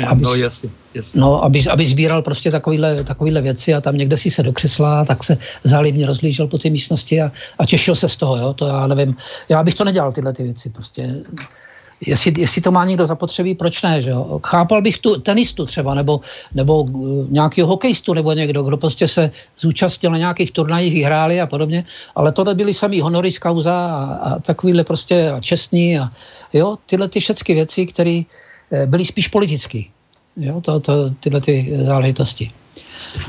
Aby, 0.08 0.24
no 0.24 0.36
jasně, 0.36 0.70
jasně. 0.94 1.22
No, 1.22 1.44
aby, 1.44 1.64
aby 1.72 1.86
sbíral 1.86 2.22
prostě 2.22 2.52
takovýhle, 2.52 3.04
takovýhle 3.04 3.41
věci 3.41 3.74
a 3.74 3.82
tam 3.82 3.98
někde 3.98 4.18
si 4.18 4.32
se 4.32 4.44
dokřesla, 4.44 5.06
tak 5.06 5.24
se 5.24 5.38
zálibně 5.64 6.06
rozlížel 6.06 6.48
po 6.48 6.58
té 6.58 6.70
místnosti 6.70 7.22
a, 7.22 7.32
a 7.60 7.66
těšil 7.66 7.96
se 7.96 8.10
z 8.10 8.16
toho, 8.16 8.38
jo, 8.38 8.54
to 8.54 8.68
já 8.68 8.88
nevím, 8.88 9.16
já 9.50 9.64
bych 9.64 9.76
to 9.76 9.84
nedělal 9.84 10.12
tyhle 10.12 10.34
ty 10.34 10.44
věci, 10.44 10.70
prostě 10.70 11.16
jestli, 12.06 12.34
jestli 12.38 12.62
to 12.62 12.72
má 12.72 12.86
někdo 12.86 13.08
zapotřebí, 13.08 13.56
proč 13.56 13.82
ne, 13.82 14.02
že 14.02 14.10
jo? 14.10 14.39
Chápal 14.46 14.82
bych 14.82 14.98
tu 14.98 15.22
tenistu 15.22 15.66
třeba, 15.66 15.94
nebo, 15.94 16.22
nebo 16.54 16.84
uh, 16.84 17.30
nějakého 17.30 17.68
hokejistu, 17.68 18.14
nebo 18.14 18.34
někdo, 18.34 18.64
kdo 18.64 18.78
prostě 18.78 19.08
se 19.08 19.32
zúčastnil 19.60 20.12
na 20.12 20.18
nějakých 20.18 20.52
turnajích, 20.52 21.04
hráli 21.04 21.41
a 21.41 21.48
podobně, 21.48 21.86
ale 22.16 22.32
tohle 22.32 22.56
byly 22.56 22.74
samý 22.74 23.02
honoris 23.02 23.39
causa 23.39 23.76
a, 23.76 24.04
a 24.14 24.39
takovýhle 24.39 24.84
prostě 24.84 25.32
a 25.32 25.39
čestní 25.39 26.00
a 26.00 26.10
jo, 26.54 26.78
tyhle 26.86 27.08
ty 27.08 27.20
všechny 27.20 27.56
věci, 27.56 27.86
které 27.86 28.22
Eh, 28.22 28.53
byly 28.86 29.05
spíš 29.05 29.28
politický. 29.28 29.89
Jo, 30.38 30.61
to, 30.61 30.80
to, 30.80 31.09
tyhle 31.09 31.41
ty 31.41 31.78
záležitosti. 31.86 32.51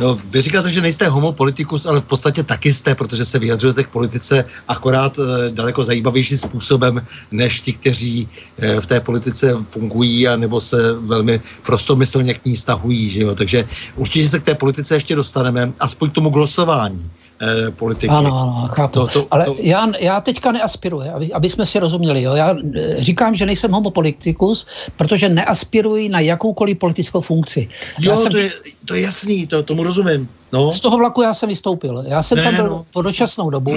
No, 0.00 0.18
vy 0.30 0.40
říkáte, 0.40 0.70
že 0.70 0.80
nejste 0.80 1.08
homopolitikus, 1.08 1.86
ale 1.86 2.00
v 2.00 2.04
podstatě 2.04 2.42
taky 2.42 2.74
jste, 2.74 2.94
protože 2.94 3.24
se 3.24 3.38
vyjadřujete 3.38 3.84
k 3.84 3.88
politice 3.88 4.44
akorát 4.68 5.18
e, 5.18 5.50
daleko 5.50 5.84
zajímavějším 5.84 6.38
způsobem, 6.38 7.02
než 7.30 7.60
ti, 7.60 7.72
kteří 7.72 8.28
e, 8.58 8.80
v 8.80 8.86
té 8.86 9.00
politice 9.00 9.56
fungují 9.70 10.28
a 10.28 10.36
nebo 10.36 10.60
se 10.60 10.92
velmi 10.92 11.40
prostomyslně 11.66 12.34
k 12.34 12.44
ní 12.44 12.56
stahují. 12.56 13.08
Že 13.08 13.20
jo? 13.20 13.34
Takže 13.34 13.64
určitě 13.96 14.28
se 14.28 14.38
k 14.38 14.42
té 14.42 14.54
politice 14.54 14.94
ještě 14.94 15.16
dostaneme, 15.16 15.72
aspoň 15.80 16.10
k 16.10 16.14
tomu 16.14 16.30
glosování 16.30 17.10
e, 17.42 17.70
politiky. 17.70 18.08
Ano, 18.08 18.40
ano, 18.40 18.68
chápu. 18.72 18.92
To, 18.92 19.06
to, 19.06 19.26
ale 19.30 19.44
to... 19.44 19.56
Já, 19.60 19.88
já 20.00 20.20
teďka 20.20 20.52
neaspiruji, 20.52 21.08
aby, 21.08 21.32
aby 21.32 21.50
jsme 21.50 21.66
si 21.66 21.78
rozuměli. 21.78 22.22
Jo? 22.22 22.34
Já 22.34 22.56
říkám, 22.98 23.34
že 23.34 23.46
nejsem 23.46 23.70
homopolitikus, 23.70 24.66
protože 24.96 25.28
neaspiruji 25.28 26.08
na 26.08 26.20
jakoukoliv 26.20 26.78
politickou 26.78 27.20
funkci. 27.20 27.68
Jo, 28.00 28.10
já 28.10 28.16
jsem... 28.16 28.32
to, 28.32 28.38
je, 28.38 28.50
to 28.84 28.94
je 28.94 29.00
jasný, 29.00 29.46
to, 29.46 29.62
tomu 29.64 29.82
rozumím. 29.82 30.28
No. 30.52 30.72
Z 30.72 30.80
toho 30.80 30.98
vlaku 30.98 31.22
já 31.22 31.34
jsem 31.34 31.48
vystoupil. 31.48 32.04
Já 32.06 32.22
jsem 32.22 32.38
ne, 32.38 32.44
tam 32.44 32.56
byl 32.56 32.68
no. 32.68 32.86
po 32.92 33.02
dočasnou 33.02 33.50
dobu. 33.50 33.72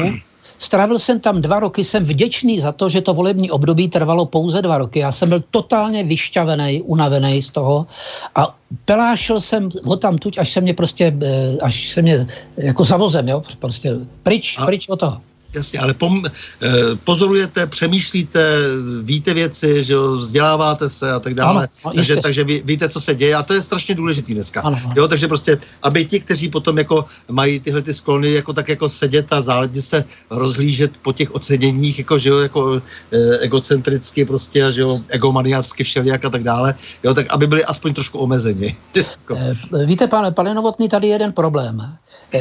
Strávil 0.60 1.00
jsem 1.00 1.20
tam 1.20 1.42
dva 1.42 1.60
roky, 1.60 1.84
jsem 1.84 2.04
vděčný 2.04 2.60
za 2.60 2.72
to, 2.72 2.90
že 2.90 3.02
to 3.02 3.14
volební 3.14 3.52
období 3.52 3.88
trvalo 3.88 4.26
pouze 4.26 4.62
dva 4.62 4.78
roky. 4.78 5.00
Já 5.00 5.12
jsem 5.12 5.30
byl 5.30 5.44
totálně 5.52 6.04
vyšťavený, 6.04 6.82
unavený 6.82 7.44
z 7.44 7.52
toho 7.52 7.88
a 8.36 8.56
pelášil 8.86 9.42
jsem 9.42 9.70
ho 9.86 9.98
tam 9.98 10.18
tuď, 10.18 10.38
až 10.38 10.52
se 10.52 10.62
mě 10.62 10.74
prostě, 10.74 11.18
eh, 11.22 11.58
až 11.62 11.90
se 11.90 12.02
mě 12.02 12.28
jako 12.58 12.86
zavozem, 12.86 13.28
jo, 13.28 13.44
prostě 13.60 13.96
pryč, 14.24 14.56
a, 14.58 14.66
pryč 14.66 14.90
od 14.90 15.00
toho. 15.00 15.22
Jasně, 15.54 15.80
ale 15.80 15.94
pom, 15.94 16.24
eh, 16.26 16.70
pozorujete, 17.04 17.68
přemýšlíte, 17.68 18.58
víte 19.02 19.34
věci, 19.34 19.84
že 19.84 19.94
jo, 19.94 20.12
vzděláváte 20.12 20.90
se 20.90 21.12
a 21.12 21.20
tak 21.20 21.34
dále. 21.34 21.58
Ano, 21.58 21.68
no, 21.86 21.92
takže, 21.96 22.16
takže 22.16 22.44
ví, 22.44 22.62
víte, 22.66 22.90
co 22.90 23.02
se 23.02 23.16
děje 23.16 23.36
a 23.36 23.44
to 23.44 23.54
je 23.54 23.62
strašně 23.62 23.96
důležitý 23.96 24.34
dneska. 24.34 24.62
Ano. 24.62 24.78
Jo, 24.96 25.08
takže 25.08 25.28
prostě, 25.28 25.58
aby 25.84 26.06
ti, 26.06 26.20
kteří 26.20 26.50
potom 26.50 26.78
jako 26.78 27.06
mají 27.32 27.60
tyhle 27.60 27.82
ty 27.82 27.94
sklony, 27.94 28.32
jako 28.32 28.54
tak 28.54 28.70
jako 28.70 28.90
sedět 28.90 29.34
a 29.34 29.42
záledně 29.42 29.82
se 29.82 30.04
rozhlížet 30.30 30.92
po 31.02 31.14
těch 31.14 31.36
oceněních, 31.36 32.00
jako, 32.00 32.18
že 32.18 32.30
jo, 32.30 32.38
jako 32.38 32.82
e, 33.12 33.38
egocentricky 33.38 34.26
prostě, 34.26 34.72
že 34.72 34.82
jo, 34.82 35.00
egomaniacky 35.10 35.84
všelijak 35.84 36.26
a 36.26 36.30
tak 36.30 36.44
dále, 36.44 36.76
jo, 37.04 37.14
tak 37.14 37.26
aby 37.30 37.48
byli 37.48 37.66
aspoň 37.66 37.94
trošku 37.94 38.20
omezeni. 38.20 38.76
Jako. 38.96 39.38
Eh, 39.40 39.86
víte, 39.86 40.08
pane, 40.08 40.32
pane 40.32 40.54
Novotný, 40.54 40.90
tady 40.90 41.08
je 41.08 41.14
jeden 41.14 41.32
problém. 41.32 41.98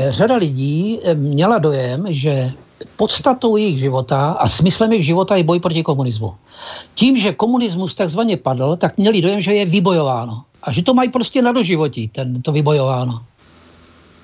Řada 0.09 0.37
lidí 0.37 0.99
měla 1.15 1.59
dojem, 1.59 2.05
že 2.09 2.53
podstatou 2.97 3.57
jejich 3.57 3.79
života 3.79 4.31
a 4.31 4.49
smyslem 4.49 4.93
jejich 4.93 5.07
života 5.07 5.37
je 5.37 5.45
boj 5.45 5.61
proti 5.61 5.83
komunismu. 5.83 6.35
Tím, 6.95 7.17
že 7.17 7.33
komunismus 7.33 7.95
takzvaně 7.95 8.37
padl, 8.37 8.77
tak 8.77 8.97
měli 8.97 9.23
dojem, 9.23 9.41
že 9.41 9.55
je 9.55 9.65
vybojováno. 9.67 10.45
A 10.63 10.73
že 10.73 10.83
to 10.83 10.95
mají 10.95 11.09
prostě 11.09 11.43
na 11.43 11.53
doživotí, 11.53 12.09
ten, 12.09 12.43
to 12.43 12.53
vybojováno. 12.53 13.23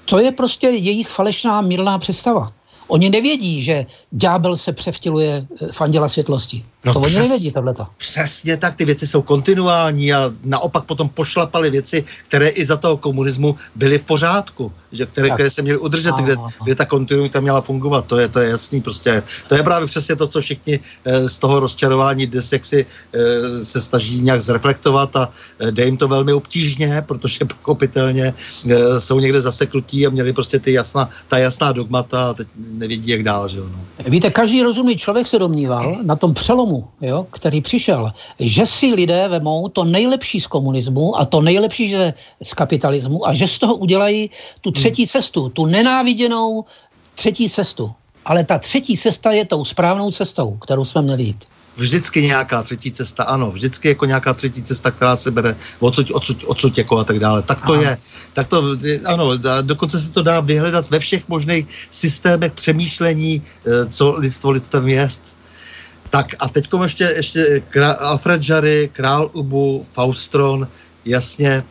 To 0.04 0.18
je 0.18 0.32
prostě 0.32 0.68
jejich 0.68 1.08
falešná 1.08 1.60
mírná 1.60 1.98
představa. 1.98 2.52
Oni 2.88 3.10
nevědí, 3.10 3.62
že 3.62 3.86
ďábel 4.10 4.56
se 4.56 4.72
převtěluje 4.72 5.46
v 5.70 5.80
anděla 5.80 6.08
světlosti. 6.08 6.64
No 6.84 6.92
to 6.92 7.00
přes, 7.00 7.16
oni 7.16 7.22
nevědí 7.22 7.52
tohleto. 7.52 7.86
Přesně 7.96 8.56
tak, 8.56 8.74
ty 8.74 8.84
věci 8.84 9.06
jsou 9.06 9.22
kontinuální 9.22 10.12
a 10.12 10.30
naopak 10.44 10.84
potom 10.84 11.08
pošlapaly 11.08 11.70
věci, 11.70 12.04
které 12.24 12.48
i 12.48 12.66
za 12.66 12.76
toho 12.76 12.96
komunismu 12.96 13.56
byly 13.74 13.98
v 13.98 14.04
pořádku, 14.04 14.72
že 14.92 15.06
které, 15.06 15.30
které 15.30 15.50
se 15.50 15.62
měly 15.62 15.78
udržet, 15.78 16.14
kde, 16.14 16.36
kde 16.64 16.74
ta 16.74 16.84
kontinuita 16.84 17.40
měla 17.40 17.60
fungovat. 17.60 18.06
To 18.06 18.18
je, 18.18 18.28
to 18.28 18.40
je 18.40 18.48
jasný 18.48 18.80
prostě. 18.80 19.22
To 19.48 19.54
je 19.54 19.62
právě 19.62 19.86
přesně 19.86 20.16
to, 20.16 20.26
co 20.26 20.40
všichni 20.40 20.80
eh, 21.04 21.28
z 21.28 21.38
toho 21.38 21.60
rozčarování 21.60 22.26
dnes 22.26 22.52
jak 22.52 22.64
si 22.64 22.86
eh, 22.86 23.64
se 23.64 23.80
snaží 23.80 24.20
nějak 24.20 24.40
zreflektovat 24.40 25.16
a 25.16 25.28
jde 25.70 25.84
jim 25.84 25.96
to 25.96 26.08
velmi 26.08 26.32
obtížně, 26.32 27.02
protože 27.06 27.44
pochopitelně 27.44 28.34
jsou 28.98 29.20
někde 29.20 29.40
zaseklutí 29.40 30.06
a 30.06 30.10
měli 30.10 30.32
prostě 30.32 30.58
ty 30.58 30.72
jasná, 30.72 31.08
ta 31.28 31.38
jasná 31.38 31.72
dogmata 31.72 32.30
a 32.30 32.34
teď 32.34 32.48
nevědí, 32.56 33.10
jak 33.10 33.22
dál. 33.22 33.48
Že? 33.48 33.60
No. 33.60 33.84
Víte, 34.06 34.30
každý 34.30 34.62
rozumný 34.62 34.96
člověk 34.96 35.26
se 35.26 35.38
domníval 35.38 35.96
na 36.02 36.16
tom 36.16 36.34
přelomu, 36.34 36.71
jo, 37.00 37.26
který 37.30 37.60
přišel, 37.60 38.12
že 38.38 38.66
si 38.66 38.86
lidé 38.94 39.28
vemou 39.28 39.68
to 39.68 39.84
nejlepší 39.84 40.40
z 40.40 40.46
komunismu 40.46 41.18
a 41.18 41.24
to 41.24 41.40
nejlepší 41.40 41.88
že 41.88 42.14
z 42.42 42.52
kapitalismu 42.54 43.26
a 43.26 43.34
že 43.34 43.48
z 43.48 43.58
toho 43.58 43.74
udělají 43.74 44.30
tu 44.60 44.70
třetí 44.70 45.06
cestu, 45.06 45.48
tu 45.48 45.66
nenáviděnou 45.66 46.64
třetí 47.14 47.50
cestu. 47.50 47.92
Ale 48.24 48.44
ta 48.44 48.58
třetí 48.58 48.96
cesta 48.96 49.32
je 49.32 49.44
tou 49.44 49.64
správnou 49.64 50.10
cestou, 50.10 50.56
kterou 50.62 50.84
jsme 50.84 51.02
měli 51.02 51.22
jít 51.22 51.44
vždycky 51.76 52.22
nějaká 52.22 52.62
třetí 52.62 52.92
cesta, 52.92 53.24
ano, 53.24 53.50
vždycky 53.50 53.88
jako 53.88 54.04
nějaká 54.04 54.34
třetí 54.34 54.62
cesta, 54.62 54.90
která 54.90 55.16
se 55.16 55.30
bere 55.30 55.56
odsud, 55.80 56.10
odsud, 56.10 56.44
odsud 56.46 56.78
jako 56.78 56.98
a 56.98 57.04
tak 57.04 57.18
dále. 57.18 57.42
Tak 57.42 57.66
to 57.66 57.72
Aha. 57.72 57.82
je. 57.82 57.98
Tak 58.32 58.46
to, 58.46 58.62
ano, 59.04 59.30
dokonce 59.62 60.00
se 60.00 60.10
to 60.10 60.22
dá 60.22 60.40
vyhledat 60.40 60.90
ve 60.90 60.98
všech 60.98 61.28
možných 61.28 61.66
systémech 61.90 62.52
přemýšlení, 62.52 63.42
eh, 63.42 63.86
co 63.86 64.14
lidstvo 64.18 64.50
lidstvem 64.50 64.88
jest. 64.88 65.36
Tak 66.12 66.36
a 66.40 66.48
teď 66.48 66.68
ještě, 66.82 67.04
ještě 67.16 67.62
Alfred 67.98 68.48
Jarry, 68.48 68.90
Král 68.92 69.30
Ubu, 69.32 69.82
Faustron, 69.92 70.68
jasně, 71.04 71.48
e, 71.48 71.64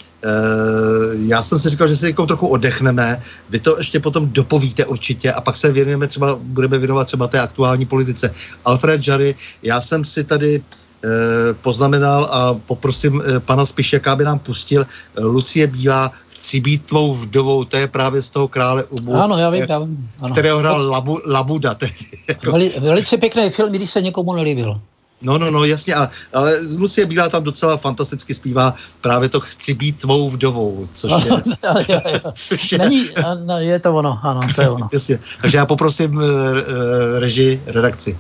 já 1.30 1.43
jsem 1.43 1.59
si 1.59 1.69
říkal, 1.69 1.88
že 1.88 1.95
si 1.95 2.05
jako 2.05 2.26
trochu 2.26 2.47
oddechneme, 2.47 3.22
vy 3.49 3.59
to 3.59 3.77
ještě 3.77 3.99
potom 3.99 4.30
dopovíte 4.34 4.85
určitě 4.85 5.34
a 5.34 5.41
pak 5.41 5.57
se 5.57 5.72
věnujeme 5.72 6.07
třeba, 6.07 6.35
budeme 6.41 6.77
věnovat 6.77 7.05
třeba 7.05 7.27
té 7.27 7.39
aktuální 7.39 7.85
politice. 7.85 8.31
Alfred 8.65 9.07
Jarry, 9.07 9.35
já 9.63 9.81
jsem 9.81 10.03
si 10.03 10.23
tady 10.23 10.55
e, 10.57 10.61
poznamenal 11.53 12.26
a 12.31 12.53
poprosím 12.53 13.22
e, 13.22 13.39
pana 13.39 13.65
Spišeka, 13.65 14.11
aby 14.11 14.23
nám 14.23 14.39
pustil 14.39 14.85
Lucie 15.22 15.68
Bílá 15.68 16.11
Chci 16.41 16.59
být 16.59 16.88
tvou 16.88 17.13
vdovou, 17.13 17.63
to 17.63 17.77
je 17.77 17.88
právě 17.88 18.22
z 18.22 18.30
toho 18.30 18.47
krále 18.47 18.84
Ubu. 18.84 19.15
Ano, 19.15 19.38
já 19.38 19.49
vím, 19.49 19.65
já 19.69 19.80
vím. 19.80 20.09
Ano. 20.19 20.34
Kterého 20.34 20.59
hrál 20.59 20.89
Labu, 20.89 21.19
Labuda. 21.26 21.73
Tedy, 21.73 21.93
jako. 22.27 22.51
Veli, 22.51 22.72
velice 22.80 23.18
pěkný 23.18 23.49
film, 23.49 23.72
když 23.72 23.89
se 23.89 24.01
někomu 24.01 24.34
nelíbil. 24.34 24.81
No, 25.22 25.38
no, 25.38 25.51
no, 25.51 25.65
jasně, 25.65 25.95
a, 25.95 26.09
ale 26.34 26.55
Lucie 26.77 27.05
Bílá 27.05 27.30
tam 27.30 27.43
docela 27.43 27.77
fantasticky 27.77 28.34
zpívá 28.34 28.73
právě 29.01 29.30
to 29.30 29.39
Chci 29.39 29.73
být 29.73 29.99
tvou 29.99 30.30
vdovou, 30.30 30.88
což 30.93 31.11
je... 31.26 31.31
což 32.34 32.72
je 32.72 32.77
Není, 32.77 33.09
no, 33.45 33.59
je 33.59 33.80
to 33.80 33.93
ono, 33.95 34.19
ano, 34.23 34.41
to 34.55 34.61
je 34.61 34.69
ono. 34.69 34.89
jasně, 34.93 35.19
takže 35.41 35.57
já 35.57 35.65
poprosím 35.65 36.18
uh, 36.18 36.23
reži, 37.19 37.61
redakci. 37.65 38.18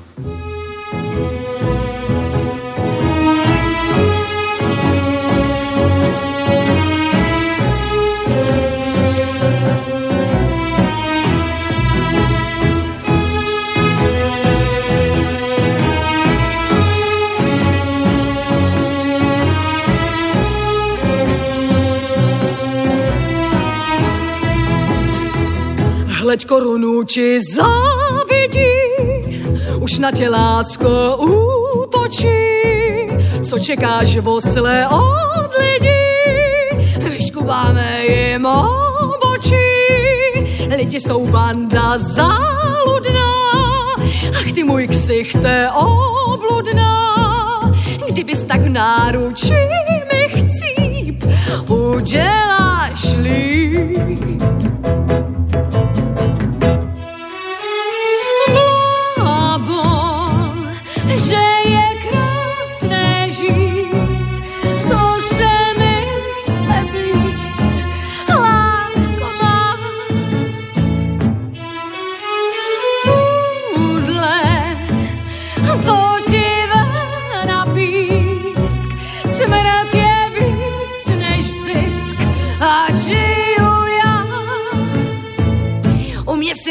Hleď 26.31 26.45
korunu 26.47 27.03
či 27.03 27.39
závidí, 27.43 28.71
už 29.79 29.99
na 29.99 30.11
tě 30.11 30.29
lásko 30.29 31.17
útočí. 31.19 32.39
Co 33.43 33.59
čekáš 33.59 34.17
vosle 34.17 34.87
od 34.87 35.51
lidí, 35.59 37.09
vyškubáme 37.09 38.05
jim 38.05 38.45
obočí. 38.45 39.67
Lidi 40.75 40.99
jsou 40.99 41.27
banda 41.27 41.97
záludná, 41.97 43.51
ach 44.31 44.51
ty 44.55 44.63
můj 44.63 44.87
ksichte 44.87 45.69
obludná. 45.71 46.95
Kdybys 48.07 48.43
tak 48.43 48.67
náručí 48.67 49.53
mi 50.11 50.41
chcíp, 50.41 51.23
uděláš 51.67 53.15
líp. 53.19 54.41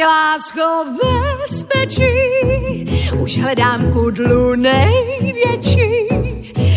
Si 0.01 0.07
lásko 0.07 0.85
v 0.85 0.91
bezpečí, 1.43 2.13
už 3.19 3.39
hledám 3.39 3.93
kudlu 3.93 4.55
největší, 4.55 6.09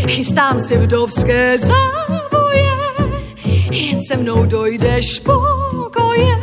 chystám 0.08 0.60
si 0.60 0.78
vdovské 0.78 1.58
závoje, 1.58 2.72
jen 3.72 4.00
se 4.08 4.18
mnou 4.18 4.46
dojdeš 4.46 5.20
pokoje, 5.20 6.38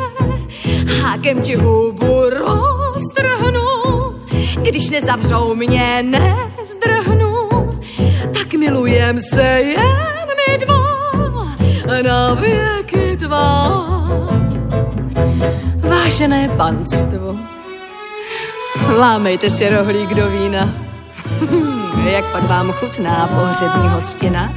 hákem 1.03 1.43
ti 1.43 1.55
hubu 1.55 2.23
roztrhnu, 2.31 3.67
když 4.63 4.91
nezavřou 4.91 5.55
mě, 5.55 6.03
nezdrhnu, 6.03 7.49
tak 8.35 8.55
milujem 8.55 9.19
se 9.23 9.43
jen 9.43 10.29
my 10.37 10.59
dva, 10.59 10.83
na 12.03 12.35
věky 12.35 13.17
tvá 13.17 13.90
vážené 16.11 16.49
panstvo. 16.59 17.39
Lámejte 18.99 19.51
si 19.51 19.69
rohlík 19.71 20.15
do 20.15 20.31
vína. 20.31 20.67
Jak 22.05 22.25
pak 22.25 22.43
vám 22.43 22.73
chutná 22.73 23.31
pohřební 23.35 23.89
hostina? 23.89 24.53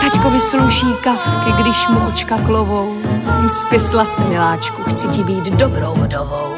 Taťkovi 0.00 0.40
sluší 0.40 0.86
kavky, 1.00 1.62
když 1.62 1.88
mu 1.88 2.08
očka 2.08 2.38
klovou. 2.38 2.98
Spy 3.46 3.78
se, 3.78 4.24
miláčku, 4.28 4.82
chci 4.82 5.08
ti 5.08 5.24
být 5.24 5.52
dobrou 5.52 5.94
vdovou. 5.94 6.54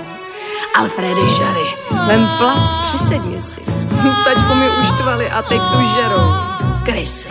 Alfredy 0.76 1.28
Žary, 1.28 1.68
vem 2.06 2.28
plac, 2.38 2.74
přisedni 2.74 3.40
si. 3.40 3.60
Taťku 4.24 4.54
mi 4.54 4.70
uštvali 4.80 5.30
a 5.30 5.42
teď 5.42 5.60
tu 5.72 5.82
žerou. 5.82 6.32
Krysy. 6.84 7.28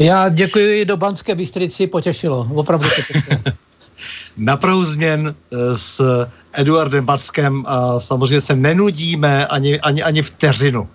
Já 0.00 0.28
děkuji 0.28 0.84
do 0.84 0.96
Banské 0.96 1.34
Bystrici, 1.34 1.86
potěšilo, 1.86 2.48
opravdu 2.54 2.88
potěšilo. 2.88 3.42
Na 4.36 4.56
Prahu 4.56 4.84
změn 4.84 5.34
eh, 5.52 5.56
s 5.76 6.26
Eduardem 6.52 7.04
Backem 7.04 7.64
a 7.66 8.00
samozřejmě 8.00 8.40
se 8.40 8.56
nenudíme 8.56 9.46
ani, 9.46 9.80
ani, 9.80 10.02
ani 10.02 10.22
vteřinu. 10.22 10.88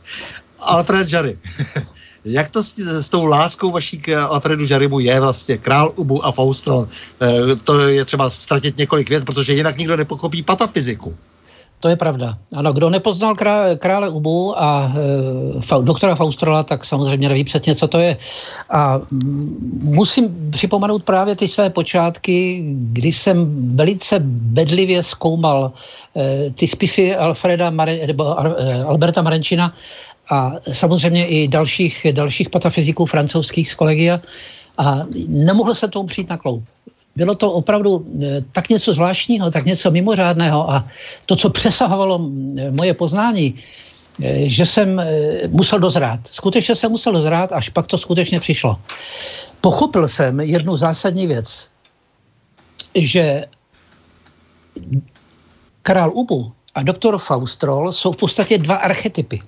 Alfred 0.60 1.12
Jarry. 1.12 1.38
Jak 2.24 2.50
to 2.50 2.62
s, 2.62 2.78
s 2.78 3.08
tou 3.08 3.26
láskou 3.26 3.70
vaší 3.70 3.98
k 3.98 4.22
Alfredu 4.22 4.66
Žarimu 4.66 5.00
je 5.00 5.20
vlastně 5.20 5.56
Král 5.56 5.92
Ubu 5.96 6.24
a 6.24 6.32
Fauston? 6.32 6.88
Eh, 7.22 7.56
to 7.56 7.88
je 7.88 8.04
třeba 8.04 8.30
ztratit 8.30 8.78
několik 8.78 9.08
vět, 9.08 9.24
protože 9.24 9.52
jinak 9.52 9.78
nikdo 9.78 9.96
nepokopí 9.96 10.42
patafyziku. 10.42 11.16
To 11.82 11.90
je 11.90 11.96
pravda. 11.98 12.38
Ano, 12.54 12.72
kdo 12.72 12.90
nepoznal 12.90 13.34
krá, 13.34 13.74
krále 13.74 14.08
Ubu 14.08 14.54
a 14.54 14.86
e, 14.86 15.60
fa, 15.60 15.82
doktora 15.82 16.14
Faustrola, 16.14 16.62
tak 16.62 16.84
samozřejmě 16.84 17.28
neví 17.28 17.44
přesně, 17.44 17.74
co 17.74 17.88
to 17.88 17.98
je. 17.98 18.16
A 18.70 19.00
musím 19.82 20.50
připomenout 20.50 21.02
právě 21.02 21.36
ty 21.36 21.48
své 21.48 21.70
počátky, 21.70 22.62
kdy 22.94 23.12
jsem 23.12 23.36
velice 23.76 24.22
bedlivě 24.54 25.02
zkoumal 25.02 25.72
e, 26.16 26.50
ty 26.50 26.66
spisy 26.68 27.16
Alfreda 27.16 27.70
Mare, 27.70 28.06
nebo 28.06 28.30
e, 28.30 28.84
Alberta 28.84 29.22
Marenčina 29.22 29.74
a 30.30 30.52
samozřejmě 30.72 31.26
i 31.26 31.48
dalších, 31.48 32.06
dalších 32.12 32.50
patafyziků 32.50 33.06
francouzských 33.06 33.70
z 33.70 33.74
kolegia 33.74 34.20
a 34.78 35.02
nemohl 35.28 35.74
se 35.74 35.88
tomu 35.88 36.06
přijít 36.06 36.30
na 36.30 36.36
kloup. 36.36 36.64
Bylo 37.16 37.34
to 37.34 37.52
opravdu 37.52 38.06
eh, 38.22 38.44
tak 38.52 38.68
něco 38.68 38.92
zvláštního, 38.92 39.50
tak 39.50 39.64
něco 39.64 39.90
mimořádného 39.90 40.70
a 40.70 40.84
to, 41.26 41.36
co 41.36 41.50
přesahovalo 41.50 42.20
eh, 42.20 42.70
moje 42.70 42.94
poznání, 42.94 43.54
eh, 44.22 44.48
že 44.48 44.66
jsem 44.66 45.02
musel 45.48 45.78
dozrát. 45.78 46.20
Skutečně 46.24 46.74
jsem 46.74 46.90
musel 46.90 47.12
dozrát, 47.12 47.52
až 47.52 47.68
pak 47.68 47.86
to 47.86 47.98
skutečně 47.98 48.40
přišlo. 48.40 48.80
Pochopil 49.60 50.08
jsem 50.08 50.40
jednu 50.40 50.76
zásadní 50.76 51.26
věc, 51.26 51.68
že 52.94 53.44
král 55.82 56.10
Ubu 56.14 56.52
a 56.74 56.82
doktor 56.82 57.18
Faustrol 57.18 57.92
jsou 57.92 58.12
v 58.12 58.16
podstatě 58.16 58.58
dva 58.58 58.74
archetypy. 58.74 59.40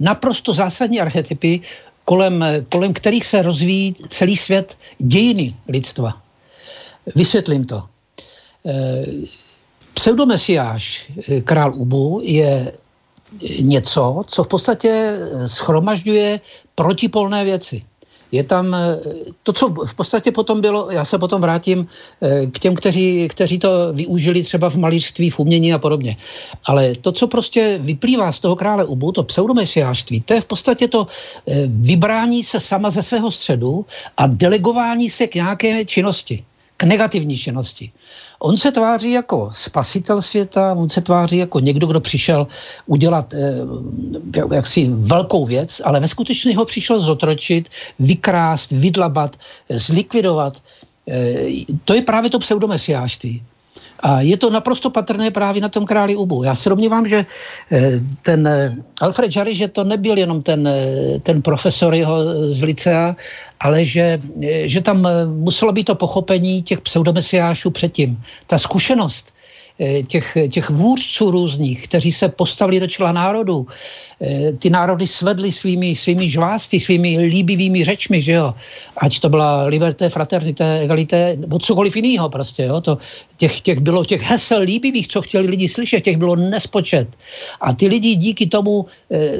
Naprosto 0.00 0.52
zásadní 0.52 1.00
archetypy, 1.00 1.60
kolem, 2.04 2.44
kolem 2.68 2.92
kterých 2.92 3.26
se 3.26 3.42
rozvíjí 3.42 3.94
celý 4.08 4.36
svět 4.36 4.78
dějiny 4.98 5.54
lidstva. 5.68 6.21
Vysvětlím 7.16 7.64
to. 7.64 7.82
Eh, 8.66 9.04
pseudomesiáš 9.94 11.10
eh, 11.28 11.40
král 11.40 11.74
Ubu 11.74 12.20
je 12.24 12.72
něco, 13.60 14.24
co 14.26 14.44
v 14.44 14.48
podstatě 14.48 15.18
schromažďuje 15.46 16.40
protipolné 16.74 17.44
věci 17.44 17.82
je 18.32 18.44
tam 18.44 18.74
eh, 18.74 18.98
to, 19.42 19.52
co 19.52 19.68
v 19.68 19.94
podstatě 19.94 20.32
potom 20.32 20.60
bylo, 20.60 20.90
já 20.90 21.04
se 21.04 21.18
potom 21.18 21.40
vrátím 21.40 21.86
eh, 22.22 22.46
k 22.46 22.58
těm, 22.58 22.74
kteří, 22.74 23.28
kteří 23.28 23.58
to 23.58 23.92
využili 23.92 24.42
třeba 24.42 24.70
v 24.70 24.76
malířství, 24.76 25.30
v 25.30 25.38
umění 25.38 25.72
a 25.72 25.78
podobně. 25.78 26.16
Ale 26.64 26.94
to, 26.94 27.12
co 27.12 27.26
prostě 27.28 27.78
vyplývá 27.82 28.32
z 28.32 28.40
toho 28.40 28.56
krále 28.56 28.84
Ubu, 28.84 29.12
to 29.12 29.22
pseudomesiářství, 29.22 30.20
to 30.20 30.34
je 30.34 30.40
v 30.40 30.44
podstatě 30.44 30.88
to 30.88 31.06
eh, 31.06 31.68
vybrání 31.68 32.42
se 32.42 32.60
sama 32.60 32.90
ze 32.90 33.02
svého 33.02 33.30
středu 33.30 33.86
a 34.16 34.26
delegování 34.26 35.10
se 35.10 35.26
k 35.26 35.34
nějaké 35.34 35.84
činnosti, 35.84 36.44
k 36.82 36.84
negativní 36.84 37.38
činnosti. 37.38 37.92
On 38.42 38.58
se 38.58 38.72
tváří 38.72 39.12
jako 39.12 39.50
spasitel 39.54 40.22
světa, 40.22 40.74
on 40.74 40.90
se 40.90 41.00
tváří 41.00 41.36
jako 41.36 41.60
někdo, 41.60 41.86
kdo 41.86 42.00
přišel 42.00 42.46
udělat 42.86 43.34
eh, 43.34 43.62
jaksi 44.54 44.90
velkou 44.90 45.46
věc, 45.46 45.80
ale 45.84 46.00
ve 46.00 46.08
skutečnosti 46.08 46.58
ho 46.58 46.64
přišel 46.64 47.00
zotročit, 47.00 47.68
vykrást, 47.98 48.74
vydlabat, 48.74 49.38
zlikvidovat. 49.70 50.58
Eh, 51.06 51.70
to 51.84 51.94
je 51.94 52.02
právě 52.02 52.30
to 52.30 52.42
pseudomesiářství. 52.42 53.42
A 54.02 54.20
je 54.20 54.36
to 54.36 54.50
naprosto 54.50 54.90
patrné 54.90 55.30
právě 55.30 55.62
na 55.62 55.68
tom 55.68 55.86
králi 55.86 56.16
Ubu. 56.16 56.42
Já 56.42 56.54
se 56.54 56.68
domnívám, 56.68 57.06
že 57.06 57.26
eh, 57.72 57.90
ten 58.22 58.46
eh, 58.46 58.74
Alfred 59.00 59.36
Jarry, 59.36 59.54
že 59.54 59.68
to 59.68 59.84
nebyl 59.84 60.18
jenom 60.18 60.42
ten, 60.42 60.68
eh, 60.68 61.18
ten 61.22 61.42
profesor 61.42 61.94
jeho 61.94 62.48
z 62.50 62.62
licea, 62.62 63.16
ale 63.60 63.84
že, 63.84 64.20
že 64.64 64.80
tam 64.80 65.08
muselo 65.26 65.72
být 65.72 65.84
to 65.84 65.94
pochopení 65.94 66.62
těch 66.62 66.80
pseudomesiášů 66.80 67.70
předtím. 67.70 68.18
Ta 68.46 68.58
zkušenost, 68.58 69.34
těch, 70.06 70.36
těch 70.50 70.70
vůdců 70.70 71.30
různých, 71.30 71.84
kteří 71.84 72.12
se 72.12 72.28
postavili 72.28 72.80
do 72.80 72.86
čela 72.86 73.12
národů. 73.12 73.66
Eh, 74.22 74.52
ty 74.54 74.70
národy 74.70 75.06
svedly 75.06 75.52
svými, 75.52 75.96
svými 75.98 76.30
žvásty, 76.30 76.80
svými 76.80 77.18
líbivými 77.18 77.84
řečmi, 77.84 78.22
že 78.22 78.32
jo. 78.32 78.54
Ať 78.96 79.20
to 79.20 79.28
byla 79.28 79.66
liberté, 79.66 80.08
fraternité, 80.08 80.80
egalité, 80.80 81.36
nebo 81.36 81.58
cokoliv 81.58 81.96
jiného 81.96 82.28
prostě, 82.30 82.70
jo. 82.70 82.80
To, 82.80 82.98
těch, 83.36 83.60
těch 83.60 83.78
bylo 83.80 84.04
těch 84.04 84.22
hesel 84.22 84.62
líbivých, 84.62 85.08
co 85.08 85.22
chtěli 85.22 85.46
lidi 85.46 85.68
slyšet, 85.68 86.06
těch 86.06 86.16
bylo 86.16 86.36
nespočet. 86.36 87.08
A 87.60 87.74
ty 87.74 87.90
lidi 87.90 88.14
díky 88.14 88.46
tomu 88.46 88.86
e, 89.10 89.34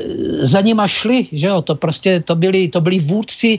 za 0.47 0.61
nima 0.61 0.89
šli, 0.89 1.31
že 1.33 1.47
jo. 1.47 1.63
To 1.63 1.75
prostě, 1.75 2.21
to 2.21 2.35
byli, 2.35 2.69
to 2.69 2.81
byli 2.81 2.99
vůdci 2.99 3.59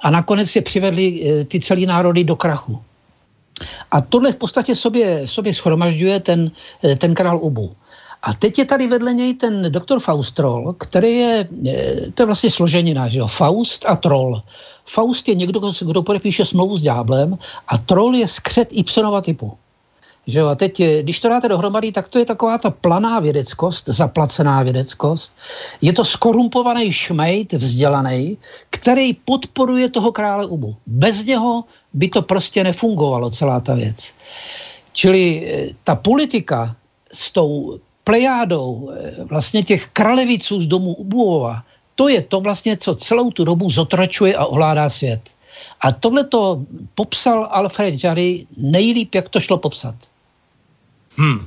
a 0.00 0.10
nakonec 0.10 0.56
je 0.56 0.62
přivedli 0.62 1.06
e, 1.06 1.44
ty 1.44 1.60
celý 1.60 1.86
národy 1.86 2.24
do 2.24 2.36
krachu. 2.36 2.82
A 3.90 4.00
tohle 4.00 4.32
v 4.32 4.36
podstatě 4.36 4.76
sobě, 4.76 5.28
sobě 5.28 5.54
schromažďuje 5.54 6.20
ten, 6.20 6.50
eh, 6.84 6.96
ten 6.96 7.14
král 7.14 7.38
Ubu. 7.42 7.76
A 8.22 8.32
teď 8.32 8.58
je 8.58 8.64
tady 8.64 8.86
vedle 8.86 9.12
něj 9.12 9.34
ten 9.34 9.72
doktor 9.72 10.00
Faustrol, 10.00 10.72
který 10.72 11.12
je, 11.14 11.48
eh, 11.68 12.10
to 12.14 12.22
je 12.22 12.26
vlastně 12.26 12.50
složenina, 12.50 13.08
že 13.08 13.18
jo, 13.18 13.26
Faust 13.26 13.84
a 13.86 13.96
troll. 13.96 14.42
Faust 14.84 15.28
je 15.28 15.34
někdo, 15.34 15.72
kdo 15.80 16.02
podepíše 16.02 16.46
smlouvu 16.46 16.78
s 16.78 16.82
ďáblem 16.82 17.38
a 17.68 17.78
troll 17.78 18.14
je 18.14 18.28
skřet 18.28 18.68
Ibsenova 18.72 19.20
typu. 19.20 19.52
Že 20.26 20.38
jo? 20.38 20.46
A 20.48 20.54
teď, 20.54 20.80
eh, 20.80 21.02
když 21.02 21.20
to 21.20 21.28
dáte 21.28 21.48
dohromady, 21.48 21.92
tak 21.92 22.08
to 22.08 22.18
je 22.18 22.24
taková 22.24 22.58
ta 22.58 22.70
planá 22.70 23.20
vědeckost, 23.20 23.88
zaplacená 23.88 24.62
vědeckost. 24.62 25.36
Je 25.80 25.92
to 25.92 26.04
skorumpovaný 26.04 26.92
šmejt, 26.92 27.52
vzdělaný, 27.52 28.38
který 28.70 29.14
podporuje 29.14 29.88
toho 29.88 30.12
krále 30.12 30.46
Ubu. 30.46 30.76
Bez 30.86 31.24
něho 31.24 31.64
by 31.92 32.08
to 32.08 32.22
prostě 32.22 32.64
nefungovalo, 32.64 33.30
celá 33.30 33.60
ta 33.60 33.74
věc. 33.74 34.14
Čili 34.92 35.22
eh, 35.46 35.66
ta 35.84 35.94
politika 35.94 36.76
s 37.12 37.32
tou 37.32 37.78
plejádou 38.04 38.90
eh, 38.90 39.24
vlastně 39.24 39.62
těch 39.62 39.88
kraleviců 39.92 40.60
z 40.60 40.66
domu 40.66 40.94
Ubuvova, 40.94 41.62
to 41.94 42.08
je 42.08 42.22
to 42.22 42.40
vlastně, 42.40 42.76
co 42.76 42.94
celou 42.94 43.30
tu 43.30 43.44
dobu 43.44 43.70
zotračuje 43.70 44.34
a 44.34 44.44
ovládá 44.44 44.88
svět. 44.88 45.20
A 45.80 45.92
tohle 45.92 46.24
to 46.24 46.62
popsal 46.94 47.48
Alfred 47.50 48.04
Jarry 48.04 48.46
nejlíp, 48.56 49.14
jak 49.14 49.28
to 49.28 49.40
šlo 49.40 49.58
popsat. 49.58 49.94
Hmm. 51.16 51.46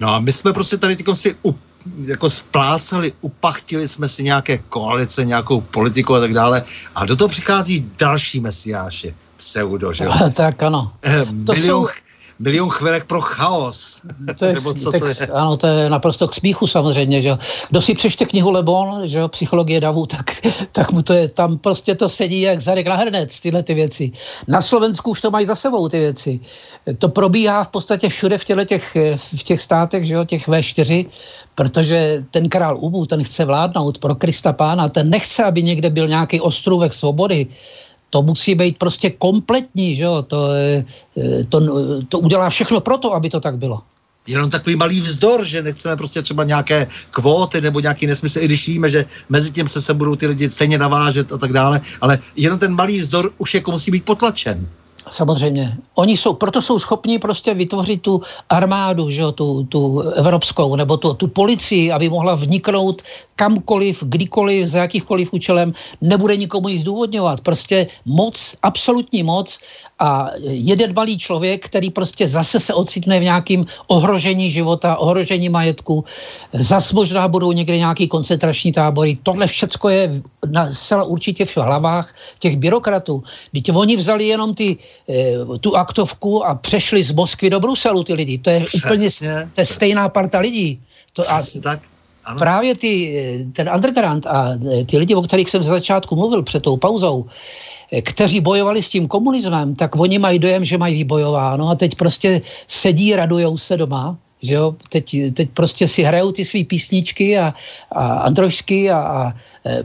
No 0.00 0.14
a 0.14 0.18
my 0.20 0.32
jsme 0.32 0.52
prostě 0.52 0.76
tady 0.76 0.96
si 1.14 1.34
up, 1.42 1.58
jako 2.02 2.30
spláceli, 2.30 3.12
upachtili 3.20 3.88
jsme 3.88 4.08
si 4.08 4.22
nějaké 4.22 4.58
koalice, 4.58 5.24
nějakou 5.24 5.60
politiku 5.60 6.14
a 6.14 6.20
tak 6.20 6.34
dále. 6.34 6.62
A 6.94 7.06
do 7.06 7.16
toho 7.16 7.28
přichází 7.28 7.90
další 7.98 8.40
mesiáše, 8.40 9.14
pseudo, 9.36 9.92
že 9.92 10.04
jo? 10.04 10.12
tak 10.36 10.62
ano. 10.62 10.92
Eh, 11.04 11.26
to 11.46 11.52
jsou 11.52 11.88
milion 12.38 12.68
chvilek 12.68 13.04
pro 13.04 13.20
chaos. 13.20 14.02
To 14.38 14.44
je, 14.44 14.54
Nebo 14.58 14.74
co 14.74 14.92
to 14.92 15.06
je? 15.06 15.14
Ano, 15.32 15.56
to 15.56 15.66
je 15.66 15.90
naprosto 15.90 16.28
k 16.28 16.34
smíchu 16.34 16.66
samozřejmě, 16.66 17.22
že 17.22 17.38
Kdo 17.70 17.80
si 17.80 17.94
přečte 17.94 18.24
knihu 18.24 18.50
Lebon, 18.50 19.00
že 19.04 19.18
jo, 19.18 19.28
psychologie 19.28 19.80
davu, 19.80 20.06
tak, 20.06 20.30
tak 20.72 20.92
mu 20.92 21.02
to 21.02 21.12
je, 21.12 21.28
tam 21.28 21.58
prostě 21.58 21.94
to 21.94 22.08
sedí 22.08 22.40
jak 22.40 22.60
zadek 22.60 22.86
na 22.86 22.96
hrnec, 22.96 23.40
tyhle 23.40 23.62
ty 23.62 23.74
věci. 23.74 24.10
Na 24.48 24.60
Slovensku 24.60 25.10
už 25.10 25.20
to 25.20 25.30
mají 25.30 25.46
za 25.46 25.56
sebou 25.56 25.88
ty 25.88 25.98
věci. 25.98 26.40
To 26.98 27.08
probíhá 27.08 27.64
v 27.64 27.68
podstatě 27.68 28.08
všude 28.08 28.38
v, 28.38 28.44
těle 28.44 28.64
těch, 28.64 28.96
v 29.16 29.42
těch 29.42 29.60
státech, 29.60 30.04
že 30.04 30.14
jo, 30.14 30.24
těch 30.24 30.48
V4, 30.48 31.06
protože 31.54 32.24
ten 32.30 32.48
král 32.48 32.78
Ubu, 32.80 33.06
ten 33.06 33.24
chce 33.24 33.44
vládnout 33.44 33.98
pro 33.98 34.14
Krista 34.14 34.52
pána, 34.52 34.88
ten 34.88 35.10
nechce, 35.10 35.44
aby 35.44 35.62
někde 35.62 35.90
byl 35.90 36.08
nějaký 36.08 36.40
ostrůvek 36.40 36.94
svobody, 36.94 37.46
to 38.10 38.22
musí 38.22 38.54
být 38.54 38.78
prostě 38.78 39.10
kompletní, 39.10 39.96
že 39.96 40.02
jo? 40.02 40.22
To, 40.22 40.48
to, 41.48 41.60
to 42.08 42.18
udělá 42.18 42.50
všechno 42.50 42.80
pro 42.80 42.98
to, 42.98 43.14
aby 43.14 43.30
to 43.30 43.40
tak 43.40 43.58
bylo 43.58 43.82
jenom 44.28 44.50
takový 44.50 44.76
malý 44.76 45.00
vzdor, 45.00 45.44
že 45.44 45.62
nechceme 45.62 45.96
prostě 45.96 46.22
třeba 46.22 46.44
nějaké 46.44 46.86
kvóty 47.10 47.60
nebo 47.60 47.80
nějaký 47.80 48.06
nesmysl, 48.06 48.38
i 48.38 48.44
když 48.44 48.68
víme, 48.68 48.90
že 48.90 49.04
mezi 49.28 49.50
tím 49.50 49.68
se, 49.68 49.82
se 49.82 49.94
budou 49.94 50.16
ty 50.16 50.26
lidi 50.26 50.50
stejně 50.50 50.78
navážet 50.78 51.32
a 51.32 51.38
tak 51.38 51.52
dále, 51.52 51.80
ale 52.00 52.18
jenom 52.36 52.58
ten 52.58 52.74
malý 52.74 52.98
vzdor 52.98 53.32
už 53.38 53.54
jako 53.54 53.70
musí 53.70 53.90
být 53.90 54.04
potlačen. 54.04 54.68
Samozřejmě. 55.10 55.76
Oni 55.94 56.16
jsou, 56.16 56.34
proto 56.34 56.62
jsou 56.62 56.78
schopni 56.78 57.18
prostě 57.18 57.54
vytvořit 57.54 58.02
tu 58.02 58.22
armádu, 58.48 59.10
že 59.10 59.20
jo, 59.20 59.32
tu, 59.32 59.64
tu 59.64 60.00
evropskou, 60.00 60.76
nebo 60.76 60.96
tu, 60.96 61.14
tu 61.14 61.26
policii, 61.28 61.92
aby 61.92 62.08
mohla 62.08 62.34
vniknout 62.34 63.02
kamkoliv, 63.38 64.02
kdykoliv, 64.02 64.66
za 64.66 64.78
jakýchkoliv 64.90 65.32
účelem, 65.32 65.72
nebude 66.02 66.36
nikomu 66.36 66.68
ji 66.68 66.78
zdůvodňovat. 66.82 67.40
Prostě 67.40 67.86
moc, 68.02 68.34
absolutní 68.62 69.22
moc 69.22 69.46
a 69.98 70.30
jeden 70.42 70.94
malý 70.94 71.18
člověk, 71.18 71.70
který 71.70 71.90
prostě 71.90 72.28
zase 72.28 72.60
se 72.60 72.74
ocitne 72.74 73.20
v 73.20 73.30
nějakém 73.30 73.62
ohrožení 73.86 74.50
života, 74.50 74.98
ohrožení 74.98 75.48
majetku, 75.48 76.04
zas 76.52 76.92
možná 76.92 77.28
budou 77.28 77.54
někde 77.54 77.78
nějaký 77.78 78.08
koncentrační 78.10 78.72
tábory. 78.74 79.18
Tohle 79.22 79.46
všecko 79.46 79.88
je 79.88 80.22
na, 80.50 80.70
zcela 80.70 81.04
určitě 81.06 81.46
v 81.46 81.56
hlavách 81.56 82.14
těch 82.38 82.56
byrokratů. 82.58 83.22
Teď 83.54 83.70
oni 83.70 83.96
vzali 83.96 84.26
jenom 84.26 84.54
ty, 84.54 84.76
e, 85.06 85.38
tu 85.62 85.76
aktovku 85.76 86.42
a 86.46 86.54
přešli 86.54 87.02
z 87.02 87.14
Moskvy 87.14 87.50
do 87.50 87.60
Bruselu 87.60 88.02
ty 88.04 88.14
lidi. 88.14 88.38
To 88.38 88.50
je 88.50 88.60
přesně, 88.60 88.90
úplně 88.90 89.10
to 89.54 89.60
je 89.60 89.66
stejná 89.66 90.08
parta 90.08 90.38
lidí. 90.38 90.82
To, 91.12 91.22
a, 91.22 91.42
tak. 91.62 91.97
Ano. 92.28 92.38
Právě 92.38 92.74
ty, 92.76 92.92
eh, 93.18 93.44
ten 93.52 93.70
underground 93.74 94.26
a 94.26 94.48
eh, 94.52 94.84
ty 94.84 94.98
lidi, 94.98 95.14
o 95.14 95.22
kterých 95.22 95.50
jsem 95.50 95.62
za 95.62 95.72
začátku 95.72 96.16
mluvil 96.16 96.42
před 96.42 96.60
tou 96.60 96.76
pauzou, 96.76 97.26
kteří 98.04 98.40
bojovali 98.40 98.82
s 98.82 98.90
tím 98.90 99.08
komunismem, 99.08 99.74
tak 99.74 99.96
oni 99.96 100.18
mají 100.18 100.38
dojem, 100.38 100.64
že 100.64 100.78
mají 100.78 100.94
vybojováno 100.94 101.68
a 101.68 101.74
teď 101.74 101.94
prostě 101.94 102.42
sedí, 102.66 103.16
radujou 103.16 103.56
se 103.56 103.76
doma 103.76 104.16
že 104.42 104.54
jo, 104.54 104.74
teď, 104.88 105.16
teď 105.34 105.50
prostě 105.54 105.88
si 105.88 106.02
hrajou 106.02 106.32
ty 106.32 106.44
své 106.44 106.64
písničky 106.64 107.38
a, 107.38 107.54
a 107.92 108.06
androžsky 108.06 108.90
a, 108.90 108.98
a 108.98 109.34
e, 109.66 109.84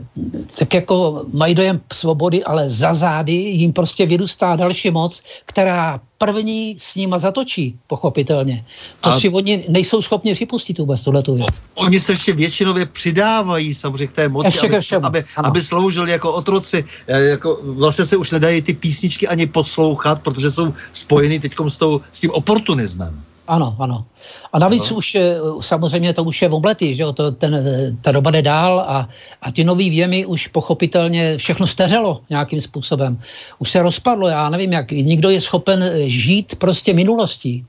tak 0.58 0.74
jako 0.74 1.26
mají 1.32 1.54
dojem 1.54 1.80
svobody, 1.92 2.44
ale 2.44 2.68
za 2.68 2.94
zády 2.94 3.32
jim 3.32 3.72
prostě 3.72 4.06
vyrůstá 4.06 4.56
další 4.56 4.90
moc, 4.90 5.22
která 5.44 6.00
první 6.18 6.76
s 6.78 6.94
nima 6.94 7.18
zatočí, 7.18 7.76
pochopitelně. 7.86 8.64
To 9.00 9.10
a 9.10 9.20
si 9.20 9.28
oni 9.28 9.64
nejsou 9.68 10.02
schopni 10.02 10.34
připustit 10.34 10.78
vůbec 10.78 11.00
tuhletu 11.02 11.34
věc. 11.34 11.62
Oni 11.74 12.00
se 12.00 12.12
ještě 12.12 12.32
většinově 12.32 12.86
přidávají 12.86 13.74
samozřejmě 13.74 14.06
k 14.06 14.12
té 14.12 14.28
moci, 14.28 14.58
ještě 14.72 14.96
aby, 14.96 15.06
aby, 15.06 15.24
aby 15.36 15.62
sloužili 15.62 16.10
jako 16.10 16.32
otroci. 16.32 16.84
E, 17.06 17.20
jako, 17.22 17.58
vlastně 17.62 18.04
se 18.04 18.16
už 18.16 18.30
nedají 18.30 18.62
ty 18.62 18.74
písničky 18.74 19.28
ani 19.28 19.46
poslouchat, 19.46 20.22
protože 20.22 20.50
jsou 20.50 20.72
spojeny 20.92 21.40
teď 21.40 21.52
s, 21.68 21.76
tou, 21.76 22.00
s 22.12 22.20
tím 22.20 22.30
oportunismem. 22.30 23.24
Ano, 23.48 23.76
ano. 23.78 24.04
A 24.52 24.58
navíc 24.58 24.90
no. 24.90 24.96
už 24.96 25.16
samozřejmě 25.60 26.12
to 26.12 26.24
už 26.24 26.42
je 26.42 26.48
v 26.48 26.54
oblety, 26.54 26.94
že 26.94 27.02
jo, 27.02 27.12
to, 27.12 27.32
ten, 27.32 27.62
ta 28.00 28.12
doba 28.12 28.30
jde 28.30 28.42
dál 28.42 28.80
a, 28.80 29.08
a 29.42 29.52
ty 29.52 29.64
nový 29.64 29.90
věmy 29.90 30.26
už 30.26 30.48
pochopitelně 30.48 31.36
všechno 31.36 31.66
steřelo 31.66 32.20
nějakým 32.30 32.60
způsobem. 32.60 33.20
Už 33.58 33.70
se 33.70 33.82
rozpadlo, 33.82 34.28
já 34.28 34.48
nevím, 34.48 34.72
jak 34.72 34.90
nikdo 34.90 35.30
je 35.30 35.40
schopen 35.40 35.90
žít 36.06 36.56
prostě 36.56 36.92
minulostí. 36.92 37.66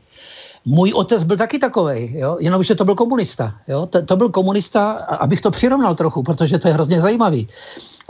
Můj 0.66 0.94
otec 0.96 1.24
byl 1.24 1.38
taky 1.38 1.60
takový, 1.60 2.20
jo? 2.20 2.38
jenomže 2.40 2.76
to 2.76 2.86
byl 2.86 2.96
komunista. 2.96 3.54
Jo? 3.68 3.86
To, 3.86 4.02
to 4.02 4.16
byl 4.16 4.30
komunista, 4.30 4.92
abych 4.92 5.42
to 5.42 5.52
přirovnal 5.52 5.96
trochu, 5.96 6.24
protože 6.24 6.60
to 6.60 6.68
je 6.68 6.74
hrozně 6.74 7.02
zajímavý. 7.02 7.48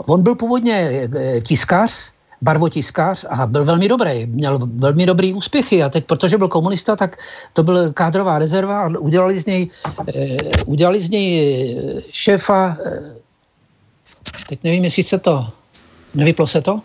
On 0.06 0.22
byl 0.22 0.34
původně 0.34 1.08
eh, 1.16 1.40
tiskař, 1.40 2.15
barvotiskář 2.46 3.26
a 3.28 3.46
byl 3.46 3.64
velmi 3.64 3.88
dobrý, 3.88 4.26
měl 4.26 4.58
velmi 4.62 5.06
dobrý 5.06 5.34
úspěchy 5.34 5.82
a 5.82 5.88
teď, 5.88 6.06
protože 6.06 6.38
byl 6.38 6.48
komunista, 6.48 6.96
tak 6.96 7.18
to 7.52 7.62
byl 7.62 7.92
kádrová 7.92 8.38
rezerva 8.38 8.86
a 8.86 8.88
udělali 8.88 9.34
z 9.38 9.46
něj, 9.46 9.70
eh, 10.14 10.36
udělali 10.66 11.00
z 11.00 11.10
něj 11.10 11.26
eh, 11.38 12.02
šéfa, 12.10 12.78
eh, 12.86 13.14
teď 14.48 14.58
nevím, 14.64 14.84
jestli 14.84 15.02
se 15.02 15.18
to, 15.18 15.50
nevyplo 16.14 16.46
se 16.46 16.62
to? 16.62 16.80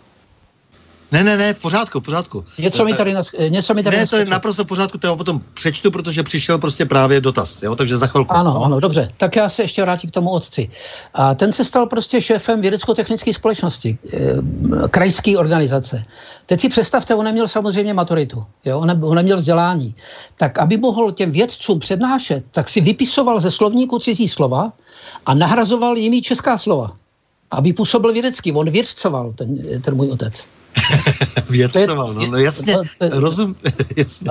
Ne, 1.12 1.24
ne, 1.24 1.36
ne, 1.36 1.54
v 1.54 1.60
pořádku, 1.60 2.00
v 2.00 2.02
pořádku. 2.02 2.44
Něco 2.58 2.84
mi 2.84 2.94
tady, 2.94 3.14
něco 3.48 3.74
mi 3.74 3.82
tady 3.82 3.96
Ne, 3.96 4.06
to 4.06 4.16
je 4.16 4.24
naprosto 4.24 4.64
v 4.64 4.66
pořádku, 4.66 4.98
to 4.98 5.06
já 5.06 5.16
potom 5.16 5.40
přečtu, 5.54 5.90
protože 5.90 6.22
přišel 6.22 6.58
prostě 6.58 6.86
právě 6.86 7.20
dotaz, 7.20 7.62
jo, 7.62 7.76
takže 7.76 7.96
za 7.96 8.06
chvilku. 8.06 8.32
Ano, 8.32 8.52
no. 8.54 8.64
ano, 8.64 8.80
dobře. 8.80 9.10
Tak 9.16 9.36
já 9.36 9.48
se 9.48 9.62
ještě 9.62 9.82
vrátím 9.82 10.10
k 10.10 10.12
tomu 10.12 10.30
otci. 10.30 10.70
A 11.14 11.34
ten 11.34 11.52
se 11.52 11.64
stal 11.64 11.86
prostě 11.86 12.20
šéfem 12.20 12.60
vědecko-technické 12.60 13.32
společnosti, 13.32 13.98
e, 14.12 14.18
krajské 14.88 15.38
organizace. 15.38 16.04
Teď 16.46 16.60
si 16.60 16.68
představte, 16.68 17.14
on 17.14 17.24
neměl 17.24 17.48
samozřejmě 17.48 17.94
maturitu, 17.94 18.44
jo, 18.64 18.78
on, 18.78 18.86
ne, 18.86 18.98
on 19.02 19.16
neměl 19.16 19.36
vzdělání. 19.36 19.94
Tak 20.38 20.58
aby 20.58 20.76
mohl 20.76 21.12
těm 21.12 21.30
vědcům 21.32 21.78
přednášet, 21.78 22.44
tak 22.50 22.68
si 22.68 22.80
vypisoval 22.80 23.40
ze 23.40 23.50
slovníku 23.50 23.98
cizí 23.98 24.28
slova 24.28 24.72
a 25.26 25.34
nahrazoval 25.34 25.96
jimi 25.96 26.22
česká 26.22 26.58
slova 26.58 26.92
aby 27.52 27.72
působil 27.72 28.12
vědecky. 28.12 28.52
On 28.52 28.70
vědcoval, 28.70 29.32
ten, 29.32 29.80
ten 29.82 29.94
můj 29.94 30.10
otec. 30.10 30.48
Věcoval, 31.50 32.14
no, 32.14 32.26
no 32.26 32.38
jasně, 32.38 32.74
to, 32.74 33.08
to, 33.10 33.20
rozum, 33.20 33.56
jasně. 33.96 34.30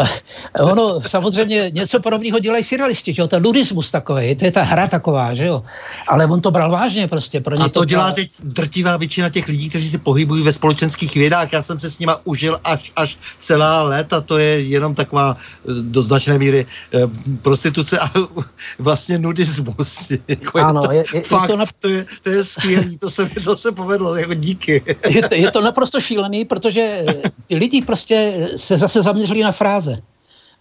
Ono 0.59 1.01
samozřejmě 1.01 1.71
něco 1.73 1.99
podobného 1.99 2.39
dělají 2.39 2.63
surrealisti, 2.63 3.13
že 3.13 3.21
jo, 3.21 3.27
ten 3.27 3.43
ludismus 3.43 3.91
takový, 3.91 4.35
to 4.35 4.45
je 4.45 4.51
ta 4.51 4.63
hra 4.63 4.87
taková, 4.87 5.33
že 5.33 5.45
jo, 5.45 5.63
ale 6.07 6.25
on 6.25 6.41
to 6.41 6.51
bral 6.51 6.71
vážně 6.71 7.07
prostě. 7.07 7.41
Pro 7.41 7.55
ně 7.55 7.63
A 7.63 7.67
to, 7.67 7.79
to 7.79 7.85
dělá 7.85 8.11
teď 8.11 8.29
drtivá 8.43 8.97
většina 8.97 9.29
těch 9.29 9.47
lidí, 9.47 9.69
kteří 9.69 9.89
se 9.89 9.97
pohybují 9.97 10.43
ve 10.43 10.51
společenských 10.51 11.15
vědách, 11.15 11.53
já 11.53 11.61
jsem 11.61 11.79
se 11.79 11.89
s 11.89 11.99
nima 11.99 12.17
užil 12.23 12.57
až, 12.63 12.91
až 12.95 13.17
celá 13.39 13.83
léta, 13.83 14.21
to 14.21 14.37
je 14.37 14.59
jenom 14.59 14.95
taková 14.95 15.35
eh, 15.37 15.73
do 15.81 16.01
značné 16.01 16.37
míry 16.37 16.65
eh, 16.93 16.99
prostituce 17.41 17.99
a 17.99 18.11
vlastně 18.79 19.19
nudismus. 19.19 20.11
Jako 20.27 20.59
ano, 20.59 20.81
je, 20.91 21.03
je, 21.13 21.21
fakt, 21.21 21.41
je 21.41 21.47
to, 21.47 21.57
na... 21.57 21.65
to, 21.79 21.87
je, 21.87 22.05
to 22.23 22.29
je 22.29 22.43
skvělý, 22.43 22.97
to 22.97 23.09
se, 23.09 23.29
to 23.43 23.55
se 23.55 23.71
povedlo, 23.71 24.15
jako 24.15 24.33
díky. 24.33 24.83
Je 25.09 25.21
to, 25.21 25.35
je 25.35 25.51
to 25.51 25.61
naprosto 25.61 25.99
šílené 25.99 26.30
šílený, 26.31 26.45
protože 26.45 27.05
ty 27.47 27.55
lidi 27.55 27.81
prostě 27.81 28.49
se 28.55 28.77
zase 28.77 29.03
zaměřili 29.03 29.43
na 29.43 29.51
fráze. 29.51 30.01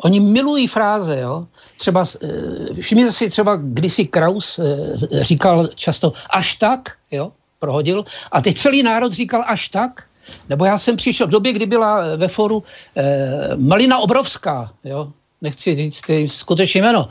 Oni 0.02 0.20
milují 0.20 0.66
fráze, 0.66 1.20
jo. 1.20 1.46
Třeba, 1.78 2.04
eh, 2.04 2.80
všimněte 2.80 3.12
si 3.12 3.30
třeba, 3.30 3.56
kdysi 3.56 4.04
Kraus 4.04 4.58
eh, 4.58 5.24
říkal 5.24 5.68
často 5.74 6.12
až 6.30 6.56
tak, 6.56 6.96
jo, 7.10 7.32
prohodil, 7.58 8.04
a 8.32 8.40
teď 8.40 8.56
celý 8.56 8.82
národ 8.82 9.12
říkal 9.12 9.44
až 9.46 9.68
tak, 9.68 10.08
nebo 10.48 10.64
já 10.64 10.78
jsem 10.78 10.96
přišel 10.96 11.26
v 11.26 11.30
době, 11.30 11.52
kdy 11.52 11.66
byla 11.66 12.16
ve 12.16 12.28
foru 12.28 12.62
eh, 12.96 13.56
Malina 13.56 13.98
Obrovská, 13.98 14.72
jo, 14.84 15.12
nechci 15.42 15.76
říct 15.76 16.00
skutečně 16.26 16.82
jméno, 16.82 17.08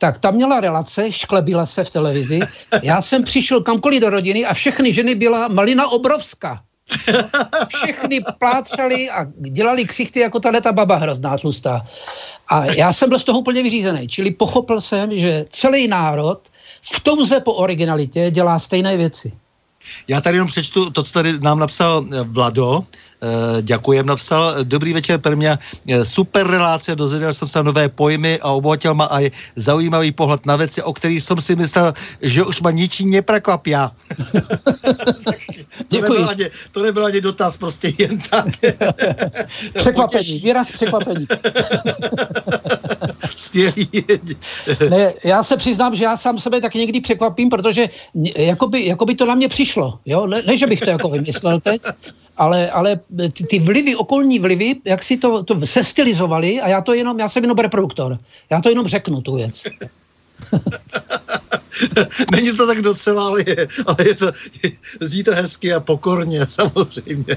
tak 0.00 0.18
tam 0.18 0.34
měla 0.34 0.60
relace, 0.60 1.12
šklebila 1.12 1.66
se 1.66 1.84
v 1.84 1.90
televizi. 1.90 2.40
Já 2.82 3.04
jsem 3.04 3.24
přišel 3.24 3.60
kamkoliv 3.60 4.00
do 4.00 4.10
rodiny 4.10 4.44
a 4.48 4.54
všechny 4.54 4.92
ženy 4.92 5.14
byla 5.14 5.48
Malina 5.48 5.92
Obrovská. 5.92 6.64
Všechny 7.68 8.20
plácali 8.38 9.10
a 9.10 9.26
dělali 9.38 9.84
ksichty 9.84 10.20
jako 10.20 10.40
ta 10.40 10.60
ta 10.60 10.72
baba 10.72 10.96
hrozná 10.96 11.38
tlustá. 11.38 11.82
A 12.48 12.64
já 12.64 12.92
jsem 12.92 13.08
byl 13.08 13.18
z 13.18 13.24
toho 13.24 13.38
úplně 13.38 13.62
vyřízený. 13.62 14.08
Čili 14.08 14.30
pochopil 14.30 14.80
jsem, 14.80 15.18
že 15.18 15.46
celý 15.50 15.88
národ 15.88 16.40
v 16.82 17.00
touze 17.00 17.40
po 17.40 17.52
originalitě 17.52 18.30
dělá 18.30 18.58
stejné 18.58 18.96
věci. 18.96 19.32
Já 20.08 20.20
tady 20.20 20.36
jenom 20.36 20.48
přečtu 20.48 20.90
to, 20.90 21.02
co 21.02 21.12
tady 21.12 21.38
nám 21.38 21.58
napsal 21.58 22.04
eh, 22.12 22.22
Vlado. 22.22 22.84
E, 23.22 23.62
děkujem, 23.62 24.06
napsal. 24.06 24.54
Dobrý 24.64 24.92
večer, 24.92 25.20
per 25.20 25.36
mě 25.36 25.58
eh, 25.88 26.04
super 26.04 26.46
relace, 26.46 26.96
dozvěděl 26.96 27.32
jsem 27.32 27.48
se 27.48 27.62
nové 27.62 27.88
pojmy 27.88 28.40
a 28.40 28.48
obohatil 28.48 28.94
ma 28.94 29.04
aj 29.04 29.30
zaujímavý 29.56 30.12
pohled 30.12 30.46
na 30.46 30.56
věci, 30.56 30.82
o 30.82 30.92
kterých 30.92 31.22
jsem 31.22 31.40
si 31.40 31.56
myslel, 31.56 31.92
že 32.22 32.42
už 32.42 32.60
ma 32.60 32.70
ničím 32.70 33.10
neprekvapí. 33.10 33.70
to, 35.88 36.00
nebyl 36.00 36.28
ani, 36.28 36.48
to 36.70 36.82
nebyl 36.82 37.06
ani 37.06 37.20
dotaz, 37.20 37.56
prostě 37.56 37.92
jen 37.98 38.18
tak. 38.30 38.46
překvapení, 39.74 40.38
výraz 40.38 40.70
překvapení. 40.70 41.26
Skvělý. 43.36 43.88
ne, 44.90 45.12
já 45.24 45.42
se 45.42 45.56
přiznám, 45.56 45.94
že 45.94 46.04
já 46.04 46.16
sám 46.16 46.38
sebe 46.38 46.60
tak 46.60 46.74
někdy 46.74 47.00
překvapím, 47.00 47.48
protože 47.48 47.88
jakoby, 48.36 48.86
jakoby 48.86 49.14
to 49.14 49.26
na 49.26 49.34
mě 49.34 49.48
přišlo. 49.48 49.98
Jo? 50.06 50.26
Ne, 50.26 50.42
ne, 50.46 50.56
že 50.56 50.66
bych 50.66 50.80
to 50.80 50.90
jako 50.90 51.08
vymyslel 51.08 51.60
teď, 51.60 51.82
ale, 52.40 52.70
ale 52.70 53.00
ty, 53.32 53.44
ty 53.44 53.58
vlivy, 53.58 53.96
okolní 53.96 54.38
vlivy, 54.38 54.76
jak 54.84 55.04
si 55.04 55.16
to, 55.16 55.42
to 55.42 55.66
sestylizovali 55.66 56.60
a 56.60 56.68
já 56.68 56.80
to 56.80 56.94
jenom, 56.94 57.18
já 57.18 57.28
jsem 57.28 57.44
jenom 57.44 57.58
reproduktor. 57.58 58.18
Já 58.50 58.60
to 58.60 58.68
jenom 58.68 58.86
řeknu 58.86 59.20
tu 59.20 59.36
věc. 59.36 59.62
Není 62.32 62.56
to 62.56 62.66
tak 62.66 62.80
docela, 62.80 63.26
ale 63.26 63.44
je, 63.46 63.68
ale 63.86 64.08
je 64.08 64.14
to, 64.14 64.26
je, 64.62 64.70
zní 65.00 65.22
to 65.22 65.34
hezky 65.34 65.72
a 65.72 65.80
pokorně, 65.80 66.40
samozřejmě. 66.48 67.36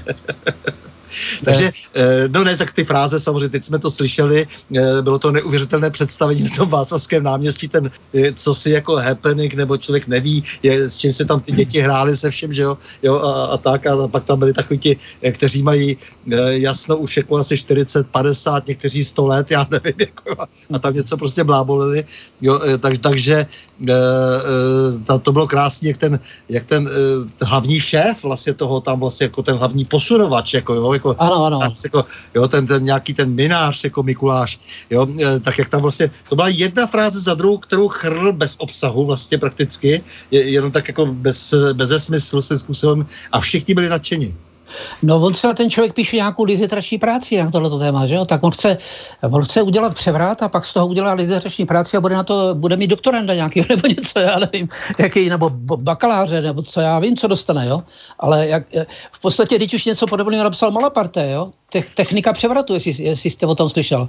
Takže, 1.44 1.70
eh, 1.94 2.28
no 2.28 2.44
ne, 2.44 2.56
tak 2.56 2.72
ty 2.72 2.84
fráze 2.84 3.20
samozřejmě, 3.20 3.48
teď 3.48 3.64
jsme 3.64 3.78
to 3.78 3.90
slyšeli, 3.90 4.46
eh, 4.76 5.02
bylo 5.02 5.18
to 5.18 5.32
neuvěřitelné 5.32 5.90
představení 5.90 6.42
na 6.42 6.50
tom 6.56 6.68
Václavském 6.68 7.22
náměstí, 7.22 7.68
ten, 7.68 7.90
eh, 8.14 8.32
co 8.32 8.54
si 8.54 8.70
jako 8.70 8.96
happening, 8.96 9.54
nebo 9.54 9.76
člověk 9.76 10.08
neví, 10.08 10.42
je, 10.62 10.90
s 10.90 10.98
čím 10.98 11.12
se 11.12 11.24
tam 11.24 11.40
ty 11.40 11.52
děti 11.52 11.80
hrály 11.80 12.16
se 12.16 12.30
všem, 12.30 12.52
že 12.52 12.62
jo, 12.62 12.78
jo 13.02 13.14
a, 13.20 13.44
a 13.44 13.56
tak, 13.56 13.86
a 13.86 14.08
pak 14.08 14.24
tam 14.24 14.38
byli 14.38 14.52
takový 14.52 14.78
ti, 14.78 14.96
kteří 15.32 15.62
mají 15.62 15.96
jasno 16.46 16.96
už 16.96 17.16
jako 17.16 17.36
asi 17.36 17.56
40, 17.56 18.06
50, 18.06 18.66
někteří 18.68 19.04
100 19.04 19.26
let, 19.26 19.50
já 19.50 19.66
nevím, 19.70 19.94
jako, 20.00 20.42
a 20.72 20.78
tam 20.78 20.94
něco 20.94 21.16
prostě 21.16 21.44
blábolili, 21.44 22.04
jo, 22.40 22.60
tak, 22.78 22.98
takže 22.98 23.46
tam 25.04 25.20
to 25.20 25.32
bylo 25.32 25.46
krásně, 25.46 25.88
jak 25.88 25.96
ten, 25.96 26.18
jak 26.48 26.64
ten 26.64 26.90
hlavní 27.42 27.80
šéf 27.80 28.24
vlastně 28.24 28.54
toho 28.54 28.80
tam 28.80 29.00
vlastně 29.00 29.24
jako 29.24 29.42
ten 29.42 29.56
hlavní 29.56 29.84
posunovač, 29.84 30.54
jako 30.54 30.74
jo, 30.74 30.93
jako, 30.94 31.16
ano, 31.18 31.44
ano. 31.46 31.60
jako 31.84 32.04
jo, 32.34 32.48
ten, 32.48 32.66
ten, 32.66 32.84
nějaký 32.84 33.14
ten 33.14 33.34
minář, 33.34 33.84
jako 33.84 34.02
Mikuláš, 34.02 34.58
jo, 34.90 35.06
e, 35.22 35.40
tak 35.40 35.58
jak 35.58 35.68
tam 35.68 35.82
vlastně, 35.82 36.10
to 36.28 36.36
byla 36.36 36.48
jedna 36.48 36.86
fráze 36.86 37.20
za 37.20 37.34
druhou, 37.34 37.58
kterou 37.58 37.88
chrl 37.88 38.32
bez 38.32 38.56
obsahu 38.58 39.06
vlastně 39.06 39.38
prakticky, 39.38 40.02
je, 40.30 40.50
jenom 40.50 40.70
tak 40.70 40.88
jako 40.88 41.06
bez, 41.06 41.54
bez 41.72 42.04
smyslu 42.04 42.42
svým 42.42 42.58
způsobem 42.58 43.06
a 43.32 43.40
všichni 43.40 43.74
byli 43.74 43.88
nadšení. 43.88 44.34
No 45.02 45.16
on 45.16 45.32
třeba 45.32 45.54
ten 45.54 45.70
člověk 45.70 45.94
píše 45.94 46.16
nějakou 46.16 46.44
liziterační 46.44 46.98
práci 46.98 47.36
na 47.36 47.50
tohleto 47.50 47.78
téma, 47.78 48.06
že 48.06 48.14
jo? 48.14 48.24
Tak 48.24 48.42
on 48.42 48.50
chce, 48.50 48.76
on 49.30 49.44
chce 49.44 49.62
udělat 49.62 49.94
převrat 49.94 50.42
a 50.42 50.48
pak 50.48 50.64
z 50.64 50.72
toho 50.72 50.86
udělá 50.86 51.12
liziterační 51.12 51.66
práci 51.66 51.96
a 51.96 52.00
bude 52.00 52.14
na 52.14 52.22
to, 52.22 52.54
bude 52.54 52.76
mít 52.76 52.86
doktoranda 52.86 53.34
nějaký 53.34 53.64
nebo 53.68 53.88
něco, 53.88 54.18
já 54.18 54.38
nevím, 54.38 54.68
jaký, 54.98 55.28
nebo 55.28 55.50
bakaláře, 55.76 56.40
nebo 56.40 56.62
co 56.62 56.80
já 56.80 56.98
vím, 56.98 57.16
co 57.16 57.26
dostane, 57.26 57.66
jo? 57.66 57.78
Ale 58.18 58.48
jak, 58.48 58.62
v 59.12 59.20
podstatě, 59.20 59.56
když 59.56 59.74
už 59.74 59.84
něco 59.84 60.06
podobného 60.06 60.44
napsal 60.44 60.70
Malaparte, 60.70 61.30
jo? 61.30 61.50
Technika 61.94 62.32
převratu, 62.32 62.74
jestli, 62.74 63.04
jestli 63.04 63.30
jste 63.30 63.46
o 63.46 63.54
tom 63.54 63.68
slyšel. 63.68 64.06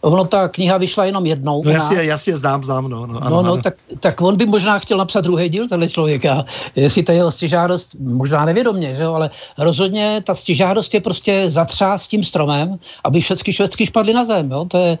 Ono 0.00 0.24
ta 0.24 0.48
kniha 0.48 0.78
vyšla 0.78 1.04
jenom 1.04 1.26
jednou. 1.26 1.62
No 1.64 1.70
jasně, 1.70 1.96
jasně 1.96 2.36
znám, 2.36 2.64
znám, 2.64 2.88
no. 2.88 3.06
No, 3.06 3.22
ano, 3.22 3.42
no, 3.42 3.56
no 3.56 3.62
Tak, 3.62 3.74
tak 4.00 4.20
on 4.20 4.36
by 4.36 4.46
možná 4.46 4.78
chtěl 4.78 4.98
napsat 4.98 5.20
druhý 5.20 5.48
díl, 5.48 5.68
tenhle 5.68 5.88
člověk. 5.88 6.24
A 6.24 6.44
jestli 6.76 7.02
to 7.02 7.12
je 7.12 7.18
jeho 7.18 7.30
stěžádost, 7.30 7.96
možná 8.00 8.44
nevědomě, 8.44 8.94
že 8.94 9.02
jo, 9.02 9.14
ale 9.14 9.30
rozhodně 9.58 10.22
ta 10.26 10.34
stěžádost 10.34 10.94
je 10.94 11.00
prostě 11.00 11.50
zatřás 11.50 12.08
tím 12.08 12.24
stromem, 12.24 12.78
aby 13.04 13.20
všechny 13.20 13.52
švestky 13.52 13.86
špadly 13.86 14.12
na 14.12 14.24
zem, 14.24 14.50
jo. 14.50 14.64
To 14.64 14.78
je, 14.78 14.98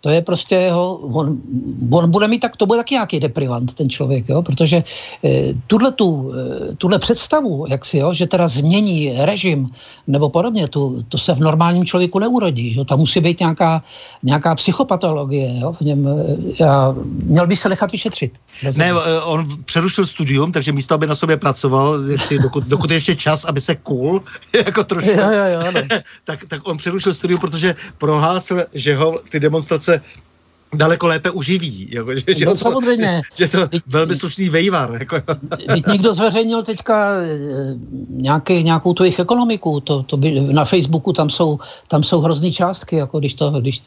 to 0.00 0.10
je 0.10 0.22
prostě 0.22 0.54
jeho, 0.54 0.96
on, 0.96 1.38
on 1.90 2.10
bude 2.10 2.28
mít 2.28 2.38
tak, 2.38 2.56
to 2.56 2.66
bude 2.66 2.78
taky 2.78 2.94
nějaký 2.94 3.20
deprivant, 3.20 3.74
ten 3.74 3.90
člověk, 3.90 4.28
jo, 4.28 4.42
protože 4.42 4.84
e, 5.24 5.54
tuhle, 5.66 5.92
tu, 5.92 6.32
e, 6.32 6.74
tuhle 6.74 6.98
představu, 6.98 7.66
jak 7.68 7.84
si, 7.84 7.98
jo, 7.98 8.14
že 8.14 8.26
teda 8.26 8.48
změní 8.48 9.12
režim 9.18 9.68
nebo 10.06 10.30
podobně, 10.30 10.68
tu, 10.68 11.04
to 11.08 11.18
se 11.18 11.34
v 11.34 11.40
normálním 11.40 11.84
člověku 11.84 12.18
neurodí, 12.18 12.76
jo, 12.76 12.84
tam 12.84 12.98
musí 12.98 13.20
být 13.20 13.40
nějaká, 13.40 13.82
nějaká 14.22 14.54
psychopatologie, 14.54 15.60
jo, 15.60 15.72
v 15.72 15.80
něm, 15.80 16.08
já, 16.60 16.94
měl 17.22 17.46
by 17.46 17.56
se 17.56 17.68
nechat 17.68 17.92
vyšetřit. 17.92 18.32
Ne, 18.76 18.92
on 19.24 19.46
přerušil 19.64 20.06
studium, 20.06 20.52
takže 20.52 20.72
místo, 20.72 20.94
aby 20.94 21.06
na 21.06 21.14
sobě 21.14 21.36
pracoval, 21.36 21.98
si, 22.18 22.38
dokud, 22.38 22.64
dokud 22.64 22.90
ještě 22.90 23.16
čas, 23.16 23.44
aby 23.44 23.60
se 23.60 23.74
cool, 23.74 24.22
jako 24.66 24.84
trošku, 24.84 25.10
jo, 25.10 25.30
jo, 25.30 25.44
jo, 25.54 25.82
tak, 26.24 26.44
tak 26.48 26.68
on 26.68 26.76
přerušil 26.76 27.14
studium, 27.14 27.40
protože 27.40 27.74
prohlásil, 27.98 28.64
že 28.74 28.96
ho 28.96 29.18
ty 29.28 29.40
demonstrace 29.40 29.89
a 29.90 30.29
daleko 30.74 31.06
lépe 31.06 31.30
uživí. 31.30 31.88
Jako, 31.92 32.14
že, 32.14 32.22
že 32.36 32.46
no, 32.46 32.52
to, 32.52 32.58
samozřejmě. 32.58 33.22
Že 33.34 33.48
to 33.48 33.68
teď, 33.68 33.82
velmi 33.86 34.16
slušný 34.16 34.48
vejvar. 34.48 34.96
Jako. 35.00 35.16
Teď 35.66 35.86
někdo 35.86 36.14
zveřejnil 36.14 36.62
teďka 36.62 37.12
eh, 37.22 37.74
nějaký, 38.08 38.62
nějakou 38.64 38.94
tu 38.94 39.02
jejich 39.02 39.18
ekonomiku. 39.18 39.80
To, 39.80 40.02
to 40.02 40.16
by, 40.16 40.40
na 40.40 40.64
Facebooku 40.64 41.12
tam 41.12 41.30
jsou, 41.30 41.58
tam 41.88 42.02
jsou 42.02 42.20
hrozný 42.20 42.52
částky. 42.52 42.96
Jako 42.96 43.18
když 43.18 43.34
to, 43.34 43.50
když, 43.50 43.82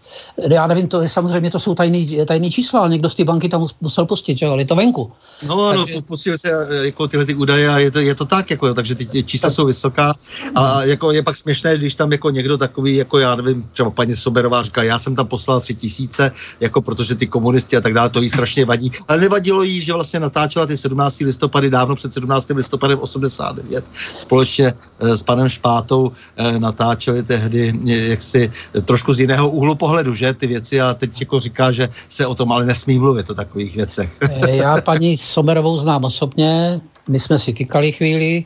já 0.50 0.68
nevím, 0.68 0.88
to 0.88 1.02
je 1.02 1.10
samozřejmě 1.10 1.52
to 1.52 1.60
jsou 1.60 1.74
tajný, 1.76 2.26
tajný 2.26 2.52
čísla, 2.52 2.80
ale 2.80 2.90
někdo 2.90 3.10
z 3.10 3.16
té 3.16 3.24
banky 3.24 3.50
tam 3.50 3.68
musel 3.82 4.06
pustit, 4.06 4.38
že, 4.38 4.46
ale 4.46 4.62
je 4.62 4.66
to 4.66 4.76
venku. 4.76 5.12
No, 5.48 5.74
no, 5.74 5.86
pustil 6.02 6.38
se 6.38 6.50
eh, 6.52 6.86
jako 6.86 7.08
tyhle 7.08 7.26
ty 7.26 7.36
údaje 7.36 7.70
a 7.70 7.80
je 7.80 7.92
to, 7.92 8.00
je 8.00 8.16
to 8.16 8.26
tak, 8.26 8.52
jako, 8.52 8.74
takže 8.74 8.96
ty 8.96 9.24
čísla 9.24 9.50
tak. 9.50 9.56
jsou 9.56 9.66
vysoká 9.66 10.14
a 10.56 10.84
jako 10.84 11.12
je 11.12 11.24
pak 11.24 11.36
směšné, 11.36 11.78
když 11.78 11.96
tam 11.96 12.12
jako 12.12 12.30
někdo 12.30 12.58
takový, 12.58 12.96
jako 12.96 13.20
já 13.20 13.36
nevím, 13.36 13.70
třeba 13.72 13.90
paní 13.90 14.16
Soberová 14.16 14.64
říká, 14.64 14.84
já 14.84 15.00
jsem 15.00 15.16
tam 15.16 15.28
poslal 15.28 15.60
tři 15.60 15.74
tisíce, 15.74 16.32
jako 16.60 16.73
protože 16.82 17.16
ty 17.16 17.28
komunisti 17.28 17.78
a 17.78 17.82
tak 17.82 17.94
dále, 17.94 18.10
to 18.10 18.22
jí 18.22 18.30
strašně 18.30 18.66
vadí. 18.66 18.92
Ale 19.08 19.22
nevadilo 19.22 19.64
jí, 19.64 19.80
že 19.80 19.94
vlastně 19.94 20.20
natáčela 20.20 20.66
ty 20.66 20.78
17. 20.78 21.20
listopady 21.20 21.70
dávno 21.70 21.96
před 21.96 22.14
17. 22.14 22.50
listopadem 22.50 23.00
89. 23.00 23.86
Společně 24.18 24.74
eh, 25.00 25.18
s 25.18 25.24
panem 25.24 25.50
Špátou 25.50 26.12
eh, 26.38 26.60
natáčeli 26.60 27.24
tehdy 27.24 27.74
eh, 27.88 27.92
jaksi 27.92 28.50
trošku 28.86 29.14
z 29.14 29.20
jiného 29.20 29.50
úhlu 29.50 29.76
pohledu, 29.76 30.14
že 30.14 30.34
ty 30.34 30.48
věci 30.48 30.82
a 30.82 30.94
teď 30.94 31.22
jako 31.22 31.40
říká, 31.40 31.72
že 31.72 31.90
se 32.10 32.28
o 32.28 32.36
tom 32.36 32.52
ale 32.52 32.66
nesmí 32.66 33.00
mluvit 33.00 33.30
o 33.30 33.34
takových 33.34 33.76
věcech. 33.76 34.20
Já 34.48 34.82
paní 34.82 35.18
Somerovou 35.18 35.78
znám 35.78 36.04
osobně, 36.04 36.82
my 37.10 37.20
jsme 37.20 37.40
si 37.40 37.54
tykali 37.54 37.92
chvíli, 37.92 38.46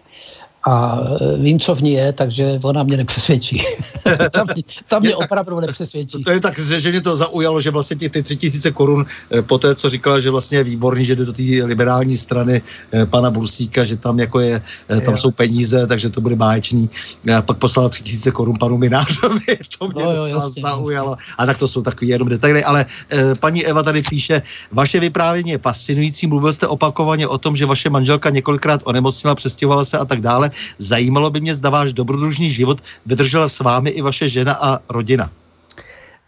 a 0.68 0.99
e, 1.22 1.38
vím, 1.38 1.60
co 1.60 1.76
v 1.76 1.81
ní 1.81 1.91
je, 1.91 2.14
takže 2.14 2.60
ona 2.64 2.84
mě 2.84 2.98
nepřesvědčí. 2.98 3.61
tam, 4.31 4.48
tam 4.89 5.02
mě 5.02 5.15
opravdu 5.15 5.60
nepřesvědčí. 5.60 6.23
To 6.23 6.31
je 6.31 6.39
tak, 6.39 6.60
že, 6.60 6.80
že 6.80 6.89
mě 6.91 7.02
to 7.02 7.15
zaujalo, 7.15 7.61
že 7.61 7.72
vlastně 7.72 7.95
ty, 7.95 8.10
ty 8.10 8.23
tři 8.23 8.35
tisíce 8.35 8.72
korun 8.72 9.06
e, 9.31 9.41
po 9.41 9.57
té, 9.57 9.76
co 9.76 9.89
říkala, 9.89 10.19
že 10.19 10.30
vlastně 10.30 10.57
je 10.57 10.64
výborný, 10.64 11.06
že 11.06 11.15
jde 11.15 11.26
do 11.26 11.34
té 11.34 11.44
liberální 11.64 12.18
strany 12.18 12.61
eh, 12.94 13.06
pana 13.06 13.31
Bursíka, 13.31 13.84
že 13.84 13.98
tam 13.98 14.19
jako 14.19 14.39
je, 14.39 14.61
tam 14.88 15.14
jo. 15.14 15.18
jsou 15.18 15.31
peníze, 15.31 15.88
takže 15.88 16.10
to 16.10 16.22
bude 16.22 16.35
báječný. 16.35 16.89
A 17.38 17.41
pak 17.41 17.57
poslala 17.57 17.89
tři 17.89 18.03
tisíce 18.03 18.31
korun 18.31 18.56
panu 18.60 18.77
Minářovi, 18.77 19.57
to 19.80 19.88
mě 19.88 20.03
no, 20.03 20.11
jo, 20.11 20.18
docela 20.23 20.44
jasně, 20.44 20.61
zaujalo. 20.61 21.11
Jasně. 21.11 21.34
A 21.38 21.45
tak 21.45 21.57
to 21.57 21.68
jsou 21.68 21.81
takový 21.81 22.11
jenom 22.11 22.30
detaily. 22.30 22.64
Ale 22.64 22.85
eh, 23.10 23.35
paní 23.35 23.65
Eva 23.65 23.84
tady 23.84 24.03
píše, 24.10 24.41
vaše 24.72 24.99
vyprávění 24.99 25.52
je 25.52 25.57
fascinující, 25.57 26.27
mluvil 26.27 26.53
jste 26.53 26.68
opakovaně 26.68 27.27
o 27.27 27.38
tom, 27.38 27.56
že 27.56 27.65
vaše 27.65 27.89
manželka 27.89 28.30
několikrát 28.30 28.81
onemocnila, 28.84 29.35
přestěhovala 29.35 29.85
se 29.85 29.98
a 29.98 30.06
tak 30.06 30.22
dále. 30.22 30.52
Zajímalo 30.78 31.30
by 31.30 31.42
mě, 31.42 31.56
zda 31.56 31.70
váš 31.70 31.94
dobrodružný 31.94 32.50
život 32.50 32.82
vydržela 33.06 33.50
s 33.50 33.60
vámi 33.60 33.90
i 33.90 34.02
vaše 34.02 34.30
žena 34.30 34.54
a 34.54 34.80
rodina. 34.90 35.30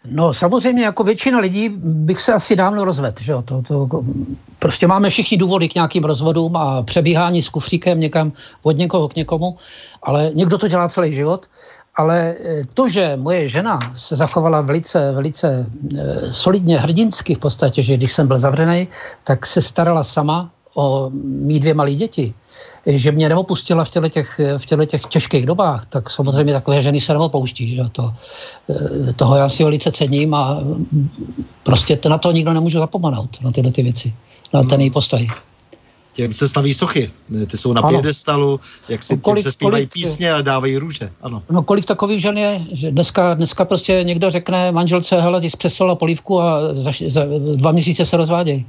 No 0.04 0.34
samozřejmě 0.34 0.84
jako 0.84 1.04
většina 1.04 1.38
lidí 1.38 1.68
bych 1.78 2.20
se 2.20 2.32
asi 2.32 2.56
dávno 2.56 2.84
rozvedl. 2.84 3.16
Že? 3.20 3.34
To, 3.44 3.62
to, 3.62 3.88
prostě 4.58 4.86
máme 4.86 5.10
všichni 5.10 5.36
důvody 5.36 5.68
k 5.68 5.74
nějakým 5.74 6.04
rozvodům 6.04 6.56
a 6.56 6.82
přebíhání 6.82 7.42
s 7.42 7.48
kufříkem 7.48 8.00
někam 8.00 8.32
od 8.62 8.76
někoho 8.76 9.08
k 9.08 9.16
někomu, 9.16 9.56
ale 10.02 10.30
někdo 10.34 10.58
to 10.58 10.68
dělá 10.68 10.88
celý 10.88 11.12
život. 11.12 11.46
Ale 11.96 12.34
eh, 12.44 12.62
to, 12.74 12.88
že 12.88 13.16
moje 13.16 13.48
žena 13.48 13.78
se 13.94 14.16
zachovala 14.16 14.60
velice, 14.60 15.12
velice 15.12 15.66
e, 15.98 16.32
solidně, 16.32 16.78
hrdinsky 16.78 17.34
v 17.34 17.38
podstatě, 17.38 17.82
že 17.82 17.96
když 17.96 18.12
jsem 18.12 18.26
byl 18.26 18.38
zavřený, 18.38 18.88
tak 19.24 19.46
se 19.46 19.62
starala 19.62 20.04
sama 20.04 20.50
o 20.80 21.10
mý 21.24 21.60
dvě 21.60 21.74
malé 21.74 21.94
děti 21.94 22.34
že 22.86 23.12
mě 23.12 23.28
neopustila 23.28 23.84
v 23.84 23.90
těle 23.90 24.10
těch, 24.10 24.40
v 24.58 24.66
těle 24.66 24.86
těch 24.86 25.02
těžkých 25.02 25.46
dobách, 25.46 25.86
tak 25.86 26.10
samozřejmě 26.10 26.52
takové 26.52 26.82
ženy 26.82 27.00
se 27.00 27.12
neopouští. 27.12 27.76
Že? 27.76 27.82
To, 27.92 28.14
eh, 28.70 29.12
toho 29.12 29.36
já 29.36 29.48
si 29.48 29.64
velice 29.64 29.92
cením 29.92 30.34
a 30.34 30.58
prostě 31.62 31.98
na 32.08 32.18
to 32.18 32.32
nikdo 32.32 32.52
nemůže 32.52 32.78
zapomenout, 32.78 33.40
na 33.40 33.50
tyhle 33.50 33.72
ty 33.72 33.82
věci, 33.82 34.14
na 34.52 34.62
ten 34.62 34.80
její 34.80 34.90
postoj 34.90 35.28
těm 36.12 36.32
se 36.32 36.48
staví 36.48 36.74
sochy. 36.74 37.10
Ty 37.46 37.56
jsou 37.56 37.72
na 37.72 37.82
pědestalu, 37.82 38.60
jak 38.88 39.02
si 39.02 39.14
no 39.14 39.20
kolik, 39.20 39.42
se 39.42 39.52
zpívají 39.52 39.86
kolik, 39.86 39.92
písně 39.92 40.32
a 40.32 40.42
dávají 40.42 40.76
růže. 40.76 41.10
Ano. 41.22 41.42
No 41.50 41.62
kolik 41.62 41.84
takových 41.84 42.20
žen 42.20 42.38
je, 42.38 42.60
že 42.72 42.90
dneska, 42.90 43.34
dneska 43.34 43.64
prostě 43.64 44.04
někdo 44.04 44.30
řekne 44.30 44.72
manželce, 44.72 45.20
hele, 45.20 45.40
ty 45.40 45.50
jsi 45.50 45.84
polívku 45.94 46.40
a 46.40 46.74
za, 46.74 46.90
za 47.08 47.24
dva 47.54 47.72
měsíce 47.72 48.04
se 48.04 48.16
rozvádějí. 48.16 48.66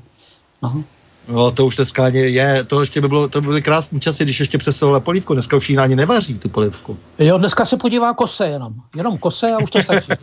No. 0.61 0.83
No, 1.27 1.51
to 1.51 1.65
už 1.65 1.75
dneska 1.75 2.07
je, 2.07 2.63
to 2.63 2.79
ještě 2.79 3.01
by 3.01 3.07
bylo, 3.07 3.27
to 3.27 3.41
byly 3.41 3.61
krásné 3.61 3.99
časy, 3.99 4.23
když 4.23 4.39
ještě 4.39 4.57
přesovala 4.57 4.99
polívku, 4.99 5.33
dneska 5.33 5.57
už 5.57 5.69
ji 5.69 5.77
ani 5.77 5.95
nevaří, 5.95 6.39
tu 6.39 6.49
polívku. 6.49 6.97
Jo, 7.19 7.37
dneska 7.37 7.65
se 7.65 7.77
podívá 7.77 8.13
kose 8.13 8.47
jenom, 8.47 8.73
jenom 8.95 9.17
kose 9.17 9.51
a 9.51 9.57
už 9.59 9.71
to 9.71 9.83
stačí. 9.83 10.11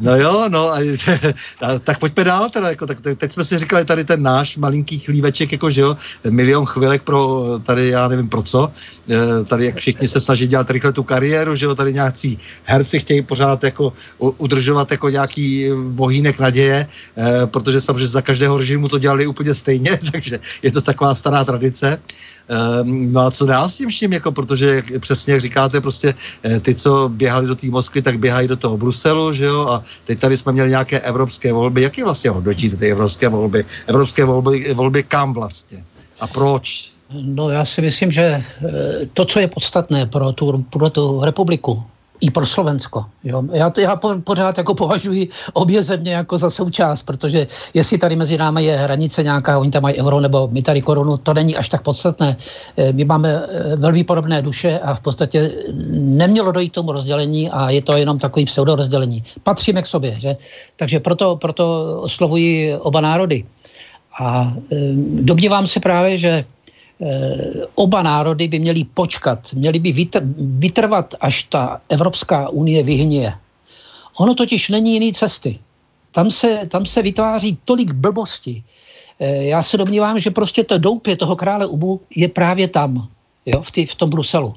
No 0.00 0.16
jo, 0.16 0.48
no, 0.48 0.72
a, 0.72 0.78
a, 1.60 1.78
tak 1.78 1.98
pojďme 1.98 2.24
dál 2.24 2.50
teda, 2.50 2.68
jako, 2.68 2.86
tak 2.86 3.00
teď 3.16 3.32
jsme 3.32 3.44
si 3.44 3.58
říkali 3.58 3.84
tady 3.84 4.04
ten 4.04 4.22
náš 4.22 4.56
malinký 4.56 4.98
chlíveček, 4.98 5.52
jako 5.52 5.70
že 5.70 5.80
jo, 5.80 5.96
milion 6.30 6.66
chvilek 6.66 7.02
pro 7.02 7.44
tady, 7.62 7.88
já 7.88 8.08
nevím 8.08 8.28
pro 8.28 8.42
co, 8.42 8.72
e, 9.10 9.44
tady 9.44 9.64
jak 9.64 9.76
všichni 9.76 10.08
se 10.08 10.20
snaží 10.20 10.46
dělat 10.46 10.70
rychle 10.70 10.92
tu 10.92 11.02
kariéru, 11.02 11.54
že 11.54 11.66
jo, 11.66 11.74
tady 11.74 11.92
nějací 11.92 12.38
herci 12.64 13.00
chtějí 13.00 13.22
pořád 13.22 13.64
jako 13.64 13.92
udržovat 14.18 14.90
jako 14.90 15.08
nějaký 15.08 15.68
bohýnek 15.88 16.38
naděje, 16.38 16.86
e, 17.18 17.46
protože 17.46 17.80
samozřejmě 17.80 18.06
za 18.06 18.22
každého 18.22 18.58
režimu 18.58 18.88
to 18.88 18.98
dělali 18.98 19.26
úplně 19.26 19.54
stejně, 19.54 19.98
takže 20.12 20.38
je 20.62 20.72
to 20.72 20.80
taková 20.80 21.14
stará 21.14 21.44
tradice. 21.44 21.98
Um, 22.50 23.12
no 23.12 23.20
a 23.20 23.30
co 23.30 23.46
dál 23.46 23.68
s 23.68 23.76
tím 23.76 23.88
vším, 23.88 24.12
jako, 24.12 24.32
protože 24.32 24.82
přesně 25.00 25.32
jak 25.32 25.40
říkáte, 25.40 25.80
prostě 25.80 26.14
eh, 26.42 26.60
ty, 26.60 26.74
co 26.74 27.08
běhali 27.08 27.46
do 27.46 27.54
té 27.54 27.66
Moskvy, 27.66 28.02
tak 28.02 28.18
běhají 28.18 28.48
do 28.48 28.56
toho 28.56 28.76
Bruselu, 28.76 29.32
že 29.32 29.44
jo, 29.44 29.66
a 29.68 29.82
teď 30.04 30.18
tady 30.18 30.36
jsme 30.36 30.52
měli 30.52 30.70
nějaké 30.70 31.00
evropské 31.00 31.52
volby. 31.52 31.82
Jaký 31.82 32.02
vlastně 32.02 32.30
hodnotíte 32.30 32.76
ty 32.76 32.90
evropské 32.90 33.28
volby? 33.28 33.64
Evropské 33.86 34.24
volby, 34.24 34.74
volby 34.74 35.02
kam 35.02 35.32
vlastně? 35.32 35.84
A 36.20 36.26
proč? 36.26 36.90
No 37.22 37.50
já 37.50 37.64
si 37.64 37.80
myslím, 37.82 38.12
že 38.12 38.22
eh, 38.22 38.42
to, 39.14 39.24
co 39.24 39.40
je 39.40 39.48
podstatné 39.48 40.06
pro 40.06 40.32
tu, 40.32 40.64
pro 40.70 40.90
tu 40.90 41.24
republiku, 41.24 41.84
i 42.20 42.30
pro 42.30 42.46
Slovensko. 42.46 43.04
Jo. 43.24 43.42
Já, 43.52 43.72
já 43.78 43.96
pořád 44.24 44.58
jako 44.58 44.74
považuji 44.74 45.28
obě 45.52 45.82
země 45.82 46.12
jako 46.12 46.38
za 46.38 46.50
součást, 46.50 47.02
protože 47.02 47.46
jestli 47.74 47.98
tady 47.98 48.16
mezi 48.16 48.38
námi 48.38 48.64
je 48.64 48.76
hranice 48.76 49.22
nějaká, 49.22 49.58
oni 49.58 49.70
tam 49.70 49.82
mají 49.82 49.96
euro 49.96 50.20
nebo 50.20 50.48
my 50.52 50.62
tady 50.62 50.82
korunu, 50.82 51.16
to 51.16 51.34
není 51.34 51.56
až 51.56 51.68
tak 51.68 51.82
podstatné. 51.82 52.36
Eh, 52.76 52.92
my 52.92 53.04
máme 53.04 53.30
eh, 53.32 53.76
velmi 53.76 54.04
podobné 54.04 54.42
duše 54.42 54.78
a 54.78 54.94
v 54.94 55.00
podstatě 55.00 55.52
nemělo 55.92 56.52
dojít 56.52 56.72
tomu 56.72 56.92
rozdělení 56.92 57.50
a 57.50 57.70
je 57.70 57.82
to 57.82 57.96
jenom 57.96 58.18
takový 58.18 58.44
pseudo 58.44 58.76
rozdělení. 58.76 59.24
Patříme 59.42 59.82
k 59.82 59.86
sobě, 59.86 60.20
že? 60.20 60.36
Takže 60.76 61.00
proto, 61.00 61.36
proto 61.36 61.64
oslovuji 62.00 62.76
oba 62.76 63.00
národy. 63.00 63.44
A 64.20 64.52
e, 64.72 64.76
domnívám 65.22 65.66
se 65.66 65.80
právě, 65.80 66.18
že 66.18 66.32
Eh, 66.34 66.59
oba 67.74 68.02
národy 68.02 68.48
by 68.48 68.58
měly 68.58 68.84
počkat, 68.84 69.52
měly 69.52 69.78
by 69.78 70.06
vytrvat, 70.36 71.14
až 71.20 71.42
ta 71.42 71.80
Evropská 71.88 72.48
unie 72.48 72.82
vyhnie. 72.82 73.32
Ono 74.18 74.34
totiž 74.34 74.68
není 74.68 74.92
jiný 74.94 75.12
cesty. 75.12 75.58
Tam 76.12 76.30
se, 76.30 76.66
tam 76.68 76.86
se 76.86 77.02
vytváří 77.02 77.58
tolik 77.64 77.92
blbosti. 77.92 78.62
Eh, 79.20 79.44
já 79.44 79.62
se 79.62 79.76
domnívám, 79.76 80.18
že 80.18 80.30
prostě 80.30 80.64
to 80.64 80.78
doupě 80.78 81.16
toho 81.16 81.36
krále 81.36 81.66
Ubu 81.66 82.00
je 82.16 82.28
právě 82.28 82.68
tam, 82.68 83.08
jo, 83.46 83.62
v, 83.62 83.70
tý, 83.70 83.86
v 83.86 83.94
tom 83.94 84.10
Bruselu 84.10 84.54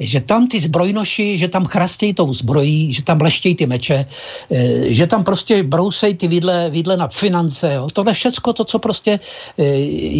že 0.00 0.20
tam 0.20 0.48
ty 0.48 0.60
zbrojnoši, 0.60 1.38
že 1.38 1.48
tam 1.48 1.68
chrastějí 1.68 2.14
tou 2.14 2.32
zbrojí, 2.32 2.92
že 2.92 3.04
tam 3.04 3.20
leštějí 3.20 3.54
ty 3.54 3.66
meče, 3.66 4.08
eh, 4.50 4.94
že 4.94 5.06
tam 5.06 5.24
prostě 5.24 5.62
brousejí 5.62 6.14
ty 6.16 6.28
vidle, 6.28 6.70
vidle 6.72 6.96
na 6.96 7.08
finance. 7.08 7.74
Jo. 7.74 7.88
Tohle 7.92 8.12
všecko, 8.16 8.52
to, 8.52 8.64
co 8.64 8.78
prostě 8.78 9.20
eh, 9.58 9.64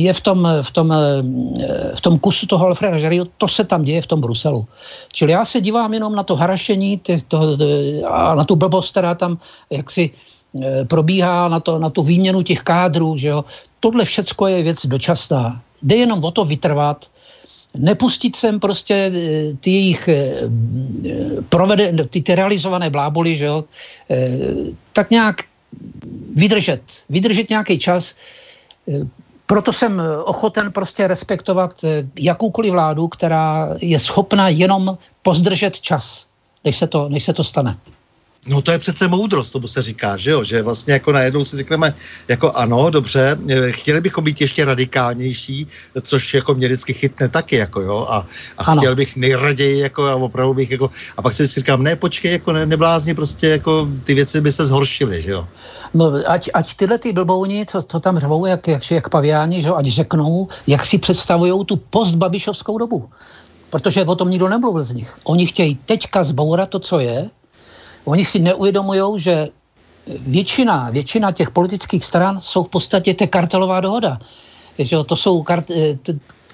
je 0.05 0.13
v 0.13 0.21
tom, 0.21 0.49
v 0.63 0.71
tom, 0.71 0.93
eh, 0.93 1.23
v 1.97 2.01
tom 2.01 2.19
kusu 2.21 2.47
toho 2.47 2.67
Alfreda 2.67 3.01
Žerio, 3.01 3.25
to 3.41 3.49
se 3.49 3.65
tam 3.65 3.85
děje 3.85 4.05
v 4.05 4.11
tom 4.13 4.21
Bruselu. 4.21 4.69
Čili 5.13 5.33
já 5.33 5.45
se 5.45 5.61
dívám 5.61 5.89
jenom 5.95 6.13
na 6.13 6.23
to 6.23 6.37
harašení 6.37 7.01
ty, 7.01 7.25
to, 7.29 7.57
a 8.05 8.35
na 8.35 8.45
tu 8.45 8.57
blbost, 8.57 8.93
která 8.93 9.15
tam 9.17 9.41
jaksi 9.71 10.11
probíhá 10.91 11.49
na, 11.49 11.61
to, 11.61 11.79
na 11.79 11.91
tu 11.91 12.03
výměnu 12.03 12.43
těch 12.43 12.67
kádrů, 12.67 13.17
že 13.17 13.29
jo. 13.29 13.45
Tohle 13.81 14.05
všecko 14.05 14.47
je 14.47 14.63
věc 14.63 14.87
dočasná. 14.87 15.63
Jde 15.83 15.97
jenom 15.97 16.25
o 16.25 16.31
to 16.31 16.45
vytrvat, 16.45 17.07
nepustit 17.77 18.37
sem 18.37 18.61
prostě 18.61 18.95
eh, 18.95 19.55
ty 19.61 19.71
jejich 19.71 20.09
eh, 20.09 20.49
provede, 21.49 22.07
ty, 22.07 22.23
ty 22.23 22.35
realizované 22.35 22.91
bláboli, 22.91 23.37
že 23.37 23.45
jo, 23.45 23.65
tak 24.93 25.11
nějak 25.11 25.37
vydržet, 26.35 26.83
vydržet 27.09 27.51
nějaký 27.51 27.79
čas. 27.79 28.15
Proto 29.47 29.73
jsem 29.73 30.03
ochoten 30.25 30.73
prostě 30.73 31.07
respektovat 31.07 31.85
jakoukoliv 32.19 32.73
vládu, 32.73 33.09
která 33.09 33.69
je 33.81 33.99
schopna 33.99 34.49
jenom 34.49 34.99
pozdržet 35.23 35.81
čas, 35.81 36.27
než 36.65 36.77
se 36.77 36.87
to, 36.87 37.09
než 37.09 37.25
se 37.25 37.33
to 37.33 37.45
stane. 37.45 37.77
No 38.47 38.63
to 38.63 38.73
je 38.73 38.79
přece 38.79 39.09
moudrost, 39.09 39.53
tomu 39.53 39.69
se 39.69 39.83
říká, 39.83 40.17
že 40.17 40.31
jo, 40.31 40.45
že 40.45 40.63
vlastně 40.63 40.93
jako 40.93 41.13
najednou 41.13 41.45
si 41.45 41.57
řekneme, 41.57 41.95
jako 42.29 42.53
ano, 42.55 42.91
dobře, 42.91 43.39
eh, 43.49 43.73
chtěli 43.73 44.01
bychom 44.01 44.25
být 44.25 44.41
ještě 44.41 44.65
radikálnější, 44.65 45.67
což 46.03 46.35
jako 46.35 46.55
mě 46.55 46.67
vždycky 46.67 46.93
chytne 46.93 47.29
taky, 47.29 47.57
jako 47.57 47.81
jo, 47.81 48.07
a, 48.09 48.27
a 48.59 48.77
chtěl 48.77 48.97
bych 48.97 49.17
nejraději, 49.17 49.79
jako 49.79 50.07
a 50.07 50.15
opravdu 50.15 50.55
bych, 50.55 50.71
jako, 50.71 50.91
a 51.17 51.23
pak 51.23 51.33
si 51.33 51.47
říkám, 51.47 51.83
ne, 51.83 51.97
počkej, 51.97 52.33
jako 52.33 52.53
ne, 52.53 52.67
neblázni, 52.67 53.15
prostě 53.15 53.49
jako 53.49 53.89
ty 54.05 54.15
věci 54.15 54.41
by 54.41 54.53
se 54.53 54.67
zhoršily, 54.67 55.23
že 55.23 55.31
jo. 55.31 55.49
No, 55.95 56.13
ať, 56.27 56.51
ať 56.55 56.75
tyhle 56.75 56.99
ty 56.99 57.13
blbouni, 57.13 57.67
co, 57.67 57.83
co 57.83 58.01
tam 58.01 58.19
řvou, 58.19 58.47
jak, 58.47 58.69
jak, 58.69 58.91
jak 58.91 59.09
paviáni, 59.09 59.63
že 59.63 59.69
jo, 59.69 59.75
ať 59.77 59.87
řeknou, 59.87 60.49
jak 60.67 60.87
si 60.87 60.99
představují 60.99 61.65
tu 61.65 61.77
postbabišovskou 61.77 62.79
dobu. 62.79 63.11
Protože 63.71 64.05
o 64.05 64.15
tom 64.15 64.31
nikdo 64.31 64.49
nemluvil 64.49 64.83
z 64.83 64.93
nich. 64.93 65.19
Oni 65.25 65.47
chtějí 65.47 65.75
teďka 65.75 66.25
zbourat 66.25 66.69
to, 66.69 66.79
co 66.79 66.99
je, 66.99 67.31
Oni 68.05 68.25
si 68.25 68.39
neuvědomují, 68.39 69.21
že 69.21 69.49
většina, 70.21 70.91
většina 70.91 71.33
těch 71.33 71.51
politických 71.51 72.05
stran 72.05 72.41
jsou 72.41 72.65
v 72.65 72.69
podstatě 72.69 73.15
te 73.15 73.27
kartelová 73.27 73.81
dohoda. 73.81 74.19
Že 74.79 74.97
to 75.07 75.17
jsou 75.17 75.43
kart, 75.43 75.71
eh, 75.71 75.99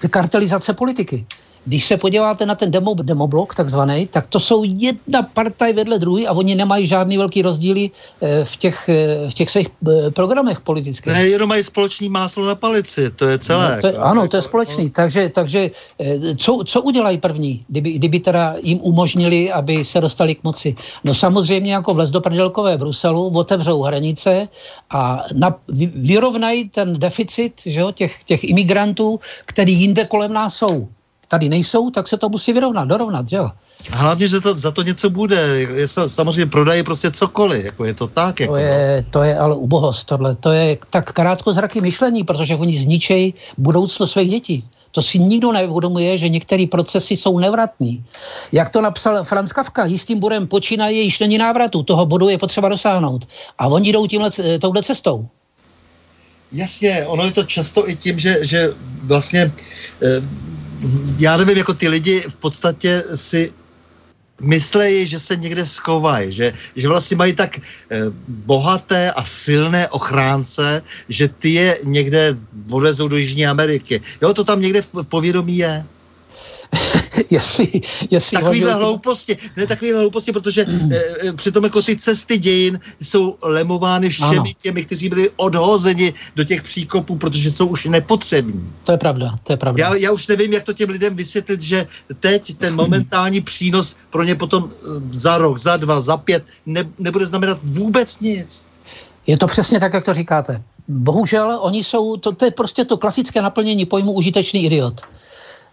kartelizace 0.09 0.73
politiky. 0.73 1.25
Když 1.67 1.85
se 1.85 1.97
podíváte 1.97 2.45
na 2.45 2.55
ten 2.55 2.71
demo, 2.71 2.95
demoblok 2.95 3.55
takzvaný, 3.55 4.07
tak 4.07 4.27
to 4.27 4.39
jsou 4.39 4.63
jedna 4.63 5.23
partaj 5.23 5.73
vedle 5.73 5.99
druhé 5.99 6.23
a 6.23 6.31
oni 6.31 6.55
nemají 6.55 6.87
žádný 6.87 7.17
velký 7.17 7.41
rozdíly 7.41 7.91
eh, 7.91 8.45
v 8.45 8.55
těch, 8.57 8.89
eh, 8.89 9.29
v 9.29 9.33
těch 9.33 9.49
svých 9.51 9.67
eh, 9.67 10.11
programech 10.11 10.61
politických. 10.61 11.13
Ne, 11.13 11.27
jenom 11.27 11.49
mají 11.49 11.63
společný 11.63 12.09
máslo 12.09 12.45
na 12.45 12.55
palici, 12.55 13.11
to 13.11 13.27
je 13.27 13.39
celé. 13.39 13.75
No, 13.75 13.81
to 13.81 13.87
je, 13.87 13.93
ano, 13.93 14.27
to 14.27 14.35
je 14.35 14.41
společný. 14.41 14.89
Takže, 14.89 15.29
takže 15.29 15.71
co, 16.37 16.63
co 16.65 16.81
udělají 16.81 17.17
první, 17.17 17.65
kdyby, 17.67 17.89
kdyby 17.91 18.19
teda 18.19 18.55
jim 18.63 18.79
umožnili, 18.81 19.51
aby 19.51 19.85
se 19.85 20.01
dostali 20.01 20.35
k 20.35 20.43
moci? 20.43 20.75
No 21.03 21.13
samozřejmě 21.13 21.73
jako 21.73 21.93
vlez 21.93 22.09
do 22.09 22.21
prdelkové 22.21 22.77
Bruselu, 22.77 23.27
otevřou 23.35 23.81
hranice 23.81 24.47
a 24.89 25.23
na, 25.33 25.55
vyrovnají 25.95 26.69
ten 26.69 26.99
deficit 26.99 27.53
že 27.65 27.79
jo, 27.79 27.91
těch, 27.91 28.23
těch 28.23 28.43
imigrantů, 28.43 29.19
který 29.45 29.73
jinde 29.73 30.05
kolem 30.05 30.33
nás 30.33 30.55
jsou 30.55 30.87
tady 31.27 31.49
nejsou, 31.49 31.89
tak 31.89 32.07
se 32.07 32.17
to 32.17 32.29
musí 32.29 32.53
vyrovnat, 32.53 32.87
dorovnat, 32.87 33.25
jo. 33.31 33.51
A 33.91 33.97
hlavně, 33.97 34.27
že 34.27 34.41
to, 34.41 34.55
za 34.55 34.71
to 34.71 34.83
něco 34.83 35.09
bude. 35.09 35.35
Je, 35.75 35.87
samozřejmě 35.87 36.45
prodají 36.45 36.83
prostě 36.83 37.11
cokoliv, 37.11 37.65
jako 37.65 37.85
je 37.85 37.93
to 37.93 38.07
tak. 38.07 38.39
Jako, 38.39 38.53
to, 38.53 38.59
je, 38.59 39.03
no. 39.05 39.11
to 39.11 39.23
je 39.23 39.37
ale 39.37 39.55
ubohost 39.55 40.07
tohle. 40.07 40.35
To 40.35 40.51
je 40.51 40.77
tak 40.89 41.13
krátkozraký 41.13 41.81
myšlení, 41.81 42.23
protože 42.23 42.55
oni 42.55 42.79
zničejí 42.79 43.33
budoucnost 43.57 44.11
svých 44.11 44.29
dětí. 44.29 44.63
To 44.91 45.01
si 45.01 45.19
nikdo 45.19 45.51
neuvědomuje, 45.51 46.17
že 46.17 46.29
některé 46.29 46.65
procesy 46.71 47.17
jsou 47.17 47.39
nevratný. 47.39 48.05
Jak 48.51 48.69
to 48.69 48.81
napsal 48.81 49.23
Franz 49.23 49.53
Kafka, 49.53 49.85
jistým 49.85 50.19
bodem 50.19 50.47
počínaje 50.47 51.01
již 51.01 51.19
není 51.19 51.37
návratu, 51.37 51.83
toho 51.83 52.05
bodu 52.05 52.29
je 52.29 52.37
potřeba 52.37 52.69
dosáhnout. 52.69 53.27
A 53.59 53.67
oni 53.67 53.93
jdou 53.93 54.07
tímhle, 54.07 54.31
touhle 54.61 54.83
cestou. 54.83 55.27
Jasně, 56.51 57.05
ono 57.07 57.23
je 57.25 57.31
to 57.31 57.43
často 57.43 57.89
i 57.89 57.95
tím, 57.95 58.19
že, 58.19 58.45
že 58.45 58.73
vlastně 59.03 59.51
eh, 60.01 60.21
já 61.19 61.37
nevím, 61.37 61.57
jako 61.57 61.73
ty 61.73 61.87
lidi 61.87 62.21
v 62.21 62.35
podstatě 62.35 63.03
si 63.15 63.53
myslejí, 64.41 65.07
že 65.07 65.19
se 65.19 65.35
někde 65.35 65.65
skovají, 65.65 66.31
že, 66.31 66.53
že 66.75 66.87
vlastně 66.87 67.17
mají 67.17 67.33
tak 67.33 67.57
eh, 67.57 68.01
bohaté 68.27 69.11
a 69.11 69.23
silné 69.25 69.89
ochránce, 69.89 70.81
že 71.09 71.27
ty 71.27 71.49
je 71.49 71.79
někde 71.83 72.37
odvezou 72.71 73.07
do 73.07 73.17
Jižní 73.17 73.47
Ameriky. 73.47 74.01
Jo, 74.21 74.33
to 74.33 74.43
tam 74.43 74.61
někde 74.61 74.81
v 74.81 75.03
povědomí 75.09 75.57
je. 75.57 75.85
jestli, 77.29 77.81
jestli 78.11 78.37
takovýhle 78.37 78.73
hožil... 78.73 78.85
hlouposti, 78.85 79.37
ne 79.57 79.67
takovýhle 79.67 79.99
hlouposti, 79.99 80.31
protože 80.31 80.65
e, 81.25 81.33
přitom 81.33 81.63
jako 81.63 81.81
ty 81.81 81.95
cesty 81.95 82.37
dějin 82.37 82.79
jsou 83.01 83.37
lemovány 83.43 84.09
všemi 84.09 84.37
ano. 84.37 84.51
těmi, 84.61 84.85
kteří 84.85 85.09
byli 85.09 85.29
odhozeni 85.35 86.13
do 86.35 86.43
těch 86.43 86.61
příkopů, 86.61 87.15
protože 87.15 87.51
jsou 87.51 87.67
už 87.67 87.85
nepotřební. 87.85 88.73
To 88.83 88.91
je 88.91 88.97
pravda, 88.97 89.39
to 89.43 89.53
je 89.53 89.57
pravda. 89.57 89.83
Já, 89.83 89.95
já 89.95 90.11
už 90.11 90.27
nevím, 90.27 90.53
jak 90.53 90.63
to 90.63 90.73
těm 90.73 90.89
lidem 90.89 91.15
vysvětlit, 91.15 91.61
že 91.61 91.87
teď 92.19 92.57
ten 92.57 92.75
momentální 92.75 93.41
přínos 93.41 93.95
pro 94.09 94.23
ně 94.23 94.35
potom 94.35 94.69
eh, 94.71 94.77
za 95.11 95.37
rok, 95.37 95.57
za 95.57 95.77
dva, 95.77 95.99
za 95.99 96.17
pět 96.17 96.43
ne, 96.65 96.83
nebude 96.99 97.25
znamenat 97.25 97.59
vůbec 97.63 98.19
nic. 98.19 98.67
Je 99.27 99.37
to 99.37 99.47
přesně 99.47 99.79
tak, 99.79 99.93
jak 99.93 100.05
to 100.05 100.13
říkáte. 100.13 100.63
Bohužel 100.87 101.59
oni 101.61 101.83
jsou, 101.83 102.17
to, 102.17 102.31
to 102.31 102.45
je 102.45 102.51
prostě 102.51 102.85
to 102.85 102.97
klasické 102.97 103.41
naplnění 103.41 103.85
pojmu 103.85 104.11
užitečný 104.11 104.65
idiot 104.65 105.01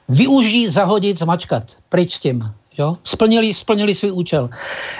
využít, 0.08 0.70
zahodit, 0.70 1.18
zmačkat. 1.18 1.64
Pryč 1.88 2.14
s 2.14 2.20
tím. 2.20 2.54
Jo? 2.78 2.96
Splnili, 3.04 3.54
splnili 3.54 3.94
svůj 3.94 4.12
účel. 4.12 4.50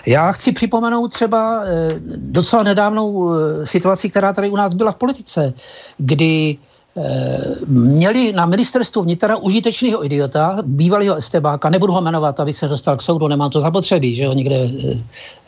Já 0.07 0.33
chci 0.33 0.53
připomenout 0.53 1.09
třeba 1.09 1.63
e, 1.65 1.95
docela 2.17 2.63
nedávnou 2.63 3.31
e, 3.31 3.67
situaci, 3.67 4.11
která 4.11 4.33
tady 4.33 4.51
u 4.51 4.57
nás 4.57 4.75
byla 4.75 4.93
v 4.93 4.97
politice, 4.97 5.53
kdy 5.99 6.57
e, 6.57 6.57
měli 7.67 8.33
na 8.33 8.47
ministerstvu 8.47 9.03
vnitra 9.03 9.37
užitečného 9.37 10.05
idiota, 10.05 10.59
bývalého 10.63 11.17
estebáka, 11.17 11.71
nebudu 11.71 11.93
ho 11.93 12.01
jmenovat, 12.01 12.41
abych 12.41 12.57
se 12.57 12.69
dostal 12.69 12.97
k 12.97 13.03
soudu, 13.03 13.29
nemám 13.29 13.51
to 13.51 13.61
zapotřebí, 13.61 14.17
že 14.17 14.25
jo, 14.25 14.33
někde 14.33 14.71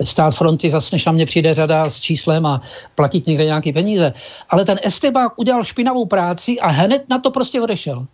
stát 0.03 0.35
fronty, 0.35 0.70
zase 0.70 0.95
než 0.95 1.05
na 1.05 1.12
mě 1.12 1.27
přijde 1.27 1.55
řada 1.55 1.91
s 1.91 2.01
číslem 2.01 2.47
a 2.47 2.61
platit 2.95 3.27
někde 3.27 3.45
nějaké 3.45 3.73
peníze. 3.73 4.12
Ale 4.51 4.65
ten 4.65 4.78
estebák 4.83 5.39
udělal 5.39 5.65
špinavou 5.65 6.07
práci 6.07 6.61
a 6.61 6.69
hned 6.69 7.09
na 7.09 7.19
to 7.19 7.31
prostě 7.31 7.62
odešel. 7.62 8.07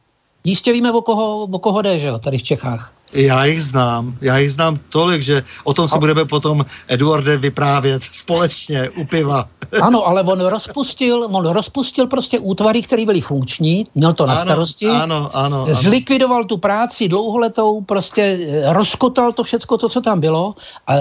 Jistě 0.45 0.73
víme, 0.73 0.93
o 0.93 1.03
koho, 1.03 1.43
o 1.43 1.59
koho 1.59 1.83
jde, 1.83 1.99
že 1.99 2.07
jo, 2.07 2.19
tady 2.19 2.39
v 2.39 2.43
Čechách. 2.43 2.93
Já 3.13 3.45
jich 3.45 3.65
znám, 3.65 4.17
já 4.21 4.39
jich 4.39 4.53
znám 4.53 4.77
tolik, 4.89 5.23
že 5.23 5.43
o 5.65 5.75
tom 5.75 5.89
si 5.89 5.95
a... 5.95 5.99
budeme 5.99 6.25
potom, 6.25 6.65
Eduarde, 6.89 7.37
vyprávět 7.37 8.03
společně 8.03 8.91
u 8.91 9.05
piva. 9.05 9.49
Ano, 9.83 10.07
ale 10.07 10.23
on 10.23 10.41
rozpustil, 10.41 11.29
on 11.33 11.47
rozpustil 11.47 12.07
prostě 12.07 12.39
útvary, 12.39 12.83
které 12.83 13.07
byly 13.07 13.21
funkční, 13.21 13.85
měl 13.95 14.13
to 14.13 14.27
na 14.27 14.35
ano, 14.35 14.43
starosti, 14.43 14.89
ano, 14.89 15.31
ano, 15.33 15.63
ano. 15.63 15.75
zlikvidoval 15.75 16.45
tu 16.45 16.57
práci 16.57 17.09
dlouholetou, 17.09 17.81
prostě 17.81 18.23
eh, 18.23 18.73
rozkotal 18.73 19.33
to 19.33 19.45
všecko, 19.45 19.79
to, 19.79 19.89
co 19.89 20.01
tam 20.01 20.21
bylo 20.21 20.55
a 20.87 20.95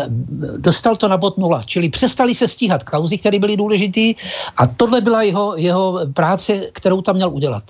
dostal 0.58 0.96
to 0.96 1.08
na 1.08 1.18
bod 1.18 1.38
nula. 1.38 1.64
Čili 1.66 1.90
přestali 1.90 2.36
se 2.36 2.48
stíhat 2.48 2.84
kauzy, 2.84 3.18
které 3.18 3.40
byly 3.40 3.58
důležité 3.58 4.22
a 4.58 4.68
tohle 4.68 5.02
byla 5.02 5.22
jeho, 5.22 5.54
jeho 5.58 6.00
práce, 6.14 6.70
kterou 6.74 7.02
tam 7.02 7.16
měl 7.16 7.30
udělat. 7.30 7.64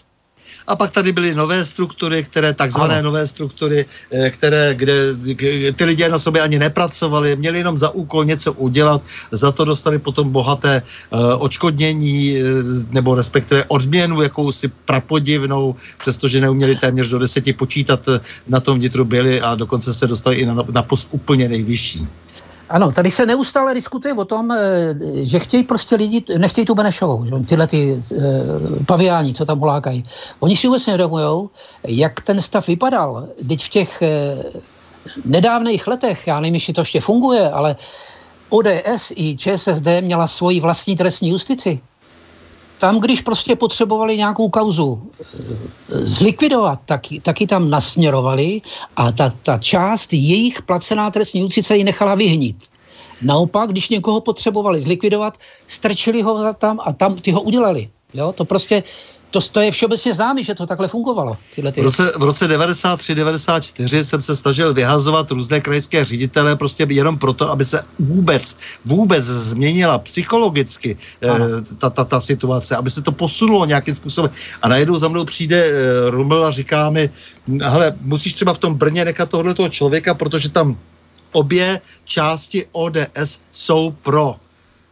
A 0.67 0.75
pak 0.75 0.91
tady 0.91 1.11
byly 1.11 1.35
nové 1.35 1.65
struktury, 1.65 2.23
které 2.23 2.53
takzvané 2.53 2.99
ano. 2.99 3.05
nové 3.05 3.27
struktury, 3.27 3.85
eh, 4.11 4.29
které, 4.29 4.73
kde 4.73 4.93
ty 5.75 5.83
lidé 5.85 6.09
na 6.09 6.19
sobě 6.19 6.41
ani 6.41 6.59
nepracovali, 6.59 7.35
měli 7.35 7.57
jenom 7.57 7.77
za 7.77 7.89
úkol 7.89 8.25
něco 8.25 8.53
udělat, 8.53 9.01
za 9.31 9.51
to 9.51 9.65
dostali 9.65 9.99
potom 9.99 10.29
bohaté 10.29 10.81
uh, 11.09 11.19
očkodnění 11.43 12.37
uh, 12.37 12.47
nebo 12.91 13.15
respektive 13.15 13.65
odměnu 13.67 14.21
jakousi 14.21 14.67
prapodivnou, 14.85 15.75
přestože 15.97 16.41
neuměli 16.41 16.75
téměř 16.75 17.07
do 17.07 17.19
deseti 17.19 17.53
počítat, 17.53 17.99
na 18.47 18.59
tom 18.59 18.79
vnitru 18.79 19.05
byli 19.05 19.41
a 19.41 19.55
dokonce 19.55 19.93
se 19.93 20.07
dostali 20.07 20.35
i 20.35 20.45
na, 20.45 20.55
na 20.71 20.81
post 20.81 21.07
úplně 21.11 21.47
nejvyšší. 21.49 22.07
Ano, 22.71 22.91
tady 22.91 23.11
se 23.11 23.25
neustále 23.25 23.73
diskutuje 23.73 24.13
o 24.13 24.25
tom, 24.25 24.51
eh, 24.51 24.57
že 25.23 25.39
chtějí 25.39 25.63
prostě 25.63 25.95
lidi, 25.95 26.23
nechtějí 26.37 26.65
tu 26.65 26.75
Benešovou, 26.75 27.25
že? 27.25 27.35
tyhle 27.45 27.67
ty 27.67 27.93
uh, 27.93 28.19
paviáni, 28.85 29.33
co 29.33 29.45
tam 29.45 29.59
hulákají. 29.59 30.03
Oni 30.39 30.57
si 30.57 30.67
vůbec 30.67 30.87
neuvědomují, 30.87 31.49
jak 31.87 32.21
ten 32.21 32.41
stav 32.41 32.67
vypadal. 32.67 33.27
Teď 33.47 33.65
v 33.65 33.69
těch 33.69 34.03
uh, 34.03 34.61
nedávných 35.25 35.87
letech, 35.87 36.27
já 36.27 36.39
nevím, 36.39 36.55
jestli 36.55 36.73
to 36.73 36.81
ještě 36.81 37.01
funguje, 37.01 37.51
ale 37.51 37.75
ODS 38.49 39.11
i 39.15 39.37
ČSSD 39.37 39.87
měla 40.01 40.27
svoji 40.27 40.59
vlastní 40.59 40.95
trestní 40.95 41.29
justici 41.29 41.81
tam, 42.81 42.99
když 42.99 43.21
prostě 43.21 43.55
potřebovali 43.55 44.17
nějakou 44.17 44.49
kauzu 44.49 45.01
eh, 45.21 46.07
zlikvidovat, 46.07 46.79
tak, 46.85 47.01
tak 47.21 47.41
ji 47.41 47.47
tam 47.47 47.69
nasměrovali 47.69 48.61
a 48.95 49.11
ta, 49.11 49.29
ta 49.43 49.57
část 49.57 50.13
jejich 50.13 50.61
placená 50.61 51.11
trestní 51.11 51.41
justice 51.41 51.77
ji 51.77 51.83
nechala 51.83 52.15
vyhnít. 52.15 52.57
Naopak, 53.21 53.69
když 53.69 53.89
někoho 53.89 54.21
potřebovali 54.21 54.81
zlikvidovat, 54.81 55.37
strčili 55.67 56.21
ho 56.21 56.41
za 56.41 56.53
tam 56.53 56.79
a 56.81 56.93
tam 56.93 57.21
ty 57.21 57.31
ho 57.31 57.41
udělali. 57.41 57.89
Jo? 58.13 58.33
To 58.33 58.45
prostě 58.45 58.83
to, 59.31 59.41
to 59.41 59.59
je 59.61 59.71
všeobecně 59.71 60.15
známý, 60.15 60.43
že 60.43 60.55
to 60.55 60.65
takhle 60.65 60.87
fungovalo. 60.87 61.37
Tyhle 61.55 61.71
ty... 61.71 61.81
V 61.81 61.83
roce, 61.83 62.11
v 62.17 62.23
roce 62.23 62.47
93-94 62.47 64.03
jsem 64.03 64.21
se 64.21 64.35
snažil 64.35 64.73
vyhazovat 64.73 65.31
různé 65.31 65.61
krajské 65.61 66.05
ředitele 66.05 66.55
prostě 66.55 66.87
jenom 66.89 67.17
proto, 67.17 67.49
aby 67.49 67.65
se 67.65 67.83
vůbec, 67.99 68.57
vůbec 68.85 69.23
změnila 69.25 69.97
psychologicky 69.97 70.97
eh, 71.23 71.29
ta, 71.77 71.89
ta, 71.89 72.03
ta 72.03 72.21
situace, 72.21 72.75
aby 72.75 72.89
se 72.89 73.01
to 73.01 73.11
posunulo 73.11 73.65
nějakým 73.65 73.95
způsobem. 73.95 74.31
A 74.61 74.67
najednou 74.67 74.97
za 74.97 75.07
mnou 75.07 75.25
přijde 75.25 75.65
eh, 75.65 76.09
Ruml 76.09 76.45
a 76.45 76.51
říká 76.51 76.89
mi, 76.89 77.09
hele, 77.61 77.95
musíš 78.01 78.33
třeba 78.33 78.53
v 78.53 78.57
tom 78.57 78.73
Brně 78.73 79.05
nechat 79.05 79.29
tohoto 79.29 79.69
člověka, 79.69 80.13
protože 80.13 80.49
tam 80.49 80.77
obě 81.31 81.81
části 82.03 82.65
ODS 82.71 83.39
jsou 83.51 83.95
pro 84.03 84.35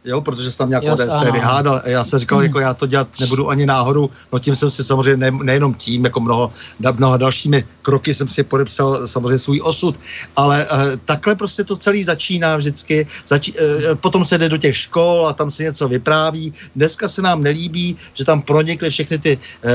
jo, 0.04 0.20
protože 0.20 0.52
se 0.52 0.58
tam 0.58 0.68
nějak 0.68 0.84
ODS 0.84 1.16
tehdy 1.22 1.38
hádal. 1.38 1.82
Já 1.84 2.04
jsem 2.04 2.18
říkal, 2.18 2.38
hmm. 2.38 2.46
jako 2.46 2.60
já 2.60 2.74
to 2.74 2.86
dělat 2.86 3.08
nebudu 3.20 3.50
ani 3.50 3.66
náhodou, 3.66 4.10
no 4.32 4.38
tím 4.38 4.56
jsem 4.56 4.70
si 4.70 4.84
samozřejmě 4.84 5.30
ne, 5.30 5.38
nejenom 5.42 5.74
tím, 5.74 6.04
jako 6.04 6.20
mnoho, 6.20 6.52
mnoho 6.92 7.16
dalšími 7.16 7.64
kroky 7.82 8.14
jsem 8.14 8.28
si 8.28 8.42
podepsal 8.42 9.06
samozřejmě 9.06 9.38
svůj 9.38 9.60
osud, 9.64 10.00
ale 10.36 10.66
uh, 10.66 10.78
takhle 11.04 11.34
prostě 11.34 11.64
to 11.64 11.76
celý 11.76 12.04
začíná 12.04 12.56
vždycky. 12.56 13.06
Začí, 13.26 13.52
uh, 13.52 13.94
potom 13.94 14.24
se 14.24 14.38
jde 14.38 14.48
do 14.48 14.56
těch 14.56 14.76
škol 14.76 15.26
a 15.28 15.32
tam 15.32 15.50
se 15.50 15.62
něco 15.62 15.88
vypráví. 15.88 16.52
Dneska 16.76 17.08
se 17.08 17.22
nám 17.22 17.42
nelíbí, 17.42 17.96
že 18.12 18.24
tam 18.24 18.42
pronikly 18.42 18.90
všechny 18.90 19.18
ty 19.18 19.38
uh, 19.38 19.70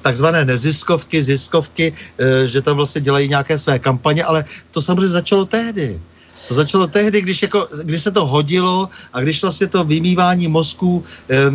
takzvané 0.00 0.44
neziskovky, 0.44 1.22
ziskovky, 1.22 1.92
uh, 1.92 2.46
že 2.46 2.62
tam 2.62 2.76
vlastně 2.76 3.00
dělají 3.00 3.28
nějaké 3.28 3.58
své 3.58 3.78
kampaně, 3.78 4.24
ale 4.24 4.44
to 4.70 4.82
samozřejmě 4.82 5.08
začalo 5.08 5.44
tehdy. 5.44 6.00
To 6.48 6.54
začalo 6.54 6.86
tehdy, 6.86 7.22
když, 7.22 7.42
jako, 7.42 7.66
když 7.82 8.02
se 8.02 8.10
to 8.10 8.26
hodilo 8.26 8.88
a 9.12 9.20
když 9.20 9.42
vlastně 9.42 9.66
to 9.66 9.84
vymývání 9.84 10.48
mozku 10.48 11.04
e, 11.28 11.36
e, 11.36 11.50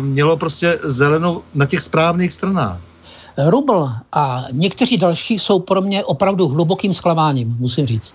mělo 0.00 0.36
prostě 0.36 0.78
zelenou 0.82 1.42
na 1.54 1.66
těch 1.66 1.80
správných 1.80 2.32
stranách. 2.32 2.78
Rubl 3.46 3.90
a 4.12 4.44
někteří 4.52 4.96
další 4.96 5.38
jsou 5.38 5.58
pro 5.58 5.80
mě 5.80 6.04
opravdu 6.04 6.48
hlubokým 6.48 6.94
zklamáním, 6.94 7.56
musím 7.58 7.86
říct. 7.86 8.14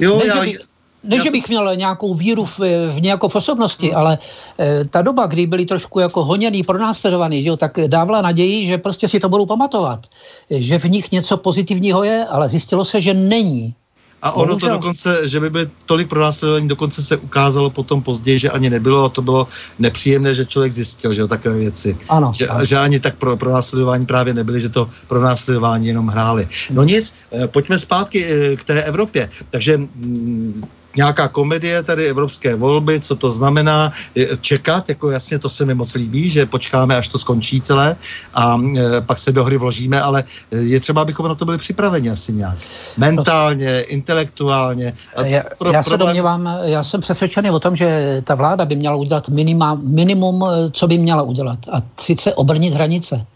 Jo, 0.00 0.18
ne, 0.18 0.26
já, 0.26 0.34
že 0.34 0.40
bych, 0.40 0.58
ne, 1.04 1.16
já 1.16 1.22
že 1.22 1.30
bych 1.30 1.48
měl 1.48 1.76
nějakou 1.76 2.14
víru 2.14 2.44
v, 2.44 2.58
v 2.94 3.00
nějakou 3.00 3.26
osobnosti, 3.26 3.86
hmm. 3.86 3.96
ale 3.96 4.18
e, 4.58 4.84
ta 4.84 5.02
doba, 5.02 5.26
kdy 5.26 5.46
byli 5.46 5.66
trošku 5.66 6.00
jako 6.00 6.24
honěný, 6.24 6.62
pronásledovaný, 6.62 7.44
jo, 7.44 7.56
tak 7.56 7.78
dávala 7.86 8.22
naději, 8.22 8.66
že 8.66 8.78
prostě 8.78 9.08
si 9.08 9.20
to 9.20 9.28
budou 9.28 9.46
pamatovat. 9.46 10.06
Že 10.50 10.78
v 10.78 10.84
nich 10.84 11.12
něco 11.12 11.36
pozitivního 11.36 12.04
je, 12.04 12.24
ale 12.24 12.48
zjistilo 12.48 12.84
se, 12.84 13.00
že 13.00 13.14
není. 13.14 13.74
A 14.22 14.32
ono 14.32 14.46
Bohužel. 14.46 14.68
to 14.68 14.74
dokonce, 14.74 15.28
že 15.28 15.40
by 15.40 15.50
byly 15.50 15.70
tolik 15.86 16.08
pronásledování, 16.08 16.68
dokonce 16.68 17.02
se 17.02 17.16
ukázalo 17.16 17.70
potom 17.70 18.02
později, 18.02 18.38
že 18.38 18.50
ani 18.50 18.70
nebylo 18.70 19.04
a 19.04 19.08
to 19.08 19.22
bylo 19.22 19.46
nepříjemné, 19.78 20.34
že 20.34 20.46
člověk 20.46 20.72
zjistil, 20.72 21.12
že 21.12 21.24
o 21.24 21.28
takové 21.28 21.58
věci. 21.58 21.96
Ano, 22.08 22.32
že, 22.34 22.48
ano. 22.48 22.64
že 22.64 22.78
ani 22.78 23.00
tak 23.00 23.16
pro 23.16 23.36
pronásledování 23.36 24.06
právě 24.06 24.34
nebyly, 24.34 24.60
že 24.60 24.68
to 24.68 24.88
pronásledování 25.06 25.86
jenom 25.86 26.08
hráli. 26.08 26.48
No 26.70 26.84
nic, 26.84 27.14
eh, 27.32 27.46
pojďme 27.46 27.78
zpátky 27.78 28.24
eh, 28.24 28.56
k 28.56 28.64
té 28.64 28.82
Evropě. 28.82 29.30
Takže 29.50 29.78
mm, 29.78 30.62
nějaká 30.96 31.28
komedie, 31.28 31.82
tady 31.82 32.06
evropské 32.06 32.54
volby, 32.54 33.00
co 33.00 33.16
to 33.16 33.30
znamená, 33.30 33.92
čekat, 34.40 34.88
jako 34.88 35.10
jasně 35.10 35.38
to 35.38 35.48
se 35.48 35.64
mi 35.64 35.74
moc 35.74 35.94
líbí, 35.94 36.28
že 36.28 36.46
počkáme, 36.46 36.96
až 36.96 37.08
to 37.08 37.18
skončí 37.18 37.60
celé 37.60 37.96
a 38.34 38.60
e, 38.76 39.00
pak 39.00 39.18
se 39.18 39.32
do 39.32 39.44
hry 39.44 39.58
vložíme, 39.58 40.00
ale 40.00 40.24
je 40.50 40.80
třeba, 40.80 41.02
abychom 41.02 41.28
na 41.28 41.34
to 41.34 41.44
byli 41.44 41.58
připraveni 41.58 42.10
asi 42.10 42.32
nějak. 42.32 42.58
Mentálně, 42.96 43.80
intelektuálně. 43.80 44.92
Já, 45.24 45.42
pro, 45.58 45.72
já 45.72 45.82
se 45.82 45.90
problém... 45.90 46.08
domnívám, 46.08 46.48
já 46.62 46.84
jsem 46.84 47.00
přesvědčený 47.00 47.50
o 47.50 47.60
tom, 47.60 47.76
že 47.76 48.20
ta 48.24 48.34
vláda 48.34 48.64
by 48.64 48.76
měla 48.76 48.96
udělat 48.96 49.28
minima, 49.28 49.78
minimum, 49.82 50.44
co 50.72 50.86
by 50.86 50.98
měla 50.98 51.22
udělat 51.22 51.58
a 51.72 51.82
sice 52.00 52.34
obrnit 52.34 52.74
hranice. 52.74 53.26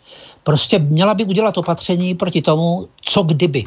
Prostě 0.43 0.79
měla 0.79 1.15
by 1.15 1.25
udělat 1.25 1.59
opatření 1.59 2.15
proti 2.15 2.43
tomu, 2.43 2.89
co 3.03 3.23
kdyby. 3.23 3.65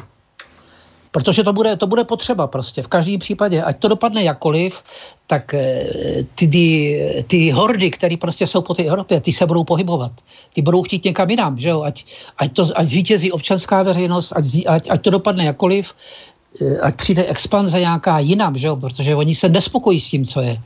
Protože 1.14 1.44
to 1.44 1.52
bude, 1.52 1.76
to 1.76 1.86
bude 1.86 2.04
potřeba 2.04 2.46
prostě 2.46 2.82
v 2.82 2.88
každém 2.88 3.18
případě. 3.18 3.62
Ať 3.62 3.78
to 3.78 3.88
dopadne 3.88 4.22
jakkoliv, 4.22 4.82
tak 5.26 5.54
eh, 5.54 5.86
ty, 6.34 6.48
ty, 6.48 7.24
ty 7.26 7.50
hordy, 7.50 7.90
které 7.90 8.16
prostě 8.16 8.46
jsou 8.46 8.62
po 8.62 8.74
té 8.74 8.82
Evropě, 8.82 9.20
ty 9.20 9.32
se 9.32 9.46
budou 9.46 9.64
pohybovat. 9.64 10.12
Ty 10.54 10.62
budou 10.62 10.82
chtít 10.82 11.04
někam 11.04 11.30
jinam, 11.30 11.58
že 11.58 11.68
jo? 11.68 11.82
Ať, 11.82 12.04
ať, 12.38 12.52
to, 12.52 12.66
ať 12.74 12.86
zvítězí 12.88 13.32
občanská 13.32 13.82
veřejnost, 13.82 14.32
ať, 14.36 14.44
ať, 14.66 14.90
ať 14.90 15.00
to 15.02 15.10
dopadne 15.10 15.44
jakkoliv, 15.44 15.94
eh, 15.94 16.78
ať 16.82 16.94
přijde 16.94 17.24
expanze 17.24 17.80
nějaká 17.80 18.18
jinam, 18.18 18.58
že 18.58 18.66
jo? 18.66 18.76
protože 18.76 19.14
oni 19.14 19.34
se 19.34 19.48
nespokojí 19.48 20.00
s 20.00 20.10
tím, 20.10 20.26
co 20.26 20.40
je. 20.40 20.58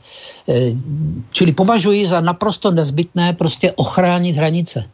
Eh, 0.49 0.73
čili 1.31 1.53
považuji 1.53 2.09
za 2.09 2.25
naprosto 2.25 2.71
nezbytné 2.73 3.33
prostě 3.33 3.71
ochránit 3.77 4.33
hranice. 4.33 4.89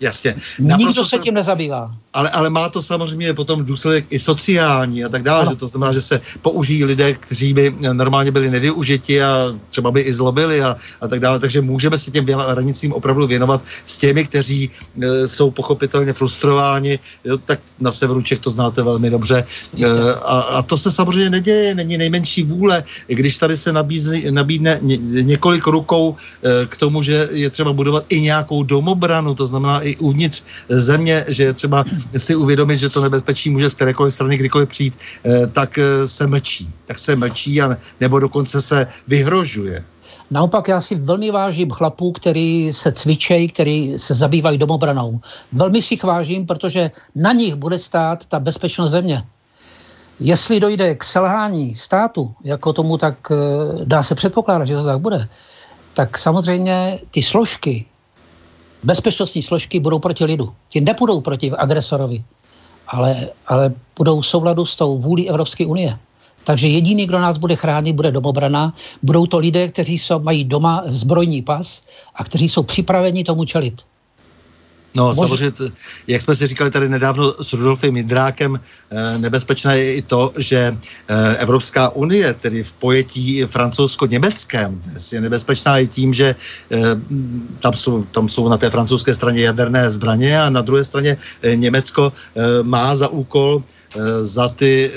Jasně. 0.00 0.36
Nikdo 0.60 1.04
se 1.04 1.18
tím 1.18 1.34
nezabývá. 1.34 1.96
Ale, 2.12 2.30
ale 2.30 2.50
má 2.50 2.68
to 2.68 2.82
samozřejmě 2.82 3.34
potom 3.34 3.64
důsledek 3.64 4.04
i 4.10 4.18
sociální 4.18 5.04
a 5.04 5.08
tak 5.08 5.22
dále, 5.22 5.46
že 5.50 5.56
to 5.56 5.66
znamená, 5.66 5.92
že 5.92 6.02
se 6.02 6.20
použijí 6.42 6.84
lidé, 6.84 7.12
kteří 7.12 7.54
by 7.54 7.74
normálně 7.92 8.30
byli 8.30 8.50
nevyužiti 8.50 9.22
a 9.22 9.56
třeba 9.68 9.90
by 9.90 10.00
i 10.00 10.12
zlobili 10.12 10.62
a, 10.62 10.76
a 11.00 11.08
tak 11.08 11.20
dále, 11.20 11.38
takže 11.38 11.60
můžeme 11.60 11.98
se 11.98 12.10
těm 12.10 12.26
hranicím 12.26 12.92
opravdu 12.92 13.26
věnovat 13.26 13.64
s 13.86 13.96
těmi, 13.96 14.24
kteří 14.24 14.70
e, 15.00 15.28
jsou 15.28 15.50
pochopitelně 15.50 16.12
frustrováni, 16.12 16.98
jo, 17.24 17.38
tak 17.38 17.60
na 17.80 17.92
severu 17.92 18.22
Čech 18.22 18.38
to 18.38 18.50
znáte 18.50 18.82
velmi 18.82 19.10
dobře. 19.10 19.44
E, 19.80 19.86
a, 20.14 20.40
a 20.40 20.62
to 20.62 20.76
se 20.76 20.92
samozřejmě 20.92 21.30
neděje, 21.30 21.74
není 21.74 21.98
nejmenší 21.98 22.42
vůle, 22.42 22.84
když 23.06 23.38
tady 23.38 23.56
se 23.56 23.72
nabízí, 23.72 24.30
nabídne 24.30 24.78
ně, 24.82 24.96
několik 25.22 25.66
rukou 25.66 26.16
e, 26.44 26.66
k 26.66 26.76
tomu, 26.76 27.02
že 27.02 27.28
je 27.32 27.50
třeba 27.50 27.72
budovat 27.72 28.04
i 28.08 28.20
nějakou 28.20 28.62
domobranu, 28.62 29.34
to 29.34 29.46
znamená 29.46 29.80
i 29.80 29.96
uvnitř 29.96 30.42
země, 30.68 31.24
že 31.28 31.42
je 31.42 31.52
třeba 31.52 31.84
si 32.16 32.34
uvědomit, 32.34 32.76
že 32.76 32.88
to 32.88 33.00
nebezpečí 33.00 33.50
může 33.50 33.70
z 33.70 33.74
kterékoliv 33.74 34.14
strany 34.14 34.36
kdykoliv 34.36 34.68
přijít, 34.68 34.94
eh, 35.24 35.46
tak 35.46 35.78
eh, 35.78 36.08
se 36.08 36.26
mlčí. 36.26 36.70
Tak 36.84 36.98
se 36.98 37.16
mlčí 37.16 37.62
a 37.62 37.76
nebo 38.00 38.20
dokonce 38.20 38.60
se 38.60 38.86
vyhrožuje. 39.08 39.84
Naopak 40.30 40.68
já 40.68 40.80
si 40.80 40.94
velmi 40.94 41.30
vážím 41.30 41.70
chlapů, 41.70 42.12
který 42.12 42.72
se 42.72 42.92
cvičejí, 42.92 43.48
který 43.48 43.98
se 43.98 44.14
zabývají 44.14 44.58
domobranou. 44.58 45.20
Velmi 45.52 45.82
si 45.82 45.94
jich 45.94 46.04
vážím, 46.04 46.46
protože 46.46 46.90
na 47.14 47.32
nich 47.32 47.54
bude 47.54 47.78
stát 47.78 48.24
ta 48.24 48.40
bezpečnost 48.40 48.90
země. 48.90 49.22
Jestli 50.20 50.60
dojde 50.60 50.94
k 50.94 51.04
selhání 51.04 51.74
státu, 51.74 52.34
jako 52.44 52.72
tomu 52.72 52.96
tak 52.96 53.16
eh, 53.30 53.36
dá 53.84 54.02
se 54.02 54.14
předpokládat, 54.14 54.64
že 54.64 54.76
to 54.76 54.84
tak 54.84 55.00
bude, 55.00 55.28
tak 55.94 56.18
samozřejmě 56.18 56.98
ty 57.10 57.22
složky, 57.22 57.84
bezpečnostní 58.82 59.42
složky 59.42 59.80
budou 59.80 59.98
proti 59.98 60.24
lidu. 60.24 60.52
Ti 60.68 60.80
nepůjdou 60.80 61.20
proti 61.20 61.50
agresorovi, 61.50 62.24
ale, 62.88 63.28
ale 63.46 63.72
budou 63.98 64.20
v 64.20 64.26
souladu 64.26 64.66
s 64.66 64.76
tou 64.76 64.98
vůlí 64.98 65.28
Evropské 65.28 65.66
unie. 65.66 65.98
Takže 66.44 66.68
jediný, 66.68 67.06
kdo 67.06 67.18
nás 67.18 67.38
bude 67.38 67.56
chránit, 67.56 67.92
bude 67.92 68.10
domobrana. 68.10 68.74
Budou 69.02 69.26
to 69.26 69.38
lidé, 69.38 69.68
kteří 69.68 69.98
jsou, 69.98 70.18
mají 70.18 70.44
doma 70.44 70.82
zbrojní 70.86 71.42
pas 71.42 71.82
a 72.14 72.24
kteří 72.24 72.48
jsou 72.48 72.62
připraveni 72.62 73.24
tomu 73.24 73.44
čelit. 73.44 73.82
No 74.96 75.04
Možná. 75.04 75.22
samozřejmě, 75.22 75.52
jak 76.06 76.22
jsme 76.22 76.34
si 76.34 76.46
říkali 76.46 76.70
tady 76.70 76.88
nedávno 76.88 77.32
s 77.32 77.52
Rudolfem 77.52 77.96
Jindrákem, 77.96 78.60
eh, 78.90 79.18
nebezpečné 79.18 79.78
je 79.78 79.94
i 79.94 80.02
to, 80.02 80.30
že 80.38 80.76
eh, 80.76 81.36
Evropská 81.36 81.88
unie, 81.88 82.34
tedy 82.34 82.62
v 82.62 82.72
pojetí 82.72 83.44
francouzsko-německém, 83.44 84.82
je 85.12 85.20
nebezpečná 85.20 85.78
i 85.78 85.86
tím, 85.86 86.12
že 86.12 86.34
eh, 86.34 86.76
tam 87.60 87.72
jsou, 87.72 88.04
tam 88.04 88.28
jsou 88.28 88.48
na 88.48 88.56
té 88.56 88.70
francouzské 88.70 89.14
straně 89.14 89.42
jaderné 89.42 89.90
zbraně 89.90 90.42
a 90.42 90.50
na 90.50 90.60
druhé 90.60 90.84
straně 90.84 91.16
Německo 91.54 92.12
má 92.62 92.96
za 92.96 93.08
úkol 93.08 93.62
za 94.22 94.48
ty 94.48 94.90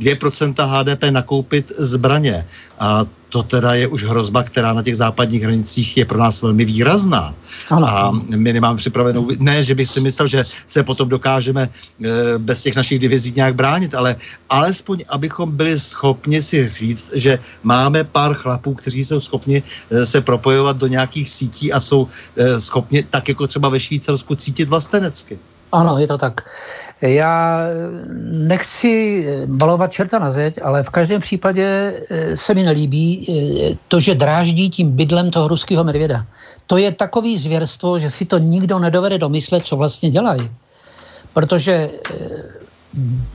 2% 0.00 0.54
HDP 0.58 1.04
nakoupit 1.10 1.72
zbraně. 1.78 2.46
A 2.78 3.04
to 3.32 3.42
teda 3.42 3.74
je 3.74 3.88
už 3.88 4.04
hrozba, 4.04 4.42
která 4.42 4.72
na 4.72 4.82
těch 4.82 4.96
západních 4.96 5.42
hranicích 5.42 5.96
je 5.96 6.04
pro 6.04 6.18
nás 6.18 6.42
velmi 6.42 6.64
výrazná. 6.64 7.34
Ano. 7.70 7.86
A 7.88 8.12
my 8.36 8.52
nemáme 8.52 8.76
připravenou, 8.76 9.28
ne, 9.38 9.62
že 9.62 9.74
bych 9.74 9.88
si 9.88 10.00
myslel, 10.00 10.28
že 10.28 10.44
se 10.66 10.82
potom 10.82 11.08
dokážeme 11.08 11.62
e, 11.64 11.68
bez 12.38 12.62
těch 12.62 12.76
našich 12.76 12.98
divizí 12.98 13.32
nějak 13.36 13.54
bránit, 13.54 13.94
ale 13.94 14.16
alespoň, 14.48 15.08
abychom 15.08 15.56
byli 15.56 15.80
schopni 15.80 16.42
si 16.42 16.68
říct, 16.68 17.16
že 17.16 17.38
máme 17.62 18.04
pár 18.04 18.34
chlapů, 18.34 18.74
kteří 18.74 19.04
jsou 19.04 19.20
schopni 19.20 19.62
e, 19.64 20.06
se 20.06 20.20
propojovat 20.20 20.76
do 20.76 20.86
nějakých 20.86 21.28
sítí 21.28 21.72
a 21.72 21.80
jsou 21.80 22.08
e, 22.36 22.60
schopni, 22.60 23.02
tak 23.02 23.28
jako 23.28 23.46
třeba 23.46 23.68
ve 23.68 23.80
Švýcarsku, 23.80 24.34
cítit 24.34 24.68
vlastenecky. 24.68 25.38
Ano, 25.72 25.98
je 25.98 26.06
to 26.06 26.18
tak. 26.18 26.44
Já 27.02 27.60
nechci 28.30 29.26
balovat 29.46 29.92
čerta 29.92 30.18
na 30.18 30.30
zeď, 30.30 30.58
ale 30.62 30.82
v 30.82 30.90
každém 30.90 31.20
případě 31.20 31.94
eh, 32.10 32.36
se 32.36 32.54
mi 32.54 32.62
nelíbí 32.62 33.26
eh, 33.26 33.76
to, 33.88 34.00
že 34.00 34.14
dráždí 34.14 34.70
tím 34.70 34.90
bydlem 34.90 35.30
toho 35.30 35.48
ruského 35.48 35.84
medvěda. 35.84 36.26
To 36.66 36.76
je 36.76 36.92
takový 36.92 37.38
zvěrstvo, 37.38 37.98
že 37.98 38.10
si 38.10 38.24
to 38.24 38.38
nikdo 38.38 38.78
nedovede 38.78 39.18
domyslet, 39.18 39.66
co 39.66 39.76
vlastně 39.76 40.10
dělají. 40.10 40.50
Protože 41.34 41.72
eh, 41.72 42.18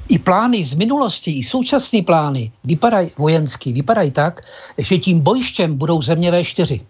i 0.09 0.19
plány 0.19 0.65
z 0.65 0.73
minulosti, 0.73 1.31
i 1.31 1.43
současné 1.43 2.01
plány 2.01 2.51
vypadají 2.63 3.11
vojenský, 3.17 3.73
vypadají 3.73 4.11
tak, 4.11 4.41
že 4.77 4.97
tím 4.97 5.19
bojištěm 5.19 5.77
budou 5.77 6.01
země 6.01 6.31
V4. 6.31 6.81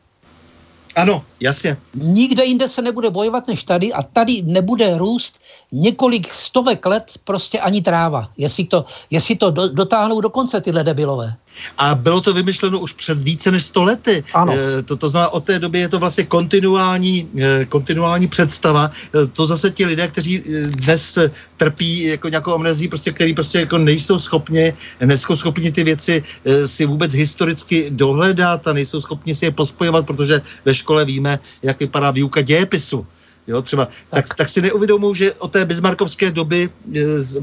Ano, 0.98 1.24
jasně. 1.40 1.78
Nikde 1.96 2.46
jinde 2.46 2.68
se 2.68 2.82
nebude 2.82 3.10
bojovat 3.10 3.48
než 3.48 3.64
tady 3.64 3.94
a 3.94 4.02
tady 4.04 4.42
nebude 4.42 4.98
růst 4.98 5.40
několik 5.72 6.32
stovek 6.32 6.86
let 6.86 7.12
prostě 7.24 7.60
ani 7.60 7.82
tráva, 7.82 8.30
jestli 8.38 8.66
to, 8.66 8.86
jestli 9.10 9.36
to 9.36 9.52
do, 9.52 9.70
dotáhnou 9.70 10.22
do 10.22 10.30
konce 10.30 10.62
tyhle 10.62 10.84
debilové. 10.84 11.34
A 11.78 11.96
bylo 11.96 12.22
to 12.22 12.34
vymyšleno 12.34 12.80
už 12.80 12.94
před 12.94 13.22
více 13.22 13.52
než 13.52 13.64
100 13.64 13.84
lety. 13.84 14.24
Ano. 14.34 14.54
E, 14.54 14.84
to, 14.84 14.96
to 14.96 15.10
znamená, 15.10 15.30
od 15.30 15.44
té 15.44 15.60
doby 15.60 15.80
je 15.80 15.90
to 15.90 16.00
vlastně 16.00 16.24
kontinuální, 16.24 17.30
e, 17.40 17.66
kontinuální 17.66 18.28
představa. 18.28 18.92
E, 19.16 19.26
to 19.26 19.46
zase 19.46 19.72
ti 19.72 19.86
lidé, 19.86 20.08
kteří 20.08 20.44
dnes 20.68 21.18
trpí 21.58 22.04
jako 22.04 22.30
nějakou 22.30 22.54
amnezí, 22.54 22.88
prostě, 22.88 23.12
který 23.12 23.34
prostě 23.34 23.60
jako 23.60 23.78
nejsou 23.78 24.20
schopni, 24.20 24.74
nejsou 25.06 25.36
schopni 25.36 25.72
ty 25.72 25.84
věci 25.84 26.24
si 26.66 26.86
vůbec 26.86 27.14
historicky 27.14 27.90
dohledat 27.90 28.68
a 28.68 28.74
nejsou 28.74 29.02
schopni 29.02 29.36
si 29.36 29.46
je 29.46 29.52
pospojovat, 29.52 30.06
protože 30.06 30.42
ve 30.66 30.74
škole 30.74 31.06
víme, 31.06 31.40
jak 31.64 31.80
vypadá 31.80 32.12
výuka 32.12 32.42
dějepisu. 32.42 33.06
Jo, 33.48 33.62
třeba, 33.62 33.86
tak. 33.86 33.96
Tak, 34.10 34.36
tak 34.36 34.50
si 34.50 34.62
neuvědomují, 34.62 35.16
že 35.16 35.34
od 35.34 35.52
té 35.52 35.66
bismarckovské 35.66 36.32
doby 36.32 36.70
e, 36.70 37.00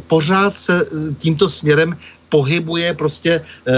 pořád 0.06 0.56
se 0.56 0.82
e, 0.82 1.14
tímto 1.14 1.48
směrem 1.48 1.96
pohybuje 2.28 2.94
prostě, 2.94 3.32
e, 3.32 3.72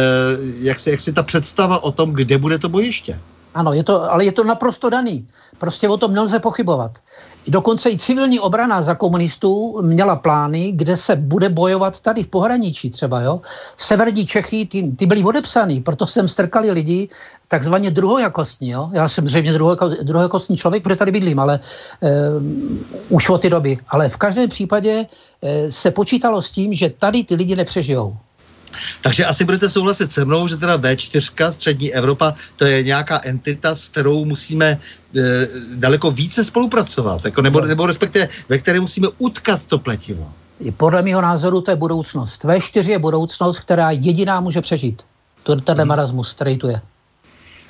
jak, 0.61 0.79
si, 0.79 0.91
jak 0.91 1.01
si 1.01 1.13
ta 1.13 1.23
představa 1.23 1.83
o 1.83 1.93
tom, 1.93 2.13
kde 2.13 2.39
bude 2.39 2.59
to 2.59 2.69
bojiště. 2.69 3.21
Ano, 3.55 3.73
je 3.73 3.85
to, 3.85 4.13
ale 4.13 4.25
je 4.25 4.33
to 4.33 4.45
naprosto 4.45 4.91
daný. 4.91 5.29
Prostě 5.59 5.89
o 5.89 5.97
tom 5.97 6.15
nelze 6.15 6.39
pochybovat. 6.39 6.99
Dokonce 7.49 7.91
i 7.91 7.99
civilní 7.99 8.41
obrana 8.41 8.83
za 8.83 8.95
komunistů 8.95 9.83
měla 9.83 10.17
plány, 10.17 10.73
kde 10.73 10.97
se 10.97 11.17
bude 11.17 11.49
bojovat 11.49 12.01
tady 12.01 12.23
v 12.23 12.29
pohraničí 12.29 12.91
třeba. 12.91 13.21
Jo? 13.21 13.41
Severní 13.77 14.27
Čechy, 14.27 14.67
ty, 14.67 14.91
ty 14.97 15.07
byly 15.07 15.25
odepsaný, 15.25 15.81
proto 15.81 16.07
jsem 16.07 16.29
strkali 16.29 16.71
lidi 16.71 17.09
takzvaně 17.49 17.91
druhojakostní. 17.91 18.71
Jo? 18.71 18.91
Já 18.93 19.09
jsem 19.09 19.29
zřejmě 19.29 19.53
druhojakostní 20.03 20.57
člověk, 20.57 20.83
protože 20.83 20.97
tady 20.97 21.13
bydlím, 21.13 21.39
ale 21.39 21.55
e, 21.55 22.11
už 23.09 23.29
od 23.29 23.43
ty 23.43 23.51
doby. 23.51 23.79
Ale 23.89 24.09
v 24.09 24.17
každém 24.17 24.49
případě 24.49 25.07
e, 25.43 25.73
se 25.73 25.91
počítalo 25.91 26.43
s 26.43 26.51
tím, 26.51 26.75
že 26.75 26.91
tady 26.99 27.25
ty 27.25 27.35
lidi 27.35 27.57
nepřežijou. 27.57 28.17
Takže 29.01 29.25
asi 29.25 29.45
budete 29.45 29.69
souhlasit 29.69 30.13
se 30.13 30.25
mnou, 30.25 30.47
že 30.47 30.57
teda 30.57 30.79
V4, 30.79 31.53
střední 31.53 31.95
Evropa, 31.95 32.35
to 32.57 32.65
je 32.65 32.83
nějaká 32.83 33.21
entita, 33.25 33.75
s 33.75 33.89
kterou 33.89 34.25
musíme 34.25 34.67
e, 34.67 34.79
daleko 35.75 36.11
více 36.11 36.45
spolupracovat, 36.45 37.25
jako 37.25 37.43
nebo, 37.43 37.61
nebo 37.61 37.87
respektive 37.87 38.29
ve 38.49 38.59
které 38.59 38.81
musíme 38.81 39.09
utkat 39.19 39.67
to 39.67 39.79
pletivo. 39.79 40.33
Podle 40.77 41.03
mého 41.03 41.21
názoru 41.21 41.61
to 41.61 41.71
je 41.71 41.77
budoucnost. 41.77 42.45
V4 42.45 42.91
je 42.91 42.99
budoucnost, 42.99 43.59
která 43.59 43.91
jediná 43.91 44.41
může 44.41 44.61
přežít. 44.61 45.03
To 45.43 45.57
tenhle 45.57 45.83
hmm. 45.83 45.89
marasmus, 45.89 46.35
který 46.35 46.57
tu 46.57 46.69
je. 46.69 46.81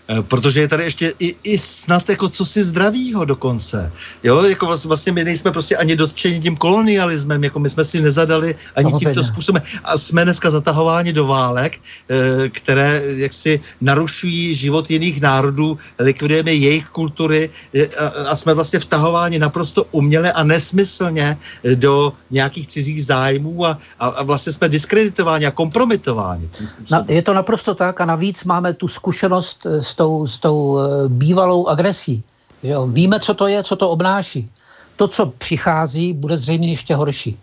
Eh, 0.08 0.22
protože 0.22 0.60
je 0.60 0.68
tady 0.68 0.84
ještě 0.84 1.12
i, 1.18 1.34
i 1.42 1.58
snad 1.58 2.08
jako 2.08 2.28
co 2.28 2.44
si 2.44 2.64
zdravýho 2.64 3.24
dokonce. 3.24 3.92
Jo, 4.22 4.42
jako 4.42 4.66
vlastně, 4.66 4.88
vlastně 4.88 5.12
my 5.12 5.24
nejsme 5.24 5.50
prostě 5.52 5.76
ani 5.76 5.96
dotčeni 5.96 6.40
tím 6.40 6.56
kolonialismem, 6.56 7.44
jako 7.44 7.58
my 7.58 7.70
jsme 7.70 7.84
si 7.84 8.00
nezadali 8.00 8.54
ani 8.76 8.84
Samozřejmě. 8.90 8.98
tímto 8.98 9.24
způsobem. 9.24 9.62
A 9.84 9.98
jsme 9.98 10.24
dneska 10.24 10.50
zatahováni 10.50 11.12
do 11.12 11.26
válek, 11.26 11.78
eh, 11.78 12.48
které 12.48 13.02
jaksi 13.16 13.60
narušují 13.80 14.54
život 14.54 14.90
jiných 14.90 15.20
národů, 15.20 15.78
likvidujeme 15.98 16.54
jejich 16.54 16.86
kultury 16.86 17.50
eh, 17.74 17.86
a 18.30 18.36
jsme 18.36 18.54
vlastně 18.54 18.78
vtahováni 18.78 19.38
naprosto 19.38 19.84
uměle 19.90 20.32
a 20.32 20.44
nesmyslně 20.44 21.36
do 21.74 22.12
nějakých 22.30 22.66
cizích 22.66 23.04
zájmů 23.04 23.66
a, 23.66 23.78
a, 23.98 24.06
a 24.06 24.22
vlastně 24.22 24.52
jsme 24.52 24.68
diskreditováni 24.68 25.46
a 25.46 25.50
kompromitováni. 25.50 26.50
Na, 26.90 27.04
je 27.08 27.22
to 27.22 27.34
naprosto 27.34 27.74
tak 27.74 28.00
a 28.00 28.06
navíc 28.06 28.44
máme 28.44 28.74
tu 28.74 28.88
zkušenost 28.88 29.66
s 29.66 29.95
tou, 29.96 30.26
s 30.26 30.38
tou 30.38 30.78
eh, 30.78 31.08
bývalou 31.08 31.66
agresí. 31.66 32.22
Jo? 32.62 32.86
Víme, 32.86 33.20
co 33.20 33.34
to 33.34 33.46
je, 33.46 33.64
co 33.64 33.76
to 33.76 33.90
obnáší. 33.90 34.50
To, 34.96 35.08
co 35.08 35.26
přichází, 35.26 36.12
bude 36.12 36.36
zřejmě 36.36 36.70
ještě 36.70 36.94
horší. 36.94 37.38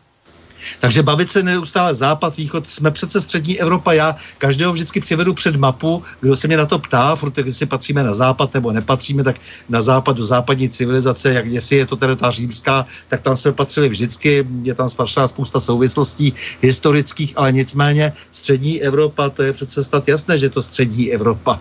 Takže 0.80 1.04
bavit 1.04 1.32
se 1.32 1.44
neustále 1.44 1.96
západ, 1.96 2.38
východ, 2.38 2.68
jsme 2.68 2.92
přece 2.92 3.22
střední 3.22 3.60
Evropa. 3.60 3.94
Já 3.94 4.16
každého 4.38 4.74
vždycky 4.74 5.00
přivedu 5.00 5.34
před 5.34 5.56
mapu, 5.56 6.04
kdo 6.22 6.36
se 6.36 6.48
mě 6.48 6.58
na 6.58 6.66
to 6.66 6.80
ptá, 6.80 7.16
furt 7.16 7.38
jestli 7.38 7.66
patříme 7.66 8.04
na 8.04 8.14
západ 8.14 8.54
nebo 8.54 8.72
nepatříme, 8.72 9.24
tak 9.24 9.36
na 9.70 9.82
západ 9.82 10.18
do 10.18 10.26
západní 10.26 10.70
civilizace, 10.70 11.34
jak 11.34 11.46
jestli 11.46 11.76
je 11.76 11.86
to 11.86 11.96
teda 11.96 12.16
ta 12.16 12.30
římská, 12.30 12.86
tak 13.08 13.22
tam 13.22 13.38
jsme 13.38 13.52
patřili 13.52 13.90
vždycky, 13.90 14.48
je 14.64 14.74
tam 14.74 14.90
staršá 14.90 15.28
spousta 15.28 15.60
souvislostí 15.60 16.34
historických, 16.62 17.34
ale 17.36 17.52
nicméně 17.52 18.12
střední 18.32 18.82
Evropa, 18.82 19.30
to 19.30 19.44
je 19.44 19.54
přece 19.54 19.84
snad 19.84 20.08
jasné, 20.08 20.38
že 20.38 20.50
to 20.50 20.62
střední 20.62 21.12
Evropa. 21.12 21.60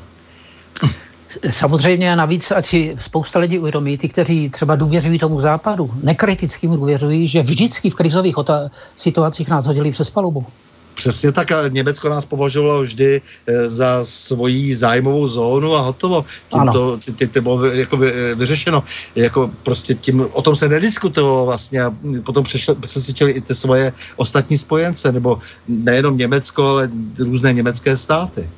Samozřejmě 1.50 2.16
navíc, 2.16 2.50
ať 2.50 2.66
si 2.66 2.96
spousta 3.00 3.38
lidí 3.38 3.58
uvědomí, 3.58 3.98
ty, 3.98 4.08
kteří 4.08 4.48
třeba 4.48 4.76
důvěřují 4.76 5.18
tomu 5.18 5.40
západu, 5.40 5.90
nekriticky 6.02 6.68
mu 6.68 6.76
důvěřují, 6.76 7.28
že 7.28 7.42
vždycky 7.42 7.90
v 7.90 7.94
krizových 7.94 8.34
situacích 8.96 9.48
nás 9.48 9.66
hodili 9.66 9.90
přes 9.90 10.10
palubu. 10.10 10.46
Přesně 10.94 11.32
tak 11.32 11.52
a 11.52 11.68
Německo 11.68 12.08
nás 12.08 12.26
považovalo 12.26 12.82
vždy 12.82 13.20
e, 13.46 13.68
za 13.68 14.04
svoji 14.04 14.74
zájmovou 14.74 15.26
zónu 15.26 15.74
a 15.74 15.80
hotovo. 15.80 16.24
Tím 16.48 16.68
to, 16.72 16.98
tě, 17.16 17.26
tě 17.26 17.40
bylo 17.40 17.64
jako 17.64 17.96
vy, 17.96 18.12
e, 18.12 18.34
vyřešeno. 18.34 18.82
Jako 19.14 19.50
prostě 19.62 19.94
tím, 19.94 20.26
o 20.32 20.42
tom 20.42 20.56
se 20.56 20.68
nediskutovalo 20.68 21.46
vlastně 21.46 21.82
a 21.82 21.90
potom 22.24 22.44
přesvědčili 22.80 23.32
i 23.32 23.40
ty 23.40 23.54
svoje 23.54 23.92
ostatní 24.16 24.58
spojence, 24.58 25.12
nebo 25.12 25.38
nejenom 25.68 26.16
Německo, 26.16 26.66
ale 26.66 26.90
různé 27.18 27.52
německé 27.52 27.96
státy. 27.96 28.50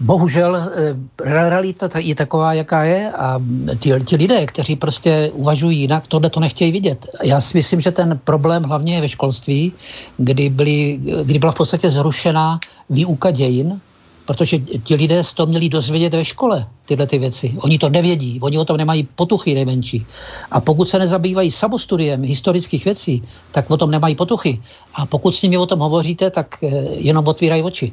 Bohužel 0.00 0.56
eh, 0.56 0.96
realita 1.20 1.88
je 1.98 2.14
taková, 2.14 2.52
jaká 2.52 2.82
je 2.84 3.12
a 3.12 3.40
ti, 3.78 3.92
ti 4.04 4.16
lidé, 4.16 4.46
kteří 4.46 4.76
prostě 4.76 5.30
uvažují 5.32 5.78
jinak, 5.80 6.06
tohle 6.06 6.30
to 6.30 6.40
nechtějí 6.40 6.72
vidět. 6.72 7.08
Já 7.24 7.40
si 7.40 7.58
myslím, 7.58 7.80
že 7.80 7.90
ten 7.90 8.20
problém 8.24 8.62
hlavně 8.62 8.94
je 8.94 9.00
ve 9.00 9.08
školství, 9.08 9.72
kdy, 10.16 10.48
byly, 10.48 11.00
kdy 11.24 11.38
byla 11.38 11.52
v 11.52 11.54
podstatě 11.54 11.90
zrušená 11.90 12.60
výuka 12.90 13.30
dějin, 13.30 13.80
protože 14.24 14.58
ti 14.58 14.94
lidé 14.94 15.22
toho 15.34 15.46
měli 15.46 15.68
dozvědět 15.68 16.14
ve 16.14 16.24
škole 16.24 16.66
tyhle 16.86 17.06
ty 17.06 17.18
věci. 17.18 17.56
Oni 17.60 17.78
to 17.78 17.88
nevědí, 17.88 18.40
oni 18.40 18.58
o 18.58 18.64
tom 18.64 18.76
nemají 18.76 19.08
potuchy 19.14 19.54
nejmenší. 19.54 20.06
A 20.50 20.60
pokud 20.60 20.88
se 20.88 20.98
nezabývají 20.98 21.50
samostudiem 21.50 22.22
historických 22.22 22.84
věcí, 22.84 23.22
tak 23.52 23.70
o 23.70 23.76
tom 23.76 23.90
nemají 23.90 24.14
potuchy. 24.14 24.62
A 24.94 25.06
pokud 25.06 25.34
s 25.34 25.42
nimi 25.42 25.56
o 25.56 25.66
tom 25.66 25.78
hovoříte, 25.78 26.30
tak 26.30 26.62
eh, 26.62 26.68
jenom 26.96 27.26
otvírají 27.26 27.62
oči. 27.62 27.92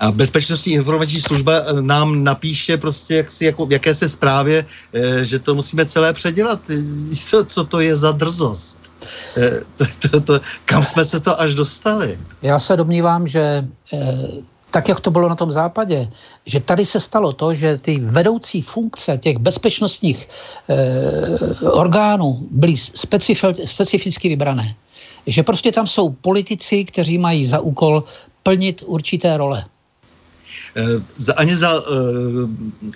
A 0.00 0.10
bezpečnostní 0.10 0.72
informační 0.72 1.20
služba 1.20 1.52
eh, 1.52 1.82
nám 1.82 2.24
napíše 2.24 2.76
prostě 2.76 3.14
jak 3.14 3.30
si, 3.30 3.44
jako, 3.44 3.66
v 3.66 3.72
jaké 3.72 3.94
se 3.94 4.08
zprávě, 4.08 4.64
eh, 4.92 5.24
že 5.24 5.38
to 5.38 5.54
musíme 5.54 5.86
celé 5.86 6.12
předělat. 6.12 6.60
Co, 7.28 7.44
co 7.44 7.64
to 7.64 7.80
je 7.80 7.96
za 7.96 8.12
drzost? 8.12 8.92
Eh, 9.36 9.60
to, 9.76 9.84
to, 10.08 10.20
to, 10.20 10.40
kam 10.64 10.84
jsme 10.84 11.04
se 11.04 11.20
to 11.20 11.40
až 11.40 11.54
dostali? 11.54 12.18
Já 12.42 12.58
se 12.58 12.76
domnívám, 12.76 13.26
že 13.26 13.68
tak, 14.70 14.88
jak 14.88 15.00
to 15.00 15.10
bylo 15.10 15.28
na 15.28 15.34
tom 15.34 15.52
západě, 15.52 16.08
že 16.46 16.60
tady 16.60 16.86
se 16.86 17.00
stalo 17.00 17.32
to, 17.32 17.54
že 17.54 17.76
ty 17.76 18.00
vedoucí 18.00 18.62
funkce 18.62 19.18
těch 19.18 19.38
bezpečnostních 19.38 20.28
orgánů 21.60 22.48
byly 22.50 22.76
specificky 23.64 24.28
vybrané. 24.28 24.74
Že 25.26 25.42
prostě 25.42 25.72
tam 25.72 25.86
jsou 25.86 26.10
politici, 26.10 26.84
kteří 26.84 27.18
mají 27.18 27.46
za 27.46 27.60
úkol 27.60 28.04
plnit 28.42 28.82
určité 28.86 29.36
role. 29.36 29.64
E, 30.76 31.32
ani 31.32 31.56
za 31.56 31.70
e, 31.76 31.82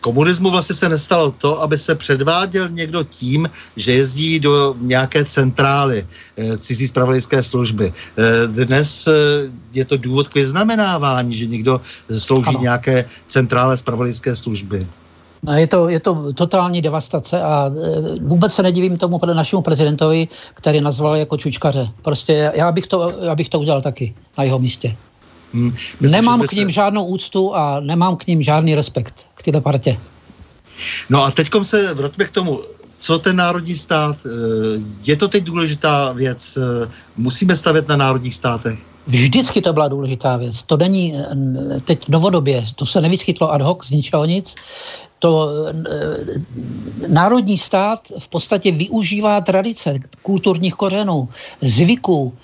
komunismu 0.01 0.51
vlastně 0.51 0.77
se 0.77 0.89
nestalo 0.89 1.31
to, 1.31 1.63
aby 1.63 1.79
se 1.79 1.95
předváděl 1.95 2.69
někdo 2.69 3.05
tím, 3.05 3.51
že 3.77 3.93
jezdí 3.93 4.41
do 4.41 4.75
nějaké 4.81 5.25
centrály 5.25 6.07
e, 6.37 6.59
cizí 6.59 6.87
spravodajské 6.87 7.43
služby. 7.43 7.93
E, 7.93 8.47
dnes 8.65 9.07
e, 9.07 9.13
je 9.73 9.85
to 9.85 9.97
důvod 9.97 10.29
k 10.29 10.35
vyznamenávání, 10.35 11.35
že 11.35 11.47
někdo 11.47 11.81
slouží 12.19 12.49
ano. 12.49 12.61
nějaké 12.61 13.05
centrále 13.27 13.77
spravodajské 13.77 14.37
služby. 14.37 14.87
No, 15.43 15.53
je, 15.53 15.67
to, 15.67 15.89
je 15.89 16.01
to 16.01 16.33
totální 16.33 16.83
devastace 16.83 17.43
a 17.43 17.71
vůbec 18.21 18.55
se 18.55 18.63
nedivím 18.63 18.99
tomu 18.99 19.21
našemu 19.35 19.63
prezidentovi, 19.63 20.29
který 20.55 20.81
nazval 20.81 21.17
jako 21.17 21.37
čučkaře. 21.37 21.89
Prostě 22.03 22.53
já 22.55 22.73
bych 22.73 22.87
to, 22.87 23.13
já 23.23 23.35
bych 23.35 23.49
to 23.49 23.61
udělal 23.61 23.83
taky 23.83 24.15
na 24.39 24.45
jeho 24.45 24.59
místě. 24.59 24.97
Hmm. 25.55 25.73
Myslím, 26.01 26.11
nemám 26.11 26.41
k 26.41 26.53
ním 26.53 26.69
se... 26.69 26.73
žádnou 26.73 27.05
úctu 27.05 27.55
a 27.55 27.81
nemám 27.81 28.17
k 28.17 28.27
ním 28.27 28.43
žádný 28.43 28.75
respekt 28.75 29.27
k 29.35 29.43
této 29.43 29.61
partě. 29.61 29.99
No 31.11 31.25
a 31.25 31.31
teďkom 31.31 31.65
se 31.65 31.95
vraťme 31.95 32.25
k 32.25 32.31
tomu, 32.31 32.61
co 32.99 33.19
ten 33.19 33.37
národní 33.37 33.75
stát, 33.75 34.17
eh, 34.27 34.31
je 35.05 35.17
to 35.17 35.29
teď 35.29 35.45
důležitá 35.45 36.13
věc, 36.13 36.57
eh, 36.57 36.89
musíme 37.17 37.57
stavět 37.57 37.89
na 37.89 37.97
národních 37.97 38.35
státech? 38.35 38.79
Vždycky 39.07 39.63
to 39.63 39.73
byla 39.73 39.89
důležitá 39.89 40.37
věc. 40.37 40.63
To 40.63 40.77
není 40.77 41.15
eh, 41.15 41.81
teď 41.85 42.09
novodobě, 42.09 42.65
to 42.75 42.87
se 42.87 43.01
nevyskytlo 43.01 43.53
ad 43.53 43.63
hoc 43.63 43.87
z 43.87 43.91
ničeho 43.91 44.25
nic. 44.25 44.55
To 45.19 45.51
národní 47.09 47.59
stát 47.59 48.01
v 48.19 48.29
podstatě 48.29 48.73
využívá 48.73 49.41
tradice 49.41 49.99
kulturních 50.23 50.75
kořenů, 50.75 51.29
zvyků, 51.63 52.35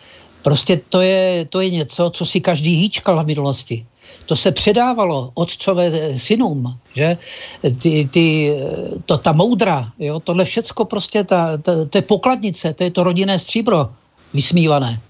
Prostě 0.43 0.81
to 0.89 1.01
je, 1.01 1.45
to 1.45 1.61
je 1.61 1.71
něco, 1.71 2.11
co 2.11 2.27
si 2.27 2.41
každý 2.41 2.75
hýčkal 2.75 3.25
v 3.25 3.27
minulosti. 3.27 3.87
To 4.27 4.37
se 4.37 4.53
předávalo 4.53 5.31
otcové 5.35 6.17
synům, 6.19 6.79
že? 6.95 7.17
Ty, 7.83 8.09
ty, 8.11 8.55
to, 9.07 9.19
ta 9.19 9.33
moudra, 9.33 9.93
jo? 9.99 10.21
tohle 10.21 10.45
všecko 10.45 10.85
prostě, 10.85 11.25
ta, 11.25 11.57
ta, 11.57 11.85
to 11.85 11.99
je 11.99 12.03
pokladnice, 12.03 12.73
to 12.73 12.85
je 12.85 12.91
to 12.91 13.05
rodinné 13.05 13.39
stříbro 13.39 13.91
vysmívané. 14.35 15.01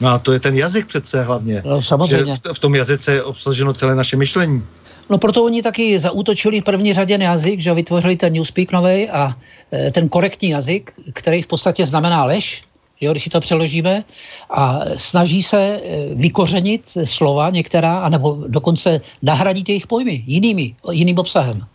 No 0.00 0.08
a 0.08 0.18
to 0.18 0.32
je 0.32 0.40
ten 0.40 0.56
jazyk 0.56 0.86
přece 0.86 1.22
hlavně. 1.22 1.62
No, 1.66 1.82
samozřejmě. 1.82 2.34
Že 2.34 2.52
v, 2.52 2.56
v 2.56 2.58
tom 2.58 2.74
jazyce 2.74 3.12
je 3.12 3.22
obsaženo 3.22 3.72
celé 3.72 3.94
naše 3.94 4.16
myšlení. 4.16 4.62
No 5.10 5.18
proto 5.18 5.44
oni 5.44 5.62
taky 5.62 5.98
zaútočili 6.00 6.60
v 6.60 6.64
první 6.64 6.94
řadě 6.94 7.18
na 7.18 7.24
jazyk, 7.24 7.60
že 7.60 7.74
vytvořili 7.74 8.16
ten 8.16 8.32
Newspeak 8.32 8.72
nový 8.72 9.08
a 9.08 9.36
e, 9.72 9.90
ten 9.90 10.08
korektní 10.08 10.48
jazyk, 10.48 10.92
který 11.12 11.42
v 11.42 11.46
podstatě 11.46 11.86
znamená 11.86 12.24
lež, 12.24 12.62
jo, 13.00 13.12
když 13.12 13.24
si 13.24 13.30
to 13.30 13.40
přeložíme, 13.40 14.04
a 14.50 14.80
snaží 14.96 15.42
se 15.42 15.60
e, 15.60 15.80
vykořenit 16.14 16.82
slova 17.04 17.50
některá, 17.50 17.98
anebo 17.98 18.44
dokonce 18.48 19.00
nahradit 19.22 19.68
jejich 19.68 19.86
pojmy 19.86 20.24
jinými, 20.26 20.74
jiným 20.92 21.18
obsahem. 21.18 21.66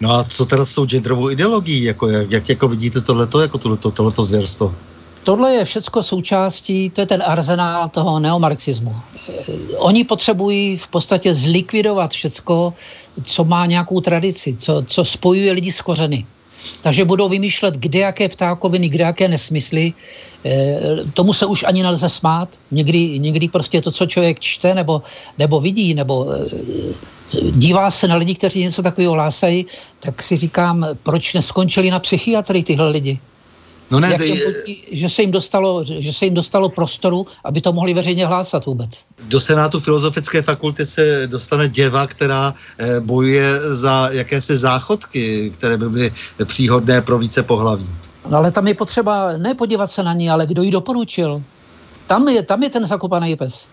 No 0.00 0.12
a 0.12 0.24
co 0.24 0.44
teda 0.44 0.66
s 0.66 0.74
tou 0.74 0.86
genderovou 0.86 1.30
ideologií, 1.30 1.84
jako, 1.84 2.08
jak, 2.08 2.30
jak 2.30 2.48
jako 2.48 2.68
vidíte 2.68 3.00
tohleto, 3.00 3.40
jako 3.40 3.58
tohleto, 3.58 3.90
tohleto 3.90 4.22
zvěrstvo? 4.22 4.74
Tohle 5.24 5.54
je 5.54 5.64
všecko 5.64 6.02
součástí, 6.02 6.90
to 6.90 7.00
je 7.00 7.06
ten 7.06 7.22
arzenál 7.26 7.88
toho 7.88 8.20
neomarxismu. 8.20 8.96
Eh, 9.28 9.76
oni 9.76 10.04
potřebují 10.04 10.76
v 10.76 10.88
podstatě 10.88 11.34
zlikvidovat 11.34 12.10
všecko, 12.10 12.74
co 13.24 13.44
má 13.44 13.66
nějakou 13.66 14.00
tradici, 14.00 14.56
co, 14.56 14.84
co 14.86 15.04
spojuje 15.04 15.52
lidi 15.52 15.72
s 15.72 15.80
kořeny. 15.80 16.26
Takže 16.80 17.04
budou 17.04 17.28
vymýšlet, 17.28 17.74
kde 17.74 17.98
jaké 17.98 18.28
ptákoviny, 18.28 18.88
kde 18.88 19.04
jaké 19.04 19.28
nesmysly. 19.28 19.92
E, 20.46 20.80
tomu 21.14 21.32
se 21.32 21.46
už 21.46 21.64
ani 21.64 21.82
nelze 21.82 22.08
smát. 22.08 22.56
Někdy, 22.70 23.18
někdy 23.18 23.48
prostě 23.48 23.82
to, 23.82 23.92
co 23.92 24.06
člověk 24.06 24.40
čte 24.40 24.74
nebo, 24.74 25.02
nebo 25.38 25.60
vidí, 25.60 25.94
nebo 25.94 26.32
e, 26.32 26.38
dívá 27.52 27.90
se 27.90 28.08
na 28.08 28.16
lidi, 28.16 28.34
kteří 28.34 28.60
něco 28.60 28.82
takového 28.82 29.12
hlásají, 29.12 29.66
tak 30.00 30.22
si 30.22 30.36
říkám, 30.36 30.86
proč 31.02 31.34
neskončili 31.34 31.90
na 31.90 32.00
psychiatrii 32.00 32.64
tyhle 32.64 32.90
lidi. 32.90 33.20
No 33.92 34.00
ne, 34.00 34.10
Jak 34.10 34.20
je, 34.20 34.36
že, 34.92 35.08
se 35.08 35.22
jim 35.22 35.30
dostalo, 35.30 35.84
že 35.84 36.12
se 36.12 36.24
jim 36.24 36.34
dostalo 36.34 36.68
prostoru, 36.68 37.26
aby 37.44 37.60
to 37.60 37.72
mohli 37.72 37.94
veřejně 37.94 38.26
hlásat 38.26 38.66
vůbec. 38.66 39.04
Do 39.22 39.40
Senátu 39.40 39.80
Filozofické 39.80 40.42
fakulty 40.42 40.86
se 40.86 41.26
dostane 41.26 41.68
děva, 41.68 42.06
která 42.06 42.54
eh, 42.78 43.00
bojuje 43.00 43.60
za 43.60 44.08
jakési 44.12 44.56
záchodky, 44.56 45.50
které 45.50 45.76
by 45.76 45.88
byly 45.88 46.12
příhodné 46.44 47.02
pro 47.02 47.18
více 47.18 47.42
pohlaví. 47.42 47.86
No 48.28 48.38
ale 48.38 48.50
tam 48.50 48.68
je 48.68 48.74
potřeba 48.74 49.36
nepodívat 49.36 49.90
se 49.90 50.02
na 50.02 50.12
ní, 50.12 50.30
ale 50.30 50.46
kdo 50.46 50.62
ji 50.62 50.70
doporučil. 50.70 51.42
Tam 52.06 52.28
je, 52.28 52.42
tam 52.42 52.62
je 52.62 52.70
ten 52.70 52.86
zakopaný 52.86 53.36
pes. 53.36 53.68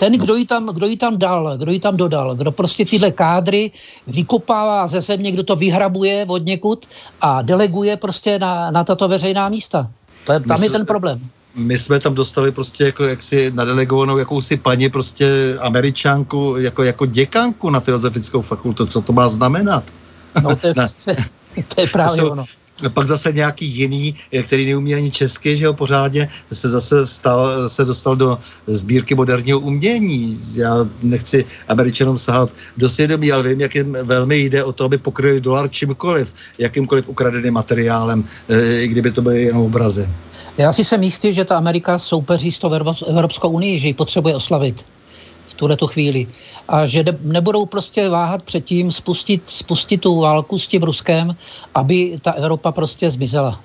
Ten, 0.00 0.12
kdo 0.12 0.36
ji, 0.36 0.46
tam, 0.46 0.66
kdo 0.66 0.86
ji 0.86 0.96
tam 0.96 1.18
dal, 1.18 1.58
kdo 1.58 1.72
ji 1.72 1.80
tam 1.80 1.96
dodal, 1.96 2.34
kdo 2.34 2.52
prostě 2.52 2.84
tyhle 2.84 3.10
kádry 3.10 3.70
vykopává 4.06 4.86
ze 4.86 5.00
země, 5.00 5.32
kdo 5.32 5.42
to 5.42 5.56
vyhrabuje 5.56 6.24
od 6.28 6.46
někud 6.46 6.86
a 7.20 7.42
deleguje 7.42 7.96
prostě 7.96 8.38
na, 8.38 8.70
na 8.70 8.84
tato 8.84 9.08
veřejná 9.08 9.48
místa. 9.48 9.90
To 10.26 10.32
je, 10.32 10.40
tam 10.40 10.60
Mysl... 10.60 10.64
je 10.64 10.70
ten 10.70 10.86
problém 10.86 11.20
my 11.54 11.78
jsme 11.78 11.98
tam 11.98 12.14
dostali 12.14 12.52
prostě 12.52 12.84
jako 12.84 13.04
jaksi 13.04 13.50
nadelegovanou 13.54 14.18
jakousi 14.18 14.56
paní 14.56 14.88
prostě 14.88 15.56
američánku 15.60 16.54
jako, 16.58 16.82
jako 16.82 17.06
děkanku 17.06 17.70
na 17.70 17.80
filozofickou 17.80 18.40
fakultu. 18.40 18.86
Co 18.86 19.00
to 19.00 19.12
má 19.12 19.28
znamenat? 19.28 19.84
No 20.42 20.56
to 20.56 20.66
je, 20.66 20.74
to 21.74 21.80
je 21.80 21.86
právě 21.86 22.24
ono 22.24 22.44
pak 22.88 23.06
zase 23.06 23.32
nějaký 23.32 23.66
jiný, 23.66 24.14
který 24.42 24.66
neumí 24.66 24.94
ani 24.94 25.10
česky, 25.10 25.56
že 25.56 25.64
jo, 25.64 25.72
pořádně, 25.72 26.28
se 26.52 26.68
zase 26.68 27.06
stal, 27.06 27.68
se 27.68 27.84
dostal 27.84 28.16
do 28.16 28.38
sbírky 28.66 29.14
moderního 29.14 29.60
umění. 29.60 30.38
Já 30.54 30.86
nechci 31.02 31.44
američanům 31.68 32.18
sahat 32.18 32.50
do 32.76 32.88
svědomí, 32.88 33.32
ale 33.32 33.42
vím, 33.42 33.60
jak 33.60 33.74
jim 33.74 33.96
velmi 34.02 34.38
jde 34.38 34.64
o 34.64 34.72
to, 34.72 34.84
aby 34.84 34.98
pokryli 34.98 35.40
dolar 35.40 35.70
čímkoliv, 35.70 36.34
jakýmkoliv 36.58 37.08
ukradeným 37.08 37.54
materiálem, 37.54 38.24
eh, 38.48 38.82
i 38.82 38.88
kdyby 38.88 39.10
to 39.10 39.22
byly 39.22 39.42
jenom 39.42 39.62
obrazy. 39.62 40.08
Já 40.58 40.72
si 40.72 40.84
jsem 40.84 41.02
jistý, 41.02 41.32
že 41.32 41.44
ta 41.44 41.56
Amerika 41.56 41.98
soupeří 41.98 42.52
s 42.52 42.58
tou 42.58 42.72
Evropskou 43.06 43.48
unii, 43.48 43.80
že 43.80 43.86
ji 43.86 43.94
potřebuje 43.94 44.34
oslavit 44.36 44.84
tuhle 45.60 45.76
tu 45.76 45.86
chvíli. 45.86 46.26
A 46.68 46.86
že 46.86 47.04
nebudou 47.20 47.66
prostě 47.66 48.08
váhat 48.08 48.42
předtím 48.42 48.92
spustit, 48.92 49.42
spustit 49.44 50.00
tu 50.00 50.20
válku 50.20 50.58
s 50.58 50.68
tím 50.68 50.82
Ruskem, 50.82 51.36
aby 51.74 52.18
ta 52.22 52.32
Evropa 52.32 52.72
prostě 52.72 53.10
zmizela. 53.10 53.60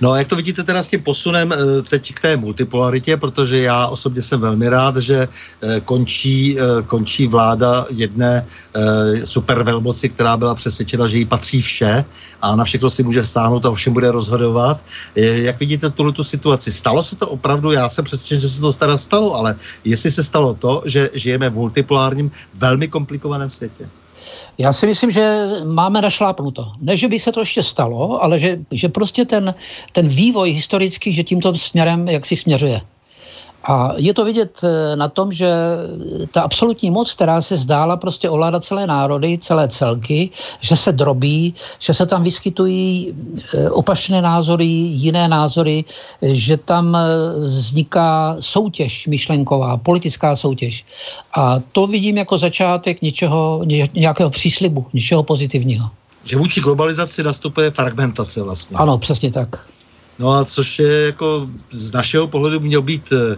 No 0.00 0.12
a 0.12 0.18
jak 0.18 0.28
to 0.28 0.36
vidíte 0.36 0.62
teda 0.62 0.82
s 0.82 0.88
tím 0.88 1.02
posunem 1.02 1.52
eh, 1.52 1.82
teď 1.82 2.14
k 2.14 2.20
té 2.20 2.36
multipolaritě, 2.36 3.16
protože 3.16 3.58
já 3.58 3.86
osobně 3.86 4.22
jsem 4.22 4.40
velmi 4.40 4.68
rád, 4.68 4.96
že 4.96 5.28
eh, 5.28 5.80
končí, 5.80 6.58
eh, 6.58 6.82
končí 6.86 7.26
vláda 7.26 7.84
jedné 7.90 8.46
supervelmoci, 9.24 10.08
která 10.08 10.36
byla 10.36 10.54
přesvědčena, 10.54 11.06
že 11.06 11.18
jí 11.18 11.24
patří 11.24 11.60
vše 11.60 12.04
a 12.42 12.56
na 12.56 12.64
všechno 12.64 12.90
si 12.90 13.02
může 13.02 13.24
stáhnout 13.24 13.66
a 13.66 13.72
všem 13.72 13.92
bude 13.92 14.12
rozhodovat. 14.12 14.84
Jak 15.16 15.60
vidíte 15.60 15.90
tuhle 15.90 16.12
tu 16.12 16.24
situaci? 16.24 16.72
Stalo 16.72 17.02
se 17.02 17.16
to 17.16 17.28
opravdu? 17.28 17.72
Já 17.72 17.88
jsem 17.88 18.04
přesvědčen, 18.04 18.40
že 18.40 18.48
se 18.48 18.60
to 18.60 18.72
teda 18.72 18.98
stalo, 18.98 19.34
ale 19.34 19.54
jestli 19.84 20.10
se 20.10 20.24
stalo 20.24 20.54
to, 20.54 20.82
že 20.84 21.10
žijeme 21.14 21.50
v 21.50 21.54
multipolárním, 21.54 22.30
velmi 22.54 22.88
komplikovaném 22.88 23.50
světě. 23.50 23.88
Já 24.58 24.72
si 24.72 24.86
myslím, 24.86 25.10
že 25.10 25.46
máme 25.64 26.02
našlápnuto. 26.02 26.72
Ne, 26.80 26.96
že 26.96 27.08
by 27.08 27.18
se 27.18 27.32
to 27.32 27.40
ještě 27.40 27.62
stalo, 27.62 28.22
ale 28.22 28.38
že, 28.38 28.58
že 28.70 28.88
prostě 28.88 29.24
ten, 29.24 29.54
ten 29.92 30.08
vývoj 30.08 30.50
historický, 30.50 31.12
že 31.12 31.24
tímto 31.24 31.58
směrem 31.58 32.08
jak 32.08 32.26
si 32.26 32.36
směřuje. 32.36 32.80
A 33.68 33.92
je 33.96 34.14
to 34.14 34.24
vidět 34.24 34.60
eh, 34.64 34.96
na 34.96 35.08
tom, 35.08 35.32
že 35.32 35.50
ta 36.30 36.42
absolutní 36.42 36.90
moc, 36.90 37.14
která 37.14 37.42
se 37.42 37.56
zdála 37.56 37.96
prostě 37.96 38.30
ovládat 38.30 38.64
celé 38.64 38.86
národy, 38.86 39.38
celé 39.38 39.68
celky, 39.68 40.30
že 40.60 40.76
se 40.76 40.92
drobí, 40.92 41.54
že 41.78 41.94
se 41.94 42.06
tam 42.06 42.22
vyskytují 42.22 43.12
eh, 43.54 43.70
opačné 43.70 44.22
názory, 44.22 44.64
jiné 44.64 45.28
názory, 45.28 45.84
že 46.22 46.56
tam 46.56 46.96
eh, 46.96 47.00
vzniká 47.40 48.36
soutěž 48.40 49.06
myšlenková, 49.06 49.76
politická 49.76 50.36
soutěž. 50.36 50.84
A 51.34 51.58
to 51.72 51.86
vidím 51.86 52.16
jako 52.16 52.38
začátek 52.38 53.02
něčeho, 53.02 53.62
nějakého 53.94 54.30
příslibu, 54.30 54.86
něčeho 54.92 55.22
pozitivního. 55.22 55.90
Že 56.24 56.36
vůči 56.36 56.60
globalizaci 56.60 57.22
nastupuje 57.22 57.70
fragmentace 57.70 58.42
vlastně. 58.42 58.76
Ano, 58.76 58.98
přesně 58.98 59.30
tak. 59.30 59.66
No 60.18 60.32
a 60.32 60.44
což 60.44 60.78
je 60.78 61.06
jako 61.06 61.48
z 61.70 61.92
našeho 61.92 62.26
pohledu 62.26 62.60
měl 62.60 62.82
být 62.82 63.12
e, 63.12 63.36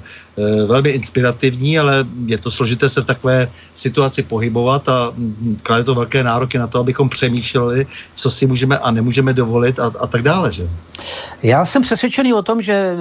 velmi 0.66 0.90
inspirativní, 0.90 1.78
ale 1.78 2.06
je 2.26 2.38
to 2.38 2.50
složité 2.50 2.88
se 2.88 3.02
v 3.02 3.04
takové 3.04 3.50
situaci 3.74 4.22
pohybovat 4.22 4.88
a 4.88 5.12
mm, 5.16 5.58
klade 5.62 5.84
to 5.84 5.94
velké 5.94 6.24
nároky 6.24 6.58
na 6.58 6.66
to, 6.66 6.78
abychom 6.78 7.08
přemýšleli, 7.08 7.86
co 8.14 8.30
si 8.30 8.46
můžeme 8.46 8.78
a 8.78 8.90
nemůžeme 8.90 9.32
dovolit 9.32 9.78
a, 9.78 9.92
a 10.00 10.06
tak 10.06 10.22
dále. 10.22 10.52
Že? 10.52 10.68
Já 11.42 11.64
jsem 11.64 11.82
přesvědčený 11.82 12.34
o 12.34 12.42
tom, 12.42 12.62
že 12.62 12.96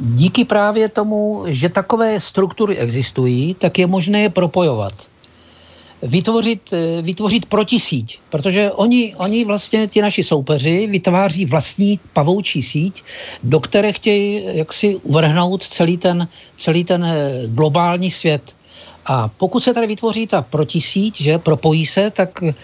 díky 0.00 0.44
právě 0.44 0.88
tomu, 0.88 1.44
že 1.46 1.68
takové 1.68 2.20
struktury 2.20 2.78
existují, 2.78 3.54
tak 3.54 3.78
je 3.78 3.86
možné 3.86 4.22
je 4.22 4.30
propojovat 4.30 5.13
vytvořit, 6.04 6.72
eh, 6.72 7.02
vytvořit 7.02 7.46
protisíť, 7.46 8.18
protože 8.30 8.70
oni, 8.70 9.14
oni 9.16 9.44
vlastně, 9.44 9.86
ti 9.86 10.02
naši 10.02 10.22
soupeři, 10.22 10.86
vytváří 10.86 11.44
vlastní 11.44 12.00
pavoučí 12.12 12.62
síť, 12.62 13.02
do 13.42 13.60
které 13.60 13.92
chtějí 13.92 14.44
jaksi 14.44 14.96
uvrhnout 15.02 15.62
celý 15.64 15.96
ten, 15.96 16.28
celý 16.56 16.84
ten 16.84 17.04
eh, 17.04 17.42
globální 17.48 18.10
svět. 18.10 18.56
A 19.06 19.28
pokud 19.28 19.64
se 19.64 19.74
tady 19.74 19.86
vytvoří 19.86 20.26
ta 20.26 20.42
protisíť, 20.42 21.20
že 21.20 21.38
propojí 21.38 21.86
se, 21.86 22.10
tak 22.10 22.42
eh, 22.42 22.54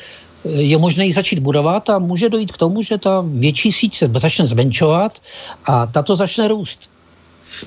je 0.45 0.79
možné 0.79 1.07
ji 1.07 1.13
začít 1.13 1.39
budovat 1.39 1.91
a 1.91 1.99
může 1.99 2.29
dojít 2.29 2.53
k 2.53 2.61
tomu, 2.61 2.83
že 2.83 2.99
ta 2.99 3.25
větší 3.27 3.73
síť 3.73 3.97
se 3.97 4.11
začne 4.17 4.47
zmenšovat 4.47 5.21
a 5.65 5.87
tato 5.87 6.17
začne 6.17 6.49
růst. 6.49 6.91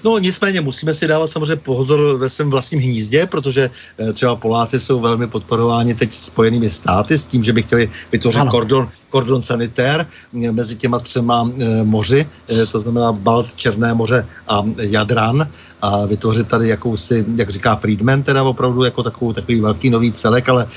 No 0.03 0.17
nicméně 0.17 0.61
musíme 0.61 0.93
si 0.93 1.07
dávat 1.07 1.31
samozřejmě 1.31 1.55
pozor 1.55 2.17
ve 2.17 2.29
svém 2.29 2.49
vlastním 2.49 2.81
hnízdě, 2.81 3.27
protože 3.27 3.69
e, 3.99 4.13
třeba 4.13 4.35
Poláci 4.35 4.79
jsou 4.79 4.99
velmi 4.99 5.27
podporováni 5.27 5.93
teď 5.93 6.13
spojenými 6.13 6.69
státy 6.69 7.17
s 7.17 7.25
tím, 7.25 7.43
že 7.43 7.53
by 7.53 7.63
chtěli 7.63 7.89
vytvořit 8.11 8.41
kordon, 8.49 8.89
kordon 9.09 9.43
sanitér 9.43 10.05
eh, 10.43 10.51
mezi 10.51 10.75
těma 10.75 10.99
třema 10.99 11.49
e, 11.59 11.83
moři, 11.83 12.27
to 12.71 12.79
znamená 12.79 13.11
Balt, 13.11 13.55
Černé 13.55 13.93
moře 13.93 14.27
a 14.47 14.63
Jadran 14.77 15.47
a 15.81 16.05
vytvořit 16.05 16.47
tady 16.47 16.67
jakousi, 16.67 17.25
jak 17.37 17.49
říká 17.49 17.75
Friedman, 17.75 18.21
teda 18.21 18.43
opravdu 18.43 18.83
jako 18.83 19.03
takovou, 19.03 19.33
takový 19.33 19.61
velký 19.61 19.89
nový 19.89 20.11
celek, 20.11 20.49
ale 20.49 20.67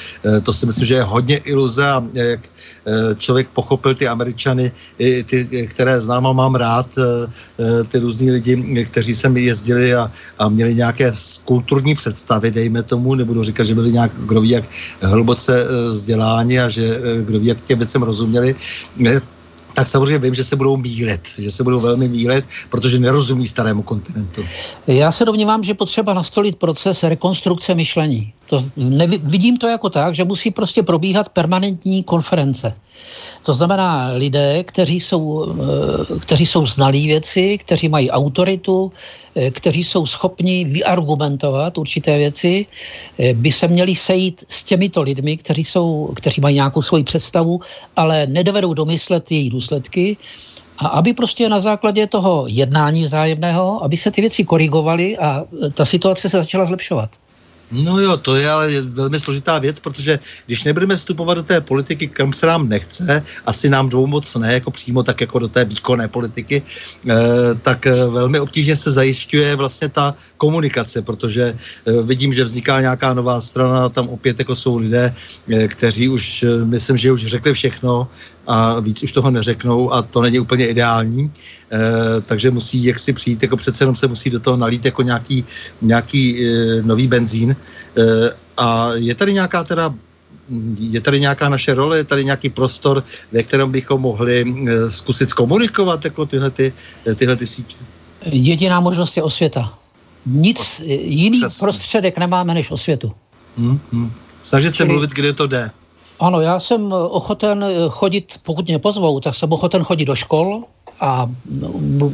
to 0.42 0.52
si 0.52 0.66
myslím, 0.66 0.86
že 0.86 0.94
je 0.94 1.02
hodně 1.02 1.36
iluze 1.36 1.90
a 1.90 2.04
jak 2.12 2.40
člověk 3.18 3.48
pochopil 3.48 3.94
ty 3.94 4.08
Američany, 4.08 4.72
ty, 5.24 5.66
které 5.70 6.00
znám 6.00 6.26
a 6.26 6.32
mám 6.32 6.54
rád, 6.54 6.86
ty 7.88 7.98
různý 7.98 8.30
lidi, 8.30 8.84
kteří 8.84 9.14
sem 9.14 9.36
jezdili 9.36 9.94
a, 9.94 10.10
a 10.38 10.48
měli 10.48 10.74
nějaké 10.74 11.12
kulturní 11.44 11.94
představy, 11.94 12.50
dejme 12.50 12.82
tomu, 12.82 13.14
nebudu 13.14 13.42
říkat, 13.42 13.64
že 13.64 13.74
byli 13.74 13.92
nějak, 13.92 14.12
kdo 14.26 14.40
ví, 14.40 14.50
jak 14.50 14.64
hluboce 15.02 15.66
vzděláni 15.88 16.60
a 16.60 16.68
že 16.68 17.00
kdo 17.20 17.40
ví, 17.40 17.46
jak 17.46 17.64
těm 17.64 17.78
věcem 17.78 18.02
rozuměli, 18.02 18.54
tak 19.76 19.86
samozřejmě 19.86 20.18
vím, 20.18 20.34
že 20.34 20.44
se 20.44 20.56
budou 20.56 20.76
mílet, 20.76 21.20
že 21.38 21.50
se 21.50 21.64
budou 21.64 21.80
velmi 21.80 22.08
mílet, 22.08 22.44
protože 22.70 22.98
nerozumí 22.98 23.46
starému 23.46 23.82
kontinentu. 23.82 24.44
Já 24.86 25.12
se 25.12 25.24
domnívám, 25.24 25.64
že 25.64 25.74
potřeba 25.74 26.14
nastolit 26.14 26.56
proces 26.56 27.02
rekonstrukce 27.02 27.74
myšlení. 27.74 28.32
To, 28.46 28.64
nevi, 28.76 29.18
vidím 29.22 29.56
to 29.56 29.68
jako 29.68 29.90
tak, 29.90 30.14
že 30.14 30.24
musí 30.24 30.50
prostě 30.50 30.82
probíhat 30.82 31.28
permanentní 31.28 32.04
konference. 32.04 32.74
To 33.46 33.54
znamená 33.54 34.10
lidé, 34.18 34.64
kteří 34.64 35.00
jsou, 35.00 35.22
eh, 35.46 36.18
kteří 36.18 36.46
jsou 36.46 36.66
znalí 36.66 37.06
věci, 37.06 37.58
kteří 37.58 37.88
mají 37.88 38.10
autoritu, 38.10 38.92
eh, 39.38 39.50
kteří 39.50 39.84
jsou 39.84 40.02
schopni 40.06 40.64
vyargumentovat 40.66 41.78
určité 41.78 42.18
věci, 42.18 42.66
eh, 42.66 43.34
by 43.38 43.52
se 43.52 43.68
měli 43.70 43.94
sejít 43.94 44.44
s 44.50 44.64
těmito 44.66 45.02
lidmi, 45.02 45.36
kteří, 45.36 45.64
jsou, 45.64 46.10
kteří 46.18 46.40
mají 46.42 46.54
nějakou 46.58 46.82
svoji 46.82 47.04
představu, 47.06 47.60
ale 47.96 48.26
nedovedou 48.26 48.74
domyslet 48.74 49.30
její 49.30 49.50
důsledky 49.50 50.16
a 50.78 50.98
aby 50.98 51.14
prostě 51.14 51.46
na 51.48 51.60
základě 51.62 52.06
toho 52.06 52.50
jednání 52.50 53.06
vzájemného, 53.06 53.78
aby 53.84 53.96
se 53.96 54.10
ty 54.10 54.20
věci 54.26 54.42
korigovaly 54.44 55.18
a 55.18 55.46
ta 55.74 55.84
situace 55.84 56.28
se 56.28 56.38
začala 56.42 56.66
zlepšovat. 56.66 57.10
No 57.70 58.00
jo, 58.00 58.16
to 58.16 58.36
je 58.36 58.50
ale 58.50 58.80
velmi 58.80 59.20
složitá 59.20 59.58
věc, 59.58 59.80
protože 59.80 60.18
když 60.46 60.64
nebudeme 60.64 60.96
vstupovat 60.96 61.34
do 61.34 61.42
té 61.42 61.60
politiky, 61.60 62.08
kam 62.08 62.32
se 62.32 62.46
nám 62.46 62.68
nechce, 62.68 63.22
asi 63.46 63.68
nám 63.68 63.88
dvou 63.88 64.06
moc 64.06 64.34
ne, 64.34 64.52
jako 64.52 64.70
přímo 64.70 65.02
tak 65.02 65.20
jako 65.20 65.38
do 65.38 65.48
té 65.48 65.64
výkonné 65.64 66.08
politiky, 66.08 66.62
eh, 67.10 67.14
tak 67.62 67.86
eh, 67.86 68.06
velmi 68.06 68.40
obtížně 68.40 68.76
se 68.76 68.92
zajišťuje 68.92 69.56
vlastně 69.56 69.88
ta 69.88 70.14
komunikace, 70.36 71.02
protože 71.02 71.54
eh, 71.54 72.02
vidím, 72.02 72.32
že 72.32 72.44
vzniká 72.44 72.80
nějaká 72.80 73.14
nová 73.14 73.40
strana, 73.40 73.88
tam 73.88 74.08
opět 74.08 74.38
jako 74.38 74.56
jsou 74.56 74.76
lidé, 74.76 75.14
kteří 75.68 76.08
už, 76.08 76.44
myslím, 76.64 76.96
že 76.96 77.12
už 77.12 77.26
řekli 77.26 77.52
všechno 77.52 78.08
a 78.46 78.80
víc 78.80 79.02
už 79.02 79.12
toho 79.12 79.30
neřeknou 79.30 79.92
a 79.92 80.02
to 80.02 80.22
není 80.22 80.38
úplně 80.38 80.68
ideální, 80.68 81.32
takže 82.26 82.50
musí 82.50 82.84
jak 82.84 82.98
si 82.98 83.12
přijít, 83.12 83.42
jako 83.42 83.56
přece 83.56 83.82
jenom 83.82 83.96
se 83.96 84.06
musí 84.06 84.30
do 84.30 84.40
toho 84.40 84.56
nalít 84.56 84.84
jako 84.84 85.02
nějaký, 85.02 85.44
nějaký 85.82 86.38
nový 86.82 87.06
benzín 87.06 87.55
a 88.56 88.90
je 88.94 89.14
tady 89.14 89.32
nějaká 89.32 89.64
teda 89.64 89.94
je 90.80 91.00
tady 91.00 91.20
nějaká 91.20 91.48
naše 91.48 91.74
role, 91.74 91.96
je 91.96 92.04
tady 92.04 92.24
nějaký 92.24 92.48
prostor, 92.50 93.04
ve 93.32 93.42
kterém 93.42 93.72
bychom 93.72 94.00
mohli 94.00 94.44
eh, 94.68 94.90
zkusit 94.90 95.32
komunikovat 95.32 96.04
jako 96.04 96.26
tyhle, 96.26 96.50
ty, 96.50 96.72
tyhle 97.14 97.36
ty 97.36 97.46
sítě? 97.46 97.76
Jediná 98.26 98.80
možnost 98.80 99.16
je 99.16 99.22
osvěta. 99.22 99.78
Nic, 100.26 100.82
jiný 100.86 101.40
Přesně. 101.40 101.64
prostředek 101.64 102.18
nemáme 102.18 102.54
než 102.54 102.70
osvětu. 102.70 103.12
Hmm, 103.58 103.80
hmm. 103.92 104.12
Snažit 104.42 104.74
Čili... 104.74 104.76
se 104.76 104.84
mluvit, 104.84 105.10
kde 105.10 105.32
to 105.32 105.46
jde. 105.46 105.70
Ano, 106.20 106.40
já 106.40 106.60
jsem 106.60 106.92
ochoten 106.92 107.64
chodit, 107.88 108.34
pokud 108.42 108.66
mě 108.66 108.78
pozvou, 108.78 109.20
tak 109.20 109.34
jsem 109.34 109.52
ochoten 109.52 109.84
chodit 109.84 110.04
do 110.04 110.14
škol 110.14 110.62
a 111.00 111.30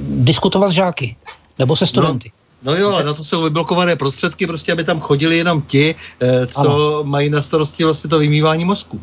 diskutovat 0.09 0.71
s 0.71 0.75
žáky 0.75 1.17
nebo 1.59 1.77
se 1.77 1.87
studenty. 1.87 2.33
No. 2.35 2.42
No 2.63 2.77
jo, 2.77 2.91
ale 2.91 3.05
na 3.05 3.15
to 3.15 3.25
jsou 3.25 3.43
vyblokované 3.43 3.97
prostředky, 3.97 4.47
prostě 4.47 4.73
aby 4.73 4.85
tam 4.85 5.01
chodili 5.01 5.39
jenom 5.39 5.63
ti, 5.63 5.95
eh, 6.21 6.47
co 6.47 6.61
ano. 6.61 7.05
mají 7.05 7.31
na 7.31 7.43
starosti 7.43 7.85
vlastně 7.85 8.11
to 8.11 8.19
vymývání 8.19 8.65
mozku. 8.65 9.01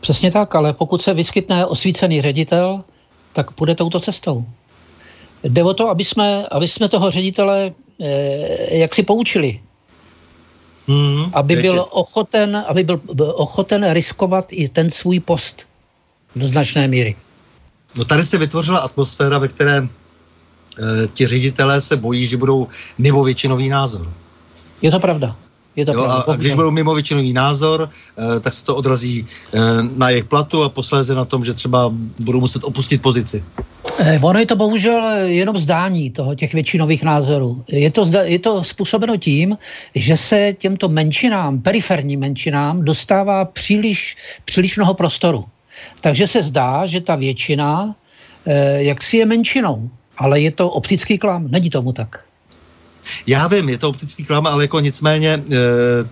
Přesně 0.00 0.30
tak, 0.30 0.54
ale 0.54 0.72
pokud 0.72 1.02
se 1.02 1.14
vyskytne 1.14 1.66
osvícený 1.66 2.22
ředitel, 2.22 2.84
tak 3.32 3.50
půjde 3.50 3.74
touto 3.74 4.00
cestou. 4.00 4.44
Jde 5.42 5.62
o 5.64 5.74
to, 5.74 5.88
aby 5.88 6.04
jsme, 6.04 6.46
aby 6.50 6.68
jsme 6.68 6.88
toho 6.88 7.10
ředitele 7.10 7.72
eh, 8.00 8.78
jak 8.78 8.94
si 8.94 9.02
poučili. 9.02 9.60
Hmm, 10.88 11.30
aby 11.32 11.56
byl 11.56 11.86
ochoten, 11.90 12.64
aby 12.68 12.84
byl, 12.84 13.00
ochoten 13.36 13.92
riskovat 13.92 14.46
i 14.50 14.68
ten 14.68 14.90
svůj 14.90 15.20
post 15.20 15.66
do 16.36 16.46
značné 16.46 16.88
míry. 16.88 17.16
No 17.96 18.04
tady 18.04 18.22
se 18.22 18.38
vytvořila 18.38 18.78
atmosféra, 18.78 19.38
ve 19.38 19.48
které 19.48 19.88
ti 21.14 21.26
ředitelé 21.26 21.80
se 21.80 21.96
bojí, 21.96 22.26
že 22.26 22.36
budou 22.36 22.66
mimo 22.98 23.24
většinový 23.24 23.68
názor. 23.68 24.12
Je 24.82 24.90
to 24.90 25.00
pravda. 25.00 25.36
Je 25.78 25.84
to 25.86 25.92
jo, 25.92 25.98
pravda. 25.98 26.14
A, 26.14 26.32
a 26.32 26.36
když 26.36 26.54
budou 26.54 26.70
mimo 26.70 26.94
většinový 26.94 27.32
názor, 27.32 27.88
eh, 27.88 28.40
tak 28.40 28.52
se 28.52 28.64
to 28.64 28.76
odrazí 28.76 29.26
eh, 29.54 29.60
na 29.96 30.10
jejich 30.10 30.24
platu 30.24 30.62
a 30.62 30.68
posléze 30.68 31.14
na 31.14 31.24
tom, 31.24 31.44
že 31.44 31.54
třeba 31.54 31.94
budou 32.18 32.40
muset 32.40 32.64
opustit 32.64 33.02
pozici. 33.02 33.44
Eh, 33.98 34.18
ono 34.22 34.38
je 34.38 34.46
to 34.46 34.56
bohužel 34.56 35.06
jenom 35.26 35.58
zdání 35.58 36.10
toho, 36.10 36.34
těch 36.34 36.54
většinových 36.54 37.02
názorů. 37.02 37.64
Je 37.68 37.90
to, 37.90 38.04
je 38.22 38.38
to 38.38 38.64
způsobeno 38.64 39.16
tím, 39.16 39.58
že 39.94 40.16
se 40.16 40.54
těmto 40.58 40.88
menšinám, 40.88 41.62
periferním 41.62 42.20
menšinám, 42.20 42.84
dostává 42.84 43.44
příliš, 43.44 44.16
příliš 44.44 44.76
mnoho 44.76 44.94
prostoru. 44.94 45.44
Takže 46.00 46.26
se 46.26 46.42
zdá, 46.42 46.86
že 46.86 47.00
ta 47.00 47.14
většina 47.14 47.94
eh, 48.46 48.82
jak 48.82 49.02
si 49.02 49.16
je 49.16 49.26
menšinou 49.26 49.90
ale 50.18 50.40
je 50.40 50.50
to 50.50 50.70
optický 50.70 51.18
klam, 51.18 51.50
není 51.50 51.70
tomu 51.70 51.92
tak. 51.92 52.24
Já 53.26 53.46
vím, 53.46 53.68
je 53.68 53.78
to 53.78 53.88
optický 53.88 54.24
klam, 54.24 54.46
ale 54.46 54.64
jako 54.64 54.80
nicméně 54.80 55.28
e, 55.28 55.42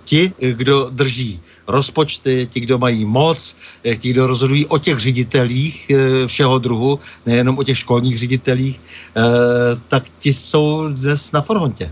ti, 0.04 0.32
kdo 0.38 0.90
drží 0.90 1.40
rozpočty, 1.68 2.47
ti, 2.51 2.60
kdo 2.60 2.78
mají 2.78 3.05
moc, 3.05 3.56
e, 3.84 3.97
ti, 3.97 4.10
kdo 4.10 4.26
rozhodují 4.26 4.66
o 4.66 4.78
těch 4.78 4.98
ředitelích 4.98 5.90
e, 5.90 6.26
všeho 6.26 6.59
druhu, 6.59 6.98
nejenom 7.26 7.59
o 7.59 7.62
těch 7.62 7.78
školních 7.78 8.18
ředitelích, 8.18 8.80
e, 8.80 9.22
tak 9.88 10.05
ti 10.18 10.32
jsou 10.32 10.88
dnes 10.88 11.32
na 11.32 11.43
frontě. 11.43 11.90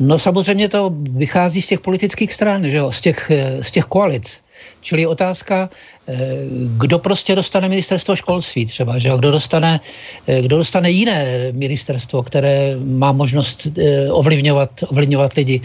No 0.00 0.18
samozřejmě 0.18 0.68
to 0.68 0.90
vychází 1.10 1.62
z 1.62 1.66
těch 1.66 1.80
politických 1.80 2.32
stran, 2.32 2.64
že 2.64 2.76
jo? 2.76 2.92
Z, 2.92 3.00
těch, 3.00 3.30
z 3.60 3.70
těch 3.70 3.84
koalic. 3.84 4.44
Čili 4.80 5.06
otázka, 5.06 5.68
eh, 6.06 6.44
kdo 6.76 6.98
prostě 6.98 7.34
dostane 7.34 7.68
ministerstvo 7.68 8.16
školství 8.16 8.66
třeba, 8.66 8.98
že 8.98 9.08
jo? 9.08 9.16
Kdo, 9.16 9.30
dostane, 9.30 9.80
eh, 10.26 10.42
kdo 10.42 10.56
dostane 10.58 10.90
jiné 10.90 11.52
ministerstvo, 11.52 12.22
které 12.22 12.76
má 12.76 13.12
možnost 13.12 13.66
eh, 13.66 14.10
ovlivňovat, 14.12 14.70
ovlivňovat 14.88 15.32
lidi. 15.32 15.60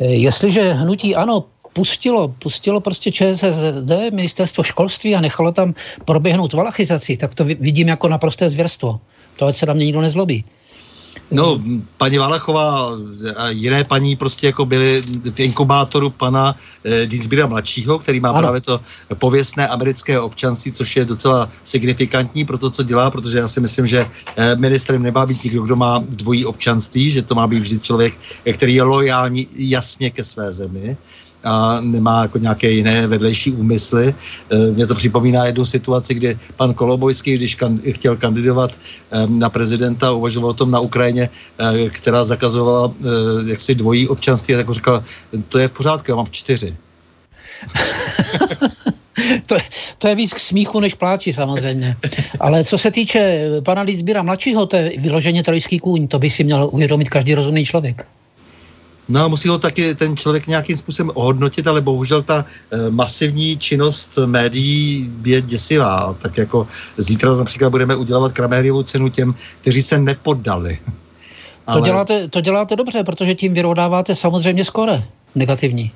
Jestliže 0.00 0.72
hnutí 0.72 1.16
ano 1.16 1.44
pustilo, 1.76 2.28
pustilo 2.28 2.80
prostě 2.80 3.12
ČSSD, 3.12 3.92
ministerstvo 4.12 4.64
školství 4.64 5.12
a 5.14 5.20
nechalo 5.20 5.52
tam 5.52 5.74
proběhnout 6.04 6.52
valachizaci, 6.52 7.16
tak 7.16 7.34
to 7.34 7.44
vidím 7.44 7.88
jako 7.88 8.08
naprosté 8.08 8.50
zvěrstvo. 8.50 9.00
To 9.36 9.46
ať 9.46 9.56
se 9.56 9.66
na 9.66 9.74
mě 9.74 9.84
nikdo 9.84 10.00
nezlobí. 10.00 10.44
No, 11.30 11.60
paní 11.96 12.18
Valachová 12.18 12.96
a 13.36 13.48
jiné 13.48 13.84
paní 13.84 14.16
prostě 14.16 14.46
jako 14.46 14.64
byly 14.64 15.02
v 15.34 15.40
inkubátoru 15.40 16.10
pana 16.10 16.54
eh, 16.84 17.06
Dinsbira 17.06 17.46
mladšího, 17.46 17.98
který 17.98 18.20
má 18.20 18.30
ano. 18.30 18.38
právě 18.38 18.60
to 18.60 18.80
pověstné 19.18 19.68
americké 19.68 20.20
občanství, 20.20 20.72
což 20.72 20.96
je 20.96 21.04
docela 21.04 21.48
signifikantní 21.64 22.44
pro 22.44 22.58
to, 22.58 22.70
co 22.70 22.82
dělá, 22.82 23.10
protože 23.10 23.38
já 23.38 23.48
si 23.48 23.60
myslím, 23.60 23.86
že 23.86 24.06
eh, 24.36 24.56
ministrem 24.56 25.02
nemá 25.02 25.26
být 25.26 25.44
nikdo, 25.44 25.62
kdo 25.62 25.76
má 25.76 25.98
dvojí 26.08 26.44
občanství, 26.44 27.10
že 27.10 27.22
to 27.22 27.34
má 27.34 27.46
být 27.46 27.58
vždy 27.58 27.78
člověk, 27.78 28.12
který 28.52 28.74
je 28.74 28.82
lojální 28.82 29.46
jasně 29.56 30.10
ke 30.10 30.24
své 30.24 30.52
zemi 30.52 30.96
a 31.46 31.80
nemá 31.80 32.22
jako 32.22 32.38
nějaké 32.38 32.70
jiné 32.70 33.06
vedlejší 33.06 33.52
úmysly. 33.52 34.14
E, 34.50 34.56
Mně 34.56 34.86
to 34.86 34.94
připomíná 34.94 35.46
jednu 35.46 35.64
situaci, 35.64 36.14
kdy 36.14 36.38
pan 36.56 36.74
Kolobojský, 36.74 37.34
když 37.34 37.54
kan, 37.54 37.78
chtěl 37.78 38.16
kandidovat 38.16 38.72
e, 38.72 39.26
na 39.26 39.48
prezidenta, 39.48 40.12
uvažoval 40.12 40.50
o 40.50 40.54
tom 40.54 40.70
na 40.70 40.80
Ukrajině, 40.80 41.28
e, 41.58 41.90
která 41.90 42.24
zakazovala 42.24 42.92
jaksi 43.46 43.74
dvojí 43.74 44.08
občanství, 44.08 44.54
tak 44.54 44.70
říkal, 44.70 45.02
to 45.48 45.58
je 45.58 45.68
v 45.68 45.72
pořádku, 45.72 46.10
já 46.10 46.16
mám 46.16 46.26
čtyři. 46.30 46.76
to, 49.46 49.56
to 49.98 50.08
je 50.08 50.14
víc 50.14 50.34
k 50.34 50.38
smíchu 50.38 50.80
než 50.80 50.94
pláči 50.94 51.32
samozřejmě. 51.32 51.96
Ale 52.40 52.64
co 52.64 52.78
se 52.78 52.90
týče 52.90 53.50
pana 53.64 53.82
Lidzbíra 53.82 54.22
mladšího, 54.22 54.66
to 54.66 54.76
je 54.76 54.92
vyloženě 54.98 55.42
trojský 55.42 55.78
kůň, 55.78 56.08
to 56.08 56.18
by 56.18 56.30
si 56.30 56.44
měl 56.44 56.68
uvědomit 56.72 57.08
každý 57.08 57.34
rozumný 57.34 57.64
člověk. 57.64 58.06
No 59.08 59.24
a 59.24 59.28
musí 59.28 59.48
ho 59.48 59.58
taky 59.58 59.94
ten 59.94 60.16
člověk 60.16 60.46
nějakým 60.46 60.76
způsobem 60.76 61.10
ohodnotit, 61.14 61.66
ale 61.66 61.80
bohužel 61.80 62.22
ta 62.22 62.44
e, 62.70 62.90
masivní 62.90 63.56
činnost 63.56 64.18
médií 64.26 65.10
je 65.24 65.40
děsivá. 65.40 66.16
Tak 66.18 66.38
jako 66.38 66.66
zítra 66.96 67.36
například 67.36 67.70
budeme 67.70 67.96
udělat 67.96 68.32
Kramériovou 68.32 68.82
cenu 68.82 69.08
těm, 69.08 69.34
kteří 69.60 69.82
se 69.82 69.98
nepoddali. 69.98 70.78
Ale... 71.66 71.80
To, 71.80 71.86
děláte, 71.86 72.28
to 72.28 72.40
děláte 72.40 72.76
dobře, 72.76 73.04
protože 73.04 73.34
tím 73.34 73.54
vyrodáváte 73.54 74.16
samozřejmě 74.16 74.64
skore 74.64 75.04
negativní. 75.34 75.92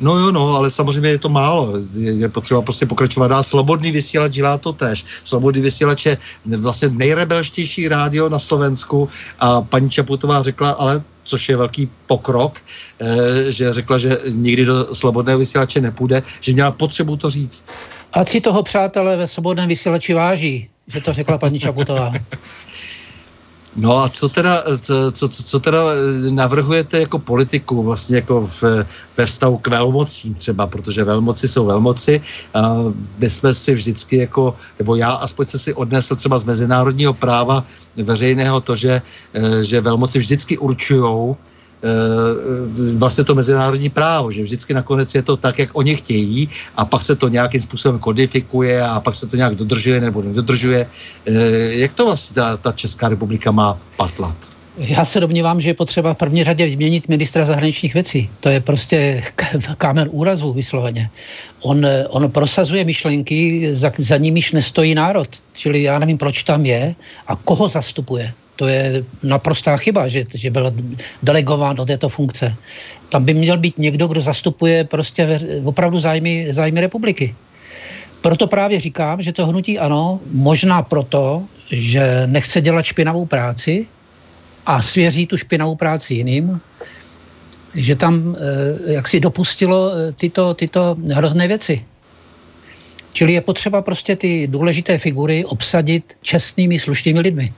No 0.00 0.18
jo, 0.18 0.32
no, 0.32 0.54
ale 0.54 0.70
samozřejmě 0.70 1.08
je 1.08 1.18
to 1.18 1.28
málo. 1.28 1.72
Je, 1.94 2.12
je 2.12 2.28
potřeba 2.28 2.62
prostě 2.62 2.86
pokračovat 2.86 3.28
dál. 3.28 3.42
Slobodný 3.42 3.90
vysílač 3.90 4.32
dělá 4.32 4.58
to 4.58 4.72
tež. 4.72 5.04
Slobodný 5.24 5.62
vysílač 5.62 6.06
je 6.06 6.18
vlastně 6.56 6.88
nejrebelštější 6.88 7.88
rádio 7.88 8.28
na 8.28 8.38
Slovensku 8.38 9.08
a 9.40 9.60
paní 9.60 9.90
Čaputová 9.90 10.42
řekla, 10.42 10.70
ale 10.70 11.02
což 11.26 11.48
je 11.48 11.56
velký 11.56 11.90
pokrok, 12.06 12.58
eh, 13.00 13.52
že 13.52 13.72
řekla, 13.72 13.98
že 13.98 14.18
nikdy 14.30 14.64
do 14.64 14.94
slobodného 14.94 15.38
vysílače 15.38 15.80
nepůjde, 15.80 16.22
že 16.40 16.52
měla 16.52 16.70
potřebu 16.70 17.16
to 17.16 17.30
říct. 17.30 17.64
A 18.12 18.24
si 18.24 18.40
toho 18.40 18.62
přátelé 18.62 19.16
ve 19.16 19.26
svobodném 19.26 19.68
vysílači 19.68 20.14
váží, 20.14 20.68
že 20.86 21.00
to 21.00 21.12
řekla 21.12 21.38
paní 21.38 21.60
Čaputová. 21.60 22.12
No 23.76 24.04
a 24.04 24.08
co 24.08 24.28
teda, 24.28 24.64
co, 24.80 25.12
co, 25.12 25.28
co 25.28 25.60
teda 25.60 25.80
navrhujete 26.30 27.00
jako 27.00 27.18
politiku 27.18 27.82
vlastně 27.82 28.16
jako 28.16 28.40
v, 28.46 28.62
ve 29.16 29.26
vztahu 29.26 29.58
k 29.58 29.68
velmocím 29.68 30.34
třeba, 30.34 30.66
protože 30.66 31.04
velmoci 31.04 31.48
jsou 31.48 31.64
velmoci 31.64 32.20
a 32.54 32.76
my 33.18 33.30
jsme 33.30 33.54
si 33.54 33.74
vždycky 33.74 34.16
jako, 34.16 34.56
nebo 34.78 34.96
já 34.96 35.10
aspoň 35.10 35.46
se 35.46 35.58
si 35.58 35.74
odnesl 35.74 36.16
třeba 36.16 36.38
z 36.38 36.44
mezinárodního 36.44 37.14
práva 37.14 37.64
veřejného 37.96 38.60
to, 38.60 38.74
že, 38.74 39.02
že 39.62 39.80
velmoci 39.80 40.18
vždycky 40.18 40.58
určujou, 40.58 41.36
Eh, 41.36 41.55
vlastně 42.96 43.24
to 43.24 43.34
mezinárodní 43.34 43.88
právo, 43.88 44.30
že 44.30 44.42
vždycky 44.42 44.74
nakonec 44.74 45.14
je 45.14 45.22
to 45.22 45.36
tak, 45.36 45.58
jak 45.58 45.70
oni 45.72 45.96
chtějí 45.96 46.48
a 46.76 46.84
pak 46.84 47.02
se 47.02 47.16
to 47.16 47.28
nějakým 47.28 47.60
způsobem 47.60 47.98
kodifikuje 47.98 48.82
a 48.82 49.00
pak 49.00 49.14
se 49.14 49.26
to 49.26 49.36
nějak 49.36 49.54
dodržuje 49.54 50.00
nebo 50.00 50.22
nedodržuje. 50.22 50.86
Eh, 51.26 51.32
jak 51.74 51.92
to 51.92 52.04
vlastně 52.06 52.34
ta, 52.34 52.56
ta 52.56 52.72
Česká 52.72 53.08
republika 53.08 53.50
má 53.50 53.78
patlat? 53.96 54.36
Já 54.78 55.04
se 55.04 55.20
domnívám, 55.20 55.60
že 55.60 55.70
je 55.70 55.74
potřeba 55.74 56.14
v 56.14 56.16
první 56.16 56.44
řadě 56.44 56.66
vyměnit 56.66 57.08
ministra 57.08 57.44
zahraničních 57.44 57.94
věcí. 57.94 58.30
To 58.40 58.48
je 58.48 58.60
prostě 58.60 59.22
kámen 59.78 60.08
úrazu 60.12 60.52
vysloveně. 60.52 61.10
On, 61.62 61.86
on 62.08 62.30
prosazuje 62.30 62.84
myšlenky, 62.84 63.68
za, 63.74 63.92
za 63.98 64.16
nimiž 64.16 64.52
nestojí 64.52 64.94
národ. 64.94 65.28
Čili 65.52 65.82
já 65.82 65.98
nevím, 65.98 66.18
proč 66.18 66.42
tam 66.42 66.66
je 66.66 66.94
a 67.26 67.36
koho 67.36 67.68
zastupuje 67.68 68.34
to 68.56 68.66
je 68.66 69.04
naprostá 69.22 69.76
chyba, 69.76 70.08
že, 70.08 70.24
že 70.34 70.50
byl 70.50 70.72
delegován 71.22 71.76
do 71.76 71.84
této 71.84 72.08
funkce. 72.08 72.54
Tam 73.08 73.24
by 73.24 73.34
měl 73.34 73.58
být 73.58 73.78
někdo, 73.78 74.08
kdo 74.08 74.20
zastupuje 74.22 74.84
prostě 74.84 75.40
opravdu 75.64 76.00
zájmy, 76.00 76.46
zájmy 76.50 76.80
republiky. 76.80 77.34
Proto 78.20 78.46
právě 78.46 78.80
říkám, 78.80 79.22
že 79.22 79.32
to 79.32 79.46
hnutí 79.46 79.78
ano, 79.78 80.20
možná 80.30 80.82
proto, 80.82 81.44
že 81.70 82.22
nechce 82.26 82.60
dělat 82.60 82.82
špinavou 82.82 83.26
práci 83.26 83.86
a 84.66 84.82
svěří 84.82 85.26
tu 85.26 85.36
špinavou 85.36 85.76
práci 85.76 86.14
jiným, 86.14 86.60
že 87.74 87.96
tam 87.96 88.36
eh, 88.36 88.92
jak 88.92 89.08
si 89.08 89.20
dopustilo 89.20 89.92
eh, 89.92 90.12
tyto, 90.12 90.54
tyto 90.54 90.96
hrozné 91.14 91.48
věci. 91.48 91.84
Čili 93.12 93.32
je 93.32 93.40
potřeba 93.40 93.82
prostě 93.82 94.16
ty 94.16 94.46
důležité 94.46 94.98
figury 94.98 95.44
obsadit 95.44 96.16
čestnými, 96.22 96.78
slušnými 96.78 97.20
lidmi. 97.20 97.52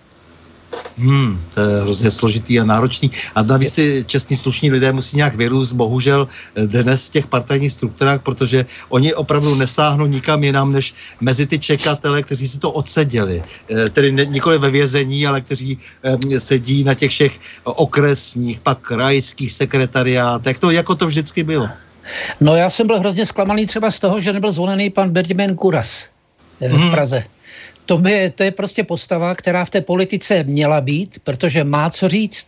Hmm, 0.99 1.41
to 1.55 1.61
je 1.61 1.83
hrozně 1.83 2.11
složitý 2.11 2.61
a 2.61 2.65
náročný. 2.65 3.11
A 3.35 3.43
navíc 3.43 3.73
ty 3.73 4.05
čestní 4.07 4.37
slušní 4.37 4.71
lidé 4.71 4.93
musí 4.93 5.17
nějak 5.17 5.35
vyrůst, 5.35 5.73
bohužel 5.73 6.29
eh, 6.55 6.67
dnes 6.67 7.07
v 7.07 7.11
těch 7.11 7.27
partajních 7.27 7.73
strukturách, 7.73 8.23
protože 8.23 8.67
oni 8.89 9.15
opravdu 9.15 9.55
nesáhnou 9.55 10.07
nikam 10.07 10.45
jinam, 10.45 10.73
než 10.73 10.95
mezi 11.21 11.47
ty 11.47 11.59
čekatele, 11.59 12.23
kteří 12.23 12.49
si 12.49 12.59
to 12.59 12.71
odseděli. 12.71 13.43
Eh, 13.71 13.89
tedy 13.89 14.13
ne, 14.13 14.25
nikoli 14.25 14.59
ve 14.59 14.71
vězení, 14.71 15.27
ale 15.27 15.41
kteří 15.41 15.79
eh, 16.03 16.41
sedí 16.41 16.85
na 16.85 16.95
těch 16.95 17.11
všech 17.11 17.39
okresních, 17.65 18.61
pak 18.61 18.79
krajských 18.79 19.53
sekretariátech. 19.53 20.59
To 20.59 20.71
jako 20.71 20.95
to 20.95 21.07
vždycky 21.07 21.45
bylo. 21.45 21.69
No 22.41 22.57
já 22.57 22.71
jsem 22.71 22.87
byl 22.87 22.99
hrozně 22.99 23.27
zklamaný 23.27 23.67
třeba 23.67 23.91
z 23.91 23.99
toho, 23.99 24.21
že 24.21 24.33
nebyl 24.33 24.53
zvolený 24.53 24.91
pan 24.91 25.11
Benjamin 25.11 25.55
Kuras 25.55 26.09
v 26.61 26.65
hmm. 26.65 26.91
To, 27.89 27.99
by, 27.99 28.31
to 28.31 28.43
je 28.43 28.51
prostě 28.51 28.85
postava, 28.85 29.35
která 29.35 29.65
v 29.65 29.71
té 29.71 29.81
politice 29.81 30.45
měla 30.45 30.81
být, 30.81 31.19
protože 31.25 31.65
má 31.65 31.91
co 31.91 32.09
říct. 32.09 32.47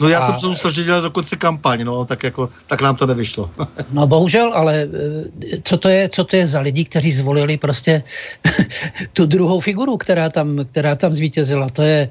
No 0.00 0.08
já 0.08 0.18
a... 0.18 0.26
jsem 0.26 0.40
se 0.40 0.46
musel 0.46 0.70
dělat 0.70 1.00
dokonce 1.00 1.36
kampaň, 1.36 1.84
no, 1.84 2.04
tak 2.04 2.22
jako, 2.22 2.50
tak 2.66 2.82
nám 2.82 2.96
to 2.96 3.06
nevyšlo. 3.06 3.50
no 3.92 4.06
bohužel, 4.06 4.52
ale 4.54 4.82
eh, 4.82 5.58
co 5.62 5.76
to 5.76 5.88
je, 5.88 6.08
co 6.08 6.24
to 6.24 6.36
je 6.36 6.46
za 6.46 6.60
lidi, 6.60 6.84
kteří 6.84 7.12
zvolili 7.12 7.56
prostě 7.56 8.02
tu 9.12 9.26
druhou 9.26 9.60
figuru, 9.60 9.96
která 9.96 10.28
tam, 10.28 10.58
která 10.72 10.94
tam 10.94 11.12
zvítězila. 11.12 11.68
To 11.68 11.82
je, 11.82 12.10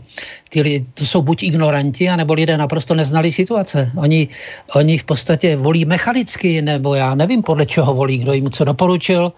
ty, 0.49 0.85
to 0.93 1.05
jsou 1.05 1.21
buď 1.21 1.43
ignoranti, 1.43 2.09
anebo 2.09 2.33
lidé 2.33 2.57
naprosto 2.57 2.95
neznali 2.95 3.31
situace. 3.31 3.91
Oni, 3.97 4.27
oni 4.75 4.97
v 4.97 5.03
podstatě 5.03 5.55
volí 5.55 5.85
mechanicky, 5.85 6.61
nebo 6.61 6.95
já 6.95 7.15
nevím, 7.15 7.43
podle 7.43 7.65
čeho 7.65 7.93
volí, 7.93 8.17
kdo 8.17 8.33
jim 8.33 8.49
co 8.49 8.63
doporučil, 8.63 9.33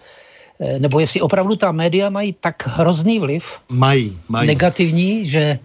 nebo 0.78 1.00
jestli 1.00 1.20
opravdu 1.20 1.56
ta 1.56 1.72
média 1.72 2.10
mají 2.10 2.32
tak 2.40 2.66
hrozný 2.66 3.18
vliv, 3.18 3.60
mají, 3.68 4.18
mají. 4.28 4.46
negativní, 4.46 5.26
že, 5.26 5.58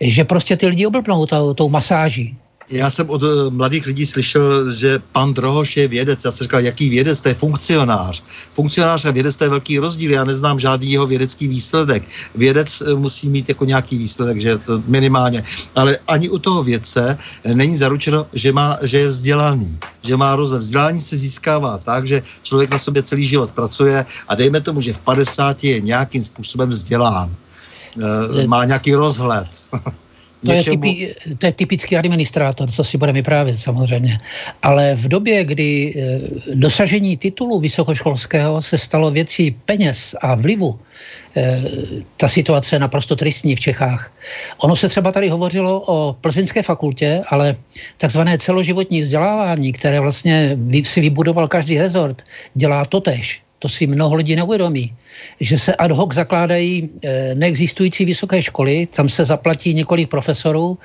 že 0.00 0.24
prostě 0.24 0.56
ty 0.56 0.66
lidi 0.66 0.86
oblbnou 0.86 1.26
tou, 1.26 1.54
tou 1.54 1.68
masáží. 1.68 2.36
Já 2.70 2.90
jsem 2.90 3.10
od 3.10 3.22
eh, 3.22 3.50
mladých 3.50 3.86
lidí 3.86 4.06
slyšel, 4.06 4.74
že 4.74 4.98
pan 5.12 5.34
Drohoš 5.34 5.76
je 5.76 5.88
vědec. 5.88 6.24
Já 6.24 6.30
jsem 6.30 6.44
říkal, 6.44 6.60
jaký 6.60 6.90
vědec, 6.90 7.20
to 7.20 7.28
je 7.28 7.34
funkcionář. 7.34 8.22
Funkcionář 8.52 9.04
a 9.04 9.10
vědec 9.10 9.36
to 9.36 9.44
je 9.44 9.50
velký 9.50 9.78
rozdíl. 9.78 10.10
Já 10.10 10.24
neznám 10.24 10.58
žádný 10.58 10.92
jeho 10.92 11.06
vědecký 11.06 11.48
výsledek. 11.48 12.02
Vědec 12.34 12.82
eh, 12.86 12.94
musí 12.94 13.28
mít 13.28 13.48
jako 13.48 13.64
nějaký 13.64 13.98
výsledek, 13.98 14.40
že 14.40 14.58
to 14.58 14.82
minimálně. 14.86 15.42
Ale 15.74 15.98
ani 16.06 16.28
u 16.28 16.38
toho 16.38 16.62
vědce 16.62 17.18
eh, 17.44 17.54
není 17.54 17.76
zaručeno, 17.76 18.26
že, 18.32 18.52
má, 18.52 18.78
že 18.82 18.98
je 18.98 19.08
vzdělaný, 19.08 19.78
že 20.02 20.16
má 20.16 20.36
rozhled. 20.36 20.62
Vzdělání 20.62 21.00
se 21.00 21.16
získává 21.16 21.78
tak, 21.78 22.06
že 22.06 22.22
člověk 22.42 22.70
na 22.70 22.78
sobě 22.78 23.02
celý 23.02 23.26
život 23.26 23.50
pracuje 23.50 24.04
a 24.28 24.34
dejme 24.34 24.60
tomu, 24.60 24.80
že 24.80 24.92
v 24.92 25.00
50 25.00 25.64
je 25.64 25.80
nějakým 25.80 26.24
způsobem 26.24 26.68
vzdělán. 26.68 27.34
Má 28.46 28.64
nějaký 28.64 28.94
rozhled. 28.94 29.50
To 30.44 30.52
je, 30.52 30.64
typi, 30.64 31.14
to 31.38 31.46
je 31.46 31.52
typický 31.52 31.96
administrátor, 31.96 32.70
co 32.70 32.84
si 32.84 32.98
budeme 32.98 33.18
vyprávět 33.18 33.60
samozřejmě. 33.60 34.18
Ale 34.62 34.96
v 34.96 35.08
době, 35.08 35.44
kdy 35.44 35.68
eh, 35.92 36.20
dosažení 36.54 37.16
titulu 37.16 37.60
vysokoškolského 37.60 38.62
se 38.62 38.78
stalo 38.78 39.10
věcí 39.10 39.50
peněz 39.50 40.16
a 40.20 40.34
vlivu, 40.34 40.78
eh, 41.36 41.62
ta 42.16 42.28
situace 42.28 42.76
je 42.76 42.80
naprosto 42.80 43.16
tristní 43.16 43.56
v 43.56 43.60
Čechách. 43.60 44.12
Ono 44.64 44.76
se 44.76 44.88
třeba 44.88 45.12
tady 45.12 45.28
hovořilo 45.28 45.82
o 45.86 46.16
plzeňské 46.20 46.62
fakultě, 46.62 47.20
ale 47.28 47.56
takzvané 47.96 48.38
celoživotní 48.38 49.00
vzdělávání, 49.00 49.72
které 49.72 50.00
vlastně 50.00 50.56
si 50.84 51.00
vybudoval 51.00 51.48
každý 51.48 51.78
rezort, 51.78 52.24
dělá 52.54 52.84
totež 52.84 53.42
to 53.60 53.68
si 53.68 53.86
mnoho 53.86 54.14
lidí 54.14 54.36
neuvědomí, 54.36 54.92
že 55.40 55.58
se 55.58 55.76
ad 55.76 55.92
hoc 55.92 56.14
zakládají 56.14 56.88
eh, 57.04 57.34
neexistující 57.34 58.04
vysoké 58.04 58.42
školy, 58.42 58.88
tam 58.88 59.08
se 59.08 59.24
zaplatí 59.24 59.74
několik 59.74 60.08
profesorů, 60.08 60.78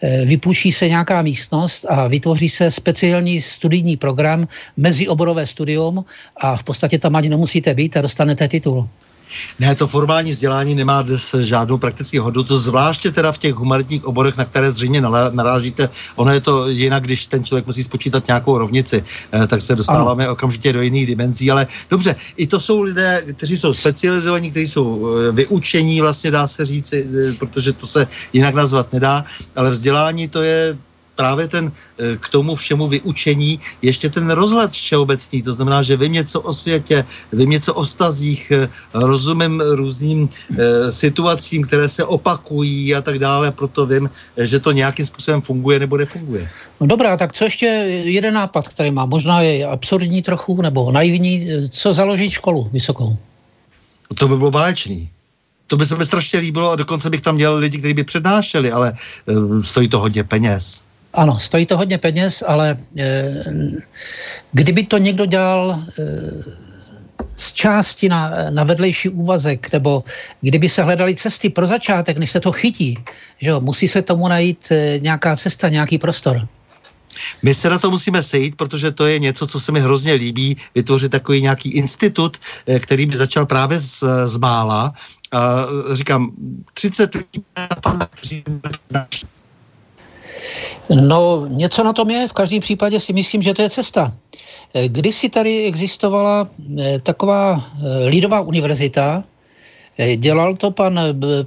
eh, 0.00 0.24
vypůjčí 0.24 0.72
se 0.72 0.88
nějaká 0.88 1.22
místnost 1.22 1.88
a 1.88 2.08
vytvoří 2.08 2.48
se 2.48 2.70
speciální 2.70 3.40
studijní 3.40 3.96
program, 3.96 4.46
mezioborové 4.76 5.46
studium 5.46 6.04
a 6.36 6.56
v 6.56 6.64
podstatě 6.64 6.98
tam 6.98 7.16
ani 7.16 7.28
nemusíte 7.28 7.74
být 7.74 7.96
a 7.96 8.04
dostanete 8.04 8.48
titul. 8.48 8.88
Ne, 9.58 9.74
to 9.74 9.86
formální 9.86 10.30
vzdělání 10.30 10.74
nemá 10.74 11.02
dnes 11.02 11.34
žádnou 11.34 11.78
praktickou 11.78 12.22
hodnotu, 12.22 12.58
zvláště 12.58 13.10
teda 13.10 13.32
v 13.32 13.38
těch 13.38 13.54
humanitních 13.54 14.04
oborech, 14.04 14.36
na 14.36 14.44
které 14.44 14.72
zřejmě 14.72 15.00
narážíte. 15.30 15.88
Ono 16.16 16.32
je 16.32 16.40
to 16.40 16.68
jinak, 16.68 17.02
když 17.02 17.26
ten 17.26 17.44
člověk 17.44 17.66
musí 17.66 17.84
spočítat 17.84 18.26
nějakou 18.26 18.58
rovnici, 18.58 19.02
eh, 19.32 19.46
tak 19.46 19.60
se 19.60 19.74
dostáváme 19.74 20.24
ano. 20.24 20.32
okamžitě 20.32 20.72
do 20.72 20.82
jiných 20.82 21.06
dimenzí. 21.06 21.50
Ale 21.50 21.66
dobře, 21.90 22.14
i 22.36 22.46
to 22.46 22.60
jsou 22.60 22.82
lidé, 22.82 23.22
kteří 23.36 23.56
jsou 23.56 23.74
specializovaní, 23.74 24.50
kteří 24.50 24.66
jsou 24.66 24.86
eh, 25.06 25.32
vyučení, 25.32 26.00
vlastně 26.00 26.30
dá 26.30 26.46
se 26.46 26.64
říct, 26.64 26.92
eh, 26.92 27.04
protože 27.38 27.72
to 27.72 27.86
se 27.86 28.06
jinak 28.32 28.54
nazvat 28.54 28.92
nedá, 28.92 29.24
ale 29.56 29.70
vzdělání 29.70 30.28
to 30.28 30.42
je 30.42 30.78
právě 31.18 31.48
ten 31.48 31.72
eh, 31.74 32.16
k 32.16 32.28
tomu 32.30 32.54
všemu 32.54 32.88
vyučení 32.88 33.58
ještě 33.82 34.06
ten 34.06 34.30
rozhled 34.30 34.70
všeobecný, 34.70 35.42
to 35.42 35.52
znamená, 35.52 35.82
že 35.82 35.98
vím 35.98 36.12
něco 36.22 36.40
o 36.40 36.52
světě, 36.54 37.04
vím 37.34 37.50
něco 37.50 37.74
o 37.74 37.82
vztazích, 37.82 38.54
eh, 38.54 38.70
rozumím 38.94 39.58
různým 39.58 40.30
eh, 40.30 40.92
situacím, 40.94 41.66
které 41.66 41.90
se 41.90 42.06
opakují 42.06 42.94
a 42.94 43.02
tak 43.02 43.18
dále, 43.18 43.50
proto 43.50 43.82
vím, 43.86 44.06
že 44.38 44.62
to 44.62 44.70
nějakým 44.70 45.06
způsobem 45.10 45.40
funguje 45.42 45.82
nebo 45.82 45.98
nefunguje. 45.98 46.46
No 46.80 46.86
dobrá, 46.86 47.16
tak 47.18 47.34
co 47.34 47.44
ještě 47.44 47.66
jeden 48.06 48.34
nápad, 48.38 48.68
který 48.70 48.94
má, 48.94 49.02
možná 49.02 49.42
je 49.42 49.66
absurdní 49.66 50.22
trochu, 50.22 50.62
nebo 50.62 50.94
naivní, 50.94 51.66
co 51.66 51.94
založit 51.94 52.30
školu 52.30 52.70
vysokou? 52.70 53.18
To 54.14 54.28
by 54.28 54.36
bylo 54.36 54.50
báječný. 54.54 55.10
To 55.66 55.76
by 55.76 55.84
se 55.86 55.96
mi 55.96 56.06
strašně 56.06 56.38
líbilo 56.38 56.70
a 56.70 56.76
dokonce 56.76 57.10
bych 57.10 57.20
tam 57.20 57.36
dělal 57.36 57.58
lidi, 57.58 57.78
kteří 57.78 57.94
by 57.94 58.04
přednášeli, 58.04 58.72
ale 58.72 58.92
stojí 59.62 59.88
to 59.88 59.98
hodně 59.98 60.24
peněz. 60.24 60.87
Ano, 61.14 61.40
stojí 61.40 61.66
to 61.66 61.76
hodně 61.76 61.98
peněz, 61.98 62.42
ale 62.46 62.78
e, 62.98 63.34
kdyby 64.52 64.84
to 64.84 64.98
někdo 64.98 65.26
dělal 65.26 65.82
e, 65.98 66.02
z 67.36 67.52
části 67.52 68.08
na, 68.08 68.32
na 68.50 68.64
vedlejší 68.64 69.08
úvazek, 69.08 69.72
nebo 69.72 70.04
kdyby 70.40 70.68
se 70.68 70.82
hledali 70.82 71.16
cesty 71.16 71.50
pro 71.50 71.66
začátek, 71.66 72.18
než 72.18 72.30
se 72.30 72.40
to 72.40 72.52
chytí, 72.52 72.98
že 73.40 73.50
jo, 73.50 73.60
musí 73.60 73.88
se 73.88 74.02
tomu 74.02 74.28
najít 74.28 74.68
e, 74.70 74.98
nějaká 74.98 75.36
cesta, 75.36 75.68
nějaký 75.68 75.98
prostor. 75.98 76.48
My 77.42 77.54
se 77.54 77.70
na 77.70 77.78
to 77.78 77.90
musíme 77.90 78.22
sejít, 78.22 78.56
protože 78.56 78.90
to 78.90 79.06
je 79.06 79.18
něco, 79.18 79.46
co 79.46 79.60
se 79.60 79.72
mi 79.72 79.80
hrozně 79.80 80.12
líbí, 80.12 80.56
vytvořit 80.74 81.12
takový 81.12 81.42
nějaký 81.42 81.70
institut, 81.70 82.36
který 82.80 83.06
by 83.06 83.16
začal 83.16 83.46
právě 83.46 83.80
z, 83.80 84.04
z 84.26 84.36
mála. 84.36 84.92
A 85.32 85.66
říkám, 85.94 86.30
30 86.74 87.14
lidí 87.14 87.44
No, 90.88 91.46
něco 91.48 91.84
na 91.84 91.92
tom 91.92 92.10
je. 92.10 92.28
V 92.28 92.32
každém 92.32 92.60
případě 92.60 93.00
si 93.00 93.12
myslím, 93.12 93.42
že 93.42 93.54
to 93.54 93.62
je 93.62 93.70
cesta. 93.70 94.12
Eh, 94.74 94.88
kdysi 94.88 95.28
tady 95.28 95.64
existovala 95.64 96.48
eh, 96.78 96.98
taková 96.98 97.60
eh, 97.60 98.08
lidová 98.08 98.40
univerzita, 98.40 99.24
dělal 100.16 100.56
to 100.56 100.70
pan, 100.70 101.00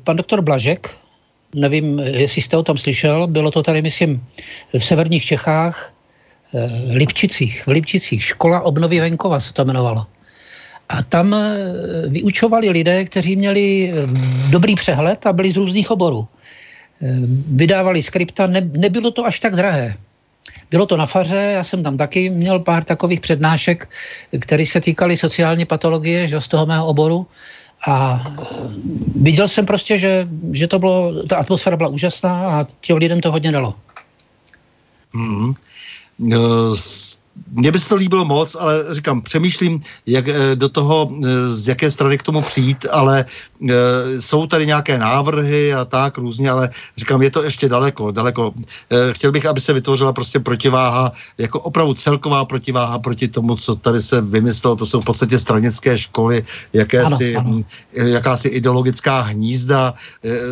pan 0.03 0.15
doktor 0.15 0.41
Blažek, 0.41 0.97
nevím, 1.55 1.99
jestli 1.99 2.41
jste 2.41 2.57
o 2.57 2.63
tom 2.63 2.77
slyšel, 2.77 3.27
bylo 3.27 3.51
to 3.51 3.63
tady, 3.63 3.81
myslím, 3.81 4.23
v 4.77 4.83
severních 4.83 5.25
Čechách, 5.25 5.93
v 6.87 6.95
Lipčicích, 6.95 7.67
v 7.67 7.67
Lipčicích, 7.67 8.23
škola 8.23 8.61
obnovy 8.61 8.99
venkova 8.99 9.39
se 9.39 9.53
to 9.53 9.61
jmenovalo. 9.61 10.05
A 10.89 11.03
tam 11.03 11.35
vyučovali 12.07 12.69
lidé, 12.69 13.05
kteří 13.05 13.35
měli 13.35 13.93
dobrý 14.51 14.75
přehled 14.75 15.25
a 15.25 15.33
byli 15.33 15.51
z 15.51 15.57
různých 15.57 15.91
oborů. 15.91 16.27
Vydávali 17.47 18.03
skripta, 18.03 18.47
ne, 18.47 18.61
nebylo 18.77 19.11
to 19.11 19.25
až 19.25 19.39
tak 19.39 19.55
drahé. 19.55 19.97
Bylo 20.71 20.85
to 20.85 20.97
na 20.97 21.05
faře, 21.05 21.35
já 21.35 21.63
jsem 21.63 21.83
tam 21.83 21.97
taky 21.97 22.29
měl 22.29 22.59
pár 22.59 22.83
takových 22.83 23.19
přednášek, 23.19 23.89
které 24.39 24.65
se 24.65 24.81
týkaly 24.81 25.17
sociální 25.17 25.65
patologie, 25.65 26.27
že 26.27 26.41
z 26.41 26.47
toho 26.47 26.65
mého 26.65 26.85
oboru. 26.85 27.27
A 27.87 28.23
e, 28.27 28.45
viděl 29.15 29.47
jsem 29.47 29.65
prostě, 29.65 29.97
že, 29.97 30.27
že 30.51 30.67
to 30.67 30.79
bylo, 30.79 31.23
ta 31.23 31.37
atmosféra 31.37 31.77
byla 31.77 31.89
úžasná 31.89 32.33
a 32.47 32.67
těm 32.81 32.97
lidem 32.97 33.21
to 33.21 33.31
hodně 33.31 33.51
dalo. 33.51 33.75
Mm. 35.13 35.53
Uh, 36.19 36.75
mně 37.51 37.71
by 37.71 37.79
se 37.79 37.89
to 37.89 37.95
líbilo 37.95 38.25
moc, 38.25 38.55
ale 38.59 38.95
říkám, 38.95 39.21
přemýšlím, 39.21 39.79
jak 40.05 40.27
eh, 40.27 40.55
do 40.55 40.69
toho, 40.69 41.07
eh, 41.11 41.55
z 41.55 41.67
jaké 41.67 41.91
strany 41.91 42.17
k 42.17 42.23
tomu 42.23 42.41
přijít, 42.41 42.85
ale 42.91 43.25
eh, 43.25 43.73
jsou 44.21 44.47
tady 44.47 44.65
nějaké 44.65 44.97
návrhy 44.97 45.73
a 45.73 45.85
tak 45.85 46.17
různě, 46.17 46.49
ale 46.49 46.69
říkám, 46.97 47.21
je 47.21 47.31
to 47.31 47.43
ještě 47.43 47.69
daleko, 47.69 48.11
daleko. 48.11 48.53
Chtěl 49.11 49.31
bych, 49.31 49.45
aby 49.45 49.61
se 49.61 49.73
vytvořila 49.73 50.13
prostě 50.13 50.39
protiváha, 50.39 51.11
jako 51.37 51.59
opravdu 51.59 51.93
celková 51.93 52.45
protiváha 52.45 52.99
proti 52.99 53.27
tomu, 53.27 53.55
co 53.55 53.75
tady 53.75 54.01
se 54.01 54.21
vymyslelo, 54.21 54.75
to 54.75 54.85
jsou 54.85 55.01
v 55.01 55.05
podstatě 55.05 55.39
stranické 55.39 55.97
školy, 55.97 56.43
jakési, 56.73 57.35
ano, 57.35 57.49
ano. 57.49 57.63
jakási 57.93 58.47
ideologická 58.47 59.21
hnízda, 59.21 59.93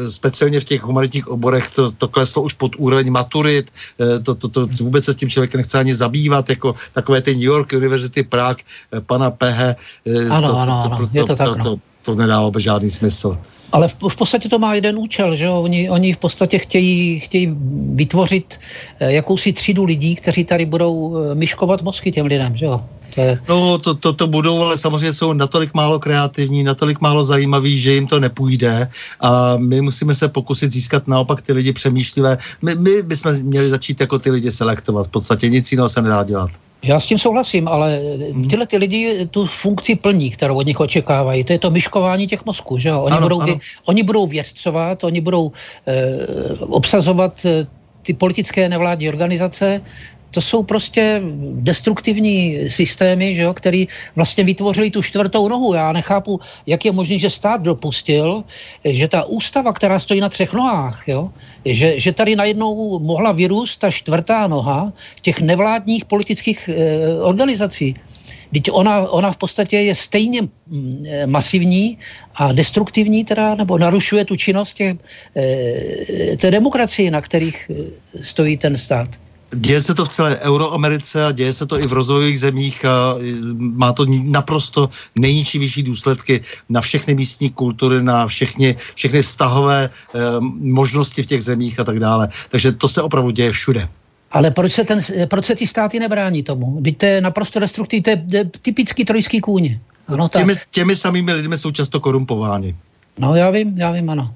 speciálně 0.10 0.60
v 0.60 0.64
těch 0.64 0.82
humanitních 0.82 1.28
oborech 1.28 1.70
to, 1.70 1.92
to 1.92 2.08
kleslo 2.08 2.44
už 2.44 2.54
pod 2.54 2.76
úroveň 2.78 3.12
maturit, 3.12 3.72
to, 4.24 4.36
to, 4.36 4.48
to, 4.48 4.68
to 4.68 4.84
vůbec 4.84 5.06
se 5.06 5.14
s 5.14 5.16
tím 5.16 5.30
člověk 5.30 5.56
nechce 5.56 5.80
ani 5.80 5.96
zabývat, 5.96 6.50
jako 6.50 6.69
takové 6.94 7.22
ty 7.22 7.36
New 7.36 7.50
York 7.50 7.74
University 7.74 8.24
Prague 8.24 8.64
eh, 8.64 9.02
pana 9.02 9.32
Pehe. 9.32 9.76
Eh, 10.06 10.30
ano, 10.30 10.48
to, 10.48 10.60
ano, 10.60 10.82
to, 10.84 10.94
ano, 10.94 11.10
je 11.14 11.24
to 11.24 11.36
tak. 11.36 11.48
To, 11.48 11.58
no. 11.58 11.64
to, 11.64 11.80
to 12.06 12.16
nedává 12.16 12.52
žádný 12.58 12.90
smysl. 12.90 13.38
Ale 13.72 13.88
v, 13.88 13.96
v 14.10 14.16
podstatě 14.16 14.50
to 14.50 14.60
má 14.60 14.74
jeden 14.74 14.98
účel, 14.98 15.36
že? 15.36 15.50
Oni, 15.50 15.90
oni 15.90 16.14
v 16.14 16.18
podstatě 16.18 16.60
chtějí, 16.60 17.20
chtějí 17.20 17.56
vytvořit 17.94 18.60
eh, 19.00 19.12
jakousi 19.14 19.54
třídu 19.54 19.84
lidí, 19.84 20.16
kteří 20.16 20.44
tady 20.44 20.66
budou 20.66 21.18
myškovat 21.34 21.82
mozky 21.82 22.12
těm 22.12 22.26
lidem, 22.26 22.56
že 22.56 22.66
jo? 22.66 22.82
To 23.16 23.22
je... 23.22 23.40
No, 23.50 23.78
to, 23.78 23.94
to, 23.94 24.14
to 24.14 24.28
budou, 24.28 24.62
ale 24.64 24.78
samozřejmě 24.78 25.14
jsou 25.14 25.34
natolik 25.34 25.74
málo 25.74 26.00
kreativní, 26.00 26.64
natolik 26.64 27.02
málo 27.02 27.26
zajímaví, 27.26 27.78
že 27.78 27.94
jim 27.94 28.08
to 28.08 28.20
nepůjde 28.20 28.90
a 29.22 29.58
my 29.58 29.82
musíme 29.82 30.16
se 30.16 30.28
pokusit 30.28 30.72
získat 30.72 31.08
naopak 31.08 31.42
ty 31.42 31.54
lidi 31.54 31.74
přemýšlivé. 31.74 32.38
My, 32.62 32.76
my 32.76 33.02
bychom 33.02 33.34
měli 33.34 33.70
začít 33.70 34.02
jako 34.02 34.20
ty 34.20 34.32
lidi 34.32 34.52
selektovat. 34.52 35.08
V 35.08 35.10
podstatě 35.10 35.50
nic 35.50 35.72
jiného 35.72 35.90
se 35.90 36.02
nedá 36.02 36.24
dělat. 36.24 36.50
Já 36.84 37.00
s 37.00 37.08
tím 37.08 37.18
souhlasím, 37.18 37.68
ale 37.68 38.00
hmm. 38.32 38.48
tyhle 38.48 38.68
ty 38.68 38.78
lidi 38.78 39.28
tu 39.32 39.46
funkci 39.46 39.96
plní, 39.96 40.32
kterou 40.32 40.56
od 40.56 40.66
nich 40.66 40.80
očekávají. 40.80 41.44
To 41.44 41.54
je 41.54 41.60
to 41.60 41.72
myškování 41.72 42.28
těch 42.28 42.46
mozků, 42.46 42.78
že 42.78 42.90
jo? 42.90 43.02
Oni, 43.02 43.16
ano, 43.16 43.26
budou, 43.26 43.42
ano. 43.42 43.60
oni 43.86 44.04
budou 44.04 44.28
vědcovat, 44.28 45.04
oni 45.04 45.22
budou 45.22 45.52
eh, 45.88 46.18
obsazovat 46.60 47.46
eh, 47.46 47.68
ty 48.04 48.14
politické 48.14 48.70
nevládní 48.70 49.10
organizace, 49.10 49.82
to 50.32 50.42
jsou 50.42 50.64
prostě 50.64 51.22
destruktivní 51.52 52.70
systémy, 52.70 53.36
že 53.36 53.42
jo, 53.42 53.54
který 53.54 53.88
vlastně 54.16 54.44
vytvořili 54.44 54.92
tu 54.92 55.02
čtvrtou 55.02 55.48
nohu. 55.48 55.74
Já 55.74 55.92
nechápu, 55.92 56.40
jak 56.66 56.86
je 56.86 56.92
možné, 56.92 57.20
že 57.20 57.30
stát 57.30 57.62
dopustil, 57.62 58.44
že 58.86 59.08
ta 59.08 59.26
ústava, 59.26 59.74
která 59.74 60.00
stojí 60.00 60.22
na 60.22 60.30
třech 60.30 60.54
nohách, 60.54 61.04
jo, 61.08 61.30
že, 61.66 62.00
že 62.00 62.12
tady 62.14 62.36
najednou 62.36 63.00
mohla 63.00 63.32
vyrůst 63.32 63.80
ta 63.80 63.92
čtvrtá 63.92 64.48
noha 64.48 64.94
těch 65.22 65.42
nevládních 65.42 66.06
politických 66.06 66.70
e, 66.70 66.74
organizací. 67.22 67.96
Teď 68.54 68.72
ona, 68.72 69.10
ona 69.10 69.32
v 69.32 69.38
podstatě 69.38 69.78
je 69.78 69.96
stejně 69.96 70.42
mm, 70.42 71.06
masivní 71.26 71.98
a 72.36 72.52
destruktivní, 72.52 73.26
teda, 73.26 73.56
nebo 73.56 73.78
narušuje 73.78 74.26
tu 74.26 74.36
činnost 74.36 74.74
těch, 74.74 74.98
e, 75.38 76.38
té 76.38 76.52
demokracie, 76.52 77.12
na 77.12 77.22
kterých 77.22 77.70
e, 77.70 77.74
stojí 78.24 78.58
ten 78.58 78.78
stát. 78.78 79.29
Děje 79.56 79.82
se 79.82 79.94
to 79.94 80.06
v 80.06 80.10
celé 80.10 80.40
Euroamerice 80.40 81.26
a 81.26 81.32
děje 81.32 81.54
se 81.54 81.66
to 81.66 81.80
i 81.82 81.88
v 81.88 81.94
rozvojových 81.94 82.40
zemích 82.40 82.86
a 82.86 83.16
má 83.58 83.94
to 83.94 84.06
naprosto 84.10 84.90
nejničivější 85.20 85.84
důsledky 85.84 86.42
na 86.70 86.82
všechny 86.82 87.16
místní 87.16 87.50
kultury, 87.50 88.04
na 88.04 88.28
všechny, 88.28 88.76
všechny 88.96 89.22
vztahové 89.22 89.90
eh, 89.90 90.20
možnosti 90.60 91.24
v 91.24 91.26
těch 91.26 91.44
zemích 91.44 91.80
a 91.80 91.84
tak 91.84 92.00
dále. 92.00 92.28
Takže 92.50 92.72
to 92.72 92.88
se 92.88 93.02
opravdu 93.02 93.32
děje 93.32 93.52
všude. 93.52 93.90
Ale 94.32 94.52
proč 94.52 94.72
se, 94.72 94.84
ten, 94.84 95.00
proč 95.26 95.46
se 95.46 95.56
ty 95.56 95.68
státy 95.68 96.00
nebrání 96.00 96.44
tomu? 96.44 96.82
Teď 96.82 96.98
to 96.98 97.06
je 97.06 97.22
naprosto 97.22 97.60
destruktivní, 97.60 98.04
to 98.04 98.10
je 98.10 98.46
typický 98.62 99.06
trojský 99.06 99.42
kůň. 99.42 99.80
Ano, 100.08 100.30
těmi, 100.30 100.54
těmi 100.72 100.96
samými 100.96 101.34
lidmi 101.34 101.58
jsou 101.58 101.72
často 101.72 102.00
korumpováni. 102.00 102.76
No 103.18 103.36
já 103.36 103.50
vím, 103.50 103.78
já 103.78 103.92
vím, 103.92 104.10
ano. 104.10 104.34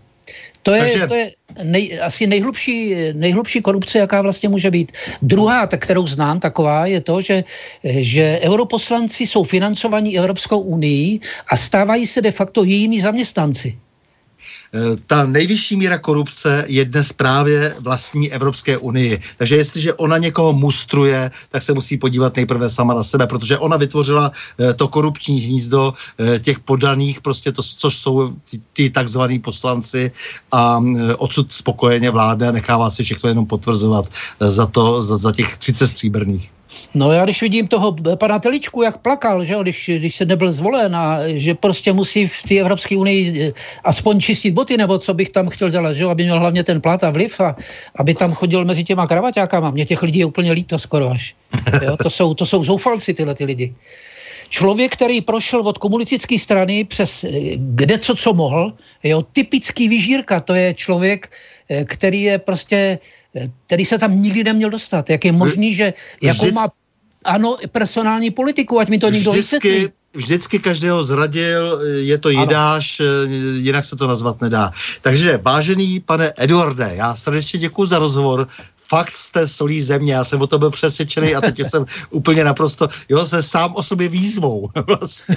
To 0.64 0.74
je, 0.74 0.80
Takže... 0.80 1.08
to 1.08 1.16
je 1.16 1.32
nej, 1.64 2.00
asi 2.02 2.28
nejhlubší, 2.28 2.96
nejhlubší 3.14 3.62
korupce, 3.62 4.00
jaká 4.00 4.22
vlastně 4.22 4.50
může 4.50 4.72
být. 4.72 4.92
Druhá, 5.22 5.68
tak, 5.68 5.82
kterou 5.84 6.08
znám, 6.08 6.40
taková 6.40 6.86
je 6.86 7.02
to, 7.02 7.22
že, 7.22 7.44
že 7.84 8.40
europoslanci 8.44 9.28
jsou 9.28 9.44
financovaní 9.44 10.18
Evropskou 10.18 10.60
unii 10.60 11.20
a 11.48 11.58
stávají 11.58 12.08
se 12.08 12.22
de 12.22 12.32
facto 12.32 12.64
jejími 12.64 13.02
zaměstnanci. 13.02 13.78
Eh, 14.76 14.96
ta 15.08 15.26
nejvyšší 15.26 15.76
míra 15.76 15.98
korupce 15.98 16.66
je 16.68 16.86
dnes 16.86 17.14
právě 17.14 17.76
vlastní 17.80 18.32
Evropské 18.32 18.78
unii. 18.78 19.20
Takže 19.38 19.58
jestliže 19.58 19.94
ona 19.94 20.18
někoho 20.18 20.54
mustruje, 20.54 21.32
tak 21.50 21.64
se 21.64 21.74
musí 21.74 21.98
podívat 21.98 22.36
nejprve 22.36 22.70
sama 22.70 22.94
na 22.94 23.04
sebe, 23.04 23.28
protože 23.28 23.58
ona 23.58 23.78
vytvořila 23.78 24.32
eh, 24.60 24.74
to 24.74 24.88
korupční 24.88 25.40
hnízdo 25.40 25.94
eh, 26.20 26.40
těch 26.40 26.60
podaných, 26.60 27.22
prostě 27.22 27.52
to, 27.52 27.64
což 27.64 27.98
jsou 27.98 28.34
ty, 28.50 28.62
ty 28.74 28.90
takzvaní 28.90 29.40
poslanci 29.40 30.12
a 30.52 30.84
odsud 31.18 31.54
spokojeně 31.54 32.10
vládne 32.12 32.48
a 32.48 32.52
nechává 32.52 32.90
si 32.90 33.04
všechno 33.04 33.30
jenom 33.30 33.46
potvrzovat 33.46 34.06
za 34.40 34.66
to, 34.66 35.04
za, 35.04 35.18
za 35.18 35.32
těch 35.32 35.58
30 35.58 35.88
stříbrných. 35.88 36.52
No 36.96 37.12
já 37.12 37.24
když 37.24 37.42
vidím 37.42 37.68
toho 37.68 37.96
pana 38.16 38.40
Teličku, 38.40 38.82
jak 38.82 38.98
plakal, 38.98 39.46
že 39.46 39.54
jo, 39.54 39.64
když, 39.64 39.90
když 39.98 40.16
se 40.16 40.26
nebyl 40.26 40.52
zvolen 40.52 40.96
a 40.96 41.20
že 41.28 41.54
prostě 41.54 41.94
musí 41.94 42.28
v 42.28 42.44
té 42.44 42.56
Evropské 42.56 42.98
unii 42.98 43.42
eh, 43.42 43.52
aspoň 43.84 44.20
čistit 44.20 44.52
boty, 44.52 44.78
nebo 44.78 44.98
co 44.98 45.14
bych 45.14 45.30
tam 45.30 45.50
chtěl 45.50 45.70
dělat, 45.70 45.94
že 45.94 46.04
jo, 46.04 46.10
aby 46.10 46.24
měl 46.24 46.40
hlavně 46.40 46.64
ten 46.64 46.82
plat 46.82 47.04
a 47.04 47.10
vliv 47.10 47.40
a 47.40 47.56
aby 47.96 48.16
tam 48.16 48.34
chodil 48.34 48.66
mezi 48.66 48.84
těma 48.84 49.08
kravaťákama. 49.08 49.72
Mě 49.72 49.86
těch 49.86 50.04
lidí 50.04 50.20
je 50.20 50.26
úplně 50.26 50.52
líto 50.52 50.80
skoro 50.80 51.10
až. 51.10 51.36
Jo, 51.84 51.98
to, 51.98 52.10
jsou, 52.10 52.34
to 52.34 52.46
jsou 52.46 52.64
zoufalci 52.64 53.14
tyhle 53.14 53.36
ty 53.36 53.46
lidi. 53.46 53.74
Člověk, 54.50 54.94
který 54.94 55.22
prošel 55.22 55.62
od 55.62 55.78
komunistické 55.78 56.40
strany 56.40 56.84
přes 56.84 57.24
eh, 57.24 57.30
kde 57.58 57.98
co, 58.00 58.16
co 58.16 58.34
mohl, 58.34 58.74
jo, 59.04 59.22
typický 59.34 59.90
vyžírka, 59.90 60.40
to 60.40 60.54
je 60.54 60.74
člověk, 60.74 61.32
eh, 61.70 61.86
který 61.86 62.22
je 62.22 62.38
prostě 62.38 63.00
který 63.66 63.86
se 63.86 63.98
tam 63.98 64.22
nikdy 64.22 64.44
neměl 64.44 64.70
dostat. 64.70 65.10
Jak 65.10 65.26
je 65.26 65.32
možný, 65.32 65.76
že 65.76 65.94
jakou 66.22 66.52
má 66.52 66.68
ano, 67.24 67.58
personální 67.72 68.32
politiku, 68.32 68.80
ať 68.80 68.90
mi 68.90 69.00
to 69.00 69.10
někdo 69.10 69.32
vždycky, 69.32 69.56
vysvětlí. 69.56 69.94
Vždycky 70.14 70.60
každého 70.60 71.04
zradil, 71.04 71.82
je 71.98 72.18
to 72.18 72.30
jidáš, 72.30 73.02
jinak 73.58 73.86
se 73.86 73.96
to 73.96 74.08
nazvat 74.08 74.42
nedá. 74.42 74.72
Takže, 75.02 75.38
vážený 75.38 76.00
pane 76.00 76.34
Eduarde, 76.38 76.92
já 76.94 77.16
srdečně 77.16 77.60
děkuji 77.60 77.86
za 77.86 78.00
rozhovor 78.00 78.48
fakt 78.90 79.16
jste 79.16 79.48
solí 79.48 79.82
země, 79.82 80.14
já 80.14 80.24
jsem 80.24 80.42
o 80.42 80.48
to 80.48 80.60
byl 80.60 80.70
přesvědčený 80.70 81.36
a 81.36 81.42
teď 81.42 81.60
jsem 81.70 81.86
úplně 82.10 82.44
naprosto, 82.44 82.88
jo, 83.10 83.26
se 83.26 83.44
sám 83.44 83.74
o 83.76 83.84
sobě 83.84 84.10
výzvou. 84.10 84.70
vlastně, 84.88 85.36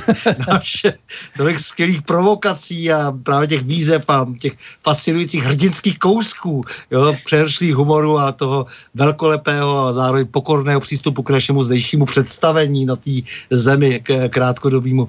naše 0.49 0.93
tolik 1.37 1.59
skvělých 1.59 2.03
provokací 2.03 2.93
a 2.93 3.13
právě 3.23 3.49
těch 3.49 3.63
výzev 3.63 4.11
a 4.11 4.27
těch 4.41 4.53
fascinujících 4.85 5.45
hrdinských 5.45 5.99
kousků, 5.99 6.65
jo, 6.91 7.17
přehršlých 7.25 7.75
humoru 7.75 8.19
a 8.19 8.33
toho 8.33 8.67
velkolepého 8.95 9.87
a 9.87 9.93
zároveň 9.93 10.27
pokorného 10.27 10.81
přístupu 10.81 11.23
k 11.23 11.31
našemu 11.31 11.63
zdejšímu 11.63 12.07
představení 12.07 12.87
na 12.87 12.97
té 12.97 13.11
zemi 13.51 14.01
k 14.03 14.29
krátkodobímu. 14.29 15.09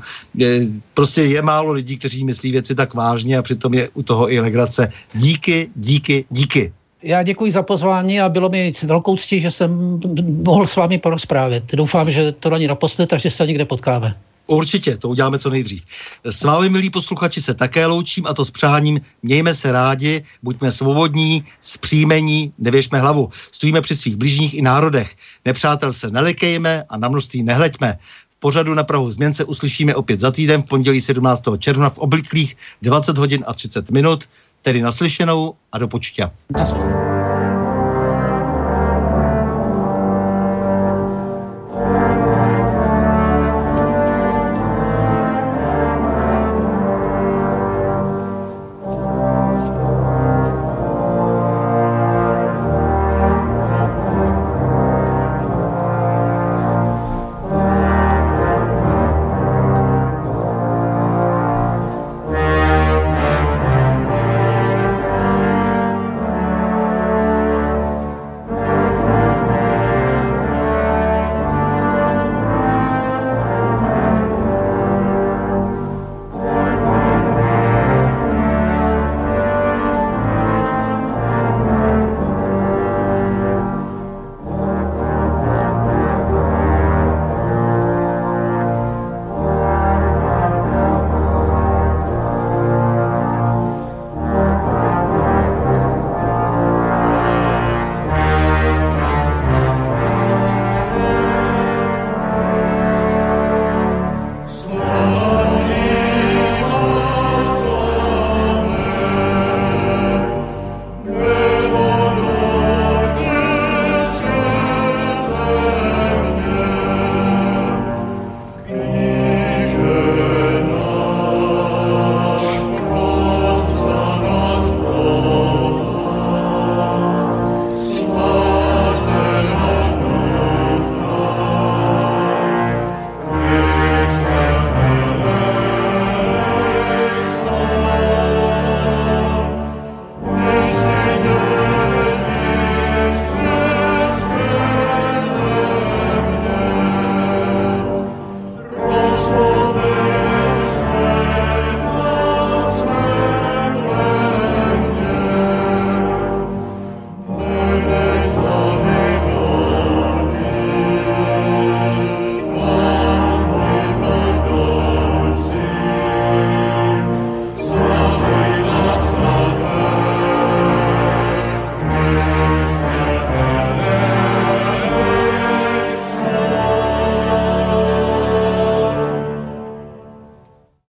Prostě 0.94 1.22
je 1.22 1.42
málo 1.42 1.72
lidí, 1.72 1.98
kteří 1.98 2.26
myslí 2.26 2.52
věci 2.52 2.76
tak 2.76 2.94
vážně 2.94 3.38
a 3.38 3.42
přitom 3.42 3.74
je 3.74 3.90
u 3.94 4.04
toho 4.04 4.32
i 4.32 4.40
legrace. 4.40 4.90
Díky, 5.14 5.70
díky, 5.76 6.26
díky. 6.30 6.77
Já 7.04 7.24
děkuji 7.24 7.52
za 7.52 7.64
pozvání 7.64 8.22
a 8.22 8.30
bylo 8.30 8.50
mi 8.50 8.74
velkou 8.84 9.18
ctí, 9.18 9.42
že 9.42 9.52
jsem 9.52 10.00
mohl 10.46 10.68
s 10.68 10.76
vámi 10.76 10.98
porozprávět. 10.98 11.64
Doufám, 11.74 12.12
že 12.12 12.32
to 12.32 12.50
není 12.50 12.68
naposled, 12.68 13.08
takže 13.08 13.32
se 13.32 13.48
někde 13.48 13.66
potkáme. 13.66 14.18
Určitě, 14.48 14.98
to 14.98 15.10
uděláme 15.10 15.40
co 15.40 15.50
nejdřív. 15.50 15.84
S 16.24 16.44
vámi, 16.44 16.70
milí 16.70 16.90
posluchači, 16.90 17.42
se 17.42 17.54
také 17.54 17.86
loučím 17.86 18.28
a 18.28 18.34
to 18.34 18.46
s 18.46 18.52
přáním 18.52 19.02
mějme 19.24 19.56
se 19.56 19.72
rádi, 19.72 20.24
buďme 20.44 20.72
svobodní, 20.72 21.44
zpříjmení, 21.62 22.54
nevěšme 22.60 23.00
hlavu. 23.00 23.30
Stojíme 23.52 23.82
při 23.82 23.96
svých 23.96 24.16
blížních 24.16 24.54
i 24.54 24.62
národech. 24.62 25.16
Nepřátel 25.46 25.94
se 25.94 26.12
nelikejme 26.12 26.84
a 26.90 26.98
na 26.98 27.10
množství 27.10 27.44
nehleďme 27.44 27.98
pořadu 28.40 28.74
na 28.74 28.84
Prahu 28.84 29.12
změn 29.12 29.34
se 29.34 29.44
uslyšíme 29.44 29.96
opět 29.96 30.20
za 30.20 30.32
týden 30.32 30.62
v 30.62 30.66
pondělí 30.66 31.02
17. 31.02 31.44
června 31.58 31.90
v 31.90 31.98
obliklých 31.98 32.58
20 32.82 33.18
hodin 33.18 33.44
a 33.48 33.54
30 33.54 33.92
minut, 33.92 34.24
tedy 34.68 34.82
naslyšenou 34.82 35.54
a 35.72 35.78
do 35.78 35.88
počtě. 35.88 36.30
Naslyšenou. 36.50 37.07